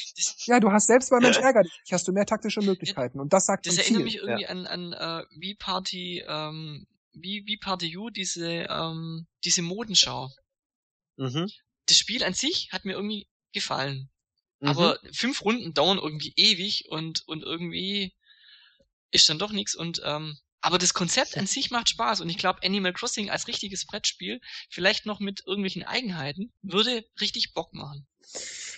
Ja, 0.45 0.59
du 0.59 0.69
hast 0.69 0.87
selbst 0.87 1.11
bei 1.11 1.19
Mensch 1.21 1.37
ärger 1.37 1.63
dich, 1.63 1.93
hast 1.93 2.09
du 2.09 2.11
mehr 2.11 2.25
taktische 2.25 2.59
Möglichkeiten 2.59 3.21
und 3.21 3.31
das 3.31 3.45
sagt 3.45 3.65
Das 3.65 3.77
erinnert 3.77 4.01
viel. 4.01 4.03
mich 4.03 4.15
irgendwie 4.17 4.43
ja. 4.43 4.49
an 4.49 4.67
an 4.67 4.91
äh, 4.91 5.23
wie 5.39 5.55
Party 5.55 6.21
ähm, 6.27 6.87
wie 7.13 7.45
wie 7.45 7.55
Party 7.55 7.95
U 7.97 8.09
diese 8.09 8.67
ähm, 8.69 9.27
diese 9.45 9.61
Modenschau. 9.61 10.29
Mhm. 11.15 11.49
Das 11.85 11.97
Spiel 11.97 12.21
an 12.25 12.33
sich 12.33 12.73
hat 12.73 12.83
mir 12.83 12.95
irgendwie 12.95 13.29
gefallen. 13.53 14.09
Mhm. 14.59 14.67
Aber 14.67 14.99
fünf 15.13 15.45
Runden 15.45 15.73
dauern 15.73 15.97
irgendwie 15.97 16.33
ewig 16.35 16.89
und 16.89 17.25
und 17.29 17.43
irgendwie 17.43 18.13
ist 19.11 19.29
dann 19.29 19.39
doch 19.39 19.53
nichts 19.53 19.73
und 19.73 20.01
ähm, 20.03 20.37
Aber 20.61 20.77
das 20.77 20.93
Konzept 20.93 21.37
an 21.37 21.47
sich 21.47 21.71
macht 21.71 21.89
Spaß 21.89 22.21
und 22.21 22.29
ich 22.29 22.37
glaube, 22.37 22.59
Animal 22.63 22.93
Crossing 22.93 23.29
als 23.29 23.47
richtiges 23.47 23.85
Brettspiel, 23.85 24.39
vielleicht 24.69 25.05
noch 25.05 25.19
mit 25.19 25.43
irgendwelchen 25.45 25.83
Eigenheiten, 25.83 26.53
würde 26.61 27.03
richtig 27.19 27.53
Bock 27.53 27.73
machen. 27.73 28.07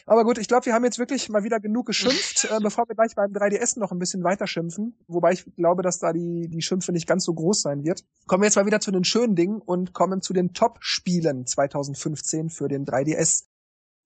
Aber 0.05 0.23
gut, 0.23 0.37
ich 0.37 0.47
glaube, 0.47 0.65
wir 0.65 0.73
haben 0.73 0.83
jetzt 0.83 0.99
wirklich 0.99 1.29
mal 1.29 1.43
wieder 1.43 1.59
genug 1.59 1.85
geschimpft, 1.85 2.45
äh, 2.51 2.59
bevor 2.61 2.87
wir 2.87 2.95
gleich 2.95 3.15
beim 3.15 3.31
3DS 3.31 3.79
noch 3.79 3.91
ein 3.91 3.99
bisschen 3.99 4.23
weiter 4.23 4.47
schimpfen. 4.47 4.97
Wobei 5.07 5.33
ich 5.33 5.45
glaube, 5.55 5.81
dass 5.83 5.99
da 5.99 6.11
die, 6.11 6.49
die 6.49 6.61
Schimpfe 6.61 6.91
nicht 6.91 7.07
ganz 7.07 7.25
so 7.25 7.33
groß 7.33 7.61
sein 7.61 7.83
wird. 7.83 8.03
Kommen 8.25 8.43
wir 8.43 8.47
jetzt 8.47 8.55
mal 8.55 8.65
wieder 8.65 8.79
zu 8.79 8.91
den 8.91 9.03
schönen 9.03 9.35
Dingen 9.35 9.61
und 9.61 9.93
kommen 9.93 10.21
zu 10.21 10.33
den 10.33 10.53
Top-Spielen 10.53 11.45
2015 11.45 12.49
für 12.49 12.67
den 12.67 12.85
3DS. 12.85 13.45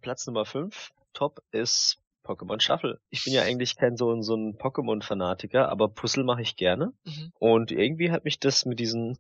Platz 0.01 0.28
Nummer 0.28 0.45
5, 0.45 0.91
Top, 1.13 1.41
ist 1.51 1.97
Pokémon 2.28 2.59
Shuffle. 2.59 2.99
Ich 3.09 3.23
bin 3.23 3.34
ja 3.34 3.43
eigentlich 3.43 3.78
kein 3.78 3.95
so, 3.95 4.21
so 4.21 4.36
ein 4.36 4.57
Pokémon-Fanatiker, 4.57 5.69
aber 5.69 5.88
Puzzle 5.88 6.23
mache 6.23 6.41
ich 6.41 6.57
gerne. 6.57 6.93
Mhm. 7.05 7.32
Und 7.39 7.71
irgendwie 7.71 8.11
hat 8.11 8.25
mich 8.25 8.39
das 8.39 8.65
mit 8.65 8.80
diesen 8.80 9.17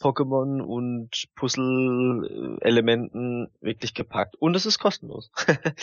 Pokémon 0.00 0.62
und 0.62 1.10
Puzzle-Elementen 1.34 3.50
wirklich 3.60 3.94
gepackt. 3.94 4.36
Und 4.36 4.54
es 4.56 4.66
ist 4.66 4.78
kostenlos. 4.78 5.32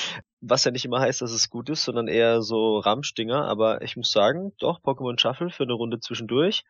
Was 0.41 0.63
ja 0.63 0.71
nicht 0.71 0.85
immer 0.85 1.01
heißt, 1.01 1.21
dass 1.21 1.31
es 1.31 1.49
gut 1.49 1.69
ist, 1.69 1.83
sondern 1.83 2.07
eher 2.07 2.41
so 2.41 2.79
Ramschdinger. 2.79 3.45
Aber 3.45 3.81
ich 3.81 3.97
muss 3.97 4.11
sagen, 4.11 4.53
doch, 4.59 4.79
Pokémon 4.81 5.19
Shuffle 5.19 5.49
für 5.49 5.63
eine 5.63 5.73
Runde 5.73 5.99
zwischendurch 5.99 6.63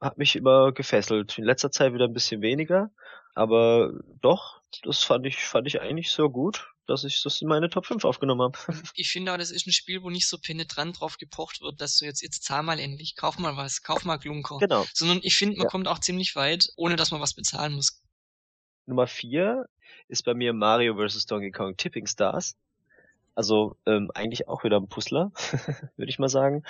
hat 0.00 0.18
mich 0.18 0.36
immer 0.36 0.72
gefesselt. 0.72 1.38
In 1.38 1.44
letzter 1.44 1.70
Zeit 1.70 1.92
wieder 1.92 2.06
ein 2.06 2.12
bisschen 2.12 2.42
weniger. 2.42 2.90
Aber 3.34 3.92
doch, 4.20 4.62
das 4.82 5.04
fand 5.04 5.26
ich, 5.26 5.44
fand 5.44 5.66
ich 5.66 5.80
eigentlich 5.80 6.10
so 6.10 6.30
gut 6.30 6.72
dass 6.88 7.04
ich 7.04 7.22
das 7.22 7.40
in 7.42 7.48
meine 7.48 7.68
Top 7.68 7.86
5 7.86 8.04
aufgenommen 8.04 8.40
habe. 8.42 8.58
Ich 8.94 9.10
finde 9.10 9.32
auch, 9.32 9.38
das 9.38 9.50
ist 9.50 9.66
ein 9.66 9.72
Spiel, 9.72 10.02
wo 10.02 10.10
nicht 10.10 10.26
so 10.26 10.38
penetrant 10.38 11.00
drauf 11.00 11.18
gepocht 11.18 11.60
wird, 11.60 11.80
dass 11.80 11.98
du 11.98 12.06
jetzt, 12.06 12.22
jetzt 12.22 12.42
zahl 12.42 12.62
mal 12.62 12.80
endlich, 12.80 13.14
kauf 13.14 13.38
mal 13.38 13.56
was, 13.56 13.82
kauf 13.82 14.04
mal 14.04 14.16
Glunker. 14.16 14.58
Genau. 14.58 14.84
Sondern 14.94 15.20
ich 15.22 15.36
finde, 15.36 15.58
man 15.58 15.66
ja. 15.66 15.70
kommt 15.70 15.86
auch 15.86 15.98
ziemlich 15.98 16.34
weit, 16.34 16.70
ohne 16.76 16.96
dass 16.96 17.10
man 17.10 17.20
was 17.20 17.34
bezahlen 17.34 17.74
muss. 17.74 18.02
Nummer 18.86 19.06
4 19.06 19.68
ist 20.08 20.24
bei 20.24 20.34
mir 20.34 20.52
Mario 20.52 20.96
vs. 20.96 21.26
Donkey 21.26 21.50
Kong 21.50 21.76
Tipping 21.76 22.06
Stars. 22.06 22.56
Also 23.34 23.76
ähm, 23.86 24.10
eigentlich 24.14 24.48
auch 24.48 24.64
wieder 24.64 24.78
ein 24.78 24.88
Puzzler, 24.88 25.30
würde 25.96 26.10
ich 26.10 26.18
mal 26.18 26.28
sagen. 26.28 26.64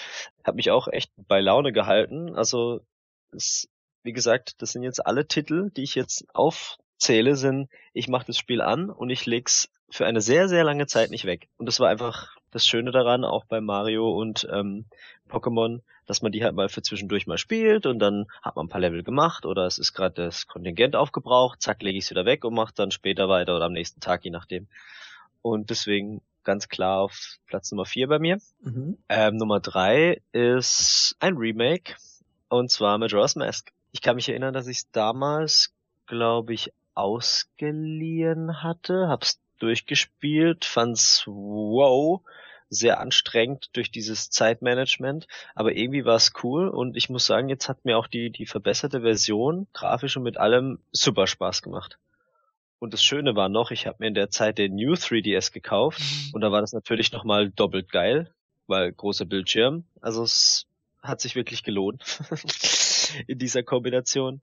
Hat 0.45 0.57
mich 0.57 0.71
auch 0.71 0.89
echt 0.89 1.13
bei 1.17 1.41
Laune 1.41 1.73
gehalten. 1.73 2.35
Also 2.35 2.81
es, 3.31 3.71
wie 4.03 4.13
gesagt, 4.13 4.61
das 4.61 4.73
sind 4.73 4.83
jetzt 4.83 5.07
alle 5.07 5.27
Titel, 5.27 5.71
die 5.71 5.83
ich 5.83 5.95
jetzt 5.95 6.27
aufzähle, 6.35 7.37
sind, 7.37 7.71
ich 7.95 8.09
mache 8.09 8.27
das 8.27 8.37
Spiel 8.37 8.61
an 8.61 8.91
und 8.91 9.11
ich 9.11 9.25
leg's 9.25 9.71
für 9.91 10.07
eine 10.07 10.21
sehr, 10.21 10.49
sehr 10.49 10.65
lange 10.65 10.87
Zeit 10.87 11.11
nicht 11.11 11.25
weg. 11.25 11.49
Und 11.57 11.67
das 11.67 11.81
war 11.81 11.89
einfach 11.89 12.37
das 12.51 12.67
Schöne 12.67 12.91
daran, 12.91 13.25
auch 13.25 13.45
bei 13.45 13.61
Mario 13.61 14.11
und 14.11 14.47
ähm, 14.51 14.87
Pokémon, 15.29 15.81
dass 16.07 16.23
man 16.23 16.33
die 16.33 16.43
halt 16.43 16.55
mal 16.55 16.69
für 16.69 16.83
zwischendurch 16.83 17.27
mal 17.27 17.39
spielt 17.39 17.87
und 17.87 17.99
dann 17.99 18.27
hat 18.43 18.57
man 18.57 18.67
ein 18.67 18.71
paar 18.71 18.81
Level 18.81 19.03
gemacht 19.03 19.45
oder 19.45 19.67
es 19.67 19.79
ist 19.79 19.93
gerade 19.93 20.15
das 20.15 20.47
Kontingent 20.47 20.97
aufgebraucht, 20.97 21.61
zack, 21.61 21.83
lege 21.83 21.99
ich 21.99 22.05
es 22.05 22.11
wieder 22.11 22.25
weg 22.25 22.45
und 22.45 22.55
mache 22.55 22.73
dann 22.75 22.91
später 22.91 23.29
weiter 23.29 23.57
oder 23.57 23.67
am 23.67 23.73
nächsten 23.73 24.01
Tag, 24.01 24.25
je 24.25 24.31
nachdem. 24.31 24.67
Und 25.43 25.71
deswegen 25.71 26.23
ganz 26.45 26.69
klar 26.69 27.01
auf 27.01 27.37
Platz 27.47 27.71
Nummer 27.71 27.85
vier 27.85 28.09
bei 28.09 28.19
mir. 28.19 28.39
Mhm. 28.61 28.97
Ähm, 29.09 29.37
Nummer 29.37 29.61
drei 29.61 30.23
ist 30.33 31.15
ein 31.21 31.37
Remake 31.37 31.95
und 32.49 32.71
zwar 32.71 32.97
Majora's 32.97 33.37
Mask. 33.37 33.71
Ich 33.93 34.01
kann 34.01 34.17
mich 34.17 34.29
erinnern, 34.29 34.55
dass 34.55 34.67
ich 34.67 34.79
es 34.79 34.91
damals, 34.91 35.75
glaube 36.07 36.55
ich, 36.55 36.73
ausgeliehen 36.95 38.63
hatte, 38.63 39.09
hab's 39.09 39.39
durchgespielt, 39.59 40.65
fand's 40.65 41.25
wow, 41.27 42.23
sehr 42.71 43.01
anstrengend 43.01 43.71
durch 43.73 43.91
dieses 43.91 44.31
Zeitmanagement, 44.31 45.27
aber 45.55 45.75
irgendwie 45.75 46.05
war 46.05 46.17
es 46.17 46.33
cool 46.43 46.69
und 46.69 46.97
ich 46.97 47.09
muss 47.09 47.27
sagen, 47.27 47.49
jetzt 47.49 47.69
hat 47.69 47.85
mir 47.85 47.97
auch 47.97 48.07
die, 48.07 48.31
die 48.31 48.47
verbesserte 48.47 49.01
Version, 49.01 49.67
grafisch 49.73 50.17
und 50.17 50.23
mit 50.23 50.37
allem, 50.37 50.79
super 50.93 51.27
Spaß 51.27 51.63
gemacht. 51.63 51.99
Und 52.79 52.93
das 52.93 53.03
Schöne 53.03 53.35
war 53.35 53.49
noch, 53.49 53.71
ich 53.71 53.87
habe 53.87 53.97
mir 54.01 54.09
in 54.09 54.15
der 54.15 54.31
Zeit 54.31 54.59
den 54.59 54.75
New 54.75 54.93
3DS 54.93 55.53
gekauft 55.53 56.01
mhm. 56.01 56.35
und 56.35 56.41
da 56.43 56.53
war 56.53 56.61
das 56.61 56.73
natürlich 56.73 57.13
nochmal 57.13 57.51
doppelt 57.51 57.91
geil, 57.91 58.33
weil 58.67 58.93
großer 58.93 59.25
Bildschirm. 59.25 59.85
Also 60.01 60.23
es 60.23 60.67
hat 61.03 61.21
sich 61.21 61.35
wirklich 61.35 61.65
gelohnt 61.65 62.21
in 63.27 63.39
dieser 63.39 63.63
Kombination. 63.63 64.43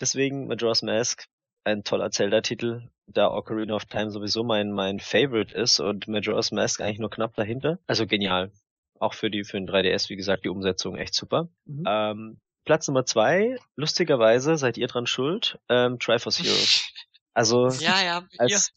Deswegen 0.00 0.46
Majora's 0.46 0.82
Mask 0.82 1.26
ein 1.64 1.84
toller 1.84 2.10
Zelda-Titel, 2.10 2.88
da 3.06 3.30
Ocarina 3.30 3.74
of 3.74 3.84
Time 3.86 4.10
sowieso 4.10 4.44
mein, 4.44 4.72
mein 4.72 5.00
Favorite 5.00 5.54
ist 5.54 5.80
und 5.80 6.08
Majora's 6.08 6.52
Mask 6.52 6.80
eigentlich 6.80 6.98
nur 6.98 7.10
knapp 7.10 7.34
dahinter. 7.34 7.78
Also 7.86 8.06
genial. 8.06 8.50
Auch 8.98 9.14
für 9.14 9.30
die, 9.30 9.44
für 9.44 9.58
den 9.58 9.68
3DS, 9.68 10.08
wie 10.08 10.16
gesagt, 10.16 10.44
die 10.44 10.48
Umsetzung 10.48 10.96
echt 10.96 11.14
super. 11.14 11.48
Mhm. 11.64 11.84
Ähm, 11.86 12.40
Platz 12.64 12.88
Nummer 12.88 13.04
zwei, 13.04 13.58
lustigerweise 13.76 14.56
seid 14.56 14.78
ihr 14.78 14.86
dran 14.86 15.06
schuld, 15.06 15.58
ähm, 15.68 15.98
Triforce 15.98 16.40
Heroes. 16.40 16.90
Also, 17.36 17.68
ja, 17.68 18.00
ja, 18.00 18.28
als, 18.38 18.72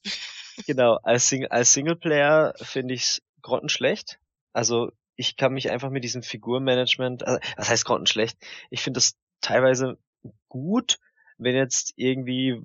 genau, 0.65 0.97
als, 1.03 1.29
Sing 1.29 1.45
als 1.45 1.73
Singleplayer 1.73 2.55
finde 2.59 2.95
ich's 2.95 3.21
grottenschlecht. 3.43 4.19
Also, 4.51 4.91
ich 5.15 5.35
kann 5.35 5.53
mich 5.53 5.69
einfach 5.69 5.91
mit 5.91 6.03
diesem 6.03 6.23
Figurmanagement, 6.23 7.21
also, 7.21 7.39
was 7.55 7.69
heißt 7.69 7.85
grottenschlecht? 7.85 8.35
Ich 8.71 8.81
finde 8.81 8.97
das 8.97 9.15
teilweise 9.41 9.99
gut, 10.49 10.97
wenn 11.37 11.55
jetzt 11.55 11.93
irgendwie 11.97 12.63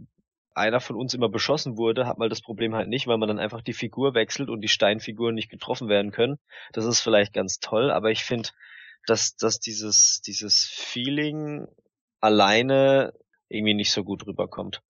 einer 0.55 0.80
von 0.80 0.96
uns 0.96 1.14
immer 1.14 1.28
beschossen 1.28 1.76
wurde, 1.76 2.07
hat 2.07 2.18
man 2.18 2.30
das 2.30 2.40
Problem 2.40 2.74
halt 2.74 2.88
nicht, 2.88 3.07
weil 3.07 3.18
man 3.18 3.28
dann 3.28 3.38
einfach 3.38 3.62
die 3.62 3.72
Figur 3.72 4.14
wechselt 4.14 4.48
und 4.48 4.61
die 4.61 4.68
Steinfiguren 4.68 5.34
nicht 5.34 5.50
getroffen 5.50 5.88
werden 5.88 6.11
können. 6.11 6.38
Das 6.72 6.84
ist 6.84 7.00
vielleicht 7.00 7.32
ganz 7.32 7.59
toll, 7.59 7.90
aber 7.90 8.11
ich 8.11 8.24
finde, 8.24 8.50
dass, 9.07 9.36
dass 9.36 9.59
dieses, 9.59 10.20
dieses 10.20 10.64
Feeling 10.64 11.66
alleine 12.20 13.12
irgendwie 13.48 13.74
nicht 13.74 13.92
so 13.92 14.05
gut 14.05 14.26
rüberkommt. 14.26 14.82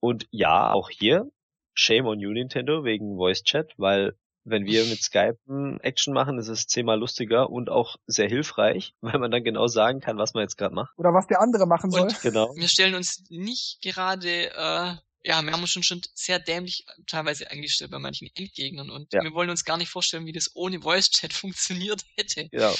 Und 0.00 0.26
ja, 0.30 0.72
auch 0.72 0.90
hier, 0.90 1.30
shame 1.74 2.06
on 2.06 2.20
you 2.20 2.30
Nintendo 2.30 2.84
wegen 2.84 3.16
Voice 3.16 3.44
Chat, 3.44 3.72
weil 3.76 4.16
wenn 4.44 4.64
wir 4.66 4.84
mit 4.86 5.02
Skype 5.02 5.38
Action 5.82 6.14
machen, 6.14 6.38
ist 6.38 6.48
es 6.48 6.66
zehnmal 6.66 6.98
lustiger 6.98 7.50
und 7.50 7.70
auch 7.70 7.96
sehr 8.06 8.28
hilfreich, 8.28 8.94
weil 9.00 9.18
man 9.18 9.30
dann 9.30 9.44
genau 9.44 9.66
sagen 9.66 10.00
kann, 10.00 10.18
was 10.18 10.34
man 10.34 10.42
jetzt 10.42 10.56
gerade 10.56 10.74
macht. 10.74 10.92
Oder 10.98 11.12
was 11.12 11.26
der 11.26 11.40
andere 11.40 11.66
machen 11.66 11.90
soll. 11.90 12.02
Und 12.02 12.20
genau. 12.22 12.54
Wir 12.56 12.68
stellen 12.68 12.94
uns 12.94 13.24
nicht 13.28 13.80
gerade, 13.82 14.50
äh, 14.50 14.94
ja, 15.24 15.40
wir 15.40 15.52
haben 15.52 15.60
uns 15.60 15.70
schon, 15.70 15.84
schon 15.84 16.00
sehr 16.14 16.40
dämlich 16.40 16.84
teilweise 17.06 17.48
eingestellt 17.50 17.92
bei 17.92 17.98
manchen 17.98 18.28
Endgegnern 18.34 18.90
und 18.90 19.12
ja. 19.12 19.22
wir 19.22 19.32
wollen 19.34 19.50
uns 19.50 19.64
gar 19.64 19.76
nicht 19.76 19.88
vorstellen, 19.88 20.26
wie 20.26 20.32
das 20.32 20.50
ohne 20.54 20.80
Voice 20.80 21.10
Chat 21.10 21.32
funktioniert 21.32 22.04
hätte. 22.16 22.48
Ja. 22.52 22.72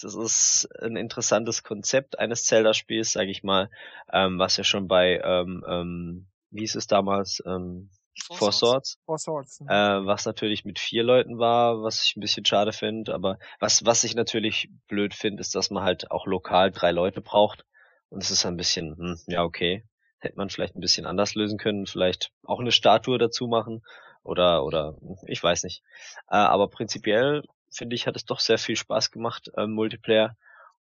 Das 0.00 0.14
ist 0.14 0.68
ein 0.80 0.96
interessantes 0.96 1.62
Konzept 1.62 2.18
eines 2.18 2.44
Zelda-Spiels, 2.44 3.12
sage 3.12 3.30
ich 3.30 3.42
mal, 3.42 3.70
ähm, 4.12 4.38
was 4.38 4.56
ja 4.56 4.64
schon 4.64 4.88
bei, 4.88 5.20
ähm, 5.22 5.64
ähm, 5.68 6.26
wie 6.50 6.60
hieß 6.60 6.76
es 6.76 6.86
damals, 6.86 7.42
ähm, 7.44 7.90
Four, 8.24 8.52
Swords. 8.52 8.98
Four 9.04 9.18
Swords. 9.18 9.60
Äh, 9.60 9.66
was 9.68 10.24
natürlich 10.26 10.64
mit 10.64 10.78
vier 10.78 11.02
Leuten 11.02 11.38
war, 11.38 11.82
was 11.82 12.04
ich 12.04 12.16
ein 12.16 12.20
bisschen 12.20 12.44
schade 12.44 12.72
finde. 12.72 13.14
Aber 13.14 13.38
was, 13.60 13.84
was 13.84 14.04
ich 14.04 14.14
natürlich 14.14 14.70
blöd 14.88 15.14
finde, 15.14 15.40
ist, 15.40 15.54
dass 15.54 15.70
man 15.70 15.84
halt 15.84 16.10
auch 16.10 16.26
lokal 16.26 16.70
drei 16.70 16.92
Leute 16.92 17.20
braucht. 17.20 17.64
Und 18.08 18.22
es 18.22 18.30
ist 18.30 18.46
ein 18.46 18.56
bisschen, 18.56 18.96
hm, 18.96 19.20
ja, 19.26 19.42
okay. 19.42 19.84
Hätte 20.18 20.36
man 20.36 20.50
vielleicht 20.50 20.74
ein 20.74 20.80
bisschen 20.80 21.06
anders 21.06 21.34
lösen 21.34 21.58
können. 21.58 21.86
Vielleicht 21.86 22.32
auch 22.42 22.60
eine 22.60 22.72
Statue 22.72 23.18
dazu 23.18 23.46
machen. 23.46 23.82
Oder, 24.22 24.64
oder, 24.64 24.96
ich 25.26 25.42
weiß 25.42 25.62
nicht. 25.64 25.82
Äh, 26.28 26.36
aber 26.36 26.68
prinzipiell, 26.68 27.44
finde 27.70 27.94
ich, 27.94 28.06
hat 28.06 28.16
es 28.16 28.24
doch 28.24 28.40
sehr 28.40 28.58
viel 28.58 28.76
Spaß 28.76 29.10
gemacht, 29.10 29.50
äh, 29.56 29.66
Multiplayer. 29.66 30.36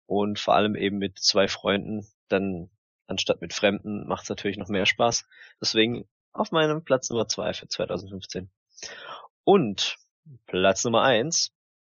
Und 0.07 0.39
vor 0.39 0.55
allem 0.55 0.75
eben 0.75 0.97
mit 0.97 1.19
zwei 1.19 1.47
Freunden, 1.47 2.07
dann 2.27 2.69
anstatt 3.07 3.41
mit 3.41 3.53
Fremden 3.53 4.07
macht 4.07 4.23
es 4.23 4.29
natürlich 4.29 4.57
noch 4.57 4.67
mehr 4.67 4.85
Spaß. 4.85 5.27
Deswegen 5.61 6.07
auf 6.35 6.51
meinem 6.51 6.83
Platz 6.83 7.09
Nummer 7.09 7.27
zwei 7.27 7.53
für 7.53 7.67
2015. 7.67 8.49
Und 9.43 9.97
Platz 10.47 10.83
Nummer 10.83 11.03
eins 11.03 11.51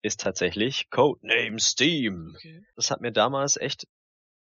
ist 0.03 0.21
tatsächlich 0.21 0.91
Codename 0.91 1.59
Steam. 1.59 2.35
Okay. 2.37 2.65
Das 2.77 2.91
hat 2.91 3.01
mir 3.01 3.13
damals 3.13 3.57
echt 3.57 3.87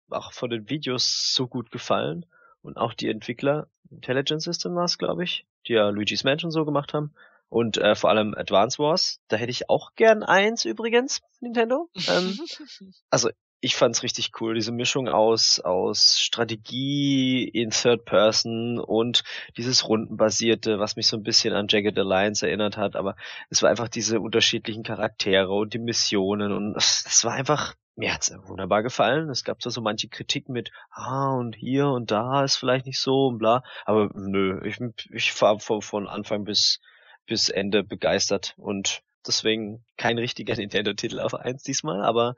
auch 0.09 0.31
von 0.33 0.49
den 0.49 0.69
Videos 0.69 1.33
so 1.33 1.47
gut 1.47 1.71
gefallen 1.71 2.25
und 2.61 2.77
auch 2.77 2.93
die 2.93 3.09
Entwickler, 3.09 3.67
Intelligent 3.89 4.41
System 4.41 4.75
war 4.75 4.85
es, 4.85 4.97
glaube 4.97 5.23
ich, 5.23 5.45
die 5.67 5.73
ja 5.73 5.89
Luigi's 5.89 6.23
Mansion 6.23 6.51
so 6.51 6.65
gemacht 6.65 6.93
haben 6.93 7.13
und 7.49 7.77
äh, 7.77 7.95
vor 7.95 8.09
allem 8.09 8.33
Advance 8.35 8.79
Wars. 8.79 9.21
Da 9.27 9.37
hätte 9.37 9.51
ich 9.51 9.69
auch 9.69 9.95
gern 9.95 10.23
eins 10.23 10.65
übrigens, 10.65 11.21
Nintendo. 11.39 11.89
Ähm, 12.07 12.37
also 13.09 13.29
ich 13.59 13.75
fand's 13.75 14.03
richtig 14.03 14.31
cool, 14.39 14.53
diese 14.53 14.71
Mischung 14.71 15.07
aus, 15.07 15.59
aus 15.59 16.19
Strategie 16.19 17.47
in 17.47 17.71
Third 17.71 18.05
Person 18.05 18.79
und 18.79 19.23
dieses 19.57 19.87
Rundenbasierte, 19.87 20.79
was 20.79 20.95
mich 20.95 21.07
so 21.07 21.17
ein 21.17 21.23
bisschen 21.23 21.53
an 21.53 21.67
Jagged 21.67 21.97
Alliance 21.97 22.45
erinnert 22.45 22.77
hat, 22.77 22.95
aber 22.95 23.15
es 23.49 23.63
war 23.63 23.69
einfach 23.69 23.89
diese 23.89 24.19
unterschiedlichen 24.19 24.83
Charaktere 24.83 25.51
und 25.51 25.73
die 25.73 25.79
Missionen 25.79 26.51
und 26.51 26.75
es 26.77 27.23
war 27.23 27.33
einfach, 27.33 27.73
mir 27.95 28.13
hat's 28.13 28.31
wunderbar 28.45 28.83
gefallen. 28.83 29.29
Es 29.31 29.43
gab 29.43 29.59
zwar 29.59 29.71
so 29.71 29.81
manche 29.81 30.07
Kritik 30.07 30.49
mit, 30.49 30.69
ah, 30.91 31.33
und 31.33 31.55
hier 31.55 31.87
und 31.87 32.11
da 32.11 32.43
ist 32.43 32.57
vielleicht 32.57 32.85
nicht 32.85 32.99
so 32.99 33.27
und 33.27 33.39
bla, 33.39 33.63
aber 33.85 34.11
nö, 34.13 34.61
ich, 34.65 34.79
ich 35.11 35.41
war 35.41 35.59
von, 35.59 35.81
von 35.81 36.07
Anfang 36.07 36.43
bis, 36.43 36.79
bis 37.25 37.49
Ende 37.49 37.83
begeistert 37.83 38.53
und 38.57 39.01
deswegen 39.25 39.83
kein 39.97 40.19
richtiger 40.19 40.55
Nintendo-Titel 40.57 41.19
auf 41.19 41.33
eins 41.33 41.63
diesmal, 41.63 42.03
aber 42.03 42.35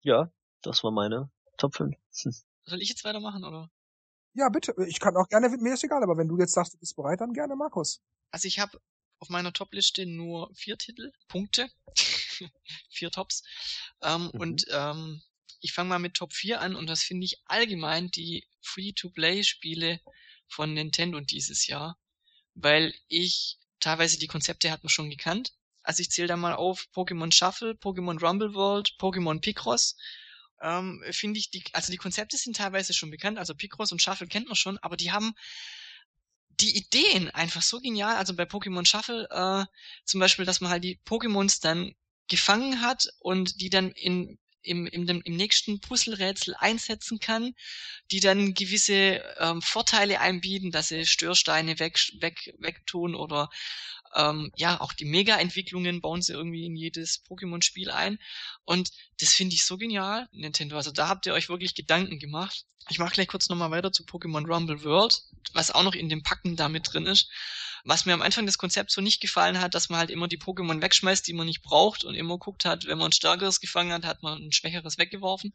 ja, 0.00 0.30
das 0.62 0.84
war 0.84 0.90
meine 0.90 1.30
Top 1.56 1.76
5. 1.76 1.96
Soll 2.64 2.82
ich 2.82 2.88
jetzt 2.88 3.04
weitermachen, 3.04 3.44
oder? 3.44 3.70
Ja, 4.34 4.48
bitte. 4.50 4.74
Ich 4.86 5.00
kann 5.00 5.16
auch 5.16 5.28
gerne, 5.28 5.48
mir 5.48 5.74
ist 5.74 5.84
egal, 5.84 6.02
aber 6.02 6.16
wenn 6.16 6.28
du 6.28 6.38
jetzt 6.38 6.52
sagst, 6.52 6.74
du 6.74 6.78
bist 6.78 6.96
bereit, 6.96 7.20
dann 7.20 7.32
gerne, 7.32 7.56
Markus. 7.56 8.02
Also 8.30 8.46
ich 8.46 8.58
habe 8.58 8.80
auf 9.18 9.30
meiner 9.30 9.52
Top-Liste 9.52 10.06
nur 10.06 10.54
vier 10.54 10.78
Titel, 10.78 11.12
Punkte, 11.28 11.68
vier 12.90 13.10
Tops. 13.10 13.42
Ähm, 14.02 14.30
mhm. 14.32 14.40
Und 14.40 14.66
ähm, 14.70 15.22
ich 15.60 15.72
fange 15.72 15.88
mal 15.88 15.98
mit 15.98 16.14
Top 16.14 16.32
4 16.32 16.60
an 16.60 16.76
und 16.76 16.86
das 16.86 17.02
finde 17.02 17.24
ich 17.24 17.42
allgemein 17.46 18.10
die 18.10 18.46
Free-to-Play-Spiele 18.60 20.00
von 20.46 20.72
Nintendo 20.72 21.20
dieses 21.20 21.66
Jahr, 21.66 21.98
weil 22.54 22.94
ich 23.08 23.58
teilweise 23.80 24.18
die 24.18 24.26
Konzepte 24.26 24.70
hat 24.70 24.82
man 24.82 24.90
schon 24.90 25.10
gekannt. 25.10 25.52
Also 25.82 26.00
ich 26.00 26.10
zähle 26.10 26.28
da 26.28 26.36
mal 26.36 26.54
auf 26.54 26.86
Pokémon 26.94 27.32
Shuffle, 27.32 27.72
Pokémon 27.72 28.20
Rumble 28.20 28.54
World, 28.54 28.94
Pokémon 28.98 29.40
Picross. 29.40 29.96
Ähm, 30.60 31.02
finde 31.10 31.38
ich 31.38 31.50
die, 31.50 31.62
also 31.72 31.92
die 31.92 31.98
Konzepte 31.98 32.36
sind 32.36 32.56
teilweise 32.56 32.92
schon 32.92 33.10
bekannt, 33.10 33.38
also 33.38 33.54
Picross 33.54 33.92
und 33.92 34.02
Shuffle 34.02 34.26
kennt 34.26 34.46
man 34.46 34.56
schon, 34.56 34.78
aber 34.78 34.96
die 34.96 35.12
haben 35.12 35.34
die 36.60 36.76
Ideen 36.76 37.30
einfach 37.30 37.62
so 37.62 37.80
genial. 37.80 38.16
Also 38.16 38.34
bei 38.34 38.44
Pokémon 38.44 38.84
Shuffle 38.84 39.28
äh, 39.30 39.64
zum 40.04 40.20
Beispiel, 40.20 40.44
dass 40.44 40.60
man 40.60 40.70
halt 40.70 40.84
die 40.84 40.98
Pokémons 41.06 41.60
dann 41.60 41.94
gefangen 42.26 42.82
hat 42.82 43.08
und 43.20 43.60
die 43.60 43.70
dann 43.70 43.90
in 43.92 44.38
im, 44.62 44.86
im, 44.86 45.08
im 45.08 45.36
nächsten 45.36 45.80
Puzzlerätsel 45.80 46.54
einsetzen 46.58 47.20
kann, 47.20 47.54
die 48.10 48.20
dann 48.20 48.54
gewisse 48.54 49.22
ähm, 49.38 49.62
Vorteile 49.62 50.20
einbieten, 50.20 50.70
dass 50.70 50.88
sie 50.88 51.06
Störsteine 51.06 51.78
weg, 51.78 51.98
weg, 52.20 52.54
wegtun 52.58 53.14
oder 53.14 53.48
ähm, 54.18 54.50
ja, 54.56 54.80
auch 54.80 54.92
die 54.92 55.04
Mega-Entwicklungen 55.04 56.00
bauen 56.00 56.20
sie 56.22 56.32
irgendwie 56.32 56.66
in 56.66 56.76
jedes 56.76 57.24
Pokémon-Spiel 57.24 57.90
ein. 57.90 58.18
Und 58.64 58.90
das 59.20 59.32
finde 59.32 59.54
ich 59.54 59.64
so 59.64 59.78
genial, 59.78 60.28
Nintendo. 60.32 60.76
Also 60.76 60.90
da 60.90 61.08
habt 61.08 61.24
ihr 61.26 61.34
euch 61.34 61.48
wirklich 61.48 61.76
Gedanken 61.76 62.18
gemacht. 62.18 62.66
Ich 62.90 62.98
mache 62.98 63.14
gleich 63.14 63.28
kurz 63.28 63.48
nochmal 63.48 63.70
weiter 63.70 63.92
zu 63.92 64.02
Pokémon 64.02 64.46
Rumble 64.46 64.82
World, 64.82 65.22
was 65.52 65.70
auch 65.70 65.84
noch 65.84 65.94
in 65.94 66.08
dem 66.08 66.24
Packen 66.24 66.56
da 66.56 66.68
mit 66.68 66.92
drin 66.92 67.06
ist. 67.06 67.30
Was 67.84 68.06
mir 68.06 68.14
am 68.14 68.22
Anfang 68.22 68.46
des 68.46 68.58
Konzepts 68.58 68.94
so 68.94 69.00
nicht 69.00 69.20
gefallen 69.20 69.60
hat, 69.60 69.74
dass 69.74 69.88
man 69.88 69.98
halt 69.98 70.10
immer 70.10 70.28
die 70.28 70.38
Pokémon 70.38 70.82
wegschmeißt, 70.82 71.26
die 71.26 71.32
man 71.32 71.46
nicht 71.46 71.62
braucht 71.62 72.04
und 72.04 72.14
immer 72.14 72.38
guckt 72.38 72.64
hat, 72.64 72.86
wenn 72.86 72.98
man 72.98 73.10
ein 73.10 73.12
stärkeres 73.12 73.60
gefangen 73.60 73.92
hat, 73.92 74.04
hat 74.04 74.22
man 74.22 74.42
ein 74.42 74.52
schwächeres 74.52 74.98
weggeworfen. 74.98 75.52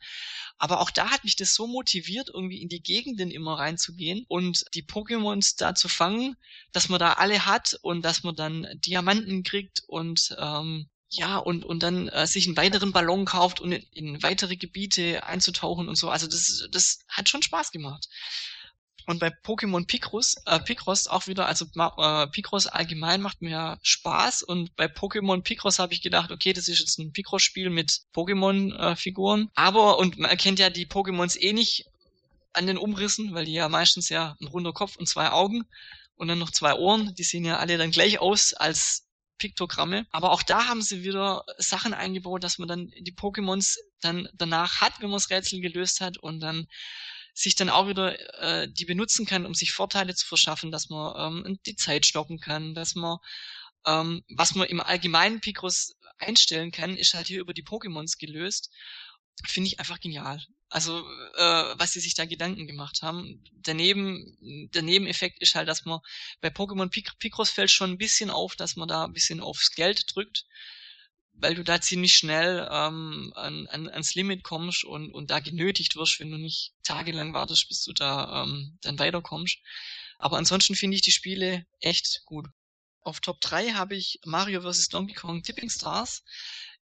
Aber 0.58 0.82
auch 0.82 0.92
da 0.92 1.12
hat 1.12 1.24
mich 1.24 1.36
das 1.36 1.54
so 1.54 1.68
motiviert, 1.68 2.30
irgendwie 2.34 2.62
in 2.62 2.70
die 2.70 2.82
Gegenden 2.82 3.32
immer 3.32 3.60
reinzugehen 3.60 4.26
und 4.28 4.66
die 4.74 4.84
Pokémons 4.84 5.56
da 5.58 5.76
zu 5.76 5.90
fangen, 5.90 6.36
dass 6.72 6.90
man 6.90 7.00
da 7.00 7.14
alle 7.14 7.46
hat 7.46 7.78
und 7.82 8.04
dass 8.04 8.24
man 8.24 8.36
dann 8.36 8.68
Diamanten 8.76 9.44
kriegt 9.44 9.84
und 9.88 10.36
ähm, 10.40 10.90
ja, 11.16 11.38
und, 11.38 11.64
und 11.64 11.84
dann 11.84 12.08
äh, 12.10 12.26
sich 12.26 12.48
einen 12.48 12.58
weiteren 12.58 12.92
Ballon 12.92 13.26
kauft 13.26 13.62
und 13.62 13.72
in, 13.72 13.84
in 13.92 14.24
weitere 14.24 14.56
Gebiete 14.56 15.24
einzutauchen 15.24 15.88
und 15.88 15.96
so. 15.96 16.10
Also 16.10 16.28
das, 16.28 16.68
das 16.72 17.00
hat 17.08 17.30
schon 17.30 17.44
Spaß 17.44 17.72
gemacht. 17.72 18.10
Und 19.06 19.20
bei 19.20 19.28
Pokémon 19.28 19.86
Picross, 19.86 20.36
äh, 20.46 20.60
Picross 20.60 21.08
auch 21.08 21.28
wieder, 21.28 21.46
also 21.46 21.66
äh, 21.76 22.28
Picross 22.28 22.68
allgemein 22.68 23.22
macht 23.22 23.42
mir 23.42 23.78
Spaß 23.82 24.44
und 24.44 24.76
bei 24.78 24.86
Pokémon 24.86 25.42
Picross 25.42 25.80
habe 25.80 25.94
ich 25.94 26.02
gedacht, 26.02 26.32
okay, 26.32 26.54
das 26.54 26.70
ist 26.70 26.80
jetzt 26.80 27.00
ein 27.00 27.12
Picross-Spiel 27.12 27.70
mit 27.70 28.02
Pokémon-Figuren. 28.14 29.42
Äh, 29.44 29.50
Aber, 29.56 30.00
und 30.00 30.18
man 30.20 30.30
erkennt 30.30 30.60
ja 30.60 30.70
die 30.70 30.86
Pokémons 30.86 31.38
eh 31.38 31.52
nicht 31.52 31.86
an 32.54 32.68
den 32.68 32.78
Umrissen, 32.78 33.34
weil 33.34 33.46
die 33.46 33.54
ja 33.54 33.68
meistens 33.68 34.10
ja 34.10 34.38
ein 34.40 34.48
runder 34.48 34.74
Kopf 34.74 34.96
und 34.96 35.08
zwei 35.08 35.32
Augen 35.32 35.66
und 36.16 36.28
dann 36.28 36.40
noch 36.40 36.52
zwei 36.52 36.76
Ohren, 36.76 37.14
die 37.16 37.24
sehen 37.24 37.44
ja 37.44 37.58
alle 37.58 37.78
dann 37.78 37.92
gleich 37.92 38.20
aus 38.20 38.54
als 38.54 39.08
Piktogramme. 39.38 40.06
Aber 40.12 40.32
auch 40.32 40.44
da 40.44 40.68
haben 40.68 40.82
sie 40.82 41.04
wieder 41.04 41.44
Sachen 41.58 41.94
eingebaut, 41.94 42.44
dass 42.44 42.60
man 42.60 42.68
dann 42.68 42.92
die 43.00 43.14
Pokémons 43.14 43.78
dann 44.00 44.30
danach 44.34 44.80
hat, 44.80 45.02
wenn 45.02 45.10
man 45.10 45.18
das 45.18 45.30
Rätsel 45.30 45.60
gelöst 45.60 46.00
hat 46.00 46.18
und 46.18 46.40
dann 46.40 46.68
sich 47.34 47.56
dann 47.56 47.70
auch 47.70 47.88
wieder 47.88 48.18
äh, 48.42 48.68
die 48.72 48.86
benutzen 48.86 49.26
kann, 49.26 49.46
um 49.46 49.54
sich 49.54 49.72
Vorteile 49.72 50.16
zu 50.16 50.26
verschaffen, 50.26 50.72
dass 50.72 50.90
man 50.90 51.46
ähm, 51.46 51.60
die 51.66 51.76
Zeit 51.76 52.06
stoppen 52.06 52.40
kann, 52.40 52.74
dass 52.76 52.96
man 52.96 53.18
ähm, 53.86 54.24
was 54.30 54.56
man 54.56 54.68
im 54.68 54.80
allgemeinen 54.80 55.42
Picross 55.42 55.96
einstellen 56.18 56.72
kann, 56.72 56.96
ist 56.98 57.14
halt 57.14 57.28
hier 57.28 57.42
über 57.42 57.54
die 57.54 57.66
Pokémons 57.66 58.18
gelöst. 58.18 58.72
Finde 59.46 59.68
ich 59.68 59.80
einfach 59.80 60.00
genial. 60.00 60.42
Also, 60.70 61.00
äh, 61.00 61.76
was 61.78 61.94
sie 61.94 62.00
sich 62.00 62.14
da 62.16 62.26
Gedanken 62.26 62.66
gemacht 62.68 63.02
haben. 63.02 63.44
Daneben, 63.52 64.38
der 64.74 64.82
Nebeneffekt 64.82 65.42
ist 65.42 65.56
halt, 65.56 65.68
dass 65.68 65.86
man 65.86 66.00
bei 66.40 66.50
Pokémon 66.50 66.90
Picross 67.20 67.50
fällt 67.50 67.72
schon 67.72 67.92
ein 67.92 67.98
bisschen 67.98 68.30
auf, 68.30 68.56
dass 68.56 68.76
man 68.76 68.88
da 68.88 69.06
ein 69.06 69.14
bisschen 69.14 69.42
aufs 69.42 69.72
Geld 69.72 70.06
drückt 70.14 70.46
weil 71.34 71.56
du 71.56 71.64
da 71.64 71.82
ziemlich 71.82 72.14
schnell 72.14 72.68
ähm, 72.72 73.34
an, 73.36 73.68
an, 73.68 73.90
ans 73.90 74.16
Limit 74.16 74.44
kommst 74.44 74.84
und, 74.84 75.12
und 75.12 75.32
da 75.32 75.40
genötigt 75.40 75.96
wirst, 75.96 76.20
wenn 76.20 76.32
du 76.32 76.38
nicht 76.38 76.74
tagelang 76.84 77.34
wartest, 77.34 77.68
bis 77.68 77.84
du 77.84 77.94
da 77.94 78.44
ähm, 78.44 78.78
dann 78.82 79.00
weiterkommst. 79.00 79.58
Aber 80.20 80.38
ansonsten 80.38 80.76
finde 80.76 80.96
ich 80.96 81.02
die 81.02 81.12
Spiele 81.12 81.66
echt 81.80 82.22
gut. 82.26 82.48
Auf 83.02 83.20
Top 83.20 83.42
3 83.42 83.72
habe 83.72 83.96
ich 83.96 84.20
Mario 84.26 84.62
vs. 84.62 84.88
Donkey 84.90 85.14
Kong 85.14 85.44
Tipping 85.44 85.70
Stars. 85.70 86.24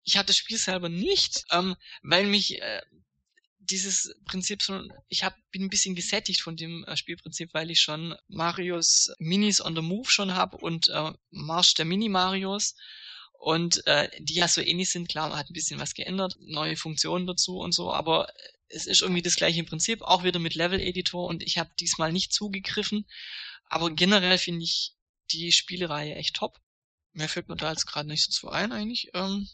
Ich 0.03 0.17
habe 0.17 0.25
das 0.25 0.37
Spiel 0.37 0.57
selber 0.57 0.89
nicht, 0.89 1.43
ähm, 1.51 1.75
weil 2.01 2.25
mich 2.25 2.61
äh, 2.61 2.81
dieses 3.59 4.15
Prinzip 4.25 4.63
schon, 4.63 4.91
ich 5.09 5.23
hab, 5.23 5.35
bin 5.51 5.63
ein 5.63 5.69
bisschen 5.69 5.95
gesättigt 5.95 6.41
von 6.41 6.55
dem 6.55 6.83
äh, 6.85 6.95
Spielprinzip, 6.95 7.53
weil 7.53 7.69
ich 7.69 7.81
schon 7.81 8.15
Marios 8.27 9.11
Minis 9.19 9.61
on 9.61 9.75
the 9.75 9.81
Move 9.81 10.09
schon 10.09 10.33
habe 10.33 10.57
und 10.57 10.87
äh, 10.87 11.11
Marsch 11.31 11.73
der 11.75 11.85
Mini-Marios 11.85 12.75
und 13.39 13.85
äh, 13.87 14.09
die 14.19 14.35
ja 14.35 14.47
so 14.47 14.61
ähnlich 14.61 14.89
sind. 14.89 15.09
Klar, 15.09 15.29
man 15.29 15.37
hat 15.37 15.49
ein 15.49 15.53
bisschen 15.53 15.79
was 15.79 15.93
geändert, 15.93 16.35
neue 16.39 16.75
Funktionen 16.75 17.27
dazu 17.27 17.59
und 17.59 17.73
so, 17.73 17.93
aber 17.93 18.27
es 18.69 18.85
ist 18.85 19.01
irgendwie 19.01 19.21
das 19.21 19.35
gleiche 19.35 19.63
Prinzip, 19.63 20.01
auch 20.01 20.23
wieder 20.23 20.39
mit 20.39 20.55
Level-Editor 20.55 21.25
und 21.25 21.43
ich 21.43 21.57
habe 21.57 21.69
diesmal 21.79 22.11
nicht 22.11 22.33
zugegriffen. 22.33 23.07
Aber 23.65 23.91
generell 23.91 24.37
finde 24.37 24.63
ich 24.63 24.93
die 25.31 25.51
Spielereihe 25.51 26.15
echt 26.15 26.35
top. 26.35 26.59
Mehr 27.13 27.29
fällt 27.29 27.49
mir 27.49 27.55
da 27.55 27.71
jetzt 27.71 27.85
gerade 27.85 28.07
nicht 28.07 28.23
so 28.23 28.31
zu 28.31 28.49
ein 28.49 28.71
eigentlich. 28.71 29.09
Ähm, 29.13 29.47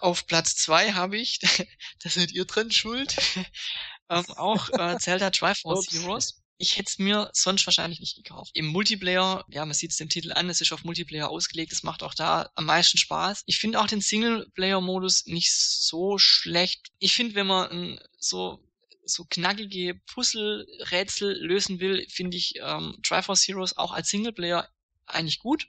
auf 0.00 0.26
Platz 0.26 0.54
zwei 0.54 0.92
habe 0.92 1.18
ich, 1.18 1.38
da 2.00 2.08
seid 2.08 2.32
ihr 2.32 2.44
drin 2.44 2.70
schuld, 2.70 3.16
ähm, 4.08 4.24
auch 4.36 4.68
äh, 4.70 4.98
Zelda 4.98 5.30
Triforce 5.30 5.88
Heroes 5.90 6.41
ich 6.58 6.76
hätte 6.76 6.88
es 6.88 6.98
mir 6.98 7.30
sonst 7.32 7.66
wahrscheinlich 7.66 8.00
nicht 8.00 8.16
gekauft. 8.16 8.52
Im 8.54 8.66
Multiplayer, 8.66 9.44
ja, 9.48 9.64
man 9.64 9.74
sieht 9.74 9.90
es 9.90 9.96
dem 9.96 10.08
Titel 10.08 10.32
an, 10.32 10.48
es 10.48 10.60
ist 10.60 10.72
auf 10.72 10.84
Multiplayer 10.84 11.28
ausgelegt, 11.28 11.72
es 11.72 11.82
macht 11.82 12.02
auch 12.02 12.14
da 12.14 12.50
am 12.54 12.66
meisten 12.66 12.98
Spaß. 12.98 13.42
Ich 13.46 13.58
finde 13.58 13.80
auch 13.80 13.86
den 13.86 14.00
Singleplayer-Modus 14.00 15.26
nicht 15.26 15.52
so 15.52 16.18
schlecht. 16.18 16.92
Ich 16.98 17.14
finde, 17.14 17.34
wenn 17.34 17.46
man 17.46 18.00
so 18.18 18.62
so 19.04 19.24
knackige 19.28 19.94
Puzzle-Rätsel 20.14 21.32
lösen 21.44 21.80
will, 21.80 22.06
finde 22.08 22.36
ich 22.36 22.54
ähm, 22.60 22.96
Triforce 23.02 23.48
Heroes 23.48 23.76
auch 23.76 23.92
als 23.92 24.08
Singleplayer 24.08 24.68
eigentlich 25.06 25.40
gut. 25.40 25.66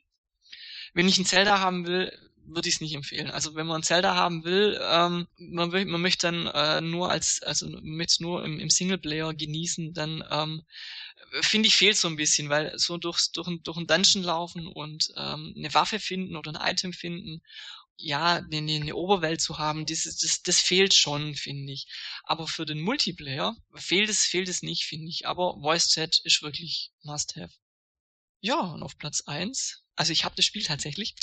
Wenn 0.93 1.07
ich 1.07 1.17
ein 1.17 1.25
Zelda 1.25 1.59
haben 1.59 1.87
will, 1.87 2.15
würde 2.45 2.69
ich 2.69 2.75
es 2.75 2.81
nicht 2.81 2.95
empfehlen. 2.95 3.29
Also 3.31 3.55
wenn 3.55 3.67
man 3.67 3.83
Zelda 3.83 4.15
haben 4.15 4.43
will, 4.43 4.79
ähm, 4.81 5.27
man, 5.37 5.71
will, 5.71 5.85
man 5.85 6.01
möchte 6.01 6.27
dann 6.27 6.47
äh, 6.47 6.81
nur 6.81 7.09
als, 7.09 7.41
also 7.41 7.67
möchte 7.81 8.23
nur 8.23 8.43
im, 8.43 8.59
im 8.59 8.69
Singleplayer 8.69 9.33
genießen, 9.33 9.93
dann 9.93 10.23
ähm, 10.29 10.63
finde 11.41 11.67
ich 11.67 11.75
fehlt 11.75 11.97
so 11.97 12.07
ein 12.07 12.15
bisschen, 12.15 12.49
weil 12.49 12.77
so 12.77 12.97
durchs, 12.97 13.31
durch, 13.31 13.49
durch 13.63 13.77
ein 13.77 13.87
Dungeon 13.87 14.23
laufen 14.23 14.67
und 14.67 15.11
ähm, 15.15 15.53
eine 15.57 15.73
Waffe 15.73 15.99
finden 15.99 16.35
oder 16.35 16.51
ein 16.53 16.71
Item 16.71 16.93
finden, 16.93 17.41
ja, 17.97 18.35
eine, 18.35 18.57
eine 18.57 18.95
Oberwelt 18.95 19.41
zu 19.41 19.57
haben, 19.57 19.85
das, 19.85 20.03
das, 20.03 20.41
das 20.43 20.59
fehlt 20.59 20.93
schon, 20.93 21.35
finde 21.35 21.73
ich. 21.73 21.87
Aber 22.23 22.47
für 22.47 22.65
den 22.65 22.81
Multiplayer 22.81 23.55
fehlt 23.75 24.09
es, 24.09 24.25
fehlt 24.25 24.49
es 24.49 24.61
nicht, 24.61 24.85
finde 24.85 25.09
ich. 25.09 25.27
Aber 25.27 25.59
Voice 25.61 25.89
Chat 25.89 26.19
ist 26.23 26.41
wirklich 26.41 26.91
must 27.03 27.35
have. 27.35 27.53
Ja, 28.41 28.59
und 28.59 28.83
auf 28.83 28.97
Platz 28.97 29.21
eins 29.21 29.82
also 29.95 30.11
ich 30.11 30.25
habe 30.25 30.35
das 30.35 30.45
Spiel 30.45 30.63
tatsächlich, 30.63 31.15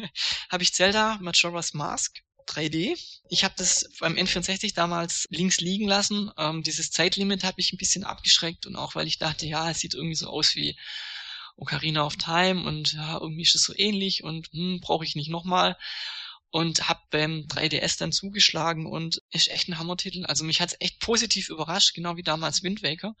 habe 0.50 0.62
ich 0.62 0.74
Zelda 0.74 1.18
Majora's 1.20 1.74
Mask 1.74 2.18
3D. 2.48 2.98
Ich 3.28 3.44
habe 3.44 3.54
das 3.56 3.90
beim 4.00 4.14
N64 4.14 4.74
damals 4.74 5.26
links 5.30 5.60
liegen 5.60 5.86
lassen. 5.86 6.30
Ähm, 6.38 6.62
dieses 6.62 6.90
Zeitlimit 6.90 7.44
hat 7.44 7.58
mich 7.58 7.72
ein 7.72 7.78
bisschen 7.78 8.04
abgeschreckt 8.04 8.66
und 8.66 8.76
auch 8.76 8.94
weil 8.94 9.06
ich 9.06 9.18
dachte, 9.18 9.46
ja, 9.46 9.70
es 9.70 9.80
sieht 9.80 9.94
irgendwie 9.94 10.14
so 10.14 10.28
aus 10.28 10.54
wie 10.54 10.76
Ocarina 11.56 12.04
of 12.04 12.16
Time 12.16 12.64
und 12.64 12.92
ja, 12.92 13.18
irgendwie 13.20 13.42
ist 13.42 13.54
es 13.54 13.64
so 13.64 13.74
ähnlich 13.76 14.22
und 14.24 14.48
hm, 14.52 14.80
brauche 14.80 15.04
ich 15.04 15.16
nicht 15.16 15.28
nochmal 15.28 15.76
und 16.50 16.88
hab 16.88 17.10
beim 17.10 17.46
3DS 17.48 17.98
dann 17.98 18.12
zugeschlagen 18.12 18.86
und 18.86 19.22
ist 19.30 19.48
echt 19.48 19.68
ein 19.68 19.78
Hammertitel. 19.78 20.24
Also 20.24 20.44
mich 20.44 20.60
hat's 20.60 20.76
echt 20.80 21.00
positiv 21.00 21.50
überrascht, 21.50 21.94
genau 21.94 22.16
wie 22.16 22.22
damals 22.22 22.62
Wind 22.62 22.82
Waker. 22.82 23.14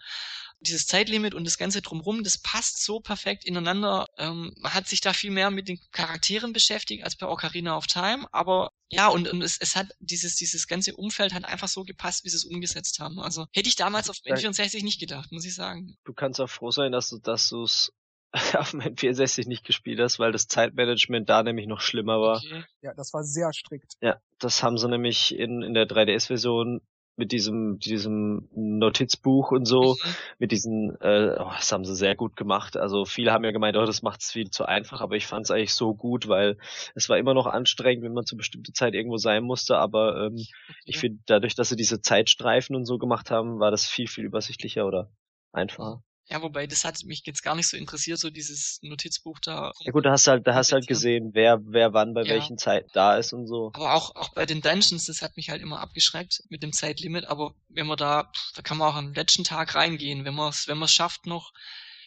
Dieses 0.60 0.86
Zeitlimit 0.86 1.34
und 1.34 1.44
das 1.44 1.58
Ganze 1.58 1.82
drumrum, 1.82 2.24
das 2.24 2.38
passt 2.38 2.82
so 2.82 3.00
perfekt 3.00 3.44
ineinander. 3.44 4.06
Ähm, 4.16 4.52
man 4.58 4.74
hat 4.74 4.88
sich 4.88 5.00
da 5.00 5.12
viel 5.12 5.30
mehr 5.30 5.50
mit 5.50 5.68
den 5.68 5.78
Charakteren 5.92 6.52
beschäftigt 6.52 7.04
als 7.04 7.16
bei 7.16 7.28
Ocarina 7.28 7.76
of 7.76 7.86
Time, 7.86 8.26
aber 8.32 8.70
ja, 8.90 9.08
und, 9.08 9.28
und 9.28 9.42
es, 9.42 9.58
es 9.60 9.76
hat 9.76 9.88
dieses, 10.00 10.36
dieses 10.36 10.66
ganze 10.66 10.96
Umfeld 10.96 11.34
hat 11.34 11.44
einfach 11.44 11.68
so 11.68 11.84
gepasst, 11.84 12.24
wie 12.24 12.30
sie 12.30 12.36
es 12.36 12.44
umgesetzt 12.44 12.98
haben. 12.98 13.20
Also 13.20 13.46
hätte 13.52 13.68
ich 13.68 13.76
damals 13.76 14.08
auf 14.08 14.16
N64 14.24 14.82
nicht 14.82 14.98
gedacht, 14.98 15.30
muss 15.30 15.44
ich 15.44 15.54
sagen. 15.54 15.96
Du 16.04 16.14
kannst 16.14 16.40
auch 16.40 16.48
froh 16.48 16.70
sein, 16.70 16.90
dass 16.90 17.10
du, 17.10 17.18
dass 17.18 17.50
du 17.50 17.62
es 17.64 17.92
auf 18.54 18.72
dem 18.72 18.80
N64 18.80 19.48
nicht 19.48 19.64
gespielt 19.64 20.00
hast, 20.00 20.18
weil 20.18 20.32
das 20.32 20.48
Zeitmanagement 20.48 21.28
da 21.28 21.42
nämlich 21.42 21.66
noch 21.66 21.80
schlimmer 21.80 22.20
war. 22.20 22.38
Okay. 22.38 22.64
Ja, 22.82 22.94
das 22.94 23.14
war 23.14 23.24
sehr 23.24 23.52
strikt. 23.52 23.94
Ja, 24.00 24.20
das 24.38 24.62
haben 24.62 24.76
sie 24.76 24.88
nämlich 24.88 25.36
in, 25.36 25.62
in 25.62 25.74
der 25.74 25.86
3DS-Version 25.86 26.80
mit 27.16 27.32
diesem, 27.32 27.80
diesem 27.80 28.48
Notizbuch 28.54 29.50
und 29.50 29.64
so, 29.64 29.96
mhm. 30.00 30.10
mit 30.38 30.52
diesen, 30.52 30.96
äh, 31.00 31.34
oh, 31.38 31.50
das 31.56 31.72
haben 31.72 31.84
sie 31.84 31.96
sehr 31.96 32.14
gut 32.14 32.36
gemacht. 32.36 32.76
Also 32.76 33.04
viele 33.04 33.32
haben 33.32 33.44
ja 33.44 33.50
gemeint, 33.50 33.76
oh, 33.76 33.84
das 33.84 34.02
macht 34.02 34.20
es 34.20 34.30
viel 34.30 34.50
zu 34.50 34.66
einfach, 34.66 35.00
aber 35.00 35.16
ich 35.16 35.26
fand 35.26 35.44
es 35.44 35.50
eigentlich 35.50 35.74
so 35.74 35.94
gut, 35.94 36.28
weil 36.28 36.58
es 36.94 37.08
war 37.08 37.18
immer 37.18 37.34
noch 37.34 37.46
anstrengend, 37.46 38.04
wenn 38.04 38.14
man 38.14 38.24
zu 38.24 38.36
bestimmter 38.36 38.72
Zeit 38.72 38.94
irgendwo 38.94 39.16
sein 39.16 39.42
musste, 39.42 39.78
aber 39.78 40.26
ähm, 40.26 40.34
okay. 40.34 40.46
ich 40.84 40.98
finde, 40.98 41.20
dadurch, 41.26 41.56
dass 41.56 41.70
sie 41.70 41.76
diese 41.76 42.00
Zeitstreifen 42.00 42.76
und 42.76 42.84
so 42.84 42.98
gemacht 42.98 43.32
haben, 43.32 43.58
war 43.58 43.72
das 43.72 43.88
viel, 43.88 44.06
viel 44.06 44.24
übersichtlicher 44.24 44.86
oder 44.86 45.10
einfacher. 45.52 46.04
Ja, 46.30 46.42
wobei 46.42 46.66
das 46.66 46.84
hat 46.84 47.02
mich 47.04 47.22
jetzt 47.24 47.42
gar 47.42 47.54
nicht 47.54 47.68
so 47.68 47.76
interessiert, 47.76 48.18
so 48.18 48.28
dieses 48.28 48.80
Notizbuch 48.82 49.38
da. 49.40 49.72
Ja 49.80 49.92
gut, 49.92 50.04
da 50.04 50.10
hast 50.10 50.26
du 50.26 50.32
halt, 50.32 50.46
da 50.46 50.54
hast 50.54 50.72
halt 50.72 50.86
gesehen, 50.86 51.30
wer, 51.32 51.58
wer 51.64 51.94
wann 51.94 52.12
bei 52.12 52.22
ja. 52.22 52.34
welchen 52.34 52.58
Zeiten 52.58 52.90
da 52.92 53.16
ist 53.16 53.32
und 53.32 53.46
so. 53.46 53.70
Aber 53.72 53.94
auch, 53.94 54.14
auch 54.14 54.34
bei 54.34 54.44
den 54.44 54.60
Dungeons, 54.60 55.06
das 55.06 55.22
hat 55.22 55.38
mich 55.38 55.48
halt 55.48 55.62
immer 55.62 55.80
abgeschreckt 55.80 56.42
mit 56.50 56.62
dem 56.62 56.72
Zeitlimit, 56.74 57.24
aber 57.24 57.54
wenn 57.70 57.86
man 57.86 57.96
da, 57.96 58.30
da 58.54 58.62
kann 58.62 58.76
man 58.76 58.88
auch 58.88 58.96
am 58.96 59.14
letzten 59.14 59.42
Tag 59.42 59.74
reingehen, 59.74 60.26
wenn 60.26 60.34
man 60.34 60.50
es, 60.50 60.68
wenn 60.68 60.76
man 60.76 60.86
es 60.86 60.92
schafft 60.92 61.24
noch, 61.24 61.52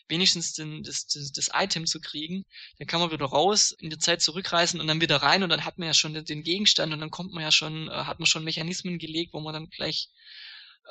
wenigstens 0.07 0.53
den, 0.53 0.83
das, 0.83 1.07
das, 1.07 1.31
das 1.31 1.49
Item 1.55 1.87
zu 1.87 1.99
kriegen, 1.99 2.45
dann 2.77 2.85
kann 2.85 2.99
man 2.99 3.11
wieder 3.11 3.25
raus, 3.25 3.71
in 3.71 3.89
die 3.89 3.97
Zeit 3.97 4.21
zurückreisen 4.21 4.79
und 4.79 4.87
dann 4.87 5.01
wieder 5.01 5.17
rein 5.17 5.41
und 5.41 5.49
dann 5.49 5.65
hat 5.65 5.79
man 5.79 5.87
ja 5.87 5.93
schon 5.95 6.13
den 6.13 6.43
Gegenstand 6.43 6.93
und 6.93 6.99
dann 6.99 7.09
kommt 7.09 7.33
man 7.33 7.41
ja 7.41 7.51
schon, 7.51 7.87
äh, 7.87 7.91
hat 7.91 8.19
man 8.19 8.27
schon 8.27 8.43
Mechanismen 8.43 8.99
gelegt, 8.99 9.33
wo 9.33 9.39
man 9.39 9.53
dann 9.53 9.69
gleich 9.69 10.09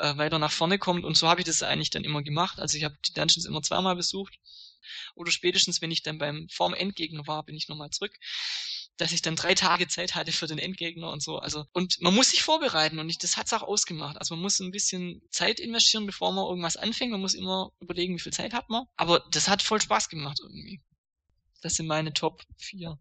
äh, 0.01 0.17
weiter 0.17 0.39
nach 0.39 0.53
vorne 0.53 0.79
kommt. 0.79 1.05
Und 1.05 1.17
so 1.17 1.29
habe 1.29 1.41
ich 1.41 1.47
das 1.47 1.63
eigentlich 1.63 1.91
dann 1.91 2.05
immer 2.05 2.23
gemacht. 2.23 2.59
Also 2.59 2.77
ich 2.77 2.85
habe 2.85 2.97
die 3.07 3.13
Dungeons 3.13 3.47
immer 3.47 3.63
zweimal 3.63 3.97
besucht. 3.97 4.39
Oder 5.15 5.31
spätestens, 5.31 5.81
wenn 5.83 5.91
ich 5.91 6.03
dann 6.03 6.19
beim 6.19 6.49
vorm 6.51 6.75
Endgegner 6.75 7.27
war, 7.27 7.45
bin 7.45 7.57
ich 7.57 7.69
nochmal 7.69 7.91
zurück 7.91 8.17
dass 9.01 9.13
ich 9.13 9.23
dann 9.23 9.37
drei 9.37 9.55
Tage 9.55 9.89
Zeit 9.89 10.15
hatte 10.15 10.33
für 10.33 10.47
den 10.47 10.59
Endgegner 10.59 11.11
und 11.11 11.23
so. 11.23 11.39
Also 11.39 11.65
und 11.73 12.01
man 12.01 12.15
muss 12.15 12.31
sich 12.31 12.43
vorbereiten 12.43 12.99
und 12.99 13.09
ich, 13.09 13.19
das 13.19 13.37
hat's 13.37 13.53
auch 13.53 13.63
ausgemacht. 13.63 14.19
Also 14.19 14.35
man 14.35 14.43
muss 14.43 14.61
ein 14.61 14.71
bisschen 14.71 15.23
Zeit 15.31 15.59
investieren, 15.59 16.07
bevor 16.07 16.33
man 16.33 16.47
irgendwas 16.47 16.77
anfängt. 16.77 17.13
Man 17.13 17.21
muss 17.21 17.35
immer 17.35 17.73
überlegen, 17.81 18.15
wie 18.15 18.21
viel 18.21 18.33
Zeit 18.33 18.53
hat 18.53 18.69
man. 18.69 18.85
Aber 18.97 19.25
das 19.31 19.49
hat 19.49 19.63
voll 19.63 19.81
Spaß 19.81 20.09
gemacht 20.09 20.39
irgendwie. 20.43 20.81
Das 21.63 21.75
sind 21.75 21.87
meine 21.87 22.13
Top 22.13 22.43
4. 22.57 22.99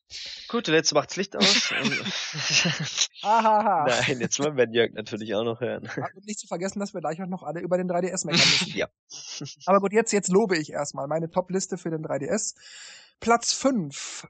Gut, 0.49 0.67
und 0.67 0.73
jetzt 0.73 0.93
macht's 0.93 1.15
Licht 1.15 1.35
aus. 1.35 1.71
Ahaha. 3.23 3.85
Nein, 3.87 4.19
jetzt 4.19 4.39
wollen 4.39 4.57
wir 4.57 4.67
Jörg 4.69 4.91
natürlich 4.93 5.33
auch 5.35 5.43
noch 5.43 5.61
hören. 5.61 5.89
Und 6.15 6.25
nicht 6.25 6.39
zu 6.39 6.47
vergessen, 6.47 6.79
dass 6.79 6.93
wir 6.93 7.01
gleich 7.01 7.21
auch 7.21 7.27
noch 7.27 7.43
alle 7.43 7.61
über 7.61 7.77
den 7.77 7.89
3DS 7.89 8.25
meckern 8.25 8.41
müssen. 8.41 8.77
ja. 8.77 8.87
Aber 9.65 9.79
gut, 9.79 9.93
jetzt, 9.93 10.11
jetzt 10.11 10.29
lobe 10.29 10.57
ich 10.57 10.71
erstmal 10.71 11.07
meine 11.07 11.29
Top-Liste 11.29 11.77
für 11.77 11.89
den 11.89 12.05
3DS. 12.05 12.55
Platz 13.19 13.53
5. 13.53 14.27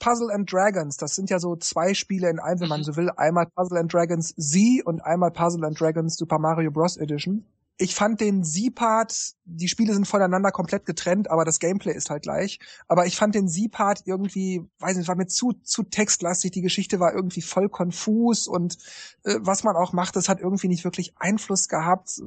Puzzle 0.00 0.30
and 0.32 0.52
Dragons, 0.52 0.96
das 0.96 1.14
sind 1.14 1.30
ja 1.30 1.38
so 1.38 1.56
zwei 1.56 1.94
Spiele 1.94 2.28
in 2.28 2.38
einem, 2.38 2.60
wenn 2.60 2.68
man 2.68 2.80
mhm. 2.80 2.84
so 2.84 2.96
will. 2.96 3.10
Einmal 3.16 3.46
Puzzle 3.46 3.78
and 3.78 3.92
Dragons 3.92 4.34
Z 4.36 4.84
und 4.84 5.00
einmal 5.00 5.30
Puzzle 5.30 5.64
and 5.64 5.80
Dragons 5.80 6.16
Super 6.16 6.38
Mario 6.38 6.70
Bros. 6.70 6.96
Edition 6.96 7.46
ich 7.76 7.94
fand 7.94 8.20
den 8.20 8.44
Sie-Part, 8.44 9.34
die 9.44 9.68
Spiele 9.68 9.92
sind 9.92 10.06
voneinander 10.06 10.52
komplett 10.52 10.86
getrennt, 10.86 11.30
aber 11.30 11.44
das 11.44 11.58
Gameplay 11.58 11.92
ist 11.92 12.08
halt 12.08 12.22
gleich. 12.22 12.60
Aber 12.86 13.06
ich 13.06 13.16
fand 13.16 13.34
den 13.34 13.48
Sie-Part 13.48 14.02
irgendwie, 14.04 14.62
weiß 14.78 14.96
nicht, 14.96 15.08
war 15.08 15.16
mir 15.16 15.26
zu, 15.26 15.52
zu 15.64 15.82
textlastig, 15.82 16.52
die 16.52 16.62
Geschichte 16.62 17.00
war 17.00 17.12
irgendwie 17.12 17.42
voll 17.42 17.68
konfus 17.68 18.46
und 18.46 18.78
äh, 19.24 19.36
was 19.40 19.64
man 19.64 19.74
auch 19.74 19.92
macht, 19.92 20.14
das 20.14 20.28
hat 20.28 20.40
irgendwie 20.40 20.68
nicht 20.68 20.84
wirklich 20.84 21.14
Einfluss 21.18 21.68
gehabt. 21.68 22.22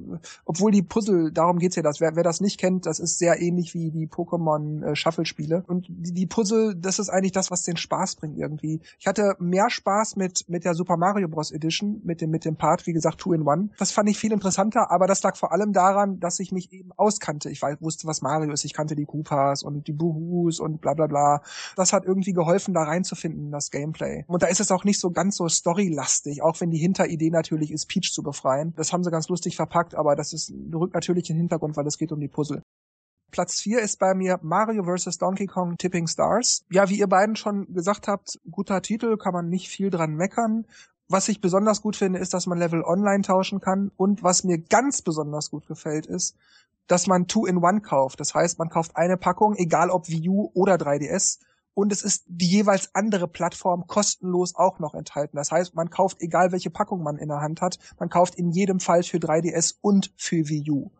Obwohl 0.45 0.71
die 0.71 0.83
Puzzle, 0.83 1.31
darum 1.31 1.59
geht's 1.59 1.77
ja 1.77 1.81
das. 1.81 2.01
Wer, 2.01 2.15
wer 2.15 2.23
das 2.23 2.41
nicht 2.41 2.59
kennt, 2.59 2.85
das 2.85 2.99
ist 2.99 3.17
sehr 3.17 3.41
ähnlich 3.41 3.73
wie 3.73 3.91
die 3.91 4.07
Pokémon 4.07 4.83
äh. 4.83 5.61
Und 5.67 5.85
die, 5.89 6.13
die 6.13 6.27
Puzzle, 6.27 6.75
das 6.75 6.99
ist 6.99 7.09
eigentlich 7.09 7.31
das, 7.31 7.51
was 7.51 7.63
den 7.63 7.77
Spaß 7.77 8.17
bringt 8.17 8.37
irgendwie. 8.37 8.81
Ich 8.99 9.07
hatte 9.07 9.35
mehr 9.39 9.69
Spaß 9.69 10.17
mit, 10.17 10.45
mit 10.49 10.65
der 10.65 10.73
Super 10.73 10.97
Mario 10.97 11.29
Bros. 11.29 11.51
Edition, 11.51 12.01
mit 12.03 12.19
dem, 12.19 12.31
mit 12.31 12.43
dem 12.43 12.57
Part, 12.57 12.85
wie 12.85 12.93
gesagt, 12.93 13.19
Two 13.19 13.33
in 13.33 13.43
One. 13.43 13.69
Das 13.77 13.91
fand 13.91 14.09
ich 14.09 14.17
viel 14.17 14.33
interessanter, 14.33 14.91
aber 14.91 15.07
das 15.07 15.23
lag 15.23 15.36
vor 15.37 15.51
allem 15.51 15.73
daran, 15.73 16.19
dass 16.19 16.39
ich 16.39 16.51
mich 16.51 16.71
eben 16.71 16.91
auskannte. 16.93 17.49
Ich 17.49 17.61
wusste, 17.61 18.07
was 18.07 18.21
Mario 18.21 18.51
ist. 18.51 18.65
Ich 18.65 18.73
kannte 18.73 18.95
die 18.95 19.05
Koopas 19.05 19.63
und 19.63 19.87
die 19.87 19.93
Buhus 19.93 20.59
und 20.59 20.81
bla 20.81 20.93
bla 20.93 21.07
bla. 21.07 21.41
Das 21.75 21.93
hat 21.93 22.05
irgendwie 22.05 22.33
geholfen, 22.33 22.73
da 22.73 22.83
reinzufinden, 22.83 23.51
das 23.51 23.71
Gameplay. 23.71 24.25
Und 24.27 24.43
da 24.43 24.47
ist 24.47 24.59
es 24.59 24.71
auch 24.71 24.83
nicht 24.83 24.99
so 24.99 25.11
ganz 25.11 25.37
so 25.37 25.47
storylastig, 25.47 26.41
auch 26.41 26.59
wenn 26.59 26.71
die 26.71 26.77
Hinteridee 26.77 27.29
natürlich 27.29 27.71
ist, 27.71 27.87
Peach 27.87 28.11
zu 28.11 28.23
befreien. 28.23 28.73
Das 28.75 28.91
haben 28.91 29.03
sie 29.03 29.11
ganz 29.11 29.29
lustig 29.29 29.55
verpackt, 29.55 29.95
aber 29.95 30.15
das 30.15 30.33
ist, 30.33 30.53
rückt 30.73 30.93
natürlich 30.93 31.29
in 31.29 31.35
den 31.35 31.41
Hintergrund, 31.41 31.77
weil 31.77 31.87
es 31.87 31.97
geht 31.97 32.11
um 32.11 32.19
die 32.19 32.27
Puzzle. 32.27 32.63
Platz 33.31 33.59
4 33.61 33.81
ist 33.81 33.99
bei 33.99 34.13
mir 34.13 34.39
Mario 34.41 34.83
vs. 34.83 35.17
Donkey 35.17 35.47
Kong 35.47 35.77
Tipping 35.77 36.07
Stars. 36.07 36.63
Ja, 36.71 36.89
wie 36.89 36.99
ihr 36.99 37.07
beiden 37.07 37.35
schon 37.35 37.73
gesagt 37.73 38.07
habt, 38.07 38.39
guter 38.49 38.81
Titel, 38.81 39.17
kann 39.17 39.33
man 39.33 39.49
nicht 39.49 39.69
viel 39.69 39.89
dran 39.89 40.15
meckern. 40.15 40.65
Was 41.09 41.29
ich 41.29 41.39
besonders 41.39 41.81
gut 41.81 41.95
finde, 41.95 42.19
ist, 42.19 42.33
dass 42.33 42.47
man 42.47 42.57
Level 42.57 42.83
online 42.83 43.23
tauschen 43.23 43.61
kann. 43.61 43.91
Und 43.95 44.23
was 44.23 44.43
mir 44.43 44.57
ganz 44.57 45.01
besonders 45.01 45.49
gut 45.49 45.65
gefällt, 45.67 46.05
ist, 46.05 46.35
dass 46.87 47.07
man 47.07 47.27
Two-in-One 47.27 47.81
kauft. 47.81 48.19
Das 48.19 48.33
heißt, 48.33 48.59
man 48.59 48.69
kauft 48.69 48.95
eine 48.95 49.17
Packung, 49.17 49.55
egal 49.55 49.89
ob 49.89 50.09
Wii 50.09 50.29
U 50.29 50.51
oder 50.53 50.75
3DS. 50.75 51.39
Und 51.73 51.91
es 51.91 52.01
ist 52.01 52.23
die 52.27 52.47
jeweils 52.47 52.93
andere 52.95 53.27
Plattform 53.27 53.85
kostenlos 53.87 54.55
auch 54.55 54.79
noch 54.79 54.95
enthalten. 54.95 55.37
Das 55.37 55.51
heißt, 55.51 55.75
man 55.75 55.89
kauft, 55.89 56.21
egal 56.21 56.51
welche 56.51 56.71
Packung 56.71 57.03
man 57.03 57.17
in 57.17 57.29
der 57.29 57.39
Hand 57.39 57.61
hat, 57.61 57.77
man 57.99 58.09
kauft 58.09 58.35
in 58.35 58.49
jedem 58.49 58.79
Fall 58.79 59.03
für 59.03 59.17
3DS 59.17 59.75
und 59.81 60.11
für 60.17 60.49
Wii 60.49 60.71
U. 60.71 60.91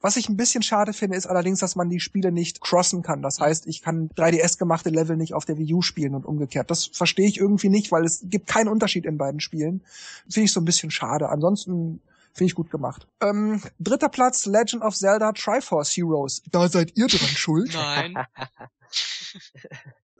Was 0.00 0.16
ich 0.16 0.28
ein 0.28 0.36
bisschen 0.36 0.62
schade 0.62 0.92
finde, 0.92 1.16
ist 1.16 1.26
allerdings, 1.26 1.60
dass 1.60 1.74
man 1.74 1.90
die 1.90 2.00
Spiele 2.00 2.30
nicht 2.30 2.60
crossen 2.60 3.02
kann. 3.02 3.20
Das 3.22 3.40
heißt, 3.40 3.66
ich 3.66 3.82
kann 3.82 4.10
3DS 4.10 4.58
gemachte 4.58 4.90
Level 4.90 5.16
nicht 5.16 5.34
auf 5.34 5.44
der 5.44 5.58
Wii 5.58 5.74
U 5.74 5.82
spielen 5.82 6.14
und 6.14 6.24
umgekehrt. 6.24 6.70
Das 6.70 6.86
verstehe 6.86 7.26
ich 7.26 7.38
irgendwie 7.38 7.68
nicht, 7.68 7.90
weil 7.90 8.04
es 8.04 8.20
gibt 8.24 8.46
keinen 8.46 8.68
Unterschied 8.68 9.06
in 9.06 9.18
beiden 9.18 9.40
Spielen. 9.40 9.82
Finde 10.28 10.44
ich 10.44 10.52
so 10.52 10.60
ein 10.60 10.64
bisschen 10.64 10.90
schade. 10.90 11.28
Ansonsten 11.28 12.00
Finde 12.38 12.50
ich 12.50 12.54
gut 12.54 12.70
gemacht. 12.70 13.08
Ähm, 13.20 13.60
dritter 13.80 14.08
Platz, 14.08 14.46
Legend 14.46 14.84
of 14.84 14.94
Zelda 14.94 15.32
Triforce 15.32 15.96
Heroes. 15.96 16.40
Da 16.52 16.68
seid 16.68 16.96
ihr 16.96 17.08
dran 17.08 17.18
schuld. 17.34 17.74
Nein. 17.74 18.14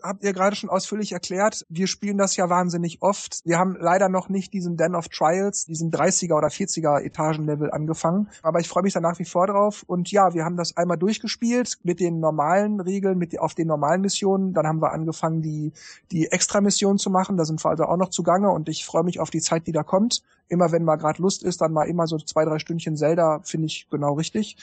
habt 0.03 0.22
ihr 0.22 0.32
gerade 0.32 0.57
schon 0.57 0.70
ausführlich 0.70 1.12
erklärt. 1.12 1.66
Wir 1.68 1.86
spielen 1.86 2.18
das 2.18 2.36
ja 2.36 2.49
wahnsinnig 2.49 3.03
oft. 3.03 3.40
Wir 3.44 3.59
haben 3.59 3.76
leider 3.78 4.09
noch 4.09 4.28
nicht 4.28 4.53
diesen 4.53 4.76
Den 4.76 4.94
of 4.94 5.09
Trials, 5.09 5.64
diesen 5.64 5.90
30er 5.90 6.36
oder 6.36 6.49
40er 6.49 7.01
Etagenlevel 7.01 7.70
angefangen. 7.70 8.28
Aber 8.42 8.61
ich 8.61 8.68
freue 8.68 8.82
mich 8.82 8.92
da 8.92 9.01
nach 9.01 9.18
wie 9.18 9.24
vor 9.24 9.46
drauf. 9.46 9.84
Und 9.86 10.11
ja, 10.11 10.34
wir 10.34 10.44
haben 10.44 10.57
das 10.57 10.76
einmal 10.76 10.99
durchgespielt 10.99 11.78
mit 11.82 12.01
den 12.01 12.20
normalen 12.20 12.80
Regeln, 12.80 13.18
mit 13.18 13.38
auf 13.38 13.55
den 13.55 13.68
normalen 13.68 14.01
Missionen. 14.01 14.53
Dann 14.55 14.66
haben 14.66 14.80
wir 14.80 14.92
angefangen, 14.92 15.42
die, 15.42 15.72
die 16.11 16.26
Extra-Missionen 16.30 16.99
zu 16.99 17.11
machen. 17.11 17.36
Da 17.36 17.44
sind 17.44 17.64
wir 17.64 17.70
also 17.70 17.84
auch 17.84 17.96
noch 17.96 18.11
zugange 18.11 18.51
und 18.51 18.68
ich 18.68 18.84
freue 18.84 19.05
mich 19.05 19.20
auf 19.20 19.30
die 19.30 19.40
Zeit, 19.40 19.66
die 19.66 19.72
da 19.72 19.82
kommt. 19.82 20.22
Immer 20.49 20.72
wenn 20.72 20.84
mal 20.84 20.96
gerade 20.96 21.20
Lust 21.20 21.42
ist, 21.42 21.61
dann 21.61 21.72
mal 21.72 21.88
immer 21.88 22.07
so 22.07 22.16
zwei, 22.18 22.44
drei 22.44 22.59
Stündchen 22.59 22.96
Zelda, 22.96 23.40
finde 23.42 23.66
ich 23.66 23.88
genau 23.90 24.14
richtig. 24.14 24.57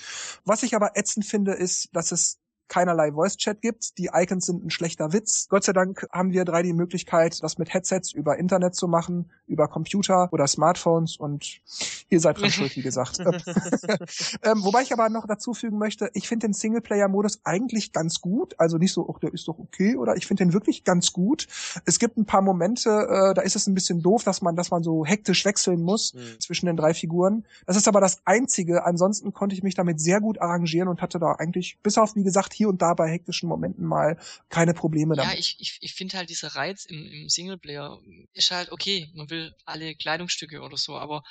Was 0.44 0.64
ich 0.64 0.76
aber 0.76 0.98
ätzend 0.98 1.26
finde, 1.26 1.54
ist, 1.54 1.90
dass 1.94 2.12
es 2.12 2.40
keinerlei 2.68 3.12
Voice-Chat 3.12 3.62
gibt. 3.62 3.98
Die 3.98 4.10
Icons 4.14 4.46
sind 4.46 4.66
ein 4.66 4.70
schlechter 4.70 5.14
Witz. 5.14 5.48
Gott 5.50 5.64
sei 5.64 5.74
Dank 5.74 6.08
haben 6.12 6.32
wir 6.32 6.46
drei 6.46 6.64
die 6.64 6.74
Möglichkeit, 6.74 7.42
das 7.44 7.58
mit 7.58 7.74
Headsets 7.74 8.12
über 8.12 8.38
Internet 8.38 8.76
zu 8.76 8.88
machen, 8.88 9.32
über 9.48 9.68
Computer 9.68 10.30
oder 10.32 10.48
Smartphones 10.48 11.18
und 11.18 11.62
ihr 12.10 12.20
seid 12.20 12.40
dran 12.40 12.52
schuld, 12.52 12.76
wie 12.76 12.82
gesagt. 12.82 13.20
ähm, 14.44 14.64
wobei 14.64 14.82
ich 14.82 14.94
aber 14.94 15.10
noch 15.10 15.28
dazu 15.28 15.54
fügen 15.54 15.78
möchte, 15.78 16.10
ich 16.14 16.28
finde 16.28 16.48
den 16.48 16.54
Singleplayer-Modus 16.54 17.42
eigentlich 17.44 17.92
ganz 17.92 18.22
gut. 18.22 18.56
Also 18.58 18.78
nicht 18.78 18.94
so, 18.94 19.10
ach, 19.14 19.20
der 19.20 19.34
ist 19.34 19.48
doch 19.48 19.60
okay, 19.60 19.96
oder 19.96 20.16
ich 20.16 20.26
finde 20.28 20.44
den 20.44 20.54
wirklich 20.54 20.84
ganz 20.84 21.14
gut. 21.14 21.48
Es 21.86 22.00
gibt 22.00 22.18
ein 22.18 22.26
paar 22.26 22.42
Momente, 22.42 22.90
äh, 22.90 23.34
da 23.34 23.42
ist 23.42 23.56
es 23.56 23.68
ein 23.68 23.74
bisschen 23.74 24.02
doof, 24.02 24.24
dass 24.24 24.42
man, 24.42 24.56
dass 24.56 24.72
man 24.72 24.84
so 24.84 25.06
hektisch 25.06 25.46
wechseln 25.46 25.82
muss 25.82 26.14
mhm. 26.14 26.40
zwischen 26.40 26.66
den 26.66 26.78
drei 26.78 26.94
Figuren. 26.94 27.46
Das 27.66 27.78
ist 27.78 27.88
aber 27.88 28.02
das 28.02 28.20
Einzige. 28.26 28.86
Ansonsten 28.86 29.34
konnte 29.34 29.56
ich 29.56 29.64
mich 29.64 29.76
damit 29.76 30.00
sehr 30.00 30.22
gut 30.22 30.42
arrangieren 30.42 30.88
und 30.88 31.02
hatte 31.02 31.20
da 31.20 31.34
eigentlich, 31.34 31.78
bis 31.84 31.98
auf, 31.98 32.16
wie 32.16 32.24
gesagt, 32.24 32.54
hier 32.56 32.70
und 32.70 32.82
da 32.82 32.94
bei 32.94 33.10
hektischen 33.10 33.50
Momenten 33.50 33.86
mal 33.86 34.18
keine 34.50 34.74
Probleme 34.74 35.16
damit. 35.16 35.34
Ja, 35.34 35.40
ich, 35.40 35.58
ich, 35.60 35.78
ich 35.82 35.94
finde 35.94 36.18
halt 36.18 36.30
dieser 36.30 36.56
Reiz 36.56 36.86
im, 36.86 37.06
im 37.06 37.30
Singleplayer 37.30 38.00
ist 38.34 38.52
halt 38.52 38.72
okay, 38.72 39.10
man 39.14 39.30
will 39.30 39.54
alle 39.66 39.96
Kleidungsstücke 39.96 40.62
oder 40.62 40.78
so, 40.78 40.98
aber 40.98 41.24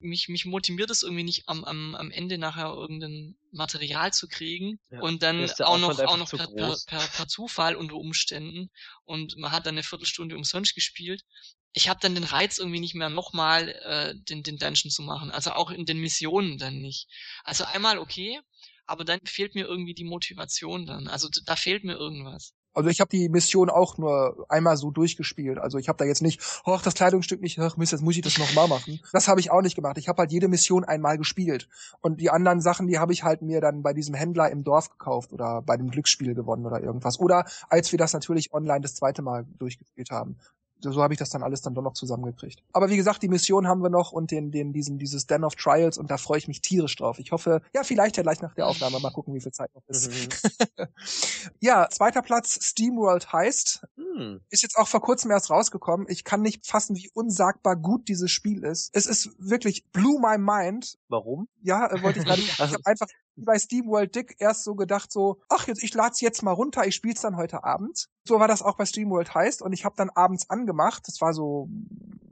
mich, 0.00 0.28
mich 0.28 0.44
motiviert 0.44 0.90
es 0.90 1.02
irgendwie 1.02 1.24
nicht 1.24 1.48
am, 1.48 1.64
am, 1.64 1.94
am 1.94 2.10
Ende 2.10 2.38
nachher 2.38 2.72
irgendein 2.72 3.36
Material 3.50 4.12
zu 4.12 4.28
kriegen 4.28 4.78
ja, 4.90 5.00
und 5.00 5.22
dann 5.22 5.50
auch 5.60 5.78
noch, 5.78 5.98
auch 6.00 6.16
noch 6.16 6.30
per, 6.30 6.46
per, 6.48 6.76
per, 6.86 7.00
per 7.00 7.28
Zufall 7.28 7.76
unter 7.76 7.94
Umständen 7.94 8.70
und 9.04 9.36
man 9.36 9.52
hat 9.52 9.66
dann 9.66 9.74
eine 9.74 9.82
Viertelstunde 9.82 10.36
umsonst 10.36 10.74
gespielt. 10.74 11.24
Ich 11.72 11.88
habe 11.88 12.00
dann 12.00 12.14
den 12.14 12.24
Reiz 12.24 12.58
irgendwie 12.58 12.80
nicht 12.80 12.94
mehr 12.94 13.10
nochmal 13.10 13.68
äh, 13.68 14.14
den, 14.16 14.42
den 14.42 14.56
Dungeon 14.56 14.90
zu 14.90 15.02
machen, 15.02 15.30
also 15.30 15.52
auch 15.52 15.70
in 15.70 15.86
den 15.86 15.98
Missionen 15.98 16.58
dann 16.58 16.80
nicht. 16.80 17.08
Also 17.44 17.64
einmal 17.64 17.98
okay, 17.98 18.40
aber 18.88 19.04
dann 19.04 19.20
fehlt 19.24 19.54
mir 19.54 19.66
irgendwie 19.66 19.94
die 19.94 20.04
Motivation 20.04 20.86
dann. 20.86 21.08
Also 21.08 21.28
da 21.44 21.56
fehlt 21.56 21.84
mir 21.84 21.94
irgendwas. 21.94 22.54
Also 22.74 22.90
ich 22.90 23.00
habe 23.00 23.10
die 23.10 23.28
Mission 23.28 23.70
auch 23.70 23.98
nur 23.98 24.46
einmal 24.48 24.76
so 24.76 24.90
durchgespielt. 24.90 25.58
Also 25.58 25.78
ich 25.78 25.88
habe 25.88 25.96
da 25.96 26.04
jetzt 26.04 26.22
nicht, 26.22 26.40
ach, 26.64 26.80
das 26.80 26.94
Kleidungsstück 26.94 27.40
nicht, 27.40 27.58
ach 27.58 27.76
Mist, 27.76 27.92
jetzt 27.92 28.02
muss 28.02 28.16
ich 28.16 28.22
das 28.22 28.38
nochmal 28.38 28.68
machen. 28.68 29.00
Das 29.12 29.26
habe 29.26 29.40
ich 29.40 29.50
auch 29.50 29.62
nicht 29.62 29.74
gemacht. 29.74 29.98
Ich 29.98 30.08
habe 30.08 30.20
halt 30.20 30.30
jede 30.30 30.46
Mission 30.46 30.84
einmal 30.84 31.18
gespielt. 31.18 31.68
Und 32.00 32.20
die 32.20 32.30
anderen 32.30 32.60
Sachen, 32.60 32.86
die 32.86 32.98
habe 32.98 33.12
ich 33.12 33.24
halt 33.24 33.42
mir 33.42 33.60
dann 33.60 33.82
bei 33.82 33.92
diesem 33.92 34.14
Händler 34.14 34.50
im 34.50 34.62
Dorf 34.62 34.90
gekauft 34.90 35.32
oder 35.32 35.60
bei 35.62 35.76
dem 35.76 35.90
Glücksspiel 35.90 36.34
gewonnen 36.34 36.66
oder 36.66 36.80
irgendwas. 36.80 37.18
Oder 37.18 37.46
als 37.68 37.90
wir 37.90 37.98
das 37.98 38.12
natürlich 38.12 38.52
online 38.52 38.80
das 38.80 38.94
zweite 38.94 39.22
Mal 39.22 39.44
durchgespielt 39.58 40.10
haben 40.10 40.38
so 40.80 41.02
habe 41.02 41.14
ich 41.14 41.18
das 41.18 41.30
dann 41.30 41.42
alles 41.42 41.62
dann 41.62 41.74
doch 41.74 41.82
noch 41.82 41.94
zusammengekriegt. 41.94 42.62
Aber 42.72 42.90
wie 42.90 42.96
gesagt, 42.96 43.22
die 43.22 43.28
Mission 43.28 43.66
haben 43.66 43.82
wir 43.82 43.90
noch 43.90 44.12
und 44.12 44.30
den, 44.30 44.50
den, 44.50 44.72
diesen, 44.72 44.98
dieses 44.98 45.26
Den 45.26 45.44
of 45.44 45.54
Trials 45.56 45.98
und 45.98 46.10
da 46.10 46.16
freue 46.16 46.38
ich 46.38 46.48
mich 46.48 46.60
tierisch 46.60 46.96
drauf. 46.96 47.18
Ich 47.18 47.32
hoffe, 47.32 47.62
ja, 47.74 47.82
vielleicht 47.82 48.16
ja 48.16 48.22
gleich 48.22 48.40
nach 48.40 48.54
der 48.54 48.66
Aufnahme 48.66 49.00
mal 49.00 49.10
gucken, 49.10 49.34
wie 49.34 49.40
viel 49.40 49.52
Zeit 49.52 49.74
noch 49.74 49.82
ist. 49.88 50.10
Mhm. 50.10 50.86
ja, 51.60 51.88
zweiter 51.90 52.22
Platz, 52.22 52.58
SteamWorld 52.62 53.32
heißt. 53.32 53.86
Hm. 53.96 54.40
Ist 54.50 54.62
jetzt 54.62 54.76
auch 54.76 54.88
vor 54.88 55.00
kurzem 55.00 55.30
erst 55.30 55.50
rausgekommen. 55.50 56.06
Ich 56.08 56.24
kann 56.24 56.42
nicht 56.42 56.66
fassen, 56.66 56.96
wie 56.96 57.10
unsagbar 57.14 57.76
gut 57.76 58.08
dieses 58.08 58.30
Spiel 58.30 58.64
ist. 58.64 58.90
Es 58.92 59.06
ist 59.06 59.30
wirklich 59.38 59.86
blew 59.90 60.18
my 60.18 60.38
mind. 60.38 60.98
Warum? 61.08 61.48
Ja, 61.62 61.90
äh, 61.90 62.02
wollte 62.02 62.20
ich 62.20 62.24
gerade. 62.26 62.40
ich 62.40 62.58
habe 62.58 62.76
einfach 62.84 63.08
wie 63.38 63.44
bei 63.44 63.58
SteamWorld 63.58 64.14
Dick 64.14 64.36
erst 64.38 64.64
so 64.64 64.74
gedacht 64.74 65.12
so, 65.12 65.40
ach 65.48 65.68
jetzt 65.68 65.82
ich 65.82 65.94
lad's 65.94 66.20
jetzt 66.20 66.42
mal 66.42 66.52
runter, 66.52 66.86
ich 66.86 66.94
spiel's 66.94 67.20
dann 67.20 67.36
heute 67.36 67.64
Abend. 67.64 68.08
So 68.24 68.40
war 68.40 68.48
das 68.48 68.62
auch 68.62 68.76
bei 68.76 68.84
SteamWorld 68.84 69.34
heißt 69.34 69.62
und 69.62 69.72
ich 69.72 69.84
habe 69.84 69.94
dann 69.96 70.10
abends 70.10 70.50
angemacht, 70.50 71.04
das 71.06 71.20
war 71.20 71.32
so 71.32 71.68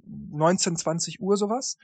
19, 0.07 0.77
20 0.77 1.21
Uhr 1.21 1.37
sowas. 1.37 1.79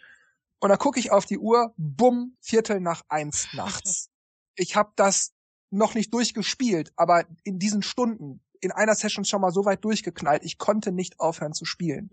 Und 0.58 0.68
dann 0.68 0.78
gucke 0.78 1.00
ich 1.00 1.10
auf 1.10 1.24
die 1.24 1.38
Uhr, 1.38 1.72
bumm, 1.76 2.36
Viertel 2.40 2.80
nach 2.80 3.02
eins 3.08 3.48
nachts. 3.54 4.08
Ich 4.54 4.76
habe 4.76 4.92
das 4.96 5.32
noch 5.70 5.94
nicht 5.94 6.12
durchgespielt, 6.12 6.92
aber 6.94 7.24
in 7.42 7.58
diesen 7.58 7.80
Stunden 7.80 8.42
in 8.62 8.70
einer 8.72 8.94
Session 8.94 9.24
schon 9.24 9.40
mal 9.40 9.50
so 9.50 9.64
weit 9.64 9.84
durchgeknallt. 9.84 10.44
Ich 10.44 10.56
konnte 10.56 10.92
nicht 10.92 11.20
aufhören 11.20 11.52
zu 11.52 11.64
spielen. 11.64 12.10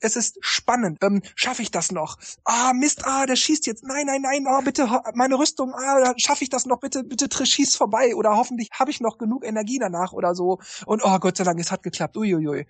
Es 0.00 0.16
ist 0.16 0.38
spannend. 0.40 0.98
Ähm, 1.02 1.22
Schaffe 1.36 1.62
ich 1.62 1.70
das 1.70 1.92
noch? 1.92 2.18
Ah, 2.44 2.72
Mist, 2.74 3.06
ah, 3.06 3.26
der 3.26 3.36
schießt 3.36 3.66
jetzt. 3.66 3.84
Nein, 3.84 4.06
nein, 4.06 4.22
nein, 4.22 4.46
oh, 4.48 4.60
bitte, 4.62 4.88
meine 5.14 5.38
Rüstung, 5.38 5.72
ah, 5.72 6.12
schaffe 6.16 6.44
ich 6.44 6.50
das 6.50 6.66
noch? 6.66 6.80
Bitte, 6.80 7.04
bitte, 7.04 7.28
schieß 7.46 7.76
vorbei. 7.76 8.14
Oder 8.16 8.36
hoffentlich 8.36 8.70
habe 8.72 8.90
ich 8.90 9.00
noch 9.00 9.18
genug 9.18 9.46
Energie 9.46 9.78
danach 9.78 10.12
oder 10.12 10.34
so. 10.34 10.58
Und 10.84 11.02
oh 11.04 11.18
Gott 11.18 11.36
sei 11.36 11.44
Dank, 11.44 11.60
es 11.60 11.70
hat 11.70 11.82
geklappt. 11.82 12.16
Uiuiui. 12.16 12.66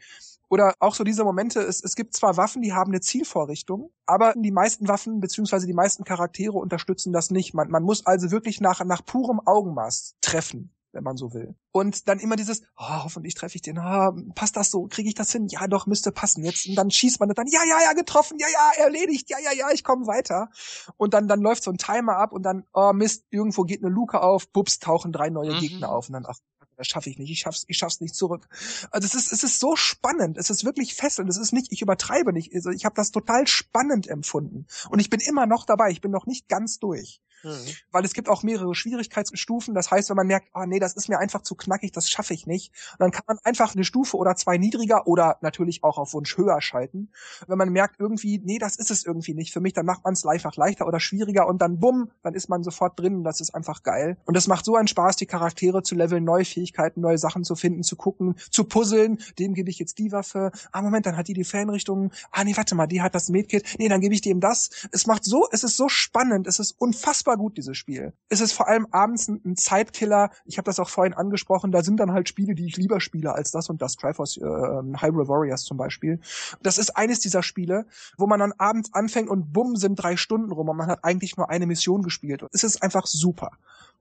Oder 0.51 0.75
auch 0.79 0.95
so 0.95 1.03
diese 1.03 1.25
Momente, 1.25 1.61
es, 1.61 1.83
es 1.83 1.97
gibt 1.97 2.15
zwar 2.15 2.37
Waffen, 2.37 2.61
die 2.63 2.75
haben 2.75 2.93
eine 2.93 3.01
Zielvorrichtung, 3.01 3.91
aber 4.07 4.35
die 4.37 4.53
meisten 4.53 4.87
Waffen 4.87 5.19
beziehungsweise 5.21 5.67
die 5.67 5.73
meisten 5.73 6.05
Charaktere 6.05 6.53
unterstützen 6.53 7.13
das 7.13 7.31
nicht. 7.31 7.55
Man, 7.55 7.71
man 7.71 7.83
muss 7.83 8.05
also 8.05 8.31
wirklich 8.31 8.61
nach, 8.61 8.85
nach 8.85 9.05
purem 9.05 9.41
Augenmaß 9.45 10.17
treffen 10.21 10.71
wenn 10.95 11.05
man 11.05 11.17
so 11.17 11.35
will. 11.35 11.55
Und 11.73 12.09
dann 12.09 12.19
immer 12.19 12.37
dieses, 12.37 12.63
oh, 12.79 13.05
hoffentlich 13.05 13.35
treffe 13.35 13.57
ich 13.57 13.63
den, 13.63 13.79
oh, 13.79 14.13
passt 14.35 14.57
das 14.57 14.71
so, 14.71 14.87
kriege 14.87 15.09
ich 15.09 15.15
das 15.15 15.33
hin? 15.33 15.49
Ja, 15.49 15.67
doch, 15.67 15.87
müsste 15.87 16.13
passen. 16.13 16.45
Jetzt 16.45 16.67
und 16.69 16.77
dann 16.77 16.91
schießt 16.91 17.21
man 17.21 17.29
dann, 17.29 17.47
ja, 17.49 17.61
ja, 17.69 17.83
ja, 17.83 17.93
getroffen, 17.93 18.39
ja, 18.39 18.47
ja, 18.49 18.85
erledigt, 18.85 19.29
ja, 19.31 19.39
ja, 19.39 19.53
ja, 19.53 19.71
ich 19.73 19.85
komme 19.85 20.07
weiter. 20.07 20.49
Und 20.97 21.15
dann 21.15 21.29
dann 21.29 21.41
läuft 21.41 21.65
so 21.65 21.71
ein 21.71 21.79
Timer 21.79 22.17
ab 22.17 22.33
und 22.33 22.43
dann, 22.43 22.65
oh 22.73 22.93
Mist, 22.93 23.25
irgendwo 23.31 23.65
geht 23.65 23.83
eine 23.85 23.93
Luke 23.93 24.23
auf, 24.23 24.49
bups, 24.51 24.79
tauchen 24.79 25.13
drei 25.13 25.31
neue 25.31 25.55
mhm. 25.55 25.61
Gegner 25.61 25.91
auf 25.91 26.09
und 26.09 26.15
dann, 26.15 26.27
ach, 26.27 26.39
das 26.77 26.87
schaffe 26.87 27.11
ich 27.11 27.19
nicht, 27.19 27.31
ich 27.31 27.41
schaff's, 27.41 27.65
ich 27.69 27.77
schaff's 27.77 28.01
nicht 28.01 28.15
zurück. 28.15 28.49
Also 28.91 29.07
es 29.07 29.15
ist, 29.15 29.33
es 29.33 29.45
ist 29.45 29.61
so 29.61 29.77
spannend, 29.77 30.39
es 30.39 30.51
ist 30.51 30.65
wirklich 30.65 30.95
fesselnd, 30.95 31.31
es 31.31 31.37
ist 31.37 31.53
nicht, 31.53 31.73
ich 31.73 31.83
übertreibe 31.83 32.33
nicht, 32.33 32.55
also 32.55 32.71
ich 32.71 32.85
habe 32.85 32.95
das 32.95 33.11
total 33.11 33.47
spannend 33.47 34.07
empfunden 34.07 34.67
und 34.91 34.99
ich 34.99 35.11
bin 35.11 35.21
immer 35.21 35.47
noch 35.47 35.67
dabei, 35.67 35.91
ich 35.91 36.01
bin 36.01 36.11
noch 36.11 36.27
nicht 36.27 36.49
ganz 36.49 36.79
durch. 36.79 37.21
Mhm. 37.45 37.67
Weil 37.93 38.05
es 38.05 38.15
gibt 38.15 38.29
auch 38.29 38.43
mehrere 38.43 38.75
Schwierigkeitsstufen. 38.75 39.75
Das 39.75 39.91
heißt, 39.91 40.09
wenn 40.11 40.17
man 40.17 40.27
merkt, 40.27 40.49
ah 40.55 40.67
nee, 40.67 40.79
das 40.79 40.95
ist 40.95 41.09
mir 41.09 41.19
einfach 41.19 41.43
zu 41.43 41.55
knackig, 41.55 41.93
das 41.93 42.09
schaffe 42.09 42.35
ich 42.35 42.47
nicht, 42.47 42.73
dann 42.99 43.11
kann 43.11 43.25
man 43.27 43.39
einfach 43.45 43.75
eine 43.75 43.85
Stufe 43.85 44.17
oder 44.17 44.35
zwei 44.35 44.57
niedriger 44.57 45.07
oder 45.07 45.39
natürlich 45.43 45.85
auch 45.85 45.99
auf 45.99 46.15
Wunsch 46.15 46.37
höher 46.37 46.61
schalten. 46.61 47.11
Wenn 47.47 47.59
man 47.59 47.69
merkt 47.69 48.01
irgendwie, 48.01 48.41
nee, 48.43 48.59
das 48.59 48.77
ist 48.77 48.91
es 48.91 49.05
irgendwie 49.05 49.35
nicht 49.35 49.53
für 49.53 49.61
mich, 49.61 49.75
dann 49.75 49.87
macht 49.87 50.05
man 50.05 50.15
es 50.15 50.25
einfach 50.25 50.57
leichter 50.57 50.87
oder 50.87 51.01
schwieriger 51.01 51.47
und 51.47 51.61
dann 51.61 51.79
bumm, 51.79 52.11
dann 52.23 52.35
ist 52.35 52.49
man 52.49 52.63
sofort 52.63 52.99
drin 52.99 53.17
und 53.17 53.25
das 53.25 53.41
ist 53.41 53.55
einfach 53.55 53.83
geil. 53.83 54.17
Und 54.25 54.37
es 54.37 54.49
macht 54.49 54.65
so 54.65 54.77
einen 54.77 54.89
Spaß, 54.89 55.17
die 55.17 55.27
Charaktere 55.27 55.83
zu 55.83 55.95
leveln, 55.95 56.25
neue 56.25 56.45
Fähigkeiten, 56.65 57.01
neue 57.01 57.19
Sachen 57.19 57.45
zu 57.45 57.55
finden, 57.57 57.83
zu 57.83 57.97
gucken, 57.97 58.37
zu 58.51 58.65
puzzeln. 58.65 59.19
Dem 59.39 59.55
gebe 59.55 59.71
ich 59.71 59.79
jetzt 59.79 59.99
die 59.99 60.13
Waffe. 60.13 60.51
Ah, 60.73 60.83
Moment, 60.83 61.07
dann 61.07 61.17
hat 61.17 61.29
die 61.29 61.35
die 61.35 61.45
Fanrichtung. 61.45 62.11
Ah, 62.31 62.45
nee, 62.45 62.57
warte 62.57 62.75
mal, 62.75 62.87
die 62.87 63.03
hat 63.03 63.15
das 63.15 63.29
Medkit. 63.29 63.77
Nee, 63.79 63.89
dann 63.89 64.01
gebe 64.01 64.15
ich 64.15 64.21
dem 64.21 64.41
das. 64.41 64.71
Es 64.93 65.07
macht 65.07 65.25
so, 65.25 65.47
es 65.53 65.65
ist 65.65 65.77
so 65.77 65.89
spannend, 65.89 66.47
es 66.47 66.59
ist 66.59 66.75
unfassbar 66.79 67.37
gut, 67.37 67.57
dieses 67.57 67.77
Spiel. 67.77 68.13
Es 68.29 68.41
ist 68.41 68.53
vor 68.53 68.69
allem 68.69 68.87
abends 68.91 69.29
ein, 69.29 69.57
Zeitkiller. 69.57 70.31
Ich 70.45 70.59
habe 70.59 70.67
das 70.67 70.81
auch 70.81 70.89
vorhin 70.89 71.15
angesprochen. 71.15 71.71
Da 71.71 71.83
sind 71.83 72.01
dann 72.01 72.13
halt 72.13 72.29
Spiele, 72.29 72.55
die 72.55 72.67
ich 72.67 72.77
lieber 72.77 73.01
spiele 73.01 73.35
als 73.35 73.51
das 73.51 73.69
und 73.69 73.83
das. 73.83 73.97
Triforce 73.97 74.39
äh, 74.39 74.41
Hyrule 74.43 75.29
Warriors 75.29 75.65
zum 75.65 75.77
Beispiel. 75.77 76.21
Das 76.63 76.79
ist 76.79 76.97
eines 76.97 77.21
dieser 77.21 77.43
Spiele, 77.43 77.87
wo 78.17 78.27
man 78.27 78.41
dann 78.41 78.53
abends 78.59 78.93
anfängt 78.93 79.29
und 79.29 79.53
bumm 79.53 79.77
sind 79.77 79.97
drei 79.97 80.17
Stunden 80.17 80.51
rum 80.51 80.69
und 80.69 80.77
man 80.77 80.89
hat 80.89 81.05
eigentlich 81.05 81.37
nur 81.37 81.51
eine 81.51 81.67
Mission 81.67 82.03
gespielt. 82.03 82.45
Es 82.53 82.65
ist 82.65 82.83
einfach 82.83 83.07
super. 83.07 83.53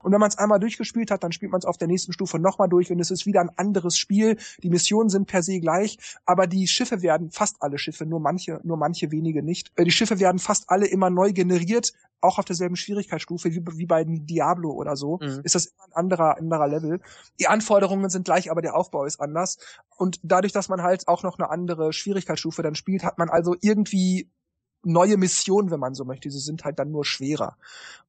Und 0.04 0.12
wenn 0.12 0.20
man 0.20 0.28
es 0.28 0.36
einmal 0.36 0.60
durchgespielt 0.60 1.10
hat, 1.10 1.24
dann 1.24 1.32
spielt 1.32 1.50
man 1.50 1.60
es 1.60 1.64
auf 1.64 1.78
der 1.78 1.88
nächsten 1.88 2.12
Stufe 2.12 2.38
nochmal 2.54 2.68
durch 2.68 2.90
und 2.90 3.00
es 3.00 3.10
ist 3.10 3.26
wieder 3.26 3.40
ein 3.40 3.50
anderes 3.56 3.98
Spiel. 3.98 4.36
Die 4.62 4.70
Missionen 4.70 5.08
sind 5.08 5.26
per 5.26 5.42
se 5.42 5.60
gleich, 5.60 5.98
aber 6.24 6.46
die 6.46 6.68
Schiffe 6.68 7.02
werden, 7.02 7.30
fast 7.30 7.56
alle 7.60 7.78
Schiffe, 7.78 8.06
nur 8.06 8.20
manche, 8.20 8.60
nur 8.62 8.76
manche 8.76 9.10
wenige 9.10 9.42
nicht. 9.42 9.72
Äh, 9.76 9.84
die 9.84 9.90
Schiffe 9.90 10.20
werden 10.20 10.38
fast 10.38 10.70
alle 10.70 10.86
immer 10.86 11.10
neu 11.10 11.32
generiert, 11.32 11.92
auch 12.20 12.38
auf 12.38 12.44
derselben 12.44 12.76
Schwierigkeitsstufe 12.76 13.52
wie, 13.52 13.62
wie 13.76 13.86
bei 13.86 14.04
Diablo 14.06 14.70
oder 14.70 14.96
so. 14.96 15.18
Mhm. 15.20 15.40
Ist 15.42 15.54
das 15.54 15.66
immer 15.66 15.84
ein 15.86 15.92
anderer, 15.92 16.38
anderer 16.38 16.68
Level. 16.68 17.00
Die 17.40 17.48
Anforderungen 17.48 18.08
sind 18.08 18.24
gleich, 18.24 18.50
aber 18.50 18.62
der 18.62 18.76
Aufbau 18.76 19.04
ist 19.04 19.20
anders. 19.20 19.58
Und 19.96 20.20
dadurch, 20.22 20.52
dass 20.52 20.68
man 20.68 20.82
halt 20.82 21.08
auch 21.08 21.22
noch 21.22 21.38
eine 21.38 21.50
andere 21.50 21.92
Schwierigkeitsstufe 21.92 22.62
dann 22.62 22.76
spielt, 22.76 23.04
hat 23.04 23.18
man 23.18 23.28
also 23.28 23.56
irgendwie 23.60 24.30
neue 24.84 25.16
Missionen, 25.16 25.70
wenn 25.70 25.80
man 25.80 25.94
so 25.94 26.04
möchte. 26.04 26.30
Sie 26.30 26.38
sind 26.38 26.64
halt 26.64 26.78
dann 26.78 26.90
nur 26.90 27.04
schwerer 27.04 27.56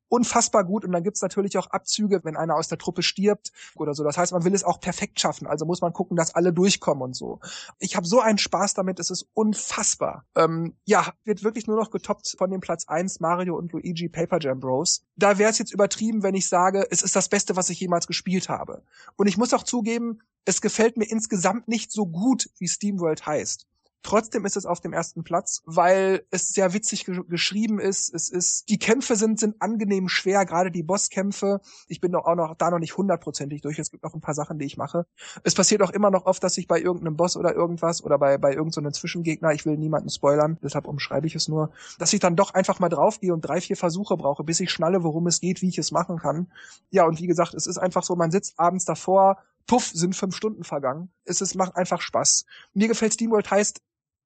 unfassbar 0.09 0.63
gut 0.63 0.85
und 0.85 0.91
dann 0.91 1.03
gibt's 1.03 1.21
natürlich 1.21 1.57
auch 1.57 1.67
Abzüge, 1.67 2.21
wenn 2.23 2.35
einer 2.35 2.55
aus 2.55 2.67
der 2.67 2.77
Truppe 2.77 3.03
stirbt 3.03 3.51
oder 3.75 3.93
so. 3.93 4.03
Das 4.03 4.17
heißt, 4.17 4.31
man 4.31 4.43
will 4.43 4.53
es 4.53 4.63
auch 4.63 4.79
perfekt 4.79 5.19
schaffen, 5.19 5.47
also 5.47 5.65
muss 5.65 5.81
man 5.81 5.93
gucken, 5.93 6.15
dass 6.15 6.35
alle 6.35 6.53
durchkommen 6.53 7.03
und 7.03 7.15
so. 7.15 7.39
Ich 7.79 7.95
habe 7.95 8.05
so 8.05 8.19
einen 8.19 8.37
Spaß 8.37 8.73
damit, 8.73 8.99
es 8.99 9.09
ist 9.09 9.27
unfassbar. 9.33 10.25
Ähm, 10.35 10.75
ja, 10.85 11.13
wird 11.23 11.43
wirklich 11.43 11.67
nur 11.67 11.77
noch 11.77 11.91
getoppt 11.91 12.35
von 12.37 12.49
dem 12.49 12.61
Platz 12.61 12.85
eins 12.87 13.19
Mario 13.19 13.57
und 13.57 13.71
Luigi 13.71 14.09
Paper 14.09 14.39
Jam 14.39 14.59
Bros. 14.59 15.03
Da 15.15 15.37
wäre 15.37 15.51
es 15.51 15.57
jetzt 15.57 15.73
übertrieben, 15.73 16.23
wenn 16.23 16.35
ich 16.35 16.47
sage, 16.47 16.87
es 16.89 17.01
ist 17.01 17.15
das 17.15 17.29
Beste, 17.29 17.55
was 17.55 17.69
ich 17.69 17.79
jemals 17.79 18.07
gespielt 18.07 18.49
habe. 18.49 18.83
Und 19.15 19.27
ich 19.27 19.37
muss 19.37 19.53
auch 19.53 19.63
zugeben, 19.63 20.19
es 20.45 20.61
gefällt 20.61 20.97
mir 20.97 21.05
insgesamt 21.05 21.67
nicht 21.67 21.91
so 21.91 22.05
gut, 22.05 22.49
wie 22.59 22.67
SteamWorld 22.67 23.25
heißt. 23.25 23.67
Trotzdem 24.05 24.45
ist 24.45 24.55
es 24.55 24.67
auf 24.67 24.81
dem 24.81 24.93
ersten 24.93 25.23
Platz, 25.23 25.63
weil 25.65 26.27
es 26.29 26.49
sehr 26.49 26.73
witzig 26.73 27.05
ge 27.05 27.23
geschrieben 27.27 27.79
ist. 27.79 28.13
Es 28.13 28.29
ist, 28.29 28.69
die 28.69 28.77
Kämpfe 28.77 29.15
sind, 29.15 29.39
sind 29.39 29.59
angenehm 29.63 30.09
schwer, 30.09 30.45
gerade 30.45 30.69
die 30.69 30.83
Bosskämpfe. 30.83 31.59
Ich 31.87 32.01
bin 32.01 32.13
auch 32.13 32.35
noch 32.35 32.53
da 32.55 32.69
noch 32.69 32.77
nicht 32.77 32.97
hundertprozentig 32.97 33.61
durch. 33.61 33.79
Es 33.79 33.89
gibt 33.89 34.03
noch 34.03 34.13
ein 34.13 34.21
paar 34.21 34.35
Sachen, 34.35 34.59
die 34.59 34.65
ich 34.65 34.77
mache. 34.77 35.07
Es 35.43 35.55
passiert 35.55 35.81
auch 35.81 35.89
immer 35.89 36.11
noch 36.11 36.27
oft, 36.27 36.43
dass 36.43 36.55
ich 36.59 36.67
bei 36.67 36.79
irgendeinem 36.79 37.15
Boss 37.15 37.35
oder 37.35 37.55
irgendwas 37.55 38.03
oder 38.03 38.19
bei, 38.19 38.37
bei 38.37 38.53
irgendeinem 38.53 38.93
so 38.93 38.99
Zwischengegner, 38.99 39.53
ich 39.53 39.65
will 39.65 39.75
niemanden 39.75 40.11
spoilern, 40.11 40.59
deshalb 40.61 40.85
umschreibe 40.85 41.25
ich 41.25 41.33
es 41.33 41.47
nur, 41.47 41.71
dass 41.97 42.13
ich 42.13 42.19
dann 42.19 42.35
doch 42.35 42.53
einfach 42.53 42.79
mal 42.79 42.89
draufgehe 42.89 43.33
und 43.33 43.41
drei, 43.41 43.59
vier 43.59 43.75
Versuche 43.75 44.17
brauche, 44.17 44.43
bis 44.43 44.59
ich 44.59 44.69
schnalle, 44.69 45.01
worum 45.01 45.25
es 45.25 45.41
geht, 45.41 45.63
wie 45.63 45.69
ich 45.69 45.79
es 45.79 45.91
machen 45.91 46.19
kann. 46.19 46.51
Ja, 46.91 47.05
und 47.05 47.19
wie 47.19 47.25
gesagt, 47.25 47.55
es 47.55 47.65
ist 47.65 47.79
einfach 47.79 48.03
so, 48.03 48.15
man 48.15 48.29
sitzt 48.29 48.59
abends 48.59 48.85
davor, 48.85 49.39
puff, 49.65 49.87
sind 49.87 50.15
fünf 50.15 50.35
Stunden 50.35 50.63
vergangen. 50.63 51.09
Es 51.23 51.41
ist, 51.41 51.55
macht 51.55 51.75
einfach 51.75 52.01
Spaß. 52.01 52.45
Mir 52.75 52.87
gefällt 52.87 53.13
SteamWorld 53.13 53.49
heißt, 53.49 53.81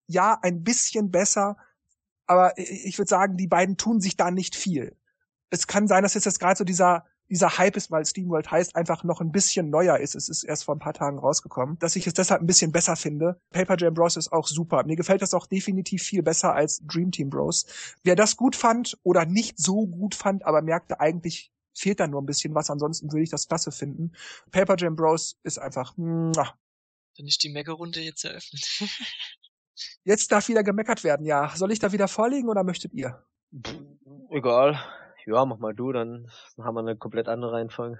ja, 0.10 0.38
ein 0.42 0.64
bisschen 0.64 1.12
besser, 1.12 1.58
aber 2.26 2.58
ich 2.58 2.98
würde 2.98 3.10
sagen, 3.10 3.38
die 3.38 3.48
beiden 3.48 3.78
tun 3.78 4.02
sich 4.02 4.18
da 4.18 4.32
nicht 4.32 4.56
viel. 4.56 4.96
Es 5.50 5.68
kann 5.68 5.88
sein, 5.88 6.04
dass 6.04 6.14
jetzt 6.14 6.40
gerade 6.40 6.58
so 6.58 6.64
dieser 6.64 7.06
dieser 7.30 7.58
Hype 7.58 7.78
ist, 7.78 7.92
weil 7.92 8.06
SteamWorld 8.06 8.50
heißt, 8.50 8.76
einfach 8.76 9.04
noch 9.04 9.22
ein 9.22 9.32
bisschen 9.32 9.70
neuer 9.70 9.98
ist. 9.98 10.16
Es 10.16 10.30
ist 10.30 10.44
erst 10.44 10.64
vor 10.64 10.76
ein 10.76 10.80
paar 10.80 10.94
Tagen 10.94 11.20
rausgekommen, 11.20 11.78
dass 11.78 11.96
ich 11.96 12.08
es 12.08 12.14
deshalb 12.14 12.42
ein 12.42 12.48
bisschen 12.48 12.72
besser 12.72 12.96
finde. 12.96 13.40
Paper 13.52 13.78
Jam 13.78 13.94
Bros. 13.94 14.18
ist 14.18 14.32
auch 14.32 14.48
super. 14.48 14.84
Mir 14.84 14.96
gefällt 14.96 15.22
das 15.22 15.34
auch 15.34 15.46
definitiv 15.46 16.02
viel 16.02 16.24
besser 16.24 16.54
als 16.54 16.82
Dream 16.84 17.12
Team 17.12 17.30
Bros. 17.30 17.68
Wer 18.04 18.16
das 18.16 18.36
gut 18.36 18.56
fand 18.56 18.98
oder 19.04 19.26
nicht 19.26 19.60
so 19.60 19.86
gut 19.86 20.16
fand, 20.16 20.46
aber 20.46 20.62
merkte 20.62 21.00
eigentlich 21.00 21.52
fehlt 21.76 22.00
da 22.00 22.08
nur 22.08 22.22
ein 22.22 22.26
bisschen 22.26 22.56
was, 22.56 22.70
ansonsten 22.70 23.12
würde 23.12 23.24
ich 23.24 23.30
das 23.30 23.48
klasse 23.48 23.72
finden. 23.72 24.12
Paper 24.52 24.76
Jam 24.78 24.96
Bros. 24.96 25.38
ist 25.44 25.60
einfach, 25.60 25.96
muah. 25.98 26.58
Dann 27.18 27.28
ist 27.28 27.44
die 27.44 27.50
Mega-Runde 27.50 28.02
jetzt 28.02 28.26
eröffnet. 28.26 28.66
Jetzt 30.04 30.32
darf 30.32 30.48
wieder 30.48 30.64
gemeckert 30.64 31.04
werden, 31.04 31.26
ja. 31.26 31.52
Soll 31.56 31.72
ich 31.72 31.80
da 31.80 31.92
wieder 31.92 32.08
vorlegen 32.08 32.50
oder 32.50 32.64
möchtet 32.64 32.94
ihr? 32.94 33.24
Egal. 34.30 34.80
Ja, 35.26 35.46
mach 35.46 35.60
mal 35.60 35.74
du, 35.74 35.92
dann 35.92 36.30
haben 36.58 36.76
wir 36.76 36.82
eine 36.82 36.96
komplett 36.96 37.28
andere 37.28 37.52
Reihenfolge. 37.52 38.00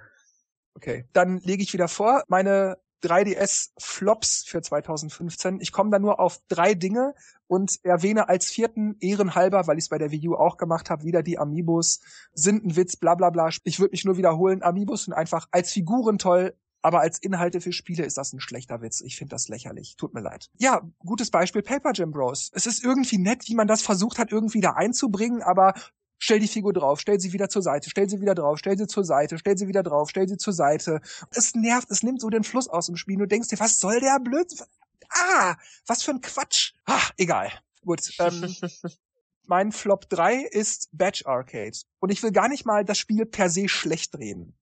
Okay, 0.74 1.04
dann 1.12 1.38
lege 1.38 1.62
ich 1.62 1.72
wieder 1.72 1.88
vor. 1.88 2.24
Meine 2.28 2.78
3DS 3.02 3.70
Flops 3.78 4.44
für 4.46 4.62
2015. 4.62 5.60
Ich 5.60 5.72
komme 5.72 5.90
da 5.90 5.98
nur 5.98 6.20
auf 6.20 6.40
drei 6.48 6.74
Dinge 6.74 7.14
und 7.46 7.78
erwähne 7.82 8.28
als 8.28 8.50
vierten 8.50 8.96
ehrenhalber, 9.00 9.66
weil 9.66 9.78
ich 9.78 9.84
es 9.84 9.88
bei 9.88 9.98
der 9.98 10.10
Wii 10.10 10.28
U 10.28 10.34
auch 10.34 10.56
gemacht 10.56 10.90
habe, 10.90 11.04
wieder 11.04 11.22
die 11.22 11.38
Amiibos 11.38 12.00
sind 12.32 12.64
ein 12.64 12.76
Witz, 12.76 12.96
bla 12.96 13.14
bla 13.14 13.30
bla. 13.30 13.48
Ich 13.64 13.80
würde 13.80 13.92
mich 13.92 14.04
nur 14.04 14.16
wiederholen, 14.16 14.62
Amiibos 14.62 15.04
sind 15.04 15.14
einfach 15.14 15.48
als 15.50 15.72
Figuren 15.72 16.18
toll, 16.18 16.54
aber 16.82 17.00
als 17.00 17.18
Inhalte 17.18 17.60
für 17.60 17.72
Spiele 17.72 18.04
ist 18.04 18.16
das 18.16 18.32
ein 18.32 18.40
schlechter 18.40 18.80
Witz. 18.80 19.00
Ich 19.00 19.16
finde 19.16 19.30
das 19.30 19.48
lächerlich. 19.48 19.96
Tut 19.96 20.14
mir 20.14 20.20
leid. 20.20 20.50
Ja, 20.58 20.80
gutes 20.98 21.30
Beispiel 21.30 21.62
Paper 21.62 21.92
Jam 21.94 22.10
Bros. 22.10 22.50
Es 22.54 22.66
ist 22.66 22.84
irgendwie 22.84 23.18
nett, 23.18 23.48
wie 23.48 23.54
man 23.54 23.68
das 23.68 23.82
versucht 23.82 24.18
hat, 24.18 24.32
irgendwie 24.32 24.60
da 24.60 24.72
einzubringen, 24.72 25.42
aber 25.42 25.74
stell 26.18 26.38
die 26.38 26.48
Figur 26.48 26.72
drauf, 26.72 27.00
stell 27.00 27.18
sie 27.18 27.32
wieder 27.32 27.48
zur 27.48 27.62
Seite, 27.62 27.90
stell 27.90 28.08
sie 28.08 28.20
wieder 28.20 28.34
drauf, 28.34 28.58
stell 28.58 28.78
sie 28.78 28.86
zur 28.86 29.04
Seite, 29.04 29.38
stell 29.38 29.58
sie 29.58 29.68
wieder 29.68 29.82
drauf, 29.82 30.10
stell 30.10 30.28
sie 30.28 30.36
zur 30.36 30.52
Seite. 30.52 31.00
Es 31.30 31.54
nervt, 31.54 31.90
es 31.90 32.02
nimmt 32.02 32.20
so 32.20 32.30
den 32.30 32.44
Fluss 32.44 32.68
aus 32.68 32.86
dem 32.86 32.96
Spiel. 32.96 33.18
Du 33.18 33.26
denkst 33.26 33.48
dir, 33.48 33.58
was 33.58 33.78
soll 33.78 34.00
der 34.00 34.18
Blödsinn? 34.20 34.66
Ah, 35.10 35.56
was 35.86 36.02
für 36.02 36.12
ein 36.12 36.20
Quatsch. 36.20 36.74
Ah, 36.86 37.02
egal. 37.16 37.50
Gut. 37.84 38.00
Ähm, 38.18 38.54
mein 39.46 39.72
Flop 39.72 40.08
3 40.08 40.42
ist 40.42 40.88
Batch 40.92 41.26
Arcade. 41.26 41.76
Und 41.98 42.12
ich 42.12 42.22
will 42.22 42.30
gar 42.30 42.48
nicht 42.48 42.64
mal 42.64 42.84
das 42.84 42.98
Spiel 42.98 43.26
per 43.26 43.50
se 43.50 43.68
schlecht 43.68 44.16
reden. 44.16 44.56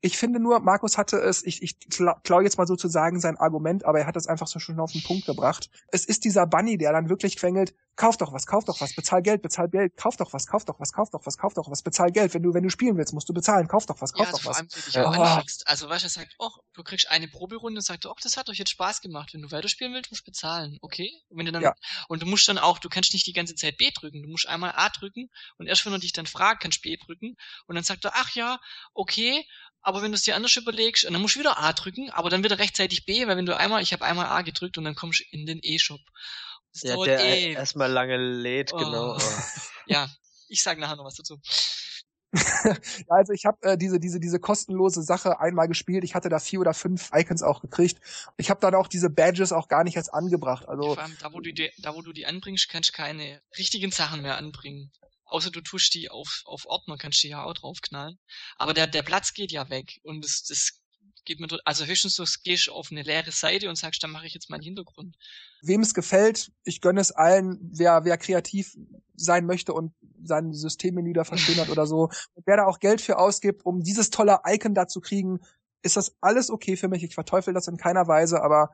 Ich 0.00 0.16
finde 0.16 0.40
nur, 0.40 0.60
Markus 0.60 0.96
hatte 0.98 1.18
es, 1.18 1.44
ich, 1.44 1.62
ich 1.62 1.76
klaue 2.22 2.42
jetzt 2.44 2.58
mal 2.58 2.66
sozusagen 2.66 3.20
sein 3.20 3.36
Argument, 3.36 3.84
aber 3.84 4.00
er 4.00 4.06
hat 4.06 4.16
es 4.16 4.26
einfach 4.26 4.46
so 4.46 4.58
schön 4.58 4.78
auf 4.78 4.92
den 4.92 5.02
Punkt 5.02 5.26
gebracht. 5.26 5.70
Es 5.88 6.04
ist 6.04 6.24
dieser 6.24 6.46
Bunny, 6.46 6.78
der 6.78 6.92
dann 6.92 7.08
wirklich 7.08 7.36
quengelt, 7.36 7.74
kauf 7.96 8.16
doch 8.16 8.32
was, 8.32 8.46
kauf 8.46 8.64
doch 8.64 8.80
was, 8.80 8.94
bezahl 8.94 9.22
Geld, 9.22 9.42
bezahl 9.42 9.68
Geld, 9.68 9.96
kauf 9.96 10.16
doch 10.16 10.32
was, 10.32 10.46
kauf 10.46 10.64
doch 10.64 10.78
was, 10.78 10.92
kauf 10.92 11.10
doch 11.10 11.26
was, 11.26 11.36
kauf 11.36 11.54
doch 11.54 11.68
was, 11.68 11.82
bezahl 11.82 12.12
Geld. 12.12 12.32
Wenn 12.32 12.44
du, 12.44 12.54
wenn 12.54 12.62
du 12.62 12.70
spielen 12.70 12.96
willst, 12.96 13.12
musst 13.12 13.28
du 13.28 13.34
bezahlen, 13.34 13.66
kauf 13.66 13.86
doch 13.86 14.00
was, 14.00 14.12
kauf 14.12 14.26
ja, 14.26 14.32
doch 14.32 14.38
also 14.38 14.48
was. 14.48 14.56
Vor 14.56 14.62
allem, 14.62 14.68
wenn 14.72 14.80
du 14.80 14.86
dich 14.86 14.94
Ja. 14.94 15.10
anschlägst. 15.10 15.66
Also, 15.66 15.88
weißt 15.88 16.04
du, 16.04 16.06
er 16.06 16.10
sagt, 16.10 16.34
oh, 16.38 16.50
du 16.74 16.84
kriegst 16.84 17.10
eine 17.10 17.26
Probierunde 17.26 17.78
und 17.78 17.84
sagt, 17.84 18.06
oh, 18.06 18.14
das 18.22 18.36
hat 18.36 18.48
euch 18.48 18.58
jetzt 18.58 18.70
Spaß 18.70 19.00
gemacht. 19.00 19.34
Wenn 19.34 19.42
du 19.42 19.50
weiterspielen 19.50 19.92
willst, 19.94 20.12
musst 20.12 20.22
du 20.26 20.30
bezahlen. 20.30 20.78
Okay? 20.80 21.10
Und 21.28 21.38
wenn 21.38 21.46
du 21.46 21.52
dann, 21.52 21.62
Ja. 21.62 21.74
und 22.08 22.22
du 22.22 22.26
musst 22.26 22.46
dann 22.48 22.58
auch, 22.58 22.78
du 22.78 22.88
kannst 22.88 23.12
nicht 23.12 23.26
die 23.26 23.32
ganze 23.32 23.56
Zeit 23.56 23.76
B 23.78 23.90
drücken. 23.90 24.22
Du 24.22 24.28
musst 24.28 24.46
einmal 24.48 24.72
A 24.76 24.88
drücken 24.90 25.28
und 25.56 25.66
erst 25.66 25.84
wenn 25.84 25.92
er 25.92 25.98
dich 25.98 26.12
dann 26.12 26.26
fragt, 26.26 26.62
kannst 26.62 26.78
du 26.78 26.88
B 26.88 26.96
drücken. 26.96 27.36
Und 27.66 27.74
dann 27.74 27.84
sagt 27.84 28.04
er, 28.04 28.12
ach 28.14 28.30
ja, 28.36 28.60
okay, 28.94 29.44
aber 29.80 30.02
wenn 30.02 30.10
du 30.10 30.16
es 30.16 30.22
dir 30.22 30.36
anders 30.36 30.56
überlegst, 30.56 31.04
und 31.04 31.12
dann 31.12 31.22
musst 31.22 31.36
du 31.36 31.40
wieder 31.40 31.58
A 31.58 31.72
drücken, 31.72 32.10
aber 32.10 32.30
dann 32.30 32.44
wieder 32.44 32.58
rechtzeitig 32.58 33.06
B, 33.06 33.26
weil 33.26 33.36
wenn 33.36 33.46
du 33.46 33.56
einmal, 33.56 33.82
ich 33.82 33.92
habe 33.92 34.04
einmal 34.04 34.26
A 34.26 34.42
gedrückt 34.42 34.76
und 34.78 34.84
dann 34.84 34.94
kommst 34.94 35.20
du 35.20 35.24
in 35.30 35.46
den 35.46 35.60
E-Shop. 35.62 36.00
Das 36.72 36.82
Ja, 36.82 36.96
der 37.02 37.20
ewig. 37.24 37.56
erstmal 37.56 37.90
lange 37.90 38.16
lädt, 38.16 38.72
Oh. 38.74 38.76
genau. 38.76 39.16
Oh. 39.16 39.18
Ja, 39.86 40.08
ich 40.48 40.62
sag 40.62 40.78
nachher 40.78 40.96
noch 40.96 41.04
was 41.06 41.14
dazu. 41.14 41.40
Also 43.08 43.32
ich 43.32 43.46
habe 43.46 43.56
äh, 43.62 43.78
diese 43.78 43.98
diese 43.98 44.20
diese 44.20 44.38
kostenlose 44.38 45.02
Sache 45.02 45.40
einmal 45.40 45.66
gespielt. 45.66 46.04
Ich 46.04 46.14
hatte 46.14 46.28
da 46.28 46.38
vier 46.38 46.60
oder 46.60 46.74
fünf 46.74 47.10
Icons 47.14 47.42
auch 47.42 47.62
gekriegt. 47.62 47.98
Ich 48.36 48.50
habe 48.50 48.60
dann 48.60 48.74
auch 48.74 48.86
diese 48.86 49.08
Badges 49.08 49.50
auch 49.52 49.68
gar 49.68 49.82
nicht 49.82 49.96
als 49.96 50.10
angebracht. 50.10 50.68
Also 50.68 50.94
Vor 50.94 51.02
allem 51.02 51.16
da, 51.20 51.32
wo 51.32 51.40
du 51.40 51.52
die, 51.52 51.70
da, 51.78 51.94
wo 51.94 52.02
du 52.02 52.12
die 52.12 52.26
anbringst, 52.26 52.68
kannst 52.68 52.90
du 52.90 52.92
keine 52.92 53.40
richtigen 53.56 53.90
Sachen 53.92 54.20
mehr 54.20 54.36
anbringen. 54.36 54.92
Außer 55.28 55.50
du 55.50 55.60
tust 55.60 55.94
die 55.94 56.10
auf, 56.10 56.42
auf 56.46 56.66
Ordner, 56.66 56.96
kannst 56.96 57.22
die 57.22 57.28
ja 57.28 57.44
auch 57.44 57.54
draufknallen. 57.54 58.18
Aber 58.56 58.74
der, 58.74 58.86
der 58.86 59.02
Platz 59.02 59.34
geht 59.34 59.52
ja 59.52 59.68
weg. 59.70 60.00
Und 60.02 60.24
das, 60.24 60.42
das 60.44 60.80
geht 61.24 61.38
mir, 61.38 61.46
also 61.64 61.84
höchstens 61.84 62.16
du 62.16 62.24
gehst 62.42 62.68
auf 62.70 62.88
eine 62.90 63.02
leere 63.02 63.30
Seite 63.30 63.68
und 63.68 63.76
sagst, 63.76 64.02
dann 64.02 64.10
mache 64.10 64.26
ich 64.26 64.34
jetzt 64.34 64.50
meinen 64.50 64.62
Hintergrund. 64.62 65.16
wem 65.62 65.82
es 65.82 65.94
gefällt, 65.94 66.50
ich 66.64 66.80
gönne 66.80 67.00
es 67.00 67.12
allen, 67.12 67.58
wer, 67.60 68.04
wer 68.04 68.16
kreativ 68.16 68.76
sein 69.14 69.46
möchte 69.46 69.74
und 69.74 69.92
sein 70.24 70.52
Systemmenü 70.52 71.12
da 71.12 71.24
verschönert 71.24 71.68
oder 71.68 71.86
so. 71.86 72.08
Und 72.34 72.46
wer 72.46 72.56
da 72.56 72.64
auch 72.64 72.80
Geld 72.80 73.00
für 73.00 73.18
ausgibt, 73.18 73.64
um 73.66 73.82
dieses 73.82 74.10
tolle 74.10 74.40
Icon 74.46 74.74
da 74.74 74.88
zu 74.88 75.00
kriegen, 75.00 75.40
ist 75.82 75.96
das 75.96 76.16
alles 76.20 76.50
okay 76.50 76.76
für 76.76 76.88
mich. 76.88 77.04
Ich 77.04 77.14
verteufel 77.14 77.54
das 77.54 77.68
in 77.68 77.76
keiner 77.76 78.08
Weise, 78.08 78.42
aber 78.42 78.72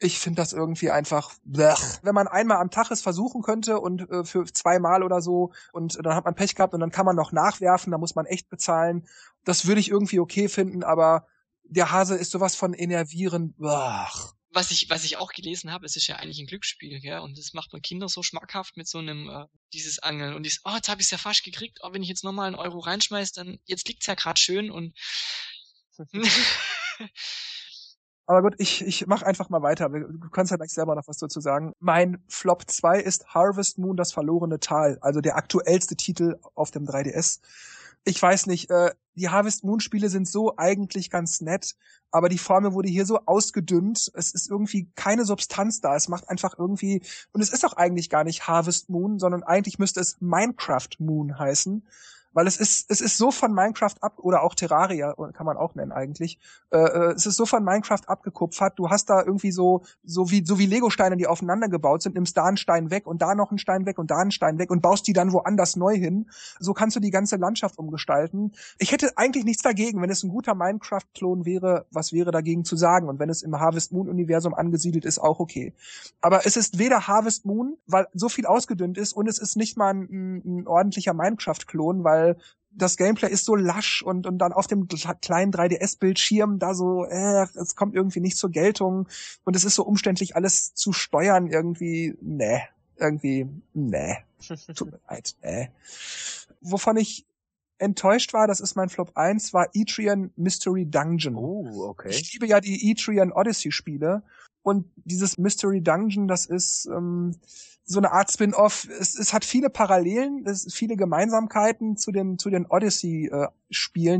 ich 0.00 0.18
finde 0.18 0.40
das 0.40 0.52
irgendwie 0.52 0.90
einfach, 0.90 1.32
blech. 1.44 1.78
wenn 2.02 2.14
man 2.14 2.26
einmal 2.26 2.56
am 2.56 2.70
Tag 2.70 2.90
es 2.90 3.02
versuchen 3.02 3.42
könnte 3.42 3.78
und 3.78 4.10
äh, 4.10 4.24
für 4.24 4.44
zweimal 4.46 5.02
oder 5.02 5.20
so 5.20 5.52
und 5.72 5.98
dann 6.02 6.14
hat 6.14 6.24
man 6.24 6.34
Pech 6.34 6.54
gehabt 6.54 6.74
und 6.74 6.80
dann 6.80 6.90
kann 6.90 7.06
man 7.06 7.16
noch 7.16 7.32
nachwerfen, 7.32 7.92
da 7.92 7.98
muss 7.98 8.14
man 8.14 8.26
echt 8.26 8.48
bezahlen. 8.48 9.06
Das 9.44 9.66
würde 9.66 9.80
ich 9.80 9.90
irgendwie 9.90 10.18
okay 10.18 10.48
finden, 10.48 10.82
aber 10.82 11.26
der 11.64 11.92
Hase 11.92 12.16
ist 12.16 12.30
sowas 12.30 12.56
von 12.56 12.72
enervierend. 12.72 13.56
Blech. 13.58 14.32
Was 14.52 14.72
ich, 14.72 14.90
was 14.90 15.04
ich 15.04 15.16
auch 15.18 15.32
gelesen 15.32 15.70
habe, 15.70 15.86
es 15.86 15.94
ist 15.94 16.08
ja 16.08 16.16
eigentlich 16.16 16.40
ein 16.40 16.46
Glücksspiel, 16.46 16.98
gell? 17.00 17.20
Und 17.20 17.38
das 17.38 17.52
macht 17.52 17.72
man 17.72 17.82
Kinder 17.82 18.08
so 18.08 18.24
schmackhaft 18.24 18.76
mit 18.76 18.88
so 18.88 18.98
einem, 18.98 19.28
äh, 19.28 19.46
dieses 19.72 20.00
Angeln. 20.00 20.34
Und 20.34 20.42
dieses, 20.42 20.62
oh, 20.64 20.74
jetzt 20.74 20.88
habe 20.88 21.00
ich 21.00 21.06
es 21.06 21.12
ja 21.12 21.18
fast 21.18 21.44
gekriegt, 21.44 21.78
oh, 21.82 21.92
wenn 21.92 22.02
ich 22.02 22.08
jetzt 22.08 22.24
nochmal 22.24 22.48
einen 22.48 22.56
Euro 22.56 22.80
reinschmeiß, 22.80 23.30
dann, 23.32 23.60
jetzt 23.66 23.86
liegt's 23.86 24.06
ja 24.06 24.14
gerade 24.14 24.40
schön 24.40 24.72
und 24.72 24.96
Aber 28.30 28.42
gut, 28.42 28.54
ich, 28.58 28.86
ich 28.86 29.08
mach 29.08 29.22
einfach 29.22 29.48
mal 29.48 29.60
weiter. 29.62 29.88
Du 29.88 30.30
kannst 30.30 30.52
ja 30.52 30.56
gleich 30.56 30.72
selber 30.72 30.94
noch 30.94 31.08
was 31.08 31.18
dazu 31.18 31.40
sagen. 31.40 31.72
Mein 31.80 32.22
Flop 32.28 32.62
2 32.64 33.00
ist 33.00 33.26
Harvest 33.34 33.76
Moon, 33.76 33.96
das 33.96 34.12
verlorene 34.12 34.60
Tal. 34.60 34.98
Also 35.00 35.20
der 35.20 35.34
aktuellste 35.34 35.96
Titel 35.96 36.38
auf 36.54 36.70
dem 36.70 36.84
3DS. 36.84 37.40
Ich 38.04 38.22
weiß 38.22 38.46
nicht, 38.46 38.70
äh, 38.70 38.92
die 39.16 39.30
Harvest 39.30 39.64
Moon 39.64 39.80
Spiele 39.80 40.08
sind 40.08 40.28
so 40.28 40.54
eigentlich 40.56 41.10
ganz 41.10 41.40
nett, 41.40 41.74
aber 42.12 42.28
die 42.28 42.38
Formel 42.38 42.72
wurde 42.72 42.88
hier 42.88 43.04
so 43.04 43.18
ausgedünnt. 43.26 44.12
Es 44.14 44.32
ist 44.32 44.48
irgendwie 44.48 44.88
keine 44.94 45.24
Substanz 45.24 45.80
da. 45.80 45.96
Es 45.96 46.06
macht 46.06 46.28
einfach 46.28 46.56
irgendwie, 46.56 47.02
und 47.32 47.40
es 47.40 47.52
ist 47.52 47.66
auch 47.66 47.72
eigentlich 47.72 48.10
gar 48.10 48.22
nicht 48.22 48.46
Harvest 48.46 48.90
Moon, 48.90 49.18
sondern 49.18 49.42
eigentlich 49.42 49.80
müsste 49.80 49.98
es 49.98 50.20
Minecraft 50.20 50.90
Moon 51.00 51.36
heißen. 51.36 51.84
Weil 52.32 52.46
es 52.46 52.56
ist, 52.56 52.90
es 52.90 53.00
ist 53.00 53.18
so 53.18 53.30
von 53.30 53.52
Minecraft 53.52 53.94
ab, 54.00 54.18
oder 54.18 54.42
auch 54.42 54.54
Terraria, 54.54 55.14
kann 55.32 55.46
man 55.46 55.56
auch 55.56 55.74
nennen 55.74 55.92
eigentlich, 55.92 56.38
äh, 56.70 56.78
äh, 56.78 57.12
es 57.14 57.26
ist 57.26 57.36
so 57.36 57.46
von 57.46 57.64
Minecraft 57.64 58.02
abgekupfert. 58.06 58.78
Du 58.78 58.88
hast 58.88 59.10
da 59.10 59.22
irgendwie 59.22 59.50
so, 59.50 59.82
so 60.04 60.30
wie, 60.30 60.44
so 60.44 60.58
wie 60.58 60.66
Lego-Steine, 60.66 61.16
die 61.16 61.26
aufeinander 61.26 61.68
gebaut 61.68 62.02
sind, 62.02 62.14
nimmst 62.14 62.36
da 62.36 62.44
einen 62.44 62.56
Stein 62.56 62.90
weg 62.90 63.06
und 63.06 63.20
da 63.22 63.34
noch 63.34 63.50
einen 63.50 63.58
Stein 63.58 63.86
weg 63.86 63.98
und 63.98 64.10
da 64.10 64.18
einen 64.18 64.30
Stein 64.30 64.58
weg 64.58 64.70
und 64.70 64.82
baust 64.82 65.06
die 65.06 65.12
dann 65.12 65.32
woanders 65.32 65.76
neu 65.76 65.96
hin. 65.96 66.30
So 66.58 66.72
kannst 66.72 66.96
du 66.96 67.00
die 67.00 67.10
ganze 67.10 67.36
Landschaft 67.36 67.78
umgestalten. 67.78 68.52
Ich 68.78 68.92
hätte 68.92 69.16
eigentlich 69.16 69.44
nichts 69.44 69.62
dagegen, 69.62 70.00
wenn 70.00 70.10
es 70.10 70.22
ein 70.22 70.30
guter 70.30 70.54
Minecraft-Klon 70.54 71.44
wäre, 71.44 71.86
was 71.90 72.12
wäre 72.12 72.30
dagegen 72.30 72.64
zu 72.64 72.76
sagen? 72.76 73.08
Und 73.08 73.18
wenn 73.18 73.30
es 73.30 73.42
im 73.42 73.58
Harvest 73.58 73.92
Moon-Universum 73.92 74.54
angesiedelt 74.54 75.04
ist, 75.04 75.18
auch 75.18 75.40
okay. 75.40 75.74
Aber 76.20 76.46
es 76.46 76.56
ist 76.56 76.78
weder 76.78 77.08
Harvest 77.08 77.44
Moon, 77.44 77.76
weil 77.86 78.06
so 78.12 78.28
viel 78.28 78.46
ausgedünnt 78.46 78.98
ist, 78.98 79.12
und 79.12 79.28
es 79.28 79.38
ist 79.38 79.56
nicht 79.56 79.76
mal 79.76 79.94
ein, 79.94 80.42
ein 80.44 80.66
ordentlicher 80.66 81.14
Minecraft-Klon, 81.14 82.04
weil 82.04 82.19
das 82.72 82.96
Gameplay 82.96 83.30
ist 83.30 83.44
so 83.44 83.56
lasch 83.56 84.02
und, 84.02 84.26
und 84.26 84.38
dann 84.38 84.52
auf 84.52 84.66
dem 84.66 84.86
kle- 84.86 85.20
kleinen 85.20 85.52
3DS-Bildschirm 85.52 86.58
da 86.58 86.74
so, 86.74 87.04
äh, 87.04 87.46
es 87.54 87.74
kommt 87.74 87.94
irgendwie 87.94 88.20
nicht 88.20 88.36
zur 88.36 88.50
Geltung 88.50 89.08
und 89.44 89.56
es 89.56 89.64
ist 89.64 89.74
so 89.74 89.84
umständlich, 89.84 90.36
alles 90.36 90.74
zu 90.74 90.92
steuern 90.92 91.48
irgendwie, 91.48 92.16
ne, 92.20 92.62
irgendwie, 92.96 93.48
ne, 93.74 94.18
tut 94.76 94.92
mir 94.92 95.00
leid, 95.08 95.34
ne. 95.42 95.72
Wovon 96.60 96.96
ich 96.96 97.26
enttäuscht 97.78 98.32
war, 98.34 98.46
das 98.46 98.60
ist 98.60 98.76
mein 98.76 98.88
Flop 98.90 99.12
1, 99.16 99.52
war 99.52 99.68
Etrian 99.72 100.30
Mystery 100.36 100.84
Dungeon. 100.86 101.34
Oh, 101.34 101.88
okay. 101.88 102.10
Ich 102.10 102.32
liebe 102.32 102.46
ja 102.46 102.60
die 102.60 102.90
Etrian 102.90 103.32
Odyssey 103.32 103.72
Spiele 103.72 104.22
und 104.62 104.90
dieses 104.96 105.38
Mystery 105.38 105.80
Dungeon, 105.82 106.28
das 106.28 106.46
ist 106.46 106.86
ähm, 106.86 107.34
so 107.90 107.98
eine 107.98 108.12
Art 108.12 108.30
Spin-off. 108.30 108.86
Es, 109.00 109.18
es 109.18 109.32
hat 109.32 109.44
viele 109.44 109.68
Parallelen, 109.68 110.46
es 110.46 110.72
viele 110.72 110.96
Gemeinsamkeiten 110.96 111.96
zu 111.96 112.12
den 112.12 112.38
zu 112.38 112.48
den 112.48 112.66
Odyssey 112.66 113.28
äh, 113.32 113.48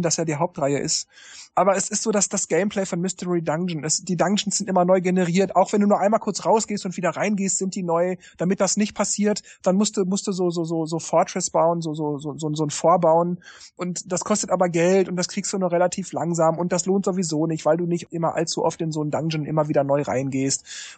das 0.00 0.16
ja 0.16 0.24
die 0.24 0.36
Hauptreihe 0.36 0.78
ist. 0.78 1.08
Aber 1.56 1.74
es 1.76 1.90
ist 1.90 2.02
so, 2.02 2.12
dass 2.12 2.28
das 2.28 2.46
Gameplay 2.46 2.86
von 2.86 3.00
Mystery 3.00 3.42
Dungeon 3.42 3.82
ist. 3.82 4.08
Die 4.08 4.16
Dungeons 4.16 4.58
sind 4.58 4.70
immer 4.70 4.84
neu 4.84 5.00
generiert. 5.00 5.56
Auch 5.56 5.72
wenn 5.72 5.80
du 5.80 5.88
nur 5.88 5.98
einmal 5.98 6.20
kurz 6.20 6.44
rausgehst 6.44 6.86
und 6.86 6.96
wieder 6.96 7.10
reingehst, 7.10 7.58
sind 7.58 7.74
die 7.74 7.82
neu. 7.82 8.16
Damit 8.38 8.60
das 8.60 8.76
nicht 8.76 8.94
passiert, 8.94 9.42
dann 9.62 9.74
musst 9.74 9.96
du 9.96 10.04
musst 10.04 10.28
du 10.28 10.32
so 10.32 10.50
so 10.50 10.64
so 10.64 10.86
so 10.86 11.00
Fortress 11.00 11.50
bauen, 11.50 11.82
so 11.82 11.94
so 11.94 12.18
so 12.18 12.38
so, 12.38 12.54
so 12.54 12.64
ein 12.64 12.70
Vorbauen. 12.70 13.40
Und 13.76 14.10
das 14.12 14.20
kostet 14.20 14.50
aber 14.50 14.68
Geld 14.68 15.08
und 15.08 15.16
das 15.16 15.26
kriegst 15.28 15.52
du 15.52 15.58
nur 15.58 15.72
relativ 15.72 16.12
langsam 16.12 16.58
und 16.58 16.72
das 16.72 16.86
lohnt 16.86 17.04
sowieso 17.04 17.46
nicht, 17.46 17.64
weil 17.64 17.76
du 17.76 17.86
nicht 17.86 18.12
immer 18.12 18.34
allzu 18.34 18.64
oft 18.64 18.80
in 18.80 18.92
so 18.92 19.00
einen 19.00 19.10
Dungeon 19.10 19.44
immer 19.44 19.68
wieder 19.68 19.82
neu 19.82 20.02
reingehst. 20.02 20.29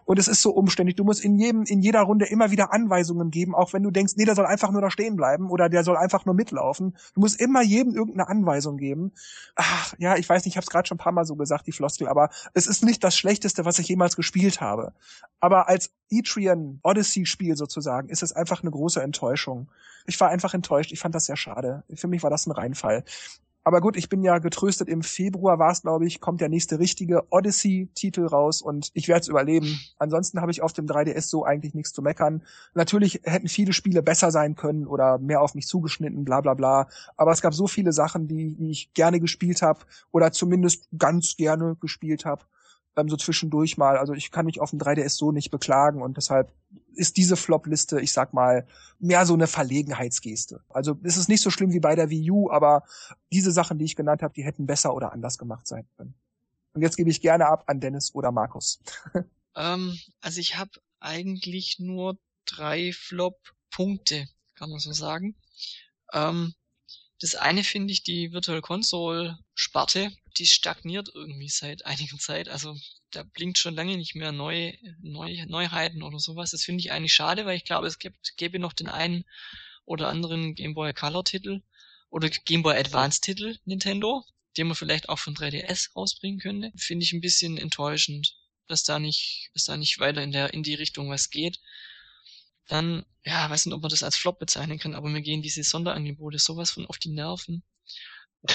Und 0.05 0.19
es 0.19 0.29
ist 0.29 0.43
so 0.43 0.51
umständlich. 0.51 0.97
Du 0.97 1.05
musst 1.05 1.25
in 1.25 1.39
jedem, 1.39 1.65
in 1.65 1.81
jeder 1.81 2.03
Runde 2.03 2.27
immer 2.27 2.51
wieder 2.51 2.73
Anweisungen 2.73 3.31
geben, 3.31 3.55
auch 3.55 3.73
wenn 3.73 3.83
du 3.83 3.91
denkst, 3.91 4.15
nee, 4.17 4.25
der 4.25 4.35
soll 4.35 4.47
einfach 4.47 4.71
nur 4.71 4.81
da 4.81 4.91
stehen 4.91 5.17
bleiben 5.17 5.51
oder 5.51 5.69
der 5.69 5.85
soll 5.85 5.97
einfach 5.97 6.25
nur 6.25 6.35
mitlaufen. 6.35 6.97
Du 7.15 7.21
musst 7.21 7.41
immer 7.41 7.63
jedem 7.63 7.95
irgendeine 7.95 8.29
Anweisung 8.29 8.77
geben. 8.77 9.13
Ach, 9.57 9.95
ja, 9.99 10.17
ich 10.17 10.29
weiß 10.29 10.45
nicht, 10.45 10.53
ich 10.53 10.57
habe 10.57 10.65
es 10.65 10.71
gerade 10.71 10.87
schon 10.87 10.97
ein 10.97 11.05
paar 11.05 11.13
Mal 11.13 11.25
so 11.25 11.37
gesagt, 11.37 11.67
die 11.67 11.73
Floskel, 11.73 12.09
aber 12.09 12.31
es 12.55 12.67
ist 12.67 12.85
nicht 12.85 13.03
das 13.03 13.17
Schlechteste, 13.17 13.65
was 13.65 13.79
ich 13.79 13.89
jemals 13.89 14.17
gespielt 14.17 14.61
habe. 14.61 14.93
Aber 15.41 15.69
als 15.69 15.91
Etrian 16.11 16.79
Odyssey-Spiel 16.83 17.57
sozusagen 17.57 18.09
ist 18.09 18.23
es 18.23 18.33
einfach 18.33 18.63
eine 18.63 18.71
große 18.71 19.03
Enttäuschung. 19.03 19.69
Ich 20.07 20.21
war 20.21 20.29
einfach 20.29 20.55
enttäuscht. 20.55 20.93
Ich 20.93 21.01
fand 21.01 21.15
das 21.15 21.27
sehr 21.27 21.37
schade. 21.37 21.85
Für 21.95 22.09
mich 22.09 22.23
war 22.23 22.31
das 22.31 22.47
ein 22.47 22.53
Reinfall. 22.53 23.05
Aber 23.65 23.81
gut, 23.81 23.97
ich 23.97 24.09
bin 24.09 24.25
ja 24.25 24.39
getröstet. 24.39 24.89
Im 24.89 25.03
Februar 25.03 25.59
war 25.59 25.71
es, 25.71 25.83
glaube 25.83 26.07
ich, 26.07 26.21
kommt 26.21 26.41
der 26.41 26.49
nächste 26.49 26.81
richtige 26.81 27.23
Odyssey-Titel 27.31 28.27
raus 28.27 28.61
und 28.61 28.91
ich 28.95 29.07
werde 29.07 29.21
es 29.21 29.29
überleben. 29.29 29.79
Ansonsten 29.99 30.41
habe 30.41 30.51
ich 30.51 30.63
auf 30.63 30.73
dem 30.73 30.87
3DS 30.87 31.29
so 31.29 31.45
eigentlich 31.45 31.73
nichts 31.75 31.93
zu 31.93 32.03
meckern. 32.03 32.43
Natürlich 32.75 33.21
hätten 33.23 33.49
viele 33.49 33.73
Spiele 33.73 34.03
besser 34.03 34.33
sein 34.33 34.57
können 34.57 34.87
oder 34.87 35.19
mehr 35.19 35.41
auf 35.41 35.55
mich 35.55 35.69
zugeschnitten, 35.69 36.25
bla 36.25 36.41
bla 36.41 36.55
bla. 36.55 36.89
Aber 37.17 37.31
es 37.31 37.41
gab 37.41 37.55
so 37.55 37.69
viele 37.69 37.93
Sachen, 37.93 38.27
die, 38.27 38.55
die 38.55 38.71
ich 38.71 38.95
gerne 38.95 39.21
gespielt 39.21 39.63
habe 39.63 39.81
oder 40.11 40.33
zumindest 40.33 40.89
ganz 40.99 41.37
gerne 41.37 41.77
gespielt 41.81 42.25
habe. 42.25 42.43
Ähm, 42.97 43.09
so 43.09 43.17
zwischendurch 43.17 43.79
mal. 43.79 43.97
Also 43.97 44.13
ich 44.13 44.31
kann 44.31 44.47
mich 44.47 44.61
auf 44.61 44.71
dem 44.71 44.79
3DS 44.79 45.17
so 45.17 45.33
nicht 45.33 45.51
beklagen 45.51 46.03
und 46.03 46.17
deshalb 46.17 46.53
ist 46.95 47.17
diese 47.17 47.37
Flop-Liste, 47.37 48.01
ich 48.01 48.13
sag 48.13 48.35
mal, 48.35 48.67
mehr 48.99 49.25
so 49.25 49.35
eine 49.35 49.47
Verlegenheitsgeste. 49.47 50.63
Also 50.69 50.99
es 51.03 51.17
ist 51.17 51.29
nicht 51.29 51.43
so 51.43 51.51
schlimm 51.51 51.73
wie 51.73 51.81
bei 51.81 51.95
der 51.95 52.11
Wii 52.11 52.31
U, 52.31 52.51
aber 52.51 52.85
diese 53.33 53.51
Sachen, 53.51 53.79
die 53.79 53.87
ich 53.87 53.97
genannt 53.97 54.23
habe, 54.23 54.35
die 54.35 54.45
hätten 54.45 54.67
besser 54.67 54.95
oder 54.95 55.13
anders 55.13 55.39
gemacht 55.39 55.67
sein 55.67 55.87
können. 55.97 56.15
Und 56.75 56.83
jetzt 56.83 56.97
gebe 56.97 57.11
ich 57.11 57.21
gerne 57.21 57.47
ab 57.47 57.65
an 57.67 57.81
Dennis 57.81 58.15
oder 58.15 58.33
Markus. 58.33 58.81
Ähm, 59.55 59.99
also 60.23 60.41
ich 60.41 60.57
habe 60.57 60.71
eigentlich 60.99 61.79
nur 61.79 62.17
drei 62.47 62.93
Flop-Punkte, 62.93 64.27
kann 64.55 64.71
man 64.71 64.79
so 64.79 64.93
sagen. 64.93 65.37
Ähm, 66.13 66.55
Das 67.23 67.37
eine 67.37 67.63
finde 67.63 67.93
ich, 67.93 68.03
die 68.03 68.33
Virtual 68.33 68.61
Console 68.61 69.39
Sparte, 69.55 70.11
die 70.39 70.47
stagniert 70.47 71.09
irgendwie 71.15 71.49
seit 71.49 71.87
einiger 71.87 72.19
Zeit. 72.19 72.49
Also 72.49 72.77
da 73.13 73.23
blinkt 73.23 73.59
schon 73.59 73.77
lange 73.77 73.97
nicht 73.97 74.17
mehr 74.17 74.33
neue, 74.33 74.77
neue 75.01 75.47
Neuheiten 75.47 76.03
oder 76.03 76.19
sowas. 76.19 76.51
Das 76.51 76.65
finde 76.65 76.81
ich 76.81 76.91
eigentlich 76.91 77.15
schade, 77.15 77.47
weil 77.47 77.57
ich 77.57 77.65
glaube, 77.65 77.87
es 77.87 78.01
gibt, 78.01 78.37
gäbe 78.37 78.59
noch 78.59 78.73
den 78.73 78.89
einen 78.89 79.25
oder 79.85 80.09
anderen 80.09 80.57
Game 80.57 80.75
Boy 80.75 80.93
Color 80.93 81.25
Titel 81.25 81.63
oder 82.11 82.29
Game 82.29 82.65
Boy 82.65 82.77
Advance 82.77 83.21
Titel 83.21 83.57
Nintendo, 83.67 84.25
den 84.57 84.67
man 84.67 84.75
vielleicht 84.77 85.09
auch 85.09 85.21
von 85.21 85.37
3DS 85.37 85.95
rausbringen 85.95 86.41
könnte. 86.41 86.73
Finde 86.77 87.05
ich 87.05 87.13
ein 87.13 87.21
bisschen 87.21 87.57
enttäuschend, 87.57 88.35
dass 88.67 88.83
da 88.83 88.99
nicht, 88.99 89.51
dass 89.55 89.67
da 89.67 89.77
nicht 89.77 90.01
weiter 90.01 90.25
in 90.25 90.33
der, 90.33 90.53
in 90.55 90.65
die 90.65 90.75
Richtung 90.75 91.09
was 91.09 91.31
geht. 91.31 91.61
Dann, 92.73 93.05
ja, 93.23 93.51
weiß 93.51 93.67
nicht, 93.67 93.75
ob 93.75 93.83
man 93.83 93.91
das 93.91 94.03
als 94.03 94.17
Flop 94.17 94.39
bezeichnen 94.39 94.79
kann, 94.79 94.95
aber 94.95 95.11
mir 95.11 95.21
gehen 95.21 95.43
diese 95.43 95.63
Sonderangebote 95.63 96.39
sowas 96.39 96.71
von 96.71 96.87
auf 96.87 96.97
die 96.97 97.11
Nerven. 97.11 97.63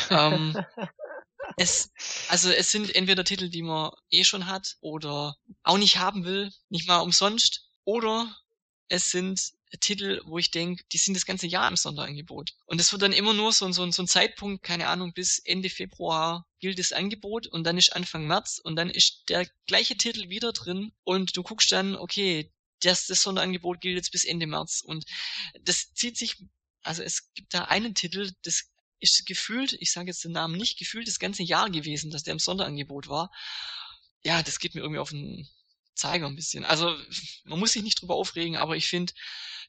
ähm, 0.09 0.57
es, 1.55 1.91
also 2.27 2.49
es 2.49 2.71
sind 2.71 2.95
entweder 2.95 3.23
Titel, 3.23 3.49
die 3.49 3.61
man 3.61 3.91
eh 4.09 4.23
schon 4.23 4.47
hat 4.47 4.77
oder 4.81 5.37
auch 5.61 5.77
nicht 5.77 5.99
haben 5.99 6.25
will, 6.25 6.51
nicht 6.69 6.87
mal 6.87 6.97
umsonst, 7.01 7.69
oder 7.83 8.35
es 8.89 9.11
sind 9.11 9.53
Titel, 9.81 10.19
wo 10.25 10.39
ich 10.39 10.49
denke, 10.49 10.83
die 10.91 10.97
sind 10.97 11.13
das 11.13 11.27
ganze 11.27 11.45
Jahr 11.45 11.67
im 11.69 11.75
Sonderangebot. 11.75 12.55
Und 12.65 12.81
es 12.81 12.91
wird 12.91 13.03
dann 13.03 13.13
immer 13.13 13.35
nur 13.35 13.53
so, 13.53 13.71
so, 13.71 13.91
so 13.91 14.01
ein 14.01 14.07
Zeitpunkt, 14.07 14.63
keine 14.63 14.87
Ahnung, 14.87 15.13
bis 15.13 15.37
Ende 15.37 15.69
Februar 15.69 16.47
gilt 16.59 16.79
das 16.79 16.91
Angebot 16.91 17.45
und 17.45 17.65
dann 17.65 17.77
ist 17.77 17.95
Anfang 17.95 18.25
März 18.25 18.59
und 18.63 18.77
dann 18.77 18.89
ist 18.89 19.29
der 19.29 19.47
gleiche 19.67 19.95
Titel 19.95 20.29
wieder 20.29 20.53
drin 20.53 20.91
und 21.03 21.37
du 21.37 21.43
guckst 21.43 21.71
dann, 21.71 21.95
okay, 21.95 22.51
das, 22.81 23.07
das 23.07 23.21
Sonderangebot 23.21 23.81
gilt 23.81 23.95
jetzt 23.95 24.11
bis 24.11 24.25
Ende 24.25 24.47
März 24.47 24.81
und 24.85 25.05
das 25.61 25.93
zieht 25.93 26.17
sich, 26.17 26.35
also 26.83 27.03
es 27.03 27.33
gibt 27.33 27.53
da 27.53 27.65
einen 27.65 27.95
Titel, 27.95 28.31
das 28.43 28.65
ist 28.99 29.25
gefühlt, 29.25 29.73
ich 29.73 29.91
sage 29.91 30.07
jetzt 30.07 30.23
den 30.23 30.31
Namen 30.31 30.57
nicht, 30.57 30.79
gefühlt 30.79 31.07
das 31.07 31.19
ganze 31.19 31.43
Jahr 31.43 31.69
gewesen, 31.69 32.11
dass 32.11 32.23
der 32.23 32.33
im 32.33 32.39
Sonderangebot 32.39 33.07
war. 33.07 33.31
Ja, 34.23 34.41
das 34.41 34.59
geht 34.59 34.75
mir 34.75 34.81
irgendwie 34.81 34.99
auf 34.99 35.11
den 35.11 35.47
Zeiger 35.95 36.27
ein 36.27 36.35
bisschen. 36.35 36.65
Also 36.65 36.95
man 37.43 37.59
muss 37.59 37.73
sich 37.73 37.83
nicht 37.83 38.01
drüber 38.01 38.15
aufregen, 38.15 38.57
aber 38.57 38.75
ich 38.75 38.87
finde, 38.87 39.13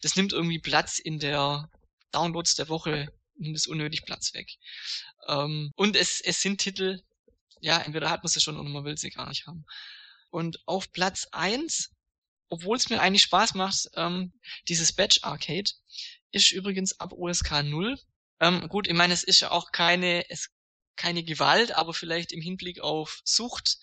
das 0.00 0.16
nimmt 0.16 0.32
irgendwie 0.32 0.58
Platz 0.58 0.98
in 0.98 1.18
der 1.18 1.70
Downloads 2.12 2.54
der 2.54 2.68
Woche, 2.68 3.12
nimmt 3.36 3.56
es 3.56 3.66
unnötig 3.66 4.04
Platz 4.04 4.32
weg. 4.34 4.50
Ähm, 5.26 5.72
und 5.76 5.96
es, 5.96 6.20
es 6.20 6.40
sind 6.40 6.60
Titel, 6.60 7.02
ja, 7.60 7.78
entweder 7.78 8.10
hat 8.10 8.22
man 8.22 8.28
sie 8.28 8.40
schon 8.40 8.56
oder 8.58 8.68
man 8.68 8.84
will 8.84 8.96
sie 8.96 9.10
gar 9.10 9.28
nicht 9.28 9.46
haben. 9.46 9.64
Und 10.30 10.58
auf 10.66 10.92
Platz 10.92 11.26
eins, 11.32 11.90
obwohl 12.48 12.76
es 12.76 12.88
mir 12.90 13.00
eigentlich 13.00 13.22
Spaß 13.22 13.54
macht, 13.54 13.88
ähm, 13.94 14.32
dieses 14.68 14.92
Batch 14.92 15.20
Arcade, 15.22 15.70
ist 16.30 16.52
übrigens 16.52 16.98
ab 17.00 17.12
USK 17.12 17.62
0. 17.62 17.98
Ähm, 18.40 18.68
gut, 18.68 18.86
ich 18.86 18.94
meine, 18.94 19.14
es 19.14 19.24
ist 19.24 19.40
ja 19.40 19.50
auch 19.50 19.72
keine, 19.72 20.28
es, 20.30 20.50
keine 20.96 21.22
Gewalt, 21.24 21.72
aber 21.72 21.94
vielleicht 21.94 22.32
im 22.32 22.40
Hinblick 22.40 22.80
auf 22.80 23.20
Sucht 23.24 23.78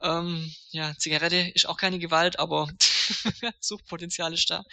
ähm, 0.00 0.52
ja, 0.70 0.94
Zigarette 0.96 1.50
ist 1.54 1.66
auch 1.66 1.76
keine 1.76 1.98
Gewalt, 1.98 2.38
aber 2.38 2.68
Suchtpotenzial 3.60 4.32
ist 4.32 4.50
da. 4.50 4.64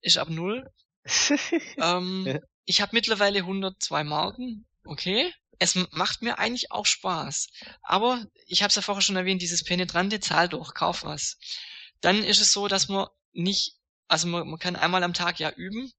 Ist 0.00 0.18
ab 0.18 0.28
null. 0.28 0.70
ähm. 1.78 2.40
Ich 2.64 2.80
habe 2.80 2.94
mittlerweile 2.94 3.40
102 3.40 4.04
Marken. 4.04 4.66
Okay. 4.84 5.32
Es 5.58 5.74
macht 5.90 6.22
mir 6.22 6.38
eigentlich 6.38 6.70
auch 6.70 6.86
Spaß. 6.86 7.48
Aber 7.82 8.24
ich 8.46 8.62
habe 8.62 8.68
es 8.68 8.76
ja 8.76 8.82
vorher 8.82 9.02
schon 9.02 9.16
erwähnt, 9.16 9.42
dieses 9.42 9.64
penetrante 9.64 10.20
Zahl 10.20 10.48
doch, 10.48 10.74
kauf 10.74 11.02
was. 11.02 11.38
Dann 12.02 12.22
ist 12.22 12.40
es 12.40 12.52
so, 12.52 12.68
dass 12.68 12.88
man 12.88 13.06
nicht, 13.32 13.76
also 14.08 14.26
man, 14.28 14.46
man 14.46 14.58
kann 14.58 14.76
einmal 14.76 15.02
am 15.02 15.14
Tag 15.14 15.40
ja 15.40 15.50
üben. 15.50 15.90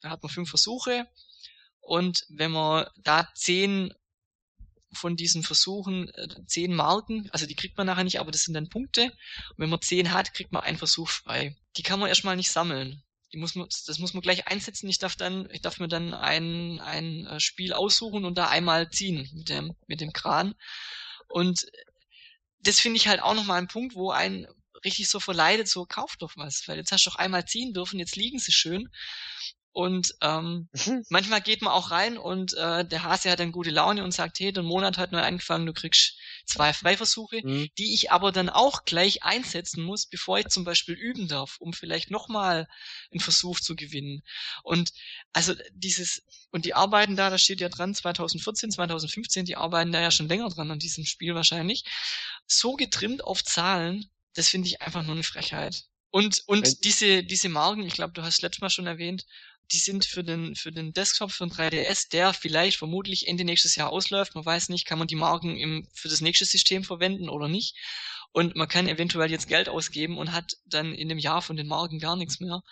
Da 0.00 0.10
hat 0.10 0.22
man 0.22 0.30
fünf 0.30 0.48
Versuche. 0.48 1.06
Und 1.80 2.24
wenn 2.28 2.50
man 2.50 2.86
da 2.96 3.28
zehn 3.34 3.94
von 4.92 5.14
diesen 5.14 5.42
Versuchen 5.42 6.08
äh, 6.08 6.28
zehn 6.46 6.74
Marken, 6.74 7.28
also 7.30 7.46
die 7.46 7.54
kriegt 7.54 7.76
man 7.76 7.86
nachher 7.86 8.04
nicht, 8.04 8.18
aber 8.18 8.30
das 8.30 8.42
sind 8.42 8.54
dann 8.54 8.70
Punkte. 8.70 9.04
Und 9.04 9.58
wenn 9.58 9.70
man 9.70 9.82
zehn 9.82 10.12
hat, 10.12 10.34
kriegt 10.34 10.52
man 10.52 10.62
einen 10.62 10.78
Versuch 10.78 11.08
frei. 11.08 11.56
Die 11.76 11.82
kann 11.82 12.00
man 12.00 12.08
erstmal 12.08 12.34
nicht 12.34 12.50
sammeln. 12.50 13.02
Die 13.32 13.38
muss 13.38 13.54
man, 13.54 13.68
das 13.68 13.98
muss 13.98 14.14
man 14.14 14.22
gleich 14.22 14.48
einsetzen. 14.48 14.88
Ich 14.88 14.98
darf 14.98 15.16
dann, 15.16 15.48
ich 15.50 15.60
darf 15.60 15.78
mir 15.78 15.88
dann 15.88 16.14
ein, 16.14 16.80
ein 16.80 17.26
äh, 17.26 17.40
Spiel 17.40 17.74
aussuchen 17.74 18.24
und 18.24 18.38
da 18.38 18.48
einmal 18.48 18.90
ziehen 18.90 19.28
mit 19.34 19.50
dem, 19.50 19.76
mit 19.86 20.00
dem 20.00 20.12
Kran. 20.12 20.54
Und 21.28 21.66
das 22.60 22.80
finde 22.80 22.96
ich 22.96 23.08
halt 23.08 23.20
auch 23.20 23.34
nochmal 23.34 23.58
ein 23.60 23.68
Punkt, 23.68 23.94
wo 23.94 24.10
ein 24.10 24.46
richtig 24.84 25.08
so 25.08 25.20
verleidet, 25.20 25.68
so 25.68 25.86
kauft 25.86 26.22
doch 26.22 26.32
was, 26.36 26.66
weil 26.66 26.78
jetzt 26.78 26.92
hast 26.92 27.06
du 27.06 27.10
doch 27.10 27.16
einmal 27.16 27.46
ziehen 27.46 27.72
dürfen, 27.72 27.98
jetzt 27.98 28.16
liegen 28.16 28.38
sie 28.38 28.52
schön. 28.52 28.88
Und 29.76 30.14
ähm, 30.22 30.70
mhm. 30.72 31.04
manchmal 31.10 31.42
geht 31.42 31.60
man 31.60 31.74
auch 31.74 31.90
rein 31.90 32.16
und 32.16 32.54
äh, 32.54 32.82
der 32.88 33.02
Hase 33.02 33.30
hat 33.30 33.40
dann 33.40 33.52
gute 33.52 33.68
Laune 33.68 34.04
und 34.04 34.12
sagt, 34.12 34.40
hey, 34.40 34.50
der 34.50 34.62
Monat 34.62 34.96
hat 34.96 35.12
neu 35.12 35.20
angefangen, 35.20 35.66
du 35.66 35.74
kriegst 35.74 36.16
zwei 36.46 36.72
Freiversuche, 36.72 37.42
mhm. 37.44 37.68
die 37.76 37.92
ich 37.92 38.10
aber 38.10 38.32
dann 38.32 38.48
auch 38.48 38.86
gleich 38.86 39.22
einsetzen 39.22 39.82
muss, 39.82 40.06
bevor 40.06 40.38
ich 40.38 40.48
zum 40.48 40.64
Beispiel 40.64 40.94
üben 40.94 41.28
darf, 41.28 41.56
um 41.58 41.74
vielleicht 41.74 42.10
nochmal 42.10 42.68
einen 43.10 43.20
Versuch 43.20 43.60
zu 43.60 43.76
gewinnen. 43.76 44.22
Und 44.62 44.94
also 45.34 45.52
dieses, 45.74 46.22
und 46.52 46.64
die 46.64 46.72
arbeiten 46.72 47.14
da, 47.14 47.28
da 47.28 47.36
steht 47.36 47.60
ja 47.60 47.68
dran, 47.68 47.94
2014, 47.94 48.70
2015, 48.70 49.44
die 49.44 49.56
arbeiten 49.56 49.92
da 49.92 50.00
ja 50.00 50.10
schon 50.10 50.28
länger 50.28 50.48
dran 50.48 50.70
an 50.70 50.78
diesem 50.78 51.04
Spiel 51.04 51.34
wahrscheinlich, 51.34 51.84
so 52.46 52.76
getrimmt 52.76 53.22
auf 53.22 53.44
Zahlen, 53.44 54.10
das 54.36 54.48
finde 54.48 54.68
ich 54.68 54.82
einfach 54.82 55.02
nur 55.02 55.14
eine 55.14 55.22
Frechheit. 55.22 55.84
Und, 56.10 56.42
und 56.46 56.84
diese, 56.84 57.24
diese 57.24 57.48
Marken, 57.48 57.86
ich 57.86 57.94
glaube, 57.94 58.12
du 58.12 58.22
hast 58.22 58.42
letztes 58.42 58.60
Mal 58.60 58.70
schon 58.70 58.86
erwähnt, 58.86 59.26
die 59.72 59.78
sind 59.78 60.04
für 60.04 60.22
den, 60.22 60.54
für 60.54 60.70
den 60.70 60.92
Desktop, 60.92 61.32
für 61.32 61.46
den 61.46 61.52
3DS, 61.52 62.10
der 62.10 62.32
vielleicht 62.32 62.78
vermutlich 62.78 63.26
Ende 63.26 63.44
nächstes 63.44 63.74
Jahr 63.74 63.90
ausläuft. 63.90 64.34
Man 64.34 64.44
weiß 64.44 64.68
nicht, 64.68 64.86
kann 64.86 64.98
man 64.98 65.08
die 65.08 65.16
Marken 65.16 65.56
im, 65.56 65.88
für 65.92 66.08
das 66.08 66.20
nächste 66.20 66.44
System 66.44 66.84
verwenden 66.84 67.28
oder 67.28 67.48
nicht. 67.48 67.76
Und 68.32 68.54
man 68.54 68.68
kann 68.68 68.88
eventuell 68.88 69.30
jetzt 69.30 69.48
Geld 69.48 69.68
ausgeben 69.68 70.18
und 70.18 70.32
hat 70.32 70.56
dann 70.66 70.94
in 70.94 71.08
dem 71.08 71.18
Jahr 71.18 71.42
von 71.42 71.56
den 71.56 71.66
Marken 71.66 71.98
gar 71.98 72.16
nichts 72.16 72.38
mehr. 72.38 72.62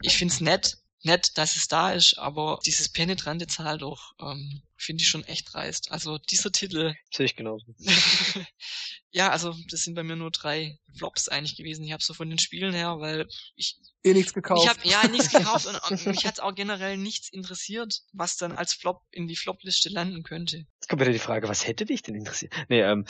Ich 0.00 0.16
find's 0.16 0.40
nett, 0.40 0.78
nett, 1.02 1.36
dass 1.36 1.56
es 1.56 1.68
da 1.68 1.92
ist, 1.92 2.18
aber 2.18 2.60
dieses 2.64 2.88
penetrante 2.88 3.46
Zahl 3.46 3.78
doch, 3.78 4.14
ähm, 4.20 4.62
finde 4.76 5.02
ich 5.02 5.08
schon 5.08 5.24
echt 5.24 5.52
dreist. 5.52 5.90
Also 5.90 6.18
dieser 6.18 6.52
Titel. 6.52 6.94
Sehe 7.12 7.26
ich 7.26 7.36
genauso. 7.36 7.74
ja, 9.10 9.30
also 9.30 9.54
das 9.70 9.82
sind 9.82 9.94
bei 9.94 10.02
mir 10.02 10.16
nur 10.16 10.30
drei 10.30 10.78
Flops 10.96 11.28
eigentlich 11.28 11.56
gewesen. 11.56 11.84
Ich 11.84 11.92
habe 11.92 12.02
so 12.02 12.14
von 12.14 12.28
den 12.28 12.38
Spielen 12.38 12.74
her, 12.74 12.98
weil 12.98 13.28
ich 13.56 13.78
eh 14.04 14.12
nichts 14.12 14.32
gekauft. 14.32 14.62
Ich 14.62 14.68
habe 14.68 14.80
ja 14.88 15.08
nichts 15.08 15.30
gekauft 15.30 15.66
und, 15.66 15.76
und 15.90 16.06
mich 16.06 16.26
hat 16.26 16.40
auch 16.40 16.54
generell 16.54 16.96
nichts 16.96 17.28
interessiert, 17.28 18.02
was 18.12 18.36
dann 18.36 18.52
als 18.52 18.72
Flop 18.72 19.02
in 19.10 19.28
die 19.28 19.36
Flop-Liste 19.36 19.88
landen 19.88 20.22
könnte. 20.22 20.66
Jetzt 20.74 20.88
kommt 20.88 21.00
wieder 21.00 21.12
die 21.12 21.18
Frage, 21.18 21.48
was 21.48 21.66
hätte 21.66 21.84
dich 21.84 22.02
denn 22.02 22.14
interessiert? 22.14 22.52
Nee, 22.68 22.80
ähm. 22.80 23.06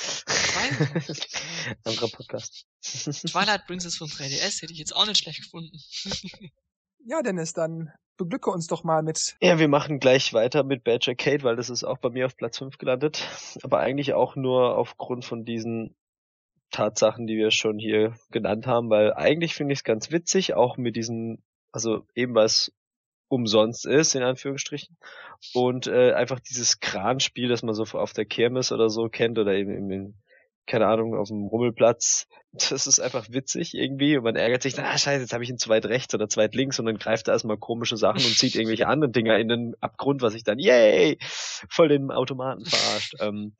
Anderer 1.84 2.08
Podcast. 2.08 2.66
Twilight 2.82 3.66
Princess 3.66 3.96
von 3.96 4.08
3DS 4.08 4.62
hätte 4.62 4.72
ich 4.72 4.78
jetzt 4.78 4.94
auch 4.94 5.06
nicht 5.06 5.18
schlecht 5.18 5.42
gefunden. 5.42 5.78
Ja, 7.06 7.22
Dennis, 7.22 7.52
dann 7.52 7.92
beglücke 8.16 8.50
uns 8.50 8.66
doch 8.66 8.84
mal 8.84 9.02
mit. 9.02 9.36
Ja, 9.40 9.58
wir 9.58 9.68
machen 9.68 9.98
gleich 9.98 10.32
weiter 10.32 10.62
mit 10.62 10.84
Badger 10.84 11.14
Kate, 11.14 11.42
weil 11.42 11.56
das 11.56 11.70
ist 11.70 11.84
auch 11.84 11.98
bei 11.98 12.10
mir 12.10 12.26
auf 12.26 12.36
Platz 12.36 12.58
5 12.58 12.78
gelandet. 12.78 13.28
Aber 13.62 13.80
eigentlich 13.80 14.14
auch 14.14 14.36
nur 14.36 14.76
aufgrund 14.76 15.24
von 15.24 15.44
diesen 15.44 15.96
Tatsachen, 16.70 17.26
die 17.26 17.36
wir 17.36 17.50
schon 17.50 17.78
hier 17.78 18.14
genannt 18.30 18.66
haben, 18.66 18.90
weil 18.90 19.12
eigentlich 19.12 19.54
finde 19.54 19.72
ich 19.72 19.80
es 19.80 19.84
ganz 19.84 20.10
witzig, 20.10 20.54
auch 20.54 20.76
mit 20.76 20.96
diesen, 20.96 21.42
also 21.70 22.06
eben 22.14 22.34
was 22.34 22.72
umsonst 23.28 23.86
ist, 23.86 24.14
in 24.14 24.22
Anführungsstrichen. 24.22 24.96
Und 25.54 25.86
äh, 25.86 26.12
einfach 26.12 26.40
dieses 26.40 26.80
Kranspiel, 26.80 27.48
das 27.48 27.62
man 27.62 27.74
so 27.74 27.84
auf 27.84 28.12
der 28.12 28.26
Kirmes 28.26 28.72
oder 28.72 28.90
so 28.90 29.08
kennt 29.08 29.38
oder 29.38 29.54
eben 29.54 29.70
im, 29.90 30.14
keine 30.66 30.86
Ahnung, 30.86 31.16
auf 31.16 31.28
dem 31.28 31.46
Rummelplatz. 31.46 32.26
Das 32.52 32.86
ist 32.86 33.00
einfach 33.00 33.28
witzig 33.30 33.74
irgendwie 33.74 34.16
und 34.16 34.24
man 34.24 34.36
ärgert 34.36 34.62
sich 34.62 34.74
dann, 34.74 34.84
ah 34.84 34.98
scheiße, 34.98 35.22
jetzt 35.22 35.32
habe 35.32 35.42
ich 35.42 35.50
ihn 35.50 35.58
zweit 35.58 35.86
rechts 35.86 36.14
oder 36.14 36.28
zweit 36.28 36.54
links 36.54 36.78
und 36.78 36.86
dann 36.86 36.98
greift 36.98 37.28
er 37.28 37.32
erstmal 37.32 37.56
komische 37.56 37.96
Sachen 37.96 38.24
und 38.24 38.36
zieht 38.36 38.54
irgendwelche 38.54 38.86
anderen 38.86 39.12
Dinger 39.12 39.38
in 39.38 39.48
den 39.48 39.74
Abgrund, 39.80 40.20
was 40.20 40.34
ich 40.34 40.44
dann, 40.44 40.58
yay, 40.58 41.18
voll 41.70 41.88
den 41.88 42.10
Automaten 42.10 42.66
verarscht. 42.66 43.14
ähm, 43.20 43.56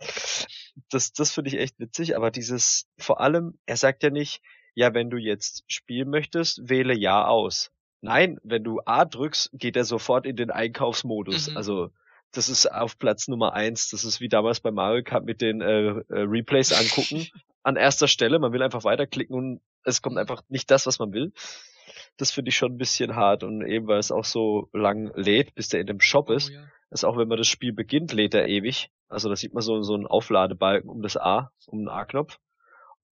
das 0.91 1.13
das 1.13 1.33
finde 1.33 1.49
ich 1.49 1.59
echt 1.59 1.79
witzig, 1.79 2.17
aber 2.17 2.31
dieses, 2.31 2.87
vor 2.99 3.21
allem, 3.21 3.59
er 3.67 3.77
sagt 3.77 4.03
ja 4.03 4.11
nicht, 4.11 4.43
ja, 4.75 4.95
wenn 4.95 5.11
du 5.11 5.17
jetzt 5.17 5.65
spielen 5.69 6.11
möchtest, 6.11 6.69
wähle 6.69 6.95
Ja 6.95 7.27
aus. 7.27 7.71
Nein, 8.01 8.39
wenn 8.43 8.65
du 8.65 8.81
A 8.85 9.05
drückst, 9.05 9.51
geht 9.53 9.77
er 9.77 9.85
sofort 9.85 10.27
in 10.27 10.37
den 10.37 10.51
Einkaufsmodus. 10.51 11.51
Mhm. 11.51 11.57
Also 11.57 11.91
das 12.33 12.49
ist 12.49 12.67
auf 12.67 12.99
Platz 12.99 13.29
Nummer 13.29 13.53
eins. 13.53 13.91
Das 13.91 14.05
ist 14.05 14.21
wie 14.21 14.29
damals 14.29 14.61
bei 14.61 14.71
Mario 14.71 15.03
Kart 15.03 15.25
mit 15.25 15.41
den 15.41 15.61
äh, 15.61 15.89
äh, 15.89 16.05
Replays 16.09 16.73
angucken. 16.73 17.27
An 17.63 17.77
erster 17.77 18.09
Stelle, 18.09 18.39
man 18.39 18.53
will 18.53 18.63
einfach 18.63 18.85
weiterklicken 18.85 19.37
und 19.37 19.61
es 19.85 20.03
kommt 20.03 20.19
einfach 20.19 20.43
nicht 20.49 20.71
das, 20.71 20.87
was 20.87 20.99
man 20.99 21.13
will. 21.13 21.33
Das 22.17 22.33
finde 22.33 22.49
ich 22.49 22.57
schon 22.57 22.73
ein 22.73 22.79
bisschen 22.79 23.15
hart 23.15 23.45
und 23.45 23.65
eben 23.65 23.87
weil 23.87 23.99
es 23.99 24.11
auch 24.11 24.25
so 24.25 24.69
lang 24.73 25.13
lädt, 25.15 25.55
bis 25.55 25.69
der 25.69 25.81
in 25.81 25.87
dem 25.87 26.01
Shop 26.01 26.31
ist. 26.31 26.51
Oh, 26.51 26.55
ja. 26.55 26.65
Ist 26.91 27.05
auch 27.05 27.17
wenn 27.17 27.29
man 27.29 27.39
das 27.39 27.49
Spiel 27.49 27.73
beginnt, 27.73 28.13
lädt 28.13 28.35
er 28.35 28.49
ewig. 28.49 28.91
Also 29.09 29.29
da 29.29 29.37
sieht 29.37 29.55
man 29.55 29.63
so, 29.63 29.83
so 29.83 29.95
einen 29.95 30.07
Aufladebalken 30.07 30.91
um 30.91 31.03
das 31.03 31.17
A, 31.17 31.53
um 31.67 31.81
den 31.81 31.89
A-Knopf. 31.89 32.39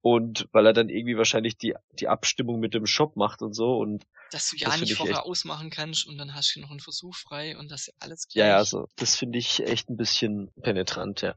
Und 0.03 0.49
weil 0.53 0.67
er 0.67 0.73
dann 0.73 0.89
irgendwie 0.89 1.17
wahrscheinlich 1.17 1.59
die, 1.59 1.75
die 1.93 2.09
Abstimmung 2.09 2.61
mit 2.61 2.75
dem 2.75 2.87
Shop 2.87 3.17
macht 3.17 3.43
und 3.43 3.55
so 3.55 3.77
und 3.77 4.05
dass 4.31 4.51
du 4.51 4.57
ja 4.57 4.75
nicht 4.77 4.95
vorher 4.95 5.17
echt... 5.17 5.25
ausmachen 5.25 5.71
kannst 5.71 6.07
und 6.07 6.17
dann 6.17 6.35
hast 6.35 6.55
du 6.55 6.61
noch 6.61 6.71
einen 6.71 6.81
Versuch 6.81 7.15
frei 7.15 7.57
und 7.59 7.71
das 7.71 7.91
alles 7.99 8.29
gleich. 8.29 8.43
Ja, 8.43 8.49
ja, 8.49 8.57
also 8.57 8.89
das 8.97 9.17
finde 9.17 9.39
ich 9.39 9.61
echt 9.61 9.91
ein 9.91 9.97
bisschen 9.97 10.51
penetrant, 10.63 11.21
ja. 11.21 11.35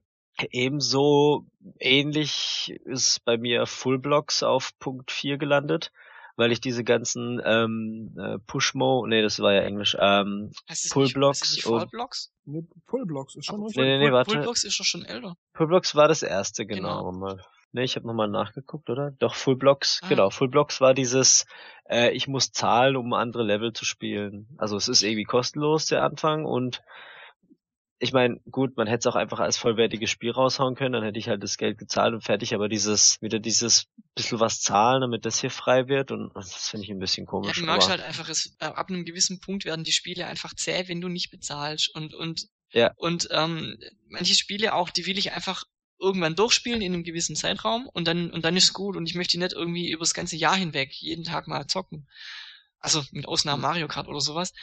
Ebenso 0.51 1.45
ähnlich 1.79 2.73
ist 2.85 3.23
bei 3.23 3.37
mir 3.37 3.67
Fullblocks 3.67 4.41
auf 4.41 4.71
Punkt 4.79 5.11
4 5.11 5.37
gelandet, 5.37 5.91
weil 6.35 6.51
ich 6.51 6.59
diese 6.59 6.83
ganzen 6.83 7.39
ähm, 7.45 8.15
äh, 8.17 8.39
Pushmo, 8.39 9.05
nee, 9.05 9.21
das 9.21 9.39
war 9.39 9.53
ja 9.53 9.61
Englisch, 9.61 9.95
ähm, 9.99 10.51
Pullblocks 10.89 11.57
und 11.57 11.61
Fullblocks? 11.61 12.31
Nee, 12.45 12.65
Pullblocks 12.87 13.35
ist 13.35 13.45
schon 13.45 13.61
richtig. 13.63 13.83
Nee, 13.83 13.97
nee, 13.99 14.05
nee, 14.05 14.11
warte. 14.11 14.31
Pullblocks 14.31 14.63
ist 14.63 14.79
doch 14.79 14.85
schon 14.85 15.05
älter. 15.05 15.35
Pullblocks 15.53 15.93
war 15.93 16.07
das 16.07 16.23
erste, 16.23 16.65
genau. 16.65 17.11
genau. 17.11 17.37
Ne, 17.73 17.83
ich 17.83 17.95
habe 17.95 18.05
nochmal 18.05 18.27
nachgeguckt, 18.27 18.89
oder? 18.91 19.11
Doch, 19.17 19.33
Full 19.33 19.55
Blocks, 19.55 19.99
ah. 20.03 20.07
genau. 20.07 20.29
Full 20.29 20.47
Blocks 20.47 20.79
war 20.79 20.93
dieses, 20.93 21.47
äh, 21.89 22.11
ich 22.11 22.27
muss 22.27 22.51
zahlen, 22.51 22.95
um 22.95 23.13
andere 23.13 23.43
Level 23.43 23.73
zu 23.73 23.83
spielen. 23.83 24.47
Also 24.57 24.77
es 24.77 24.87
ist 24.87 25.01
irgendwie 25.01 25.23
kostenlos, 25.23 25.87
der 25.87 26.03
Anfang, 26.03 26.45
und 26.45 26.83
ich 27.97 28.13
meine, 28.13 28.39
gut, 28.51 28.77
man 28.77 28.85
hätte 28.85 29.07
es 29.07 29.13
auch 29.13 29.15
einfach 29.15 29.39
als 29.39 29.57
vollwertiges 29.57 30.11
Spiel 30.11 30.31
raushauen 30.31 30.75
können, 30.75 30.91
dann 30.91 31.03
hätte 31.03 31.17
ich 31.17 31.29
halt 31.29 31.41
das 31.41 31.57
Geld 31.57 31.79
gezahlt 31.79 32.13
und 32.13 32.21
fertig, 32.21 32.53
aber 32.53 32.69
dieses, 32.69 33.19
wieder 33.21 33.39
dieses 33.39 33.87
bisschen 34.13 34.39
was 34.39 34.59
zahlen, 34.59 35.01
damit 35.01 35.25
das 35.25 35.39
hier 35.41 35.49
frei 35.49 35.87
wird 35.87 36.11
und 36.11 36.31
das 36.35 36.67
finde 36.67 36.83
ich 36.83 36.91
ein 36.91 36.99
bisschen 36.99 37.25
komisch. 37.25 37.55
Ja, 37.55 37.61
du 37.61 37.65
magst 37.65 37.89
halt 37.89 38.03
einfach, 38.03 38.29
es, 38.29 38.55
äh, 38.59 38.65
ab 38.65 38.89
einem 38.89 39.05
gewissen 39.05 39.39
Punkt 39.39 39.65
werden 39.65 39.83
die 39.83 39.93
Spiele 39.93 40.27
einfach 40.27 40.53
zäh, 40.53 40.87
wenn 40.87 41.01
du 41.01 41.07
nicht 41.07 41.31
bezahlst 41.31 41.95
und, 41.95 42.13
und, 42.13 42.49
ja. 42.71 42.91
und 42.97 43.29
ähm, 43.31 43.79
manche 44.09 44.35
Spiele 44.35 44.75
auch, 44.75 44.91
die 44.91 45.07
will 45.07 45.17
ich 45.17 45.31
einfach 45.31 45.63
irgendwann 45.99 46.35
durchspielen 46.35 46.81
in 46.81 46.93
einem 46.93 47.03
gewissen 47.03 47.35
Zeitraum 47.35 47.87
und 47.87 48.07
dann 48.07 48.31
und 48.31 48.43
dann 48.45 48.57
ist 48.57 48.73
gut 48.73 48.95
und 48.97 49.07
ich 49.07 49.15
möchte 49.15 49.39
nicht 49.39 49.53
irgendwie 49.53 49.89
übers 49.91 50.13
ganze 50.13 50.35
Jahr 50.35 50.55
hinweg 50.55 50.91
jeden 50.93 51.23
Tag 51.23 51.47
mal 51.47 51.67
zocken. 51.67 52.07
Also 52.79 53.01
mit 53.11 53.27
Ausnahme 53.27 53.57
mhm. 53.57 53.61
Mario 53.61 53.87
Kart 53.87 54.09
oder 54.09 54.19
sowas. 54.19 54.53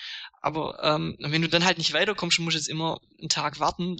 Aber 0.43 0.79
ähm, 0.83 1.17
wenn 1.21 1.41
du 1.41 1.49
dann 1.49 1.65
halt 1.65 1.79
nicht 1.79 1.95
weiterkommst 1.95 2.39
musst 2.41 2.57
jetzt 2.57 2.69
immer 2.69 3.01
einen 3.19 3.31
Tag 3.31 3.61
warten, 3.61 3.97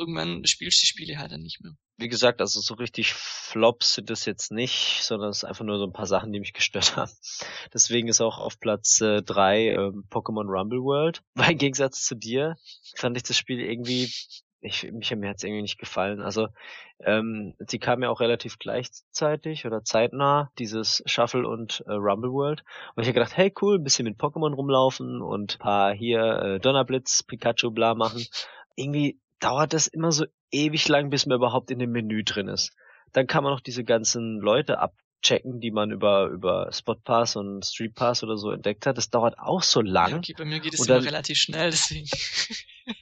irgendwann 0.00 0.44
spielst 0.46 0.78
du 0.78 0.82
die 0.82 0.88
Spiele 0.88 1.18
halt 1.18 1.32
dann 1.32 1.42
nicht 1.42 1.62
mehr. 1.62 1.72
Wie 1.96 2.08
gesagt, 2.08 2.40
also 2.40 2.60
so 2.60 2.74
richtig 2.74 3.12
Flops 3.12 3.94
sind 3.94 4.10
das 4.10 4.24
jetzt 4.24 4.52
nicht, 4.52 5.00
sondern 5.02 5.30
es 5.30 5.38
ist 5.38 5.44
einfach 5.44 5.64
nur 5.64 5.78
so 5.78 5.84
ein 5.84 5.92
paar 5.92 6.06
Sachen, 6.06 6.32
die 6.32 6.40
mich 6.40 6.52
gestört 6.52 6.96
haben. 6.96 7.12
Deswegen 7.72 8.08
ist 8.08 8.20
auch 8.20 8.38
auf 8.38 8.58
Platz 8.58 9.00
äh, 9.00 9.22
drei 9.22 9.68
ähm, 9.68 10.04
Pokémon 10.10 10.46
Rumble 10.46 10.82
World. 10.82 11.22
Weil 11.34 11.52
im 11.52 11.58
Gegensatz 11.58 12.04
zu 12.04 12.14
dir 12.14 12.56
fand 12.96 13.16
ich 13.16 13.22
das 13.22 13.36
Spiel 13.36 13.60
irgendwie 13.60 14.12
ich, 14.60 14.90
mich 14.92 15.14
mir 15.14 15.30
hat's 15.30 15.42
irgendwie 15.42 15.62
nicht 15.62 15.78
gefallen. 15.78 16.20
Also 16.20 16.48
ähm, 17.00 17.54
die 17.60 17.78
kam 17.78 18.02
ja 18.02 18.10
auch 18.10 18.20
relativ 18.20 18.58
gleichzeitig 18.58 19.66
oder 19.66 19.84
zeitnah, 19.84 20.50
dieses 20.58 21.02
Shuffle 21.06 21.48
und 21.48 21.82
äh, 21.86 21.92
Rumble 21.92 22.30
World. 22.30 22.62
Und 22.94 23.02
ich 23.02 23.08
habe 23.08 23.14
gedacht, 23.14 23.36
hey 23.36 23.52
cool, 23.62 23.78
ein 23.78 23.84
bisschen 23.84 24.04
mit 24.04 24.18
Pokémon 24.18 24.54
rumlaufen 24.54 25.22
und 25.22 25.58
paar 25.58 25.92
hier 25.92 26.20
äh, 26.42 26.60
Donnerblitz, 26.60 27.22
Pikachu, 27.22 27.70
bla 27.70 27.94
machen. 27.94 28.26
Irgendwie 28.76 29.18
dauert 29.40 29.72
das 29.72 29.86
immer 29.86 30.12
so 30.12 30.26
ewig 30.50 30.86
lang, 30.88 31.10
bis 31.10 31.26
man 31.26 31.38
überhaupt 31.38 31.70
in 31.70 31.78
dem 31.78 31.92
Menü 31.92 32.22
drin 32.22 32.48
ist. 32.48 32.72
Dann 33.12 33.26
kann 33.26 33.42
man 33.42 33.54
noch 33.54 33.60
diese 33.60 33.82
ganzen 33.82 34.40
Leute 34.40 34.78
abchecken, 34.78 35.60
die 35.60 35.70
man 35.70 35.90
über 35.90 36.26
über 36.26 36.70
Spotpass 36.70 37.36
und 37.36 37.64
Streetpass 37.64 38.22
oder 38.22 38.36
so 38.36 38.50
entdeckt 38.50 38.86
hat. 38.86 38.98
Das 38.98 39.08
dauert 39.08 39.38
auch 39.38 39.62
so 39.62 39.80
lang. 39.80 40.10
Ja, 40.10 40.16
okay, 40.18 40.34
bei 40.36 40.44
mir 40.44 40.60
geht 40.60 40.74
es 40.74 40.86
immer 40.86 41.02
relativ 41.02 41.38
schnell, 41.38 41.70
deswegen. 41.70 42.08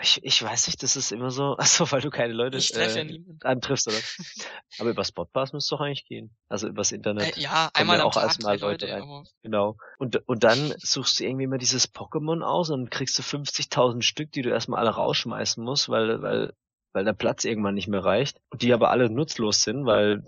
Ich, 0.00 0.20
ich 0.22 0.42
weiß 0.42 0.66
nicht, 0.66 0.82
das 0.82 0.96
ist 0.96 1.12
immer 1.12 1.30
so, 1.30 1.56
achso, 1.58 1.84
weil 1.92 2.00
du 2.00 2.10
keine 2.10 2.32
Leute 2.32 2.58
äh, 2.58 3.02
ja 3.02 3.20
antriffst, 3.42 3.86
oder? 3.86 3.96
aber 4.78 4.90
über 4.90 5.04
Spotpass 5.04 5.52
müsste 5.52 5.76
doch 5.76 5.82
eigentlich 5.82 6.06
gehen. 6.06 6.34
Also 6.48 6.68
übers 6.68 6.90
Internet. 6.90 7.36
Äh, 7.36 7.40
ja, 7.40 7.70
einmal 7.74 8.00
auch 8.00 8.16
als 8.16 8.40
mal 8.40 8.58
Leute, 8.58 8.86
Leute 8.86 9.02
rein. 9.02 9.26
Genau. 9.42 9.76
Und, 9.98 10.26
und 10.26 10.44
dann 10.44 10.74
suchst 10.78 11.20
du 11.20 11.24
irgendwie 11.24 11.44
immer 11.44 11.58
dieses 11.58 11.94
Pokémon 11.94 12.42
aus 12.42 12.70
und 12.70 12.90
kriegst 12.90 13.18
du 13.18 13.22
50.000 13.22 14.02
Stück, 14.02 14.32
die 14.32 14.42
du 14.42 14.50
erstmal 14.50 14.80
alle 14.80 14.90
rausschmeißen 14.90 15.62
musst, 15.62 15.88
weil, 15.88 16.22
weil, 16.22 16.54
weil 16.92 17.04
der 17.04 17.12
Platz 17.12 17.44
irgendwann 17.44 17.74
nicht 17.74 17.88
mehr 17.88 18.04
reicht. 18.04 18.40
Und 18.50 18.62
die 18.62 18.72
aber 18.72 18.90
alle 18.90 19.10
nutzlos 19.10 19.62
sind, 19.62 19.84
weil 19.84 20.26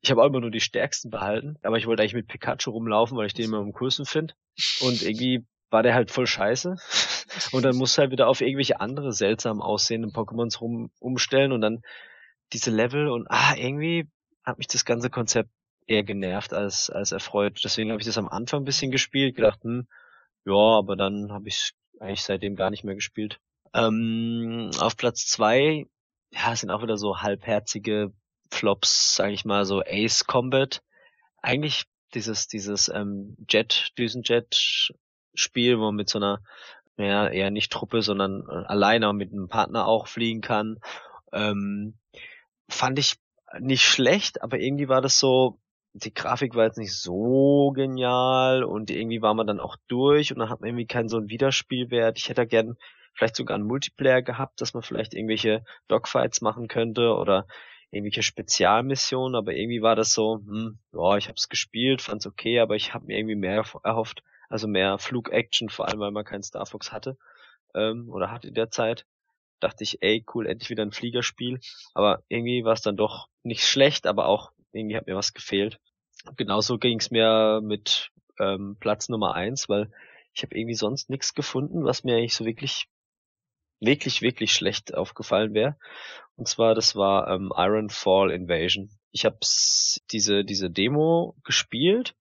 ich 0.00 0.10
habe 0.10 0.22
auch 0.22 0.26
immer 0.26 0.40
nur 0.40 0.50
die 0.50 0.60
stärksten 0.60 1.10
behalten, 1.10 1.56
aber 1.62 1.78
ich 1.78 1.86
wollte 1.86 2.02
eigentlich 2.02 2.14
mit 2.14 2.28
Pikachu 2.28 2.70
rumlaufen, 2.70 3.16
weil 3.16 3.26
ich 3.26 3.34
den 3.34 3.46
immer 3.46 3.58
am 3.58 3.72
coolsten 3.72 4.04
finde. 4.04 4.34
Und 4.80 5.02
irgendwie 5.02 5.46
war 5.70 5.82
der 5.82 5.94
halt 5.94 6.10
voll 6.10 6.26
scheiße. 6.26 6.76
Und 7.52 7.64
dann 7.64 7.76
musst 7.76 7.96
du 7.96 8.02
halt 8.02 8.10
wieder 8.10 8.28
auf 8.28 8.40
irgendwelche 8.40 8.80
andere 8.80 9.12
seltsam 9.12 9.60
aussehenden 9.62 10.12
Pokémons 10.12 10.60
rum 10.60 10.90
umstellen 11.00 11.52
und 11.52 11.60
dann 11.60 11.82
diese 12.52 12.70
Level 12.70 13.08
und 13.08 13.26
ah, 13.30 13.54
irgendwie 13.56 14.08
hat 14.44 14.58
mich 14.58 14.66
das 14.66 14.84
ganze 14.84 15.10
Konzept 15.10 15.50
eher 15.86 16.02
genervt 16.02 16.52
als, 16.52 16.90
als 16.90 17.12
erfreut. 17.12 17.60
Deswegen 17.64 17.90
habe 17.90 18.00
ich 18.00 18.06
das 18.06 18.18
am 18.18 18.28
Anfang 18.28 18.62
ein 18.62 18.64
bisschen 18.64 18.90
gespielt, 18.90 19.36
gedacht, 19.36 19.62
hm, 19.62 19.86
ja, 20.44 20.78
aber 20.78 20.96
dann 20.96 21.32
habe 21.32 21.48
ich 21.48 21.72
eigentlich 22.00 22.22
seitdem 22.22 22.56
gar 22.56 22.70
nicht 22.70 22.84
mehr 22.84 22.94
gespielt. 22.94 23.38
Ähm, 23.74 24.70
auf 24.80 24.96
Platz 24.96 25.26
zwei, 25.26 25.86
ja, 26.30 26.56
sind 26.56 26.70
auch 26.70 26.82
wieder 26.82 26.96
so 26.96 27.20
halbherzige 27.20 28.12
Flops, 28.50 29.14
sage 29.14 29.32
ich 29.32 29.44
mal, 29.44 29.64
so 29.64 29.82
Ace 29.82 30.26
Combat. 30.26 30.82
Eigentlich 31.40 31.84
dieses, 32.14 32.48
dieses 32.48 32.88
ähm, 32.88 33.36
Jet, 33.48 33.92
Düsenjet 33.98 34.92
Spiel, 35.34 35.78
wo 35.78 35.86
man 35.86 35.94
mit 35.94 36.10
so 36.10 36.18
einer, 36.18 36.42
ja, 36.96 37.28
eher 37.28 37.50
nicht 37.50 37.72
Truppe, 37.72 38.02
sondern 38.02 38.44
äh, 38.48 38.66
alleine 38.66 39.12
mit 39.12 39.32
einem 39.32 39.48
Partner 39.48 39.86
auch 39.86 40.06
fliegen 40.06 40.40
kann. 40.40 40.78
Ähm, 41.32 41.94
fand 42.68 42.98
ich 42.98 43.16
nicht 43.60 43.84
schlecht, 43.84 44.42
aber 44.42 44.58
irgendwie 44.58 44.88
war 44.88 45.00
das 45.00 45.18
so, 45.18 45.58
die 45.94 46.14
Grafik 46.14 46.54
war 46.54 46.64
jetzt 46.64 46.78
nicht 46.78 46.94
so 46.94 47.72
genial 47.74 48.64
und 48.64 48.90
irgendwie 48.90 49.20
war 49.20 49.34
man 49.34 49.46
dann 49.46 49.60
auch 49.60 49.76
durch 49.88 50.32
und 50.32 50.38
dann 50.38 50.48
hat 50.48 50.60
man 50.60 50.68
irgendwie 50.68 50.86
keinen 50.86 51.08
so 51.08 51.18
einen 51.18 51.28
Widerspielwert. 51.28 52.18
Ich 52.18 52.28
hätte 52.28 52.46
gern 52.46 52.76
vielleicht 53.14 53.36
sogar 53.36 53.56
einen 53.56 53.66
Multiplayer 53.66 54.22
gehabt, 54.22 54.60
dass 54.60 54.72
man 54.72 54.82
vielleicht 54.82 55.12
irgendwelche 55.12 55.64
Dogfights 55.88 56.40
machen 56.40 56.66
könnte 56.68 57.14
oder 57.14 57.46
irgendwelche 57.90 58.22
Spezialmissionen, 58.22 59.34
aber 59.34 59.52
irgendwie 59.52 59.82
war 59.82 59.96
das 59.96 60.14
so, 60.14 60.36
hm, 60.36 60.78
ja, 60.94 61.18
ich 61.18 61.28
hab's 61.28 61.50
gespielt, 61.50 62.00
fand's 62.00 62.26
okay, 62.26 62.58
aber 62.60 62.74
ich 62.74 62.94
habe 62.94 63.04
mir 63.04 63.18
irgendwie 63.18 63.34
mehr 63.34 63.62
erhofft 63.84 64.22
also 64.52 64.68
mehr 64.68 64.98
Flug-Action, 64.98 65.70
vor 65.70 65.88
allem 65.88 66.00
weil 66.00 66.10
man 66.10 66.24
keinen 66.24 66.42
Star 66.42 66.66
Fox 66.66 66.92
hatte 66.92 67.16
ähm, 67.74 68.10
oder 68.10 68.30
hat 68.30 68.44
in 68.44 68.54
der 68.54 68.70
Zeit. 68.70 69.06
Dachte 69.60 69.82
ich, 69.82 70.02
ey, 70.02 70.24
cool, 70.34 70.46
endlich 70.46 70.68
wieder 70.68 70.84
ein 70.84 70.92
Fliegerspiel. 70.92 71.60
Aber 71.94 72.22
irgendwie 72.28 72.64
war 72.64 72.74
es 72.74 72.82
dann 72.82 72.96
doch 72.96 73.28
nicht 73.42 73.64
schlecht, 73.64 74.06
aber 74.06 74.26
auch 74.26 74.52
irgendwie 74.72 74.96
hat 74.96 75.06
mir 75.06 75.16
was 75.16 75.32
gefehlt. 75.32 75.80
Genauso 76.36 76.78
ging 76.78 76.98
es 76.98 77.10
mir 77.10 77.60
mit 77.62 78.10
ähm, 78.38 78.76
Platz 78.78 79.08
Nummer 79.08 79.34
eins, 79.34 79.68
weil 79.68 79.90
ich 80.34 80.42
habe 80.42 80.54
irgendwie 80.54 80.74
sonst 80.74 81.08
nichts 81.08 81.34
gefunden, 81.34 81.84
was 81.84 82.04
mir 82.04 82.16
eigentlich 82.16 82.34
so 82.34 82.44
wirklich, 82.44 82.88
wirklich, 83.80 84.20
wirklich 84.20 84.52
schlecht 84.52 84.94
aufgefallen 84.94 85.54
wäre. 85.54 85.76
Und 86.36 86.46
zwar, 86.46 86.74
das 86.74 86.94
war 86.94 87.28
ähm, 87.28 87.52
Iron 87.56 87.88
Fall 87.88 88.30
Invasion. 88.30 88.90
Ich 89.12 89.24
habe 89.24 89.38
diese, 90.10 90.44
diese 90.44 90.70
Demo 90.70 91.36
gespielt, 91.44 92.14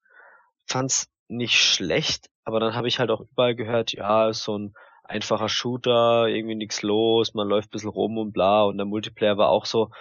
fand's 0.65 1.10
nicht 1.31 1.55
schlecht, 1.55 2.29
aber 2.43 2.59
dann 2.59 2.75
habe 2.75 2.87
ich 2.87 2.99
halt 2.99 3.09
auch 3.09 3.21
überall 3.21 3.55
gehört, 3.55 3.93
ja, 3.93 4.29
ist 4.29 4.43
so 4.43 4.57
ein 4.57 4.73
einfacher 5.03 5.49
Shooter, 5.49 6.27
irgendwie 6.27 6.55
nichts 6.55 6.81
los, 6.81 7.33
man 7.33 7.47
läuft 7.47 7.69
ein 7.69 7.71
bisschen 7.71 7.89
rum 7.89 8.17
und 8.17 8.31
bla 8.31 8.63
und 8.63 8.77
der 8.77 8.85
Multiplayer 8.85 9.37
war 9.37 9.49
auch 9.49 9.65
so, 9.65 9.91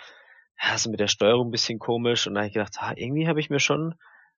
ja, 0.62 0.76
so 0.76 0.90
mit 0.90 1.00
der 1.00 1.08
Steuerung 1.08 1.48
ein 1.48 1.52
bisschen 1.52 1.78
komisch 1.78 2.26
und 2.26 2.34
da 2.34 2.40
habe 2.40 2.48
ich 2.48 2.54
gedacht, 2.54 2.76
ah, 2.78 2.92
irgendwie 2.96 3.28
habe 3.28 3.40
ich 3.40 3.50
mir 3.50 3.60
schon 3.60 3.94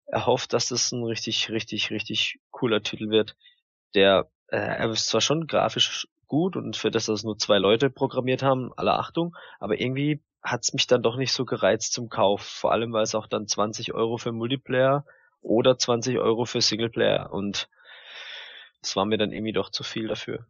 erhofft, 0.07 0.53
dass 0.53 0.69
das 0.69 0.93
ein 0.93 1.03
richtig, 1.05 1.51
richtig, 1.51 1.91
richtig 1.91 2.39
cooler 2.51 2.83
Titel 2.83 3.11
wird. 3.11 3.37
Der, 3.95 4.29
äh, 4.49 4.57
er 4.57 4.91
ist 4.91 5.09
zwar 5.09 5.21
schon 5.21 5.47
grafisch 5.47 6.07
gut 6.27 6.57
und 6.57 6.77
für 6.77 6.91
das, 6.91 7.07
dass 7.07 7.21
es 7.21 7.25
nur 7.25 7.39
zwei 7.39 7.59
Leute 7.59 7.91
programmiert 7.91 8.43
haben, 8.43 8.73
alle 8.77 8.95
Achtung, 8.95 9.35
aber 9.59 9.81
irgendwie 9.81 10.23
hat's 10.43 10.73
mich 10.73 10.87
dann 10.87 11.03
doch 11.03 11.17
nicht 11.17 11.33
so 11.33 11.45
gereizt 11.45 11.93
zum 11.93 12.09
Kauf. 12.09 12.43
Vor 12.43 12.73
allem, 12.73 12.93
weil 12.93 13.05
es 13.05 13.15
auch 13.15 13.27
dann 13.27 13.47
20 13.47 13.95
Euro 13.95 14.17
für 14.17 14.33
Multiplayer 14.33 15.05
oder 15.43 15.79
20 15.79 16.19
Euro 16.19 16.45
für 16.45 16.61
Singleplayer 16.61 17.33
und 17.33 17.69
das 18.81 18.97
war 18.97 19.05
mir 19.05 19.19
dann 19.19 19.33
irgendwie 19.33 19.53
doch 19.53 19.71
zu 19.71 19.85
viel 19.85 20.09
dafür. 20.09 20.47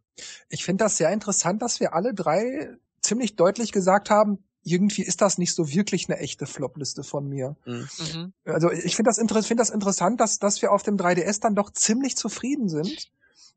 Ich 0.49 0.63
finde 0.63 0.85
das 0.85 0.97
sehr 0.97 1.11
interessant, 1.11 1.61
dass 1.61 1.79
wir 1.79 1.93
alle 1.93 2.13
drei 2.13 2.77
ziemlich 3.01 3.35
deutlich 3.35 3.71
gesagt 3.71 4.09
haben, 4.09 4.43
irgendwie 4.63 5.03
ist 5.03 5.21
das 5.21 5.37
nicht 5.37 5.53
so 5.53 5.69
wirklich 5.69 6.09
eine 6.09 6.19
echte 6.19 6.45
Flopliste 6.45 7.03
von 7.03 7.27
mir. 7.27 7.55
Mhm. 7.65 7.87
mhm. 7.99 8.33
Also 8.45 8.71
ich 8.71 8.95
finde 8.95 9.11
das, 9.13 9.45
find 9.47 9.59
das 9.59 9.69
interessant, 9.69 10.19
dass, 10.19 10.39
dass 10.39 10.61
wir 10.61 10.71
auf 10.71 10.83
dem 10.83 10.97
3DS 10.97 11.41
dann 11.41 11.55
doch 11.55 11.71
ziemlich 11.71 12.15
zufrieden 12.15 12.69
sind. 12.69 13.11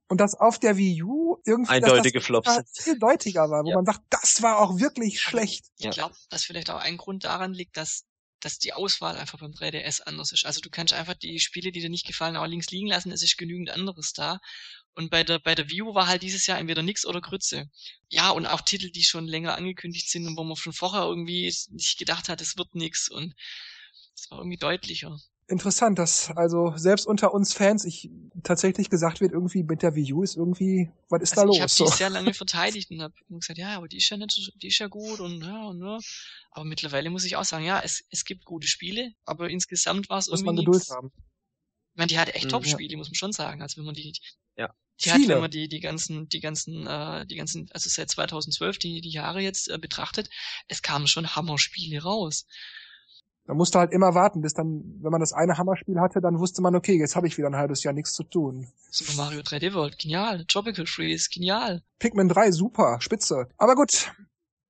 Und 0.08 0.20
dass 0.20 0.36
auf 0.36 0.60
der 0.60 0.76
Wii 0.76 1.02
U 1.02 1.38
irgendwie 1.44 1.72
eindeutige 1.72 2.20
das 2.20 2.26
Flops 2.26 2.60
viel 2.74 2.96
deutiger 2.96 3.50
war, 3.50 3.64
wo 3.64 3.70
ja. 3.70 3.74
man 3.74 3.84
sagt, 3.84 4.02
das 4.10 4.40
war 4.40 4.60
auch 4.60 4.78
wirklich 4.78 5.20
schlecht. 5.20 5.66
Ich 5.78 5.90
glaube, 5.90 6.14
dass 6.30 6.44
vielleicht 6.44 6.70
auch 6.70 6.78
ein 6.78 6.96
Grund 6.96 7.24
daran 7.24 7.52
liegt, 7.52 7.76
dass 7.76 8.04
dass 8.46 8.60
die 8.60 8.72
Auswahl 8.72 9.16
einfach 9.16 9.40
beim 9.40 9.50
3DS 9.50 10.00
anders 10.00 10.30
ist. 10.30 10.46
Also 10.46 10.60
du 10.60 10.70
kannst 10.70 10.94
einfach 10.94 11.14
die 11.14 11.40
Spiele, 11.40 11.72
die 11.72 11.80
dir 11.80 11.90
nicht 11.90 12.06
gefallen, 12.06 12.36
auch 12.36 12.46
links 12.46 12.70
liegen 12.70 12.86
lassen, 12.86 13.10
es 13.10 13.22
ist 13.22 13.36
genügend 13.36 13.70
anderes 13.70 14.12
da. 14.12 14.40
Und 14.94 15.10
bei 15.10 15.24
der, 15.24 15.40
bei 15.40 15.56
der 15.56 15.68
View 15.68 15.94
war 15.94 16.06
halt 16.06 16.22
dieses 16.22 16.46
Jahr 16.46 16.58
entweder 16.60 16.82
nix 16.82 17.04
oder 17.04 17.20
Grütze. 17.20 17.68
Ja, 18.08 18.30
und 18.30 18.46
auch 18.46 18.60
Titel, 18.60 18.90
die 18.92 19.02
schon 19.02 19.26
länger 19.26 19.56
angekündigt 19.56 20.08
sind 20.08 20.28
und 20.28 20.36
wo 20.36 20.44
man 20.44 20.56
schon 20.56 20.72
vorher 20.72 21.02
irgendwie 21.02 21.52
nicht 21.70 21.98
gedacht 21.98 22.28
hat, 22.28 22.40
es 22.40 22.56
wird 22.56 22.74
nix. 22.76 23.08
Und 23.10 23.34
Das 24.14 24.30
war 24.30 24.38
irgendwie 24.38 24.58
deutlicher. 24.58 25.18
Interessant, 25.48 25.98
dass 25.98 26.30
also 26.32 26.72
selbst 26.76 27.06
unter 27.06 27.32
uns 27.32 27.54
Fans 27.54 27.84
ich 27.84 28.10
tatsächlich 28.42 28.90
gesagt 28.90 29.20
wird, 29.20 29.30
irgendwie 29.30 29.62
mit 29.62 29.82
der 29.82 29.94
Wii 29.94 30.12
U 30.12 30.22
ist 30.24 30.36
irgendwie, 30.36 30.90
was 31.08 31.22
ist 31.22 31.38
also 31.38 31.42
da 31.42 31.46
los? 31.46 31.56
Ich 31.56 31.62
habe 31.62 31.70
so. 31.70 31.84
die 31.84 31.92
sehr 31.92 32.10
lange 32.10 32.34
verteidigt 32.34 32.90
und 32.90 33.00
habe 33.00 33.14
gesagt, 33.28 33.58
ja, 33.58 33.76
aber 33.76 33.86
die 33.86 33.98
ist 33.98 34.08
ja 34.10 34.16
nicht, 34.16 34.52
die 34.60 34.66
ist 34.66 34.78
ja 34.78 34.88
gut 34.88 35.20
und 35.20 35.42
ja 35.42 35.66
und 35.66 35.80
ja. 35.80 35.98
Aber 36.50 36.64
mittlerweile 36.64 37.10
muss 37.10 37.24
ich 37.24 37.36
auch 37.36 37.44
sagen, 37.44 37.64
ja, 37.64 37.80
es, 37.80 38.04
es 38.10 38.24
gibt 38.24 38.44
gute 38.44 38.66
Spiele, 38.66 39.12
aber 39.24 39.48
insgesamt 39.48 40.08
war 40.08 40.18
es 40.18 40.26
irgendwie 40.26 40.46
man 40.46 40.56
Geduld 40.56 40.90
haben. 40.90 41.12
Ich 41.14 41.98
meine, 41.98 42.08
die 42.08 42.18
hatte 42.18 42.34
echt 42.34 42.46
mhm, 42.46 42.50
Top-Spiele, 42.50 42.92
ja. 42.92 42.98
muss 42.98 43.08
man 43.08 43.14
schon 43.14 43.32
sagen. 43.32 43.62
Also 43.62 43.78
wenn 43.78 43.86
man 43.86 43.94
die, 43.94 44.12
ja. 44.56 44.74
die 45.00 45.12
hat, 45.12 45.28
wenn 45.28 45.40
man 45.40 45.50
die, 45.50 45.68
die 45.68 45.80
ganzen, 45.80 46.28
die 46.28 46.40
ganzen, 46.40 46.86
äh, 46.88 47.24
die 47.24 47.36
ganzen, 47.36 47.70
also 47.72 47.88
seit 47.88 48.10
2012 48.10 48.78
die, 48.78 49.00
die 49.00 49.12
Jahre 49.12 49.40
jetzt 49.40 49.70
äh, 49.70 49.78
betrachtet, 49.78 50.28
es 50.66 50.82
kamen 50.82 51.06
schon 51.06 51.36
Hammer-Spiele 51.36 52.02
raus. 52.02 52.46
Da 53.46 53.54
musste 53.54 53.78
halt 53.78 53.92
immer 53.92 54.14
warten, 54.14 54.40
bis 54.40 54.54
dann, 54.54 54.82
wenn 55.00 55.12
man 55.12 55.20
das 55.20 55.32
eine 55.32 55.56
Hammerspiel 55.56 56.00
hatte, 56.00 56.20
dann 56.20 56.40
wusste 56.40 56.62
man, 56.62 56.74
okay, 56.74 56.98
jetzt 56.98 57.14
habe 57.14 57.28
ich 57.28 57.38
wieder 57.38 57.46
ein 57.46 57.56
halbes 57.56 57.84
Jahr 57.84 57.94
nichts 57.94 58.12
zu 58.12 58.24
tun. 58.24 58.66
Super 58.90 59.12
Mario 59.16 59.40
3D 59.40 59.72
World, 59.72 59.98
genial. 59.98 60.44
Tropical 60.46 60.86
Freeze, 60.86 61.28
genial. 61.32 61.82
Pikmin 62.00 62.28
3, 62.28 62.50
super, 62.50 63.00
spitze. 63.00 63.48
Aber 63.56 63.76
gut. 63.76 64.12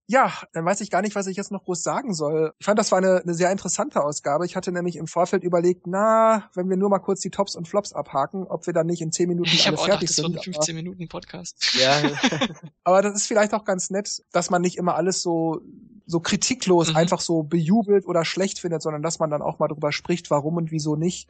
Ja, 0.08 0.32
dann 0.52 0.64
weiß 0.64 0.82
ich 0.82 0.90
gar 0.90 1.02
nicht, 1.02 1.16
was 1.16 1.26
ich 1.26 1.36
jetzt 1.36 1.50
noch 1.50 1.64
groß 1.64 1.82
sagen 1.82 2.14
soll. 2.14 2.52
Ich 2.60 2.66
fand, 2.66 2.78
das 2.78 2.92
war 2.92 2.98
eine, 2.98 3.22
eine 3.22 3.34
sehr 3.34 3.50
interessante 3.50 4.04
Ausgabe. 4.04 4.46
Ich 4.46 4.54
hatte 4.54 4.70
nämlich 4.70 4.94
im 4.96 5.08
Vorfeld 5.08 5.42
überlegt, 5.42 5.88
na, 5.88 6.48
wenn 6.54 6.70
wir 6.70 6.76
nur 6.76 6.90
mal 6.90 7.00
kurz 7.00 7.22
die 7.22 7.30
Tops 7.30 7.56
und 7.56 7.66
Flops 7.66 7.92
abhaken, 7.92 8.44
ob 8.44 8.66
wir 8.66 8.72
dann 8.72 8.86
nicht 8.86 9.02
in 9.02 9.10
10 9.10 9.28
Minuten 9.28 9.50
ich 9.52 9.66
alle 9.66 9.76
fertig 9.76 10.14
gedacht, 10.14 10.14
sind. 10.14 10.36
Das 10.36 10.46
wird 10.46 10.54
ein 10.54 10.54
15 10.54 10.76
Minuten 10.76 11.08
Podcast. 11.08 11.74
Ja. 11.74 12.02
aber 12.84 13.02
das 13.02 13.14
ist 13.14 13.26
vielleicht 13.26 13.52
auch 13.52 13.64
ganz 13.64 13.90
nett, 13.90 14.22
dass 14.30 14.48
man 14.48 14.62
nicht 14.62 14.76
immer 14.76 14.94
alles 14.94 15.22
so 15.22 15.60
so 16.06 16.20
kritiklos 16.20 16.90
mhm. 16.90 16.96
einfach 16.96 17.20
so 17.20 17.42
bejubelt 17.42 18.06
oder 18.06 18.24
schlecht 18.24 18.60
findet, 18.60 18.82
sondern 18.82 19.02
dass 19.02 19.18
man 19.18 19.30
dann 19.30 19.42
auch 19.42 19.58
mal 19.58 19.68
drüber 19.68 19.92
spricht, 19.92 20.30
warum 20.30 20.56
und 20.56 20.70
wieso 20.70 20.96
nicht. 20.96 21.28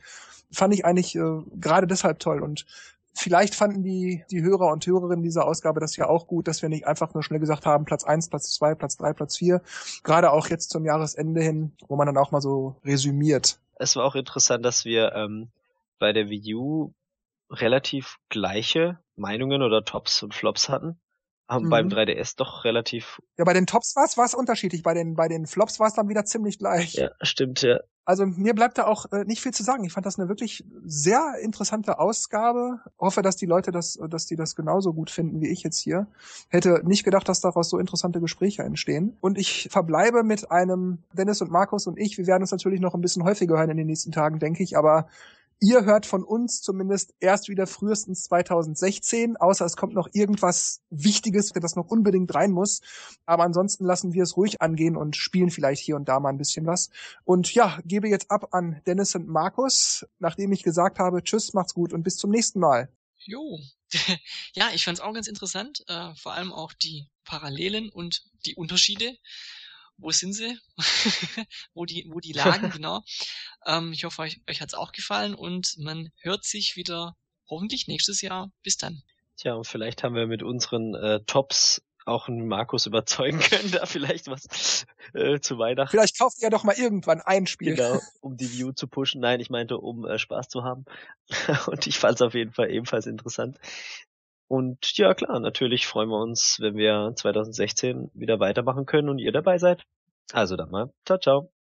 Fand 0.53 0.74
ich 0.74 0.85
eigentlich 0.85 1.16
äh, 1.16 1.43
gerade 1.59 1.86
deshalb 1.86 2.20
toll. 2.20 2.43
Und 2.43 2.66
vielleicht 3.15 3.55
fanden 3.55 3.82
die, 3.82 4.24
die 4.31 4.43
Hörer 4.43 4.70
und 4.70 4.86
Hörerinnen 4.86 5.23
dieser 5.23 5.47
Ausgabe 5.47 5.81
das 5.81 5.97
ja 5.97 6.09
auch 6.09 6.27
gut, 6.27 6.47
dass 6.47 6.62
wir 6.62 6.69
nicht 6.69 6.86
einfach 6.86 7.15
nur 7.15 7.23
schnell 7.23 7.40
gesagt 7.40 7.66
haben, 7.66 7.85
Platz 7.85 8.05
eins, 8.05 8.28
Platz 8.28 8.53
zwei, 8.53 8.74
Platz 8.74 8.97
drei, 8.97 9.12
Platz 9.12 9.36
vier. 9.39 9.62
Gerade 10.05 10.31
auch 10.31 10.48
jetzt 10.48 10.70
zum 10.70 10.85
Jahresende 10.85 11.40
hin, 11.40 11.73
wo 11.89 11.97
man 11.97 12.07
dann 12.07 12.19
auch 12.19 12.31
mal 12.31 12.43
so 12.43 12.77
resümiert. 12.85 13.59
Es 13.77 13.97
war 13.97 14.05
auch 14.05 14.15
interessant, 14.15 14.65
dass 14.65 14.85
wir 14.85 15.12
ähm, 15.15 15.48
bei 15.98 16.12
der 16.12 16.28
Wii 16.28 16.55
U 16.55 16.93
relativ 17.51 18.19
gleiche 18.28 18.98
Meinungen 19.16 19.62
oder 19.62 19.85
Tops 19.85 20.23
und 20.23 20.35
Flops 20.35 20.69
hatten 20.69 20.98
haben 21.48 21.66
mhm. 21.66 21.70
beim 21.70 21.89
3DS 21.89 22.36
doch 22.36 22.64
relativ. 22.64 23.20
Ja, 23.39 23.44
bei 23.44 23.52
den 23.52 23.66
Tops 23.66 23.94
war 23.97 24.05
es 24.05 24.16
war 24.16 24.24
es 24.24 24.35
unterschiedlich. 24.35 24.82
Bei 24.82 24.94
den 24.94 25.14
bei 25.14 25.28
den 25.28 25.47
Flops 25.47 25.78
war 25.78 25.86
es 25.86 25.94
dann 25.94 26.09
wieder 26.09 26.24
ziemlich 26.24 26.59
gleich. 26.59 26.94
Ja, 26.94 27.10
stimmt 27.23 27.62
ja. 27.62 27.81
Also 28.05 28.24
mir 28.24 28.55
bleibt 28.55 28.78
da 28.78 28.86
auch 28.86 29.10
äh, 29.10 29.24
nicht 29.24 29.43
viel 29.43 29.52
zu 29.52 29.64
sagen. 29.64 29.82
Ich 29.82 29.93
fand 29.93 30.06
das 30.06 30.16
eine 30.16 30.28
wirklich 30.28 30.64
sehr 30.85 31.35
interessante 31.43 31.98
Ausgabe. 31.98 32.78
Hoffe, 33.01 33.20
dass 33.20 33.35
die 33.35 33.47
Leute 33.47 33.73
das, 33.73 33.98
dass 34.09 34.27
die 34.27 34.36
das 34.36 34.55
genauso 34.55 34.93
gut 34.93 35.10
finden 35.10 35.40
wie 35.40 35.48
ich 35.48 35.64
jetzt 35.64 35.81
hier. 35.81 36.06
Hätte 36.48 36.82
nicht 36.85 37.02
gedacht, 37.02 37.28
dass 37.28 37.40
daraus 37.40 37.68
so 37.68 37.78
interessante 37.78 38.20
Gespräche 38.20 38.62
entstehen. 38.62 39.16
Und 39.20 39.39
ich 39.39 39.68
verbleibe 39.73 40.23
mit 40.23 40.52
einem 40.52 40.98
Dennis 41.14 41.43
und 41.43 41.51
Markus 41.51 41.89
und 41.89 41.98
ich. 41.98 42.16
Wir 42.16 42.28
werden 42.28 42.43
uns 42.43 42.52
natürlich 42.52 42.81
noch 42.81 42.94
ein 42.94 43.01
bisschen 43.01 43.24
häufiger 43.24 43.59
hören 43.59 43.70
in 43.70 43.77
den 43.77 43.89
nächsten 43.89 44.12
Tagen, 44.12 44.39
denke 44.39 44.62
ich. 44.62 44.77
Aber 44.77 45.09
Ihr 45.59 45.87
hört 45.87 46.05
von 46.05 46.23
uns 46.23 46.61
zumindest 46.61 47.15
erst 47.19 47.49
wieder 47.49 47.66
frühestens 47.66 48.24
2016, 48.24 49.39
außer 49.39 49.65
es 49.65 49.77
kommt 49.77 49.95
noch 49.95 50.09
irgendwas 50.12 50.83
Wichtiges, 50.91 51.53
das 51.55 51.77
noch 51.77 51.87
unbedingt 51.87 52.35
rein 52.35 52.51
muss. 52.51 52.83
Aber 53.24 53.45
ansonsten 53.45 53.87
lassen 53.87 54.12
wir 54.12 54.23
es 54.23 54.37
ruhig 54.37 54.61
angehen 54.61 54.97
und 54.97 55.16
spielen 55.16 55.51
vielleicht 55.51 55.83
hier 55.83 55.97
und 55.97 56.11
da 56.11 56.20
mal 56.20 56.28
ein 56.28 56.37
bisschen 56.37 56.66
was. 56.66 56.91
Und 57.24 57.55
ja, 57.55 57.81
gebe 57.87 58.07
jetzt 58.09 58.31
ab 58.31 58.49
an 58.53 58.83
Dennis 58.87 59.15
und 59.15 59.28
Markus, 59.28 60.07
nachdem 60.19 60.53
ich 60.53 60.62
gesagt 60.62 60.99
habe, 60.99 61.23
tschüss, 61.23 61.55
macht's 61.55 61.73
gut 61.73 61.95
und 61.95 62.03
bis 62.03 62.16
zum 62.16 62.31
nächsten 62.31 62.61
Mal. 62.61 62.91
Jo. 63.24 63.59
ja, 64.53 64.69
ich 64.74 64.85
fand's 64.85 65.01
auch 65.01 65.15
ganz 65.15 65.27
interessant, 65.27 65.85
äh, 65.89 66.15
vor 66.16 66.35
allem 66.35 66.53
auch 66.53 66.74
die 66.74 67.07
Parallelen 67.24 67.89
und 67.89 68.24
die 68.45 68.57
Unterschiede 68.57 69.16
wo 69.98 70.10
sind 70.10 70.32
sie? 70.32 70.59
wo 71.74 71.85
die, 71.85 72.06
wo 72.10 72.20
die 72.20 72.32
lagen, 72.35 72.70
genau. 72.70 73.02
Ähm, 73.66 73.93
ich 73.93 74.05
hoffe, 74.05 74.23
euch, 74.23 74.40
euch 74.48 74.60
hat's 74.60 74.74
auch 74.74 74.93
gefallen 74.93 75.35
und 75.35 75.74
man 75.78 76.10
hört 76.20 76.44
sich 76.44 76.77
wieder 76.77 77.16
hoffentlich 77.48 77.86
nächstes 77.89 78.20
Jahr. 78.20 78.51
Bis 78.62 78.77
dann. 78.77 79.02
Tja, 79.36 79.55
und 79.55 79.66
vielleicht 79.66 80.02
haben 80.02 80.14
wir 80.14 80.27
mit 80.27 80.43
unseren 80.43 80.94
äh, 80.94 81.20
Tops 81.27 81.82
auch 82.06 82.28
einen 82.28 82.47
Markus 82.47 82.86
überzeugen 82.86 83.40
können, 83.40 83.70
da 83.73 83.85
vielleicht 83.85 84.28
was 84.28 84.86
äh, 85.12 85.40
zu 85.40 85.59
Weihnachten. 85.59 85.90
Vielleicht 85.90 86.18
kauft 86.18 86.40
ihr 86.40 86.51
doch 86.51 86.64
mal 86.64 86.77
irgendwann 86.77 87.20
ein 87.20 87.47
Spiel. 87.47 87.74
Genau, 87.74 88.01
um 88.20 88.36
die 88.36 88.51
View 88.52 88.73
zu 88.73 88.86
pushen. 88.86 89.20
Nein, 89.20 89.40
ich 89.40 89.51
meinte, 89.51 89.78
um 89.78 90.06
äh, 90.06 90.18
Spaß 90.18 90.48
zu 90.48 90.62
haben. 90.62 90.85
und 91.66 91.86
ich 91.86 91.98
fand 91.98 92.14
es 92.14 92.23
auf 92.23 92.35
jeden 92.35 92.52
Fall 92.52 92.70
ebenfalls 92.70 93.06
interessant. 93.06 93.59
Und 94.48 94.97
ja, 94.97 95.14
klar, 95.14 95.40
natürlich 95.40 95.86
freuen 95.86 96.09
wir 96.10 96.20
uns, 96.20 96.59
wenn 96.60 96.77
wir 96.77 97.12
2016 97.16 98.10
wieder 98.14 98.39
weitermachen 98.40 98.86
können 98.86 99.09
und 99.09 99.18
ihr 99.18 99.32
dabei 99.32 99.59
seid. 99.59 99.82
Also 100.32 100.56
dann 100.56 100.70
mal. 100.70 100.93
Ciao, 101.05 101.18
ciao. 101.18 101.56